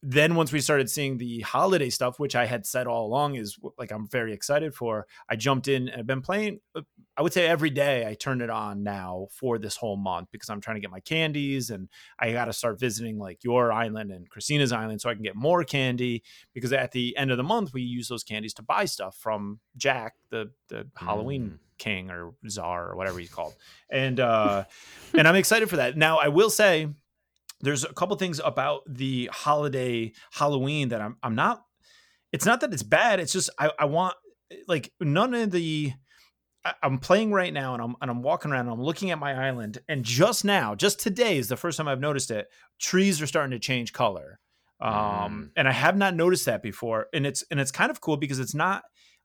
Then 0.07 0.35
once 0.35 0.51
we 0.51 0.61
started 0.61 0.87
seeing 0.87 1.17
the 1.17 1.39
holiday 1.39 1.89
stuff, 1.89 2.19
which 2.19 2.35
I 2.35 2.45
had 2.45 2.63
said 2.63 2.85
all 2.85 3.07
along 3.07 3.35
is 3.35 3.57
like 3.79 3.91
I'm 3.91 4.07
very 4.07 4.33
excited 4.33 4.75
for, 4.75 5.07
I 5.27 5.35
jumped 5.35 5.67
in 5.67 5.89
and 5.89 5.99
I've 6.01 6.05
been 6.05 6.21
playing 6.21 6.59
uh, 6.75 6.81
I 7.17 7.23
would 7.23 7.33
say 7.33 7.47
every 7.47 7.69
day 7.71 8.05
I 8.05 8.13
turn 8.13 8.41
it 8.41 8.49
on 8.51 8.83
now 8.83 9.27
for 9.31 9.57
this 9.57 9.77
whole 9.77 9.95
month 9.97 10.27
because 10.31 10.49
I'm 10.49 10.61
trying 10.61 10.75
to 10.75 10.81
get 10.81 10.91
my 10.91 10.99
candies 10.99 11.71
and 11.71 11.87
I 12.19 12.33
got 12.33 12.45
to 12.45 12.53
start 12.53 12.79
visiting 12.79 13.17
like 13.17 13.43
your 13.43 13.71
island 13.71 14.11
and 14.11 14.29
Christina's 14.29 14.71
island 14.71 15.01
so 15.01 15.09
I 15.09 15.13
can 15.15 15.23
get 15.23 15.35
more 15.35 15.63
candy 15.63 16.21
because 16.53 16.71
at 16.71 16.91
the 16.91 17.17
end 17.17 17.31
of 17.31 17.37
the 17.37 17.43
month 17.43 17.73
we 17.73 17.81
use 17.81 18.07
those 18.07 18.23
candies 18.23 18.53
to 18.55 18.63
buy 18.63 18.85
stuff 18.85 19.17
from 19.17 19.59
Jack, 19.75 20.13
the 20.29 20.51
the 20.67 20.85
Halloween 20.95 21.41
Mm. 21.51 21.57
king 21.77 22.11
or 22.11 22.33
czar 22.47 22.91
or 22.91 22.95
whatever 22.95 23.17
he's 23.17 23.33
called. 23.33 23.55
And 23.89 24.19
uh 24.19 24.65
and 25.17 25.27
I'm 25.27 25.35
excited 25.35 25.69
for 25.69 25.77
that. 25.77 25.97
Now 25.97 26.17
I 26.19 26.27
will 26.27 26.49
say 26.51 26.89
there's 27.65 27.83
a 27.83 27.93
couple 27.93 28.15
things 28.15 28.39
about 28.43 28.81
the 28.87 29.29
holiday 29.33 30.11
Halloween 30.31 30.89
that 30.89 31.01
I'm 31.01 31.17
I'm 31.23 31.35
not 31.35 31.63
it's 32.31 32.45
not 32.45 32.61
that 32.61 32.73
it's 32.73 32.83
bad, 32.83 33.19
it's 33.19 33.33
just 33.33 33.49
I 33.59 33.71
I 33.79 33.85
want 33.85 34.15
like 34.67 34.93
none 35.01 35.33
of 35.33 35.51
the 35.51 35.93
I'm 36.81 36.97
playing 36.97 37.31
right 37.31 37.53
now 37.53 37.73
and 37.73 37.83
I'm 37.83 37.95
and 38.01 38.09
I'm 38.09 38.21
walking 38.23 38.51
around 38.51 38.61
and 38.67 38.71
I'm 38.71 38.81
looking 38.81 39.11
at 39.11 39.19
my 39.19 39.47
island 39.47 39.79
and 39.87 40.03
just 40.03 40.45
now, 40.45 40.75
just 40.75 40.99
today 40.99 41.37
is 41.37 41.47
the 41.47 41.57
first 41.57 41.77
time 41.77 41.87
I've 41.87 41.99
noticed 41.99 42.31
it. 42.31 42.47
Trees 42.79 43.21
are 43.21 43.27
starting 43.27 43.51
to 43.51 43.59
change 43.59 43.93
color. 43.93 44.39
Um 44.79 44.91
Mm. 44.93 45.49
and 45.57 45.67
I 45.67 45.71
have 45.71 45.97
not 45.97 46.15
noticed 46.15 46.45
that 46.45 46.61
before 46.61 47.07
and 47.13 47.25
it's 47.25 47.43
and 47.49 47.59
it's 47.59 47.71
kind 47.71 47.91
of 47.91 48.01
cool 48.01 48.17
because 48.17 48.39
it's 48.39 48.55
not 48.55 48.83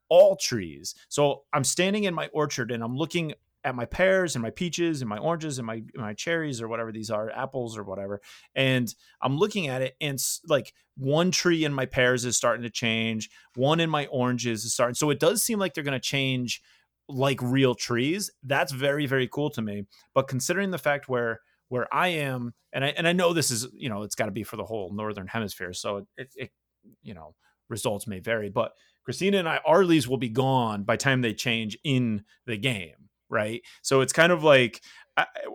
all 0.09 0.35
trees. 0.35 0.95
So 1.09 1.43
I'm 1.53 1.63
standing 1.63 2.03
in 2.05 2.13
my 2.13 2.27
orchard 2.33 2.71
and 2.71 2.83
I'm 2.83 2.95
looking 2.95 3.33
at 3.63 3.75
my 3.75 3.85
pears 3.85 4.35
and 4.35 4.41
my 4.41 4.49
peaches 4.49 5.01
and 5.01 5.09
my 5.09 5.17
oranges 5.17 5.57
and 5.57 5.67
my 5.67 5.83
my 5.95 6.13
cherries 6.13 6.61
or 6.61 6.67
whatever 6.67 6.91
these 6.91 7.09
are, 7.09 7.29
apples 7.31 7.77
or 7.77 7.83
whatever. 7.83 8.21
And 8.55 8.93
I'm 9.21 9.37
looking 9.37 9.67
at 9.67 9.81
it 9.81 9.95
and 10.01 10.19
like 10.47 10.73
one 10.97 11.31
tree 11.31 11.63
in 11.63 11.73
my 11.73 11.85
pears 11.85 12.25
is 12.25 12.37
starting 12.37 12.63
to 12.63 12.69
change, 12.69 13.29
one 13.55 13.79
in 13.79 13.89
my 13.89 14.07
oranges 14.07 14.65
is 14.65 14.73
starting. 14.73 14.95
So 14.95 15.09
it 15.09 15.19
does 15.19 15.43
seem 15.43 15.59
like 15.59 15.73
they're 15.73 15.83
going 15.83 15.93
to 15.93 15.99
change 15.99 16.61
like 17.07 17.41
real 17.41 17.75
trees. 17.75 18.31
That's 18.43 18.71
very 18.71 19.05
very 19.05 19.27
cool 19.27 19.49
to 19.51 19.61
me. 19.61 19.85
But 20.13 20.27
considering 20.27 20.71
the 20.71 20.77
fact 20.77 21.09
where 21.09 21.41
where 21.69 21.87
I 21.93 22.09
am 22.09 22.53
and 22.73 22.83
I 22.83 22.89
and 22.89 23.07
I 23.07 23.13
know 23.13 23.33
this 23.33 23.51
is, 23.51 23.67
you 23.73 23.89
know, 23.89 24.03
it's 24.03 24.15
got 24.15 24.25
to 24.25 24.31
be 24.31 24.43
for 24.43 24.57
the 24.57 24.65
whole 24.65 24.93
northern 24.93 25.27
hemisphere. 25.27 25.73
So 25.73 25.97
it, 25.97 26.05
it, 26.17 26.29
it 26.35 26.51
you 27.01 27.13
know, 27.13 27.35
results 27.69 28.07
may 28.07 28.19
vary, 28.19 28.49
but 28.49 28.73
Christina 29.03 29.37
and 29.39 29.49
I, 29.49 29.59
our 29.65 29.83
leaves 29.83 30.07
will 30.07 30.17
be 30.17 30.29
gone 30.29 30.83
by 30.83 30.95
time 30.95 31.21
they 31.21 31.33
change 31.33 31.77
in 31.83 32.23
the 32.45 32.57
game, 32.57 33.09
right? 33.31 33.61
So 33.81 34.01
it's 34.01 34.13
kind 34.13 34.31
of 34.31 34.43
like 34.43 34.81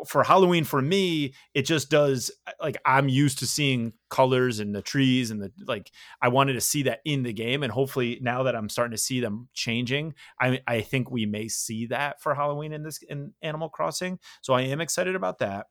for 0.07 0.23
Halloween 0.23 0.65
for 0.65 0.83
me, 0.83 1.35
it 1.55 1.63
just 1.63 1.91
does 1.91 2.31
like 2.61 2.77
I'm 2.85 3.09
used 3.09 3.39
to 3.41 3.47
seeing 3.47 3.95
colors 4.11 4.61
and 4.61 4.75
the 4.75 4.83
trees 4.83 5.31
and 5.31 5.43
the 5.43 5.51
like. 5.67 5.91
I 6.21 6.29
wanted 6.29 6.55
to 6.55 6.61
see 6.61 6.83
that 6.85 7.01
in 7.05 7.23
the 7.23 7.33
game, 7.33 7.63
and 7.63 7.73
hopefully 7.73 8.19
now 8.21 8.43
that 8.45 8.55
I'm 8.55 8.69
starting 8.69 8.93
to 8.93 9.03
see 9.03 9.21
them 9.21 9.49
changing, 9.55 10.15
I 10.41 10.61
I 10.67 10.81
think 10.83 11.11
we 11.11 11.27
may 11.27 11.49
see 11.49 11.87
that 11.87 12.21
for 12.21 12.35
Halloween 12.35 12.73
in 12.73 12.83
this 12.83 12.99
in 13.09 13.33
Animal 13.43 13.69
Crossing. 13.69 14.19
So 14.43 14.53
I 14.55 14.63
am 14.63 14.81
excited 14.81 15.15
about 15.17 15.39
that. 15.39 15.67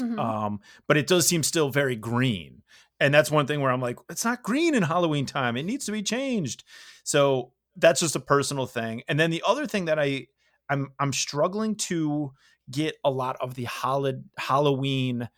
Mhm. 0.00 0.18
Um, 0.18 0.60
but 0.88 0.96
it 0.96 1.06
does 1.06 1.26
seem 1.26 1.42
still 1.42 1.70
very 1.70 1.96
green. 1.96 2.62
And 2.98 3.12
that's 3.12 3.30
one 3.30 3.46
thing 3.46 3.60
where 3.60 3.70
I'm 3.70 3.80
like, 3.80 3.98
it's 4.10 4.24
not 4.24 4.42
green 4.42 4.74
in 4.74 4.82
Halloween 4.82 5.26
time. 5.26 5.56
It 5.56 5.64
needs 5.64 5.84
to 5.86 5.92
be 5.92 6.02
changed. 6.02 6.64
So 7.04 7.52
that's 7.76 8.00
just 8.00 8.16
a 8.16 8.20
personal 8.20 8.66
thing. 8.66 9.02
And 9.08 9.18
then 9.18 9.30
the 9.30 9.42
other 9.46 9.66
thing 9.66 9.86
that 9.86 9.98
I 9.98 10.28
I'm 10.68 10.92
I'm 10.98 11.12
struggling 11.12 11.76
to 11.76 12.32
get 12.70 12.96
a 13.04 13.10
lot 13.10 13.36
of 13.40 13.54
the 13.54 13.64
hol- 13.64 14.22
Halloween 14.38 15.28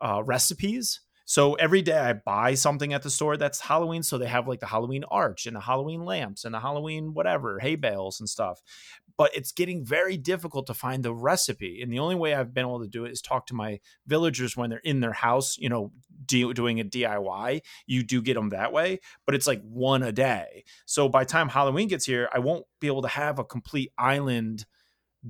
uh, 0.00 0.22
recipes. 0.24 1.00
So 1.24 1.54
every 1.54 1.80
day 1.80 1.96
I 1.96 2.14
buy 2.14 2.54
something 2.54 2.92
at 2.92 3.02
the 3.02 3.10
store 3.10 3.36
that's 3.36 3.60
Halloween. 3.60 4.02
So 4.02 4.18
they 4.18 4.26
have 4.26 4.48
like 4.48 4.58
the 4.58 4.66
Halloween 4.66 5.04
arch 5.04 5.46
and 5.46 5.54
the 5.54 5.60
Halloween 5.60 6.04
lamps 6.04 6.44
and 6.44 6.52
the 6.52 6.58
Halloween 6.58 7.14
whatever, 7.14 7.60
hay 7.60 7.76
bales 7.76 8.18
and 8.18 8.28
stuff. 8.28 8.60
But 9.16 9.34
it's 9.34 9.52
getting 9.52 9.84
very 9.84 10.16
difficult 10.16 10.66
to 10.66 10.74
find 10.74 11.02
the 11.02 11.14
recipe. 11.14 11.82
And 11.82 11.92
the 11.92 11.98
only 11.98 12.14
way 12.14 12.34
I've 12.34 12.54
been 12.54 12.64
able 12.64 12.80
to 12.80 12.88
do 12.88 13.04
it 13.04 13.12
is 13.12 13.20
talk 13.20 13.46
to 13.46 13.54
my 13.54 13.80
villagers 14.06 14.56
when 14.56 14.70
they're 14.70 14.78
in 14.78 15.00
their 15.00 15.12
house, 15.12 15.56
you 15.58 15.68
know, 15.68 15.92
do, 16.26 16.52
doing 16.54 16.80
a 16.80 16.84
DIY. 16.84 17.60
You 17.86 18.02
do 18.02 18.22
get 18.22 18.34
them 18.34 18.50
that 18.50 18.72
way, 18.72 19.00
but 19.26 19.34
it's 19.34 19.46
like 19.46 19.62
one 19.62 20.02
a 20.02 20.12
day. 20.12 20.64
So 20.86 21.08
by 21.08 21.24
time 21.24 21.48
Halloween 21.48 21.88
gets 21.88 22.06
here, 22.06 22.28
I 22.32 22.38
won't 22.38 22.66
be 22.80 22.86
able 22.86 23.02
to 23.02 23.08
have 23.08 23.38
a 23.38 23.44
complete 23.44 23.92
island 23.98 24.66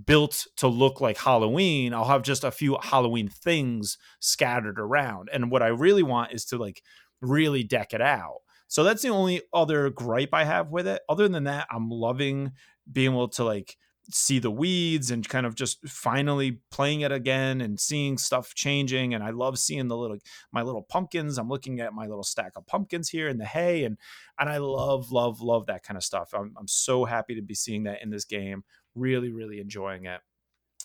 built 0.07 0.47
to 0.57 0.69
look 0.69 1.01
like 1.01 1.19
Halloween. 1.19 1.93
I'll 1.93 2.05
have 2.05 2.23
just 2.23 2.45
a 2.45 2.51
few 2.51 2.79
Halloween 2.81 3.29
things 3.29 3.99
scattered 4.21 4.79
around. 4.79 5.29
And 5.33 5.51
what 5.51 5.63
I 5.63 5.69
really 5.69 6.03
want 6.03 6.33
is 6.33 6.45
to 6.47 6.59
like 6.59 6.83
really 7.21 7.63
deck 7.63 7.93
it 7.93 8.01
out. 8.01 8.39
So 8.69 8.85
that's 8.85 9.03
the 9.03 9.09
only 9.09 9.43
other 9.53 9.91
gripe 9.91 10.33
I 10.33 10.45
have 10.45 10.71
with 10.71 10.87
it. 10.87 11.03
Other 11.09 11.29
than 11.29 11.45
that, 11.45 11.67
I'm 11.73 11.91
loving 11.91 12.53
being 12.93 13.13
able 13.13 13.29
to 13.29 13.45
like 13.45 13.77
see 14.13 14.39
the 14.39 14.51
weeds 14.51 15.11
and 15.11 15.29
kind 15.29 15.47
of 15.47 15.55
just 15.55 15.87
finally 15.89 16.59
playing 16.71 17.03
it 17.03 17.13
again 17.13 17.61
and 17.61 17.79
seeing 17.79 18.19
stuff 18.19 18.55
changing 18.55 19.15
and 19.15 19.23
I 19.23 19.31
love 19.31 19.59
seeing 19.59 19.89
the 19.89 19.97
little 19.97 20.19
my 20.53 20.63
little 20.63 20.83
pumpkins. 20.83 21.39
I'm 21.39 21.49
looking 21.49 21.81
at 21.81 21.93
my 21.93 22.07
little 22.07 22.25
stack 22.25 22.53
of 22.57 22.67
pumpkins 22.67 23.09
here 23.09 23.29
in 23.29 23.39
the 23.39 23.45
hay 23.45 23.85
and 23.85 23.99
and 24.39 24.49
I 24.49 24.59
love 24.59 25.13
love 25.13 25.41
love 25.41 25.67
that 25.67 25.83
kind 25.83 25.97
of 25.97 26.05
stuff. 26.05 26.31
I'm 26.35 26.55
I'm 26.59 26.69
so 26.69 27.05
happy 27.05 27.35
to 27.37 27.43
be 27.43 27.55
seeing 27.55 27.85
that 27.85 28.03
in 28.03 28.11
this 28.11 28.25
game. 28.25 28.65
Really 28.95 29.31
really 29.31 29.61
enjoying 29.61 30.07
it. 30.07 30.21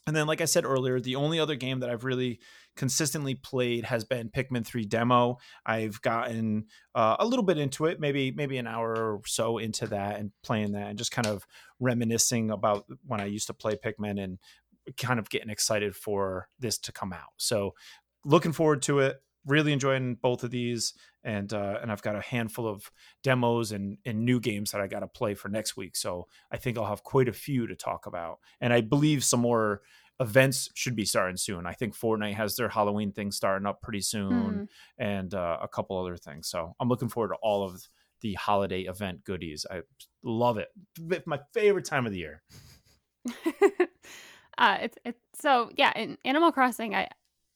And 0.07 0.15
then, 0.15 0.27
like 0.27 0.41
I 0.41 0.45
said 0.45 0.65
earlier, 0.65 0.99
the 0.99 1.15
only 1.15 1.39
other 1.39 1.55
game 1.55 1.79
that 1.79 1.89
I've 1.89 2.03
really 2.03 2.39
consistently 2.75 3.33
played 3.33 3.85
has 3.85 4.03
been 4.03 4.29
Pikmin 4.29 4.65
3 4.65 4.85
demo. 4.85 5.37
I've 5.65 5.99
gotten 6.01 6.65
uh, 6.93 7.15
a 7.19 7.25
little 7.25 7.43
bit 7.43 7.57
into 7.57 7.85
it, 7.85 7.99
maybe 7.99 8.31
maybe 8.31 8.57
an 8.57 8.67
hour 8.67 8.93
or 8.93 9.21
so 9.25 9.57
into 9.57 9.87
that, 9.87 10.19
and 10.19 10.31
playing 10.43 10.73
that, 10.73 10.89
and 10.89 10.97
just 10.97 11.11
kind 11.11 11.27
of 11.27 11.47
reminiscing 11.79 12.51
about 12.51 12.85
when 13.05 13.19
I 13.19 13.25
used 13.25 13.47
to 13.47 13.53
play 13.53 13.75
Pikmin, 13.75 14.23
and 14.23 14.37
kind 14.97 15.19
of 15.19 15.29
getting 15.29 15.49
excited 15.49 15.95
for 15.95 16.49
this 16.59 16.77
to 16.79 16.91
come 16.91 17.11
out. 17.11 17.33
So, 17.37 17.73
looking 18.23 18.53
forward 18.53 18.83
to 18.83 18.99
it. 18.99 19.21
Really 19.45 19.73
enjoying 19.73 20.15
both 20.15 20.43
of 20.43 20.51
these, 20.51 20.93
and 21.23 21.53
uh, 21.53 21.77
and 21.81 21.91
I've 21.91 22.01
got 22.01 22.15
a 22.15 22.21
handful 22.21 22.67
of 22.67 22.91
demos 23.23 23.71
and 23.71 23.97
and 24.05 24.25
new 24.25 24.39
games 24.39 24.71
that 24.71 24.81
I 24.81 24.87
got 24.87 25.01
to 25.01 25.07
play 25.07 25.35
for 25.35 25.49
next 25.49 25.77
week. 25.77 25.95
So 25.95 26.27
I 26.51 26.57
think 26.57 26.77
I'll 26.77 26.85
have 26.85 27.03
quite 27.03 27.27
a 27.29 27.33
few 27.33 27.67
to 27.67 27.75
talk 27.75 28.05
about, 28.07 28.39
and 28.59 28.73
I 28.73 28.81
believe 28.81 29.23
some 29.23 29.41
more 29.41 29.81
events 30.19 30.69
should 30.75 30.95
be 30.95 31.03
starting 31.05 31.35
soon. 31.37 31.65
I 31.67 31.73
think 31.73 31.93
Fortnite 31.93 32.35
has 32.35 32.55
their 32.55 32.69
Halloween 32.69 33.11
thing 33.11 33.31
starting 33.31 33.67
up 33.67 33.81
pretty 33.81 34.01
soon, 34.01 34.31
Mm. 34.31 34.67
and 34.97 35.33
uh, 35.33 35.57
a 35.61 35.67
couple 35.67 35.97
other 35.99 36.15
things. 36.17 36.47
So 36.47 36.73
I'm 36.79 36.87
looking 36.87 37.09
forward 37.09 37.29
to 37.29 37.39
all 37.41 37.63
of 37.63 37.87
the 38.21 38.33
holiday 38.35 38.83
event 38.83 39.23
goodies. 39.25 39.65
I 39.69 39.81
love 40.23 40.57
it. 40.57 40.69
It's 41.11 41.27
my 41.27 41.39
favorite 41.53 41.85
time 41.85 42.05
of 42.05 42.13
the 42.13 42.17
year. 42.19 42.41
uh, 44.57 44.77
it's 44.81 44.97
it's 45.03 45.19
so 45.35 45.69
yeah. 45.75 45.91
In 45.95 46.17
Animal 46.25 46.51
Crossing, 46.51 46.95
I 46.95 47.09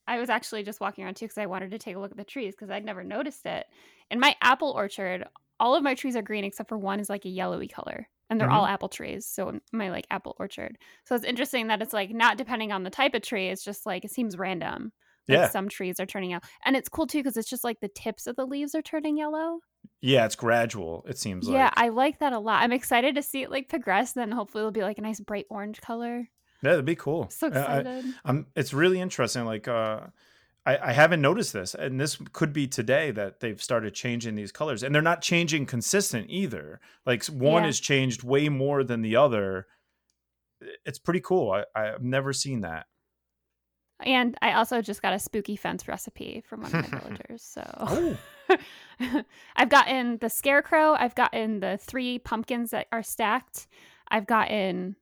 I 0.10 0.19
was 0.19 0.30
actually 0.30 0.64
just 0.64 0.80
walking 0.81 1.03
around 1.06 1.15
too 1.15 1.26
because 1.26 1.38
I 1.38 1.45
wanted 1.45 1.72
to 1.72 1.77
take 1.80 1.95
a 1.95 1.99
look 1.99 2.11
at 2.11 2.18
the 2.18 2.23
trees 2.26 2.56
because 2.56 2.69
I'd 2.69 2.86
never 2.86 3.03
noticed 3.03 3.45
it. 3.45 3.68
In 4.11 4.19
my 4.19 4.36
apple 4.41 4.72
orchard, 4.72 5.26
all 5.60 5.76
of 5.76 5.84
my 5.84 5.95
trees 5.95 6.15
are 6.15 6.22
green 6.22 6.44
except 6.44 6.69
for 6.69 6.77
one 6.77 6.99
is 6.99 7.10
like 7.10 7.26
a 7.26 7.30
yellowy 7.30 7.68
color, 7.68 8.07
and 8.30 8.40
they're 8.40 8.49
Mhm. 8.49 8.53
all 8.53 8.65
apple 8.65 8.90
trees. 8.90 9.27
So 9.27 9.60
my 9.72 9.90
like 9.91 10.07
apple 10.11 10.36
orchard, 10.40 10.77
so 11.06 11.15
it's 11.15 11.26
interesting 11.26 11.68
that 11.68 11.81
it's 11.81 11.94
like 11.94 12.11
not 12.11 12.38
depending 12.38 12.72
on 12.72 12.84
the 12.84 12.90
type 12.90 13.14
of 13.14 13.22
tree. 13.22 13.49
It's 13.49 13.64
just 13.64 13.86
like 13.86 14.03
it 14.06 14.11
seems 14.11 14.38
random. 14.38 14.91
Like 15.30 15.44
Yeah. 15.44 15.45
some 15.45 15.69
trees 15.69 15.99
are 15.99 16.06
turning 16.07 16.34
out, 16.34 16.44
and 16.65 16.76
it's 16.76 16.90
cool 16.90 17.07
too 17.07 17.19
because 17.19 17.38
it's 17.38 17.49
just 17.49 17.64
like 17.64 17.80
the 17.81 17.90
tips 17.90 18.27
of 18.27 18.36
the 18.36 18.48
leaves 18.48 18.73
are 18.76 18.81
turning 18.81 19.18
yellow. 19.18 19.60
Yeah, 20.02 20.26
it's 20.26 20.36
gradual. 20.36 21.06
It 21.07 21.18
seems 21.18 21.48
yeah, 21.48 21.69
like. 21.69 21.73
I 21.76 21.90
like 21.90 22.19
that 22.19 22.34
a 22.34 22.40
lot. 22.40 22.64
I'm 22.64 22.72
excited 22.72 23.15
to 23.15 23.22
see 23.23 23.44
it 23.44 23.52
like 23.52 23.69
progress. 23.69 24.14
Then 24.14 24.31
hopefully 24.31 24.61
it'll 24.61 24.72
be 24.72 24.81
like 24.84 24.98
a 24.98 25.02
nice 25.02 25.19
bright 25.19 25.45
orange 25.49 25.81
color. 25.81 26.30
Yeah, 26.61 26.72
that'd 26.72 26.86
be 26.86 26.95
cool. 26.95 27.30
So 27.30 27.48
I- 27.48 27.49
I- 27.49 27.77
excited. 27.80 28.06
I'm, 28.26 28.48
it's 28.56 28.73
really 28.73 28.99
interesting. 28.99 29.45
Like, 29.45 29.68
uh, 29.68 30.02
I, 30.65 30.77
I 30.90 30.91
haven't 30.91 31.22
noticed 31.22 31.53
this, 31.53 31.73
and 31.73 31.99
this 31.99 32.18
could 32.34 32.52
be 32.53 32.68
today 32.68 33.11
that 33.11 33.40
they've 33.40 33.61
started 33.61 33.94
changing 33.94 34.36
these 34.36 34.52
colors, 34.52 34.84
and 34.84 34.94
they're 34.94 35.02
not 35.02 35.22
changing 35.22 35.65
consistent 35.65 36.27
either. 36.30 36.80
Like, 37.06 37.23
one 37.26 37.64
Yeah. 37.64 37.68
has 37.68 37.80
changed 37.80 38.23
way 38.23 38.49
more 38.49 38.84
than 38.84 39.02
the 39.02 39.15
other. 39.15 39.68
It's 40.86 40.99
pretty 40.99 41.22
cool. 41.22 41.52
I, 41.52 41.64
I've 41.73 42.03
never 42.03 42.34
seen 42.34 42.61
that. 42.61 42.88
And 44.02 44.38
I 44.41 44.53
also 44.53 44.81
just 44.81 45.02
got 45.02 45.14
a 45.14 45.19
spooky 45.19 45.56
fence 45.57 45.88
recipe 45.88 46.41
from 46.48 46.61
one 46.61 46.73
of 46.76 46.91
my 46.91 46.99
villagers. 46.99 47.41
So 47.44 47.64
Oh, 47.77 48.18
I've 49.56 49.69
gotten 49.69 50.18
the 50.19 50.30
scarecrow, 50.30 50.94
I've 50.94 51.15
gotten 51.15 51.60
the 51.60 51.77
three 51.81 52.19
pumpkins 52.19 52.72
that 52.72 52.88
are 52.91 53.03
stacked. 53.03 53.68
I've 54.10 54.26
gotten 54.27 54.95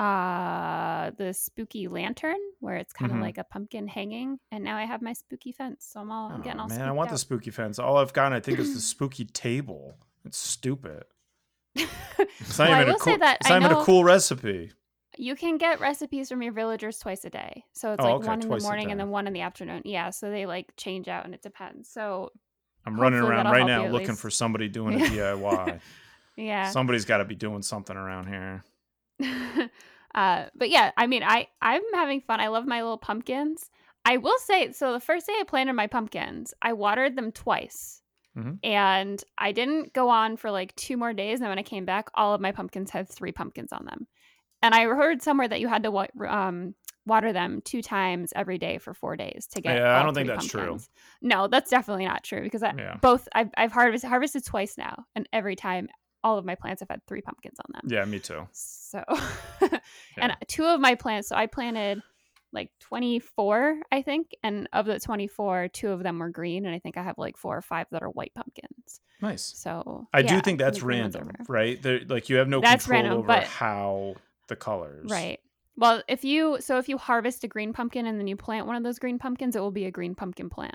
uh 0.00 1.10
the 1.18 1.32
spooky 1.34 1.86
lantern 1.88 2.38
where 2.60 2.76
it's 2.76 2.92
kind 2.92 3.10
of 3.12 3.18
Mhm. 3.18 3.22
like 3.22 3.36
a 3.38 3.44
pumpkin 3.44 3.86
hanging 3.86 4.38
and 4.50 4.64
now 4.64 4.76
I 4.76 4.84
have 4.86 5.02
my 5.02 5.12
spooky 5.12 5.52
fence. 5.52 5.86
So 5.92 6.00
I'm 6.00 6.10
all 6.10 6.30
I'm 6.32 6.40
getting 6.40 6.58
Oh, 6.58 6.62
all 6.64 6.68
man, 6.68 6.88
I 6.88 6.92
want 6.92 7.10
the 7.10 7.18
spooky 7.18 7.50
fence. 7.50 7.78
All 7.78 7.98
I've 7.98 8.12
gotten, 8.14 8.32
I 8.32 8.40
think, 8.40 8.58
is 8.58 8.72
the 8.74 8.80
spooky 8.94 9.26
table. 9.26 9.98
It's 10.24 10.38
stupid. 10.38 11.04
It's 11.74 12.58
not 12.58 12.68
Well, 12.70 12.80
even 12.82 12.94
a 12.94 12.98
cool. 12.98 13.14
it's 13.20 13.48
not 13.48 13.62
even 13.62 13.72
a 13.76 13.84
cool 13.84 14.02
recipe. 14.04 14.72
You 15.18 15.34
can 15.34 15.58
get 15.58 15.80
recipes 15.80 16.28
from 16.30 16.40
your 16.42 16.52
villagers 16.52 16.98
twice 16.98 17.24
a 17.24 17.30
day. 17.30 17.64
So 17.72 17.92
it's 17.92 18.02
Oh, 18.04 18.08
like 18.08 18.14
okay, 18.20 18.26
one 18.28 18.40
in 18.42 18.48
the 18.48 18.58
morning 18.60 18.90
and 18.90 18.98
then 19.00 19.10
one 19.10 19.26
in 19.26 19.32
the 19.32 19.40
afternoon. 19.42 19.82
Yeah, 19.84 20.10
so 20.10 20.30
they 20.30 20.46
like 20.46 20.72
change 20.76 21.08
out 21.08 21.24
and 21.26 21.34
it 21.34 21.42
depends. 21.42 21.90
So 21.90 22.30
I'm 22.86 22.98
running 22.98 23.20
around 23.20 23.46
right 23.50 23.66
now 23.66 23.86
looking 23.86 24.08
least. 24.08 24.20
for 24.22 24.30
somebody 24.30 24.68
doing 24.68 24.94
a 25.00 25.04
DIY. 25.04 25.80
yeah. 26.36 26.70
Somebody's 26.70 27.04
got 27.04 27.18
to 27.18 27.24
be 27.26 27.34
doing 27.34 27.60
something 27.62 27.96
around 27.96 28.28
here. 28.28 28.64
Uh, 30.14 30.46
but 30.54 30.70
yeah, 30.70 30.90
I 30.96 31.06
mean, 31.06 31.22
I 31.22 31.48
I'm 31.62 31.82
having 31.94 32.20
fun. 32.20 32.40
I 32.40 32.48
love 32.48 32.66
my 32.66 32.82
little 32.82 32.98
pumpkins. 32.98 33.70
I 34.04 34.16
will 34.16 34.38
say, 34.38 34.72
so 34.72 34.92
the 34.92 35.00
first 35.00 35.26
day 35.26 35.34
I 35.38 35.44
planted 35.44 35.74
my 35.74 35.86
pumpkins, 35.86 36.54
I 36.62 36.72
watered 36.72 37.16
them 37.16 37.32
twice, 37.32 38.02
Mhm. 38.36 38.58
and 38.64 39.22
I 39.36 39.52
didn't 39.52 39.92
go 39.92 40.08
on 40.08 40.36
for 40.36 40.50
like 40.50 40.74
two 40.76 40.96
more 40.96 41.12
days. 41.12 41.40
And 41.40 41.48
when 41.48 41.58
I 41.58 41.62
came 41.62 41.84
back, 41.84 42.08
all 42.14 42.34
of 42.34 42.40
my 42.40 42.50
pumpkins 42.52 42.90
had 42.90 43.08
three 43.08 43.32
pumpkins 43.32 43.72
on 43.72 43.84
them. 43.84 44.06
And 44.62 44.74
I 44.74 44.84
heard 44.84 45.22
somewhere 45.22 45.48
that 45.48 45.60
you 45.60 45.68
had 45.68 45.82
to 45.84 45.90
wa- 45.90 46.06
um, 46.28 46.74
water 47.06 47.32
them 47.32 47.60
two 47.64 47.82
times 47.82 48.32
every 48.36 48.58
day 48.58 48.78
for 48.78 48.92
four 48.94 49.16
days 49.16 49.46
to 49.52 49.60
get. 49.60 49.76
Yeah, 49.76 49.98
I 49.98 50.02
don't 50.02 50.14
think 50.14 50.28
that's 50.28 50.46
true. 50.46 50.78
No, 51.22 51.46
that's 51.46 51.70
definitely 51.70 52.04
not 52.06 52.24
true 52.24 52.42
because 52.42 52.62
I, 52.62 52.74
Yeah. 52.76 52.96
both 53.00 53.26
I've 53.34 53.50
I've 53.56 53.72
harvested 53.72 54.08
harvested 54.08 54.44
twice 54.44 54.76
now, 54.78 55.04
and 55.14 55.28
every 55.32 55.56
time 55.56 55.88
all 56.22 56.38
of 56.38 56.44
my 56.44 56.54
plants 56.54 56.80
have 56.80 56.88
had 56.88 57.06
three 57.06 57.20
pumpkins 57.22 57.58
on 57.60 57.72
them. 57.72 57.82
Yeah, 57.90 58.04
me 58.04 58.18
too. 58.18 58.46
So, 58.52 59.02
and 60.16 60.36
two 60.48 60.64
of 60.64 60.80
my 60.80 60.94
plants, 60.94 61.28
so 61.28 61.36
I 61.36 61.46
planted 61.46 62.02
like 62.52 62.70
24, 62.80 63.78
I 63.92 64.02
think. 64.02 64.34
And 64.42 64.68
of 64.72 64.86
the 64.86 64.98
24, 64.98 65.68
two 65.68 65.90
of 65.90 66.02
them 66.02 66.18
were 66.18 66.30
green. 66.30 66.66
And 66.66 66.74
I 66.74 66.78
think 66.78 66.96
I 66.96 67.02
have 67.02 67.16
like 67.16 67.36
four 67.36 67.56
or 67.56 67.62
five 67.62 67.86
that 67.92 68.02
are 68.02 68.10
white 68.10 68.32
pumpkins. 68.34 69.00
Nice. 69.22 69.52
So, 69.56 70.08
I 70.12 70.22
do 70.22 70.40
think 70.40 70.58
that's 70.58 70.78
the 70.78 70.84
green 70.84 71.02
ones 71.02 71.16
are 71.16 71.20
random, 71.20 71.46
right? 71.48 72.08
Like 72.08 72.28
you 72.28 72.36
have 72.36 72.48
no 72.48 72.60
That's 72.60 72.84
control 72.84 73.02
random, 73.02 73.18
over 73.18 73.26
but- 73.26 73.44
how 73.44 74.14
the 74.48 74.56
colors. 74.56 75.08
Right. 75.10 75.38
Well, 75.76 76.02
if 76.08 76.24
you, 76.24 76.58
so 76.60 76.78
if 76.78 76.88
you 76.88 76.98
harvest 76.98 77.44
a 77.44 77.48
green 77.48 77.72
pumpkin 77.72 78.04
and 78.04 78.18
then 78.18 78.26
you 78.26 78.36
plant 78.36 78.66
one 78.66 78.76
of 78.76 78.82
those 78.82 78.98
green 78.98 79.18
pumpkins, 79.18 79.56
it 79.56 79.60
will 79.60 79.70
be 79.70 79.86
a 79.86 79.90
green 79.90 80.14
pumpkin 80.14 80.50
plant. 80.50 80.74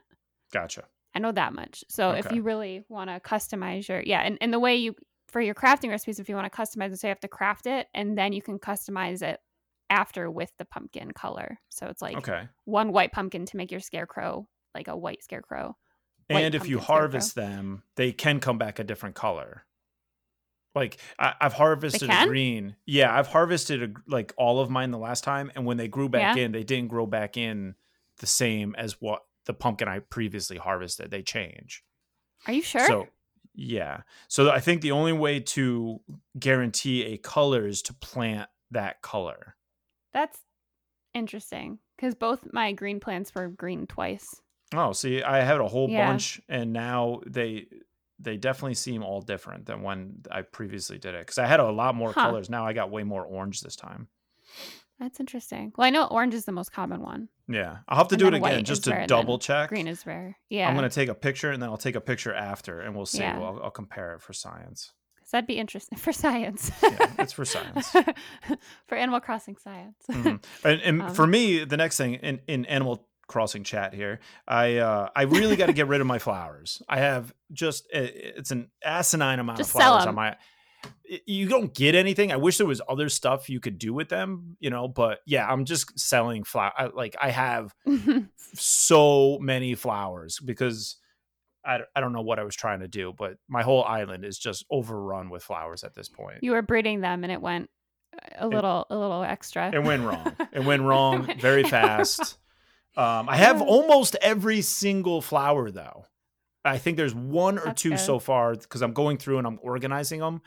Gotcha. 0.51 0.85
I 1.13 1.19
know 1.19 1.31
that 1.31 1.53
much. 1.53 1.83
So 1.89 2.11
if 2.11 2.31
you 2.31 2.41
really 2.41 2.83
want 2.89 3.09
to 3.09 3.19
customize 3.19 3.87
your 3.87 4.01
yeah, 4.01 4.21
and, 4.21 4.37
and 4.41 4.51
the 4.51 4.59
way 4.59 4.75
you 4.77 4.95
for 5.35 5.41
your 5.41 5.53
crafting 5.53 5.89
recipes, 5.89 6.17
if 6.17 6.29
you 6.29 6.35
want 6.35 6.49
to 6.49 6.57
customize 6.57 6.93
it, 6.93 6.97
so 6.97 7.07
you 7.07 7.09
have 7.09 7.19
to 7.19 7.27
craft 7.27 7.67
it 7.67 7.87
and 7.93 8.17
then 8.17 8.31
you 8.31 8.41
can 8.41 8.57
customize 8.57 9.21
it 9.21 9.41
after 9.89 10.31
with 10.31 10.49
the 10.57 10.63
pumpkin 10.63 11.11
color. 11.11 11.59
So 11.67 11.87
it's 11.87 12.01
like 12.01 12.15
Okay. 12.15 12.47
one 12.63 12.93
white 12.93 13.11
pumpkin 13.11 13.45
to 13.47 13.57
make 13.57 13.69
your 13.69 13.81
scarecrow 13.81 14.47
like 14.73 14.87
a 14.87 14.95
white 14.95 15.21
scarecrow. 15.21 15.75
white 16.29 16.45
And 16.45 16.55
if 16.55 16.69
you 16.69 16.77
scarecrow. 16.77 16.95
harvest 16.95 17.35
them, 17.35 17.83
they 17.97 18.13
can 18.13 18.39
come 18.39 18.57
back 18.57 18.79
a 18.79 18.85
different 18.85 19.15
color. 19.15 19.65
Like 20.73 20.99
I, 21.19 21.33
I've 21.41 21.51
harvested 21.51 22.09
a 22.09 22.25
green. 22.25 22.77
Yeah, 22.85 23.13
I've 23.13 23.27
harvested 23.27 23.83
a, 23.83 23.93
like 24.07 24.33
all 24.37 24.61
of 24.61 24.69
mine 24.69 24.91
the 24.91 24.97
last 24.97 25.25
time, 25.25 25.51
and 25.53 25.65
when 25.65 25.75
they 25.75 25.89
grew 25.89 26.07
back 26.07 26.37
Yeah? 26.37 26.45
in, 26.45 26.53
they 26.53 26.63
didn't 26.63 26.87
grow 26.87 27.05
back 27.05 27.35
in 27.35 27.75
the 28.19 28.25
same 28.25 28.73
as 28.77 29.01
what 29.01 29.23
the 29.47 29.53
pumpkin 29.53 29.89
I 29.89 29.99
previously 29.99 30.55
harvested. 30.55 31.11
They 31.11 31.23
change. 31.23 31.83
Are 32.47 32.53
you 32.53 32.61
sure? 32.61 32.87
So 32.87 33.07
yeah. 33.55 34.01
So 34.27 34.49
I 34.49 34.59
think 34.59 34.81
the 34.81 34.91
only 34.91 35.13
way 35.13 35.39
to 35.39 36.01
guarantee 36.37 37.03
a 37.05 37.17
color 37.17 37.67
is 37.67 37.81
to 37.83 37.93
plant 37.93 38.49
that 38.71 39.01
color. 39.01 39.55
That's 40.13 40.39
interesting 41.13 41.79
because 41.95 42.15
both 42.15 42.51
my 42.53 42.73
green 42.73 42.99
plants 42.99 43.33
were 43.33 43.47
green 43.47 43.87
twice. 43.87 44.41
Oh, 44.73 44.91
see, 44.93 45.21
I 45.21 45.41
had 45.41 45.59
a 45.61 45.67
whole 45.67 45.87
Yeah. 45.87 46.07
bunch, 46.07 46.41
and 46.49 46.73
now 46.73 47.21
they 47.27 47.67
they 48.17 48.37
definitely 48.37 48.75
seem 48.75 49.03
all 49.03 49.21
different 49.21 49.65
than 49.65 49.81
when 49.81 50.23
I 50.31 50.41
previously 50.41 50.97
did 50.97 51.15
it. 51.15 51.19
Because 51.21 51.37
I 51.37 51.45
had 51.47 51.59
a 51.59 51.69
lot 51.69 51.95
more 51.95 52.13
Huh. 52.13 52.21
colors. 52.21 52.49
Now 52.49 52.65
I 52.65 52.71
got 52.73 52.89
way 52.89 53.03
more 53.03 53.25
orange 53.25 53.59
this 53.61 53.75
time. 53.75 54.07
That's 54.99 55.19
interesting. 55.19 55.73
Well, 55.77 55.85
I 55.85 55.89
know 55.89 56.05
orange 56.05 56.33
is 56.33 56.45
the 56.45 56.51
most 56.53 56.71
common 56.71 57.01
one. 57.01 57.27
Yeah, 57.47 57.77
I'll 57.87 57.97
have 57.97 58.07
to 58.09 58.15
And 58.15 58.19
do 58.19 58.27
it 58.27 58.33
again 58.33 58.63
just 58.63 58.85
to 58.85 58.91
rare, 58.91 59.01
and 59.01 59.09
then 59.09 59.17
double 59.19 59.37
check. 59.39 59.69
Green 59.69 59.87
is 59.87 60.05
rare. 60.07 60.37
Yeah. 60.49 60.67
I'm 60.69 60.75
gonna 60.75 60.89
take 60.89 61.09
a 61.09 61.13
picture 61.15 61.51
and 61.51 61.61
then 61.61 61.69
I'll 61.69 61.77
take 61.77 61.95
a 61.95 62.01
picture 62.01 62.33
after, 62.33 62.79
and 62.81 62.95
we'll 62.95 63.05
see. 63.05 63.19
Yeah. 63.19 63.37
Well, 63.39 63.57
I'll, 63.57 63.63
I'll 63.65 63.71
compare 63.71 64.13
it 64.15 64.21
for 64.21 64.33
science. 64.33 64.93
'Cause 65.19 65.31
that'd 65.31 65.47
be 65.47 65.57
interesting 65.57 65.97
for 66.05 66.13
science. 66.13 66.71
Yeah, 66.81 67.11
it's 67.19 67.33
for 67.33 67.45
science. 67.45 67.89
for 68.87 68.95
Animal 68.95 69.19
Crossing 69.19 69.57
science. 69.57 69.97
Mhm. 70.09 70.43
And, 70.63 70.81
and 70.81 71.01
Um, 71.09 71.13
for 71.13 71.27
me, 71.27 71.63
the 71.65 71.77
next 71.77 71.97
thing 71.97 72.15
in, 72.15 72.39
in 72.47 72.65
Animal 72.65 73.07
Crossing 73.27 73.63
chat 73.63 73.93
here, 73.93 74.19
I 74.47 74.77
uh, 74.77 75.09
I 75.15 75.23
really 75.23 75.55
got 75.55 75.65
to 75.65 75.73
get 75.73 75.87
rid 75.87 75.99
of 75.99 76.07
my 76.07 76.19
flowers. 76.19 76.81
I 76.87 76.99
have 76.99 77.33
just 77.51 77.85
it- 77.91 78.33
it's 78.37 78.51
an 78.51 78.69
asinine 78.83 79.39
amount 79.39 79.57
Just 79.57 79.71
of 79.71 79.81
flowers 79.81 80.05
on 80.05 80.15
my. 80.15 80.35
You 81.25 81.47
don't 81.47 81.73
get 81.73 81.95
anything. 81.95 82.31
I 82.31 82.37
wish 82.37 82.57
there 82.57 82.65
was 82.67 82.81
other 82.89 83.09
stuff 83.09 83.49
you 83.49 83.59
could 83.59 83.77
do 83.77 83.93
with 83.93 84.09
them, 84.09 84.57
you 84.59 84.69
know. 84.69 84.87
But 84.87 85.19
yeah, 85.25 85.47
I'm 85.47 85.65
just 85.65 85.97
selling 85.99 86.43
flower. 86.43 86.91
Like 86.93 87.15
I 87.21 87.29
have 87.29 87.73
so 88.53 89.37
many 89.39 89.75
flowers 89.75 90.39
because 90.39 90.97
I, 91.65 91.79
I 91.95 92.01
don't 92.01 92.13
know 92.13 92.21
what 92.21 92.39
I 92.39 92.43
was 92.43 92.55
trying 92.55 92.79
to 92.81 92.87
do, 92.87 93.13
but 93.17 93.37
my 93.47 93.63
whole 93.63 93.83
island 93.83 94.25
is 94.25 94.37
just 94.37 94.65
overrun 94.69 95.29
with 95.29 95.43
flowers 95.43 95.83
at 95.83 95.93
this 95.95 96.09
point. 96.09 96.39
you 96.41 96.51
were 96.51 96.61
breeding 96.61 97.01
them, 97.01 97.23
and 97.23 97.31
it 97.31 97.41
went 97.41 97.69
a 98.37 98.47
little, 98.47 98.85
a 98.89 98.97
little 98.97 99.23
extra. 99.23 99.71
It 99.73 99.83
went 99.83 100.03
wrong. 100.03 100.35
It 100.53 100.63
went 100.63 100.83
wrong 100.83 101.37
very 101.39 101.63
fast. 101.69 102.37
Um, 102.95 103.27
I 103.27 103.35
have 103.35 103.61
almost 103.61 104.15
every 104.21 104.61
single 104.61 105.21
flower 105.21 105.69
though. 105.69 106.05
I 106.63 106.77
think 106.77 106.97
there's 106.97 107.13
one 107.13 107.59
or 107.59 107.65
That's 107.65 107.81
two 107.81 107.89
good. 107.91 107.99
so 107.99 108.19
far 108.19 108.55
because 108.55 108.81
I'm 108.81 108.93
going 108.93 109.17
through 109.17 109.37
and 109.37 109.45
I'm 109.45 109.59
organizing 109.61 110.21
them 110.21 110.41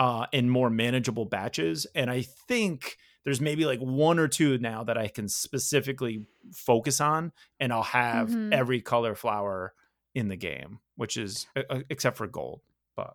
uh, 0.00 0.24
in 0.32 0.48
more 0.48 0.70
manageable 0.70 1.26
batches. 1.26 1.86
And 1.94 2.10
I 2.10 2.22
think 2.22 2.96
there's 3.24 3.38
maybe 3.40 3.66
like 3.66 3.80
one 3.80 4.18
or 4.18 4.28
two 4.28 4.56
now 4.56 4.82
that 4.84 4.96
I 4.96 5.08
can 5.08 5.28
specifically 5.28 6.24
focus 6.54 7.02
on, 7.02 7.32
and 7.60 7.70
I'll 7.70 7.82
have 7.82 8.30
Mhm. 8.30 8.50
every 8.54 8.80
color 8.80 9.14
flower 9.14 9.74
in 10.14 10.28
the 10.28 10.36
game, 10.36 10.80
which 10.96 11.18
is 11.18 11.46
uh, 11.54 11.80
except 11.90 12.16
for 12.16 12.26
gold. 12.26 12.62
But 12.96 13.14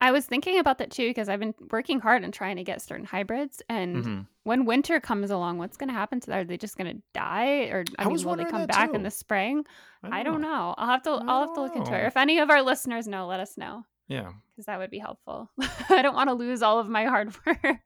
I 0.00 0.12
was 0.12 0.24
thinking 0.26 0.60
about 0.60 0.78
that 0.78 0.92
too 0.92 1.08
because 1.08 1.28
I've 1.28 1.40
been 1.40 1.54
working 1.72 1.98
hard 1.98 2.22
and 2.22 2.32
trying 2.32 2.54
to 2.54 2.62
get 2.62 2.80
certain 2.82 3.04
hybrids. 3.04 3.60
And 3.68 3.96
mhm. 4.04 4.26
when 4.44 4.64
winter 4.64 5.00
comes 5.00 5.32
along, 5.32 5.58
what's 5.58 5.76
going 5.76 5.88
to 5.88 5.94
happen 5.94 6.20
to 6.20 6.26
them? 6.28 6.38
Are 6.38 6.44
they 6.44 6.56
just 6.56 6.76
going 6.78 6.94
to 6.96 7.02
die, 7.14 7.64
or 7.72 7.82
I, 7.98 8.04
I 8.04 8.08
mean, 8.08 8.24
will 8.24 8.36
they 8.36 8.44
come 8.44 8.66
back 8.66 8.90
too. 8.90 8.94
in 8.94 9.02
the 9.02 9.10
spring? 9.10 9.66
I 10.04 10.22
don't 10.22 10.40
know. 10.40 10.72
I'll 10.78 10.86
have 10.86 11.02
to. 11.02 11.10
I 11.10 11.24
I'll 11.26 11.40
have 11.48 11.54
to 11.54 11.62
look 11.62 11.74
into 11.74 11.92
it. 11.92 12.00
know. 12.02 12.06
If 12.06 12.16
any 12.16 12.38
of 12.38 12.48
our 12.48 12.62
listeners 12.62 13.08
know, 13.08 13.26
let 13.26 13.40
us 13.40 13.56
know 13.56 13.84
yeah. 14.08 14.32
because 14.54 14.66
that 14.66 14.78
would 14.78 14.90
be 14.90 14.98
helpful. 14.98 15.50
I 15.88 16.02
don't 16.02 16.14
want 16.14 16.28
to 16.28 16.34
lose 16.34 16.62
all 16.62 16.78
of 16.78 16.88
my 16.88 17.04
hard 17.04 17.34
work. 17.46 17.80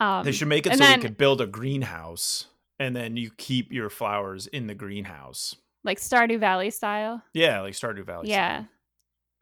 Um, 0.00 0.24
They 0.24 0.32
should 0.32 0.48
make 0.48 0.66
it 0.66 0.72
so 0.74 0.78
then- 0.78 0.98
we 1.00 1.02
could 1.02 1.16
build 1.16 1.40
a 1.40 1.46
greenhouse 1.46 2.46
and 2.78 2.94
then 2.94 3.16
you 3.16 3.30
keep 3.36 3.72
your 3.72 3.88
flowers 3.88 4.46
in 4.46 4.66
the 4.66 4.74
greenhouse. 4.74 5.56
like 5.84 5.98
Stardew 5.98 6.38
Valley 6.38 6.70
style. 6.70 7.22
Yeah, 7.32 7.60
like 7.62 7.72
Stardew 7.74 8.04
Valley. 8.04 8.28
yeah, 8.28 8.58
style. 8.58 8.68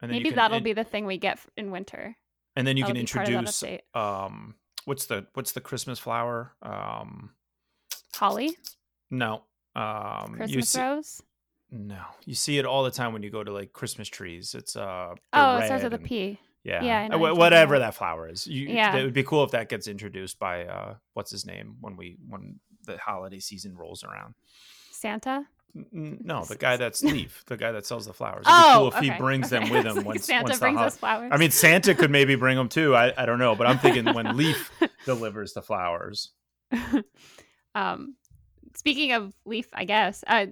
And 0.01 0.11
maybe 0.11 0.29
can- 0.29 0.35
that'll 0.35 0.57
and, 0.57 0.63
be 0.63 0.73
the 0.73 0.83
thing 0.83 1.05
we 1.05 1.17
get 1.17 1.39
in 1.57 1.71
winter. 1.71 2.15
And 2.55 2.65
then 2.65 2.77
you 2.77 2.83
that'll 2.83 2.95
can 2.95 3.03
be 3.05 3.11
part 3.11 3.27
of 3.27 3.33
that 3.33 3.39
introduce 3.39 3.81
um 3.93 4.55
what's 4.85 5.07
the 5.07 5.25
what's 5.33 5.51
the 5.51 5.61
Christmas 5.61 5.99
flower? 5.99 6.53
Um 6.61 7.31
Holly, 8.15 8.55
no. 9.11 9.43
Um 9.75 10.31
you 10.31 10.37
Christmas 10.37 10.69
see, 10.69 10.79
rose. 10.81 11.21
No. 11.71 12.01
You 12.25 12.35
see 12.35 12.57
it 12.57 12.65
all 12.65 12.83
the 12.83 12.91
time 12.91 13.11
when 13.13 13.23
you 13.23 13.29
go 13.29 13.43
to 13.43 13.51
like 13.51 13.73
Christmas 13.73 14.07
trees. 14.07 14.53
It's 14.55 14.75
uh 14.75 15.13
Oh, 15.33 15.57
it 15.57 15.65
starts 15.65 15.83
with 15.83 15.93
a 15.93 15.97
and- 15.97 16.05
P. 16.05 16.39
Yeah. 16.63 16.83
Yeah, 16.83 17.03
Uh, 17.03 17.07
know 17.09 17.17
wh- 17.17 17.19
what 17.19 17.19
you're 17.19 17.27
talking 17.29 17.39
whatever 17.39 17.79
that 17.79 17.95
flower 17.95 18.27
is. 18.29 18.47
You, 18.47 18.67
Yeah. 18.67 18.95
It 18.95 19.03
would 19.03 19.13
be 19.13 19.23
cool 19.23 19.43
if 19.43 19.51
that 19.51 19.69
gets 19.69 19.87
introduced 19.87 20.39
by 20.39 20.65
uh 20.65 20.95
what's 21.13 21.31
his 21.31 21.45
name 21.45 21.75
when 21.81 21.95
we 21.97 22.17
when 22.27 22.59
the 22.85 22.97
holiday 22.97 23.39
season 23.39 23.75
rolls 23.75 24.03
around. 24.03 24.33
Santa. 24.91 25.45
No, 25.91 26.45
the 26.45 26.55
guy 26.55 26.77
that's 26.77 27.03
Leif, 27.13 27.43
the 27.47 27.57
guy 27.57 27.73
that 27.73 27.85
sells 27.85 28.05
the 28.05 28.13
flowers. 28.13 28.45
It'd 28.47 28.53
Oh, 28.53 28.73
cool 28.77 28.87
if 28.87 28.95
okay. 28.95 29.09
he 29.09 29.17
brings 29.17 29.49
them 29.49 29.63
okay. 29.63 29.71
with 29.73 29.85
him 29.87 29.95
like, 29.97 30.05
once, 30.05 30.25
Santa 30.25 30.43
once 30.43 30.55
the 30.55 30.61
brings 30.61 30.77
hol- 30.77 30.87
us 30.87 30.95
flowers. 30.97 31.29
I 31.33 31.37
mean, 31.37 31.51
Santa 31.51 31.93
could 31.93 32.09
maybe 32.11 32.35
bring 32.35 32.55
them 32.55 32.69
too. 32.69 32.95
I, 32.95 33.11
I 33.21 33.25
don't 33.25 33.39
know, 33.39 33.55
but 33.55 33.67
I'm 33.67 33.77
thinking 33.79 34.05
when 34.13 34.37
Leif 34.37 34.71
delivers 35.05 35.51
the 35.51 35.61
flowers. 35.61 36.31
um, 37.75 38.15
speaking 38.75 39.11
of 39.11 39.33
leaf, 39.45 39.67
I 39.73 39.83
guess 39.85 40.23
uh, 40.27 40.45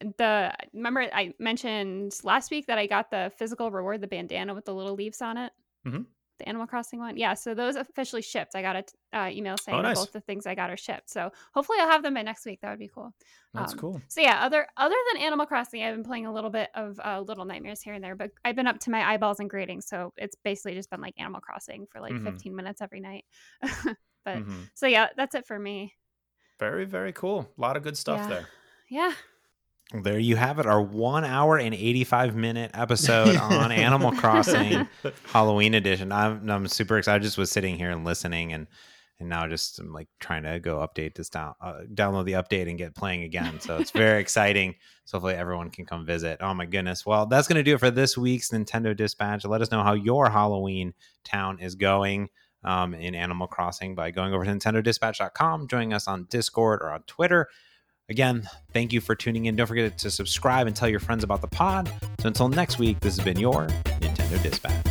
the 0.00 0.52
remember 0.72 1.02
I 1.12 1.34
mentioned 1.38 2.18
last 2.24 2.50
week 2.50 2.66
that 2.66 2.78
I 2.78 2.86
got 2.86 3.10
the 3.10 3.32
physical 3.36 3.70
reward, 3.70 4.00
the 4.00 4.06
bandana 4.06 4.54
with 4.54 4.64
the 4.64 4.74
little 4.74 4.94
leaves 4.94 5.20
on 5.22 5.36
it. 5.36 5.52
Mhm. 5.86 6.06
The 6.38 6.48
Animal 6.48 6.66
Crossing 6.66 6.98
one, 7.00 7.18
yeah. 7.18 7.34
So 7.34 7.52
those 7.52 7.76
officially 7.76 8.22
shipped. 8.22 8.54
I 8.56 8.62
got 8.62 8.74
an 8.76 8.84
uh, 9.12 9.28
email 9.30 9.58
saying 9.58 9.78
Oh, 9.78 9.82
nice. 9.82 9.98
both 9.98 10.12
the 10.12 10.22
things 10.22 10.46
I 10.46 10.54
got 10.54 10.70
are 10.70 10.76
shipped. 10.76 11.10
So 11.10 11.30
hopefully 11.52 11.76
I'll 11.80 11.90
have 11.90 12.02
them 12.02 12.14
by 12.14 12.22
next 12.22 12.46
week. 12.46 12.60
That 12.62 12.70
would 12.70 12.78
be 12.78 12.88
cool. 12.88 13.12
That's 13.52 13.74
Um, 13.74 13.78
cool. 13.78 14.02
So 14.08 14.22
yeah, 14.22 14.42
other 14.42 14.66
other 14.78 14.94
than 15.12 15.22
Animal 15.22 15.44
Crossing, 15.44 15.82
I've 15.82 15.94
been 15.94 16.02
playing 16.04 16.24
a 16.24 16.32
little 16.32 16.48
bit 16.48 16.70
of 16.74 16.98
uh, 17.04 17.20
Little 17.20 17.44
Nightmares 17.44 17.82
here 17.82 17.92
and 17.92 18.02
there, 18.02 18.16
but 18.16 18.30
I've 18.42 18.56
been 18.56 18.66
up 18.66 18.78
to 18.80 18.90
my 18.90 19.06
eyeballs 19.06 19.38
in 19.38 19.48
grading, 19.48 19.82
so 19.82 20.14
it's 20.16 20.34
basically 20.42 20.74
just 20.74 20.88
been 20.88 21.02
like 21.02 21.14
Animal 21.20 21.42
Crossing 21.42 21.86
for 21.92 22.00
like 22.00 22.12
Mhm. 22.14 22.24
15 22.24 22.56
minutes 22.56 22.80
every 22.80 23.00
night. 23.00 23.26
but 24.24 24.38
Mhm. 24.38 24.70
so 24.74 24.86
yeah, 24.86 25.08
that's 25.16 25.34
it 25.34 25.46
for 25.46 25.58
me. 25.58 25.94
Very, 26.58 26.86
very 26.86 27.12
cool. 27.12 27.52
A 27.56 27.60
lot 27.60 27.76
of 27.76 27.82
good 27.82 27.98
stuff 27.98 28.18
Yeah. 28.20 28.28
there. 28.28 28.48
Yeah. 28.88 29.12
There 29.92 30.18
you 30.20 30.36
have 30.36 30.60
it, 30.60 30.66
our 30.66 30.80
one 30.80 31.24
hour 31.24 31.58
and 31.58 31.74
85 31.74 32.36
minute 32.36 32.70
episode 32.74 33.36
on 33.40 33.72
Animal 33.72 34.12
Crossing 34.12 34.86
Halloween 35.24 35.74
edition. 35.74 36.12
I'm, 36.12 36.48
I'm 36.48 36.68
super 36.68 36.96
excited. 36.96 37.20
I 37.20 37.24
just 37.24 37.36
was 37.36 37.50
sitting 37.50 37.76
here 37.76 37.90
and 37.90 38.04
listening 38.04 38.52
and 38.52 38.66
and 39.18 39.28
now 39.28 39.46
just 39.48 39.78
I'm 39.80 39.92
like 39.92 40.08
trying 40.20 40.44
to 40.44 40.58
go 40.60 40.78
update 40.78 41.14
this 41.14 41.28
down, 41.28 41.54
uh, 41.60 41.80
download 41.92 42.24
the 42.24 42.32
update 42.32 42.68
and 42.68 42.78
get 42.78 42.94
playing 42.94 43.24
again. 43.24 43.60
So 43.60 43.76
it's 43.78 43.90
very 43.90 44.20
exciting. 44.22 44.76
So 45.04 45.18
hopefully 45.18 45.34
everyone 45.34 45.70
can 45.70 45.84
come 45.86 46.06
visit. 46.06 46.38
Oh 46.40 46.54
my 46.54 46.64
goodness. 46.66 47.04
Well, 47.04 47.26
that's 47.26 47.46
going 47.48 47.56
to 47.58 47.62
do 47.62 47.74
it 47.74 47.80
for 47.80 47.90
this 47.90 48.16
week's 48.16 48.50
Nintendo 48.50 48.96
Dispatch. 48.96 49.44
Let 49.44 49.60
us 49.60 49.70
know 49.70 49.82
how 49.82 49.92
your 49.94 50.30
Halloween 50.30 50.94
town 51.24 51.58
is 51.60 51.74
going. 51.74 52.28
um, 52.62 52.92
in 52.94 53.14
Animal 53.14 53.46
Crossing 53.46 53.94
by 53.94 54.10
going 54.10 54.34
over 54.34 54.44
to 54.44 54.50
NintendoDispatch.com, 54.50 55.66
joining 55.68 55.92
us 55.94 56.06
on 56.06 56.26
Discord 56.30 56.80
or 56.82 56.90
on 56.90 57.02
Twitter. 57.04 57.48
Again, 58.10 58.48
thank 58.72 58.92
you 58.92 59.00
for 59.00 59.14
tuning 59.14 59.46
in. 59.46 59.54
Don't 59.54 59.68
forget 59.68 59.96
to 59.98 60.10
subscribe 60.10 60.66
and 60.66 60.74
tell 60.74 60.88
your 60.88 60.98
friends 60.98 61.22
about 61.22 61.40
the 61.40 61.46
pod. 61.46 61.88
So 62.18 62.26
until 62.26 62.48
next 62.48 62.78
week, 62.78 62.98
this 62.98 63.16
has 63.16 63.24
been 63.24 63.38
your 63.38 63.68
Nintendo 64.00 64.42
Dispatch. 64.42 64.89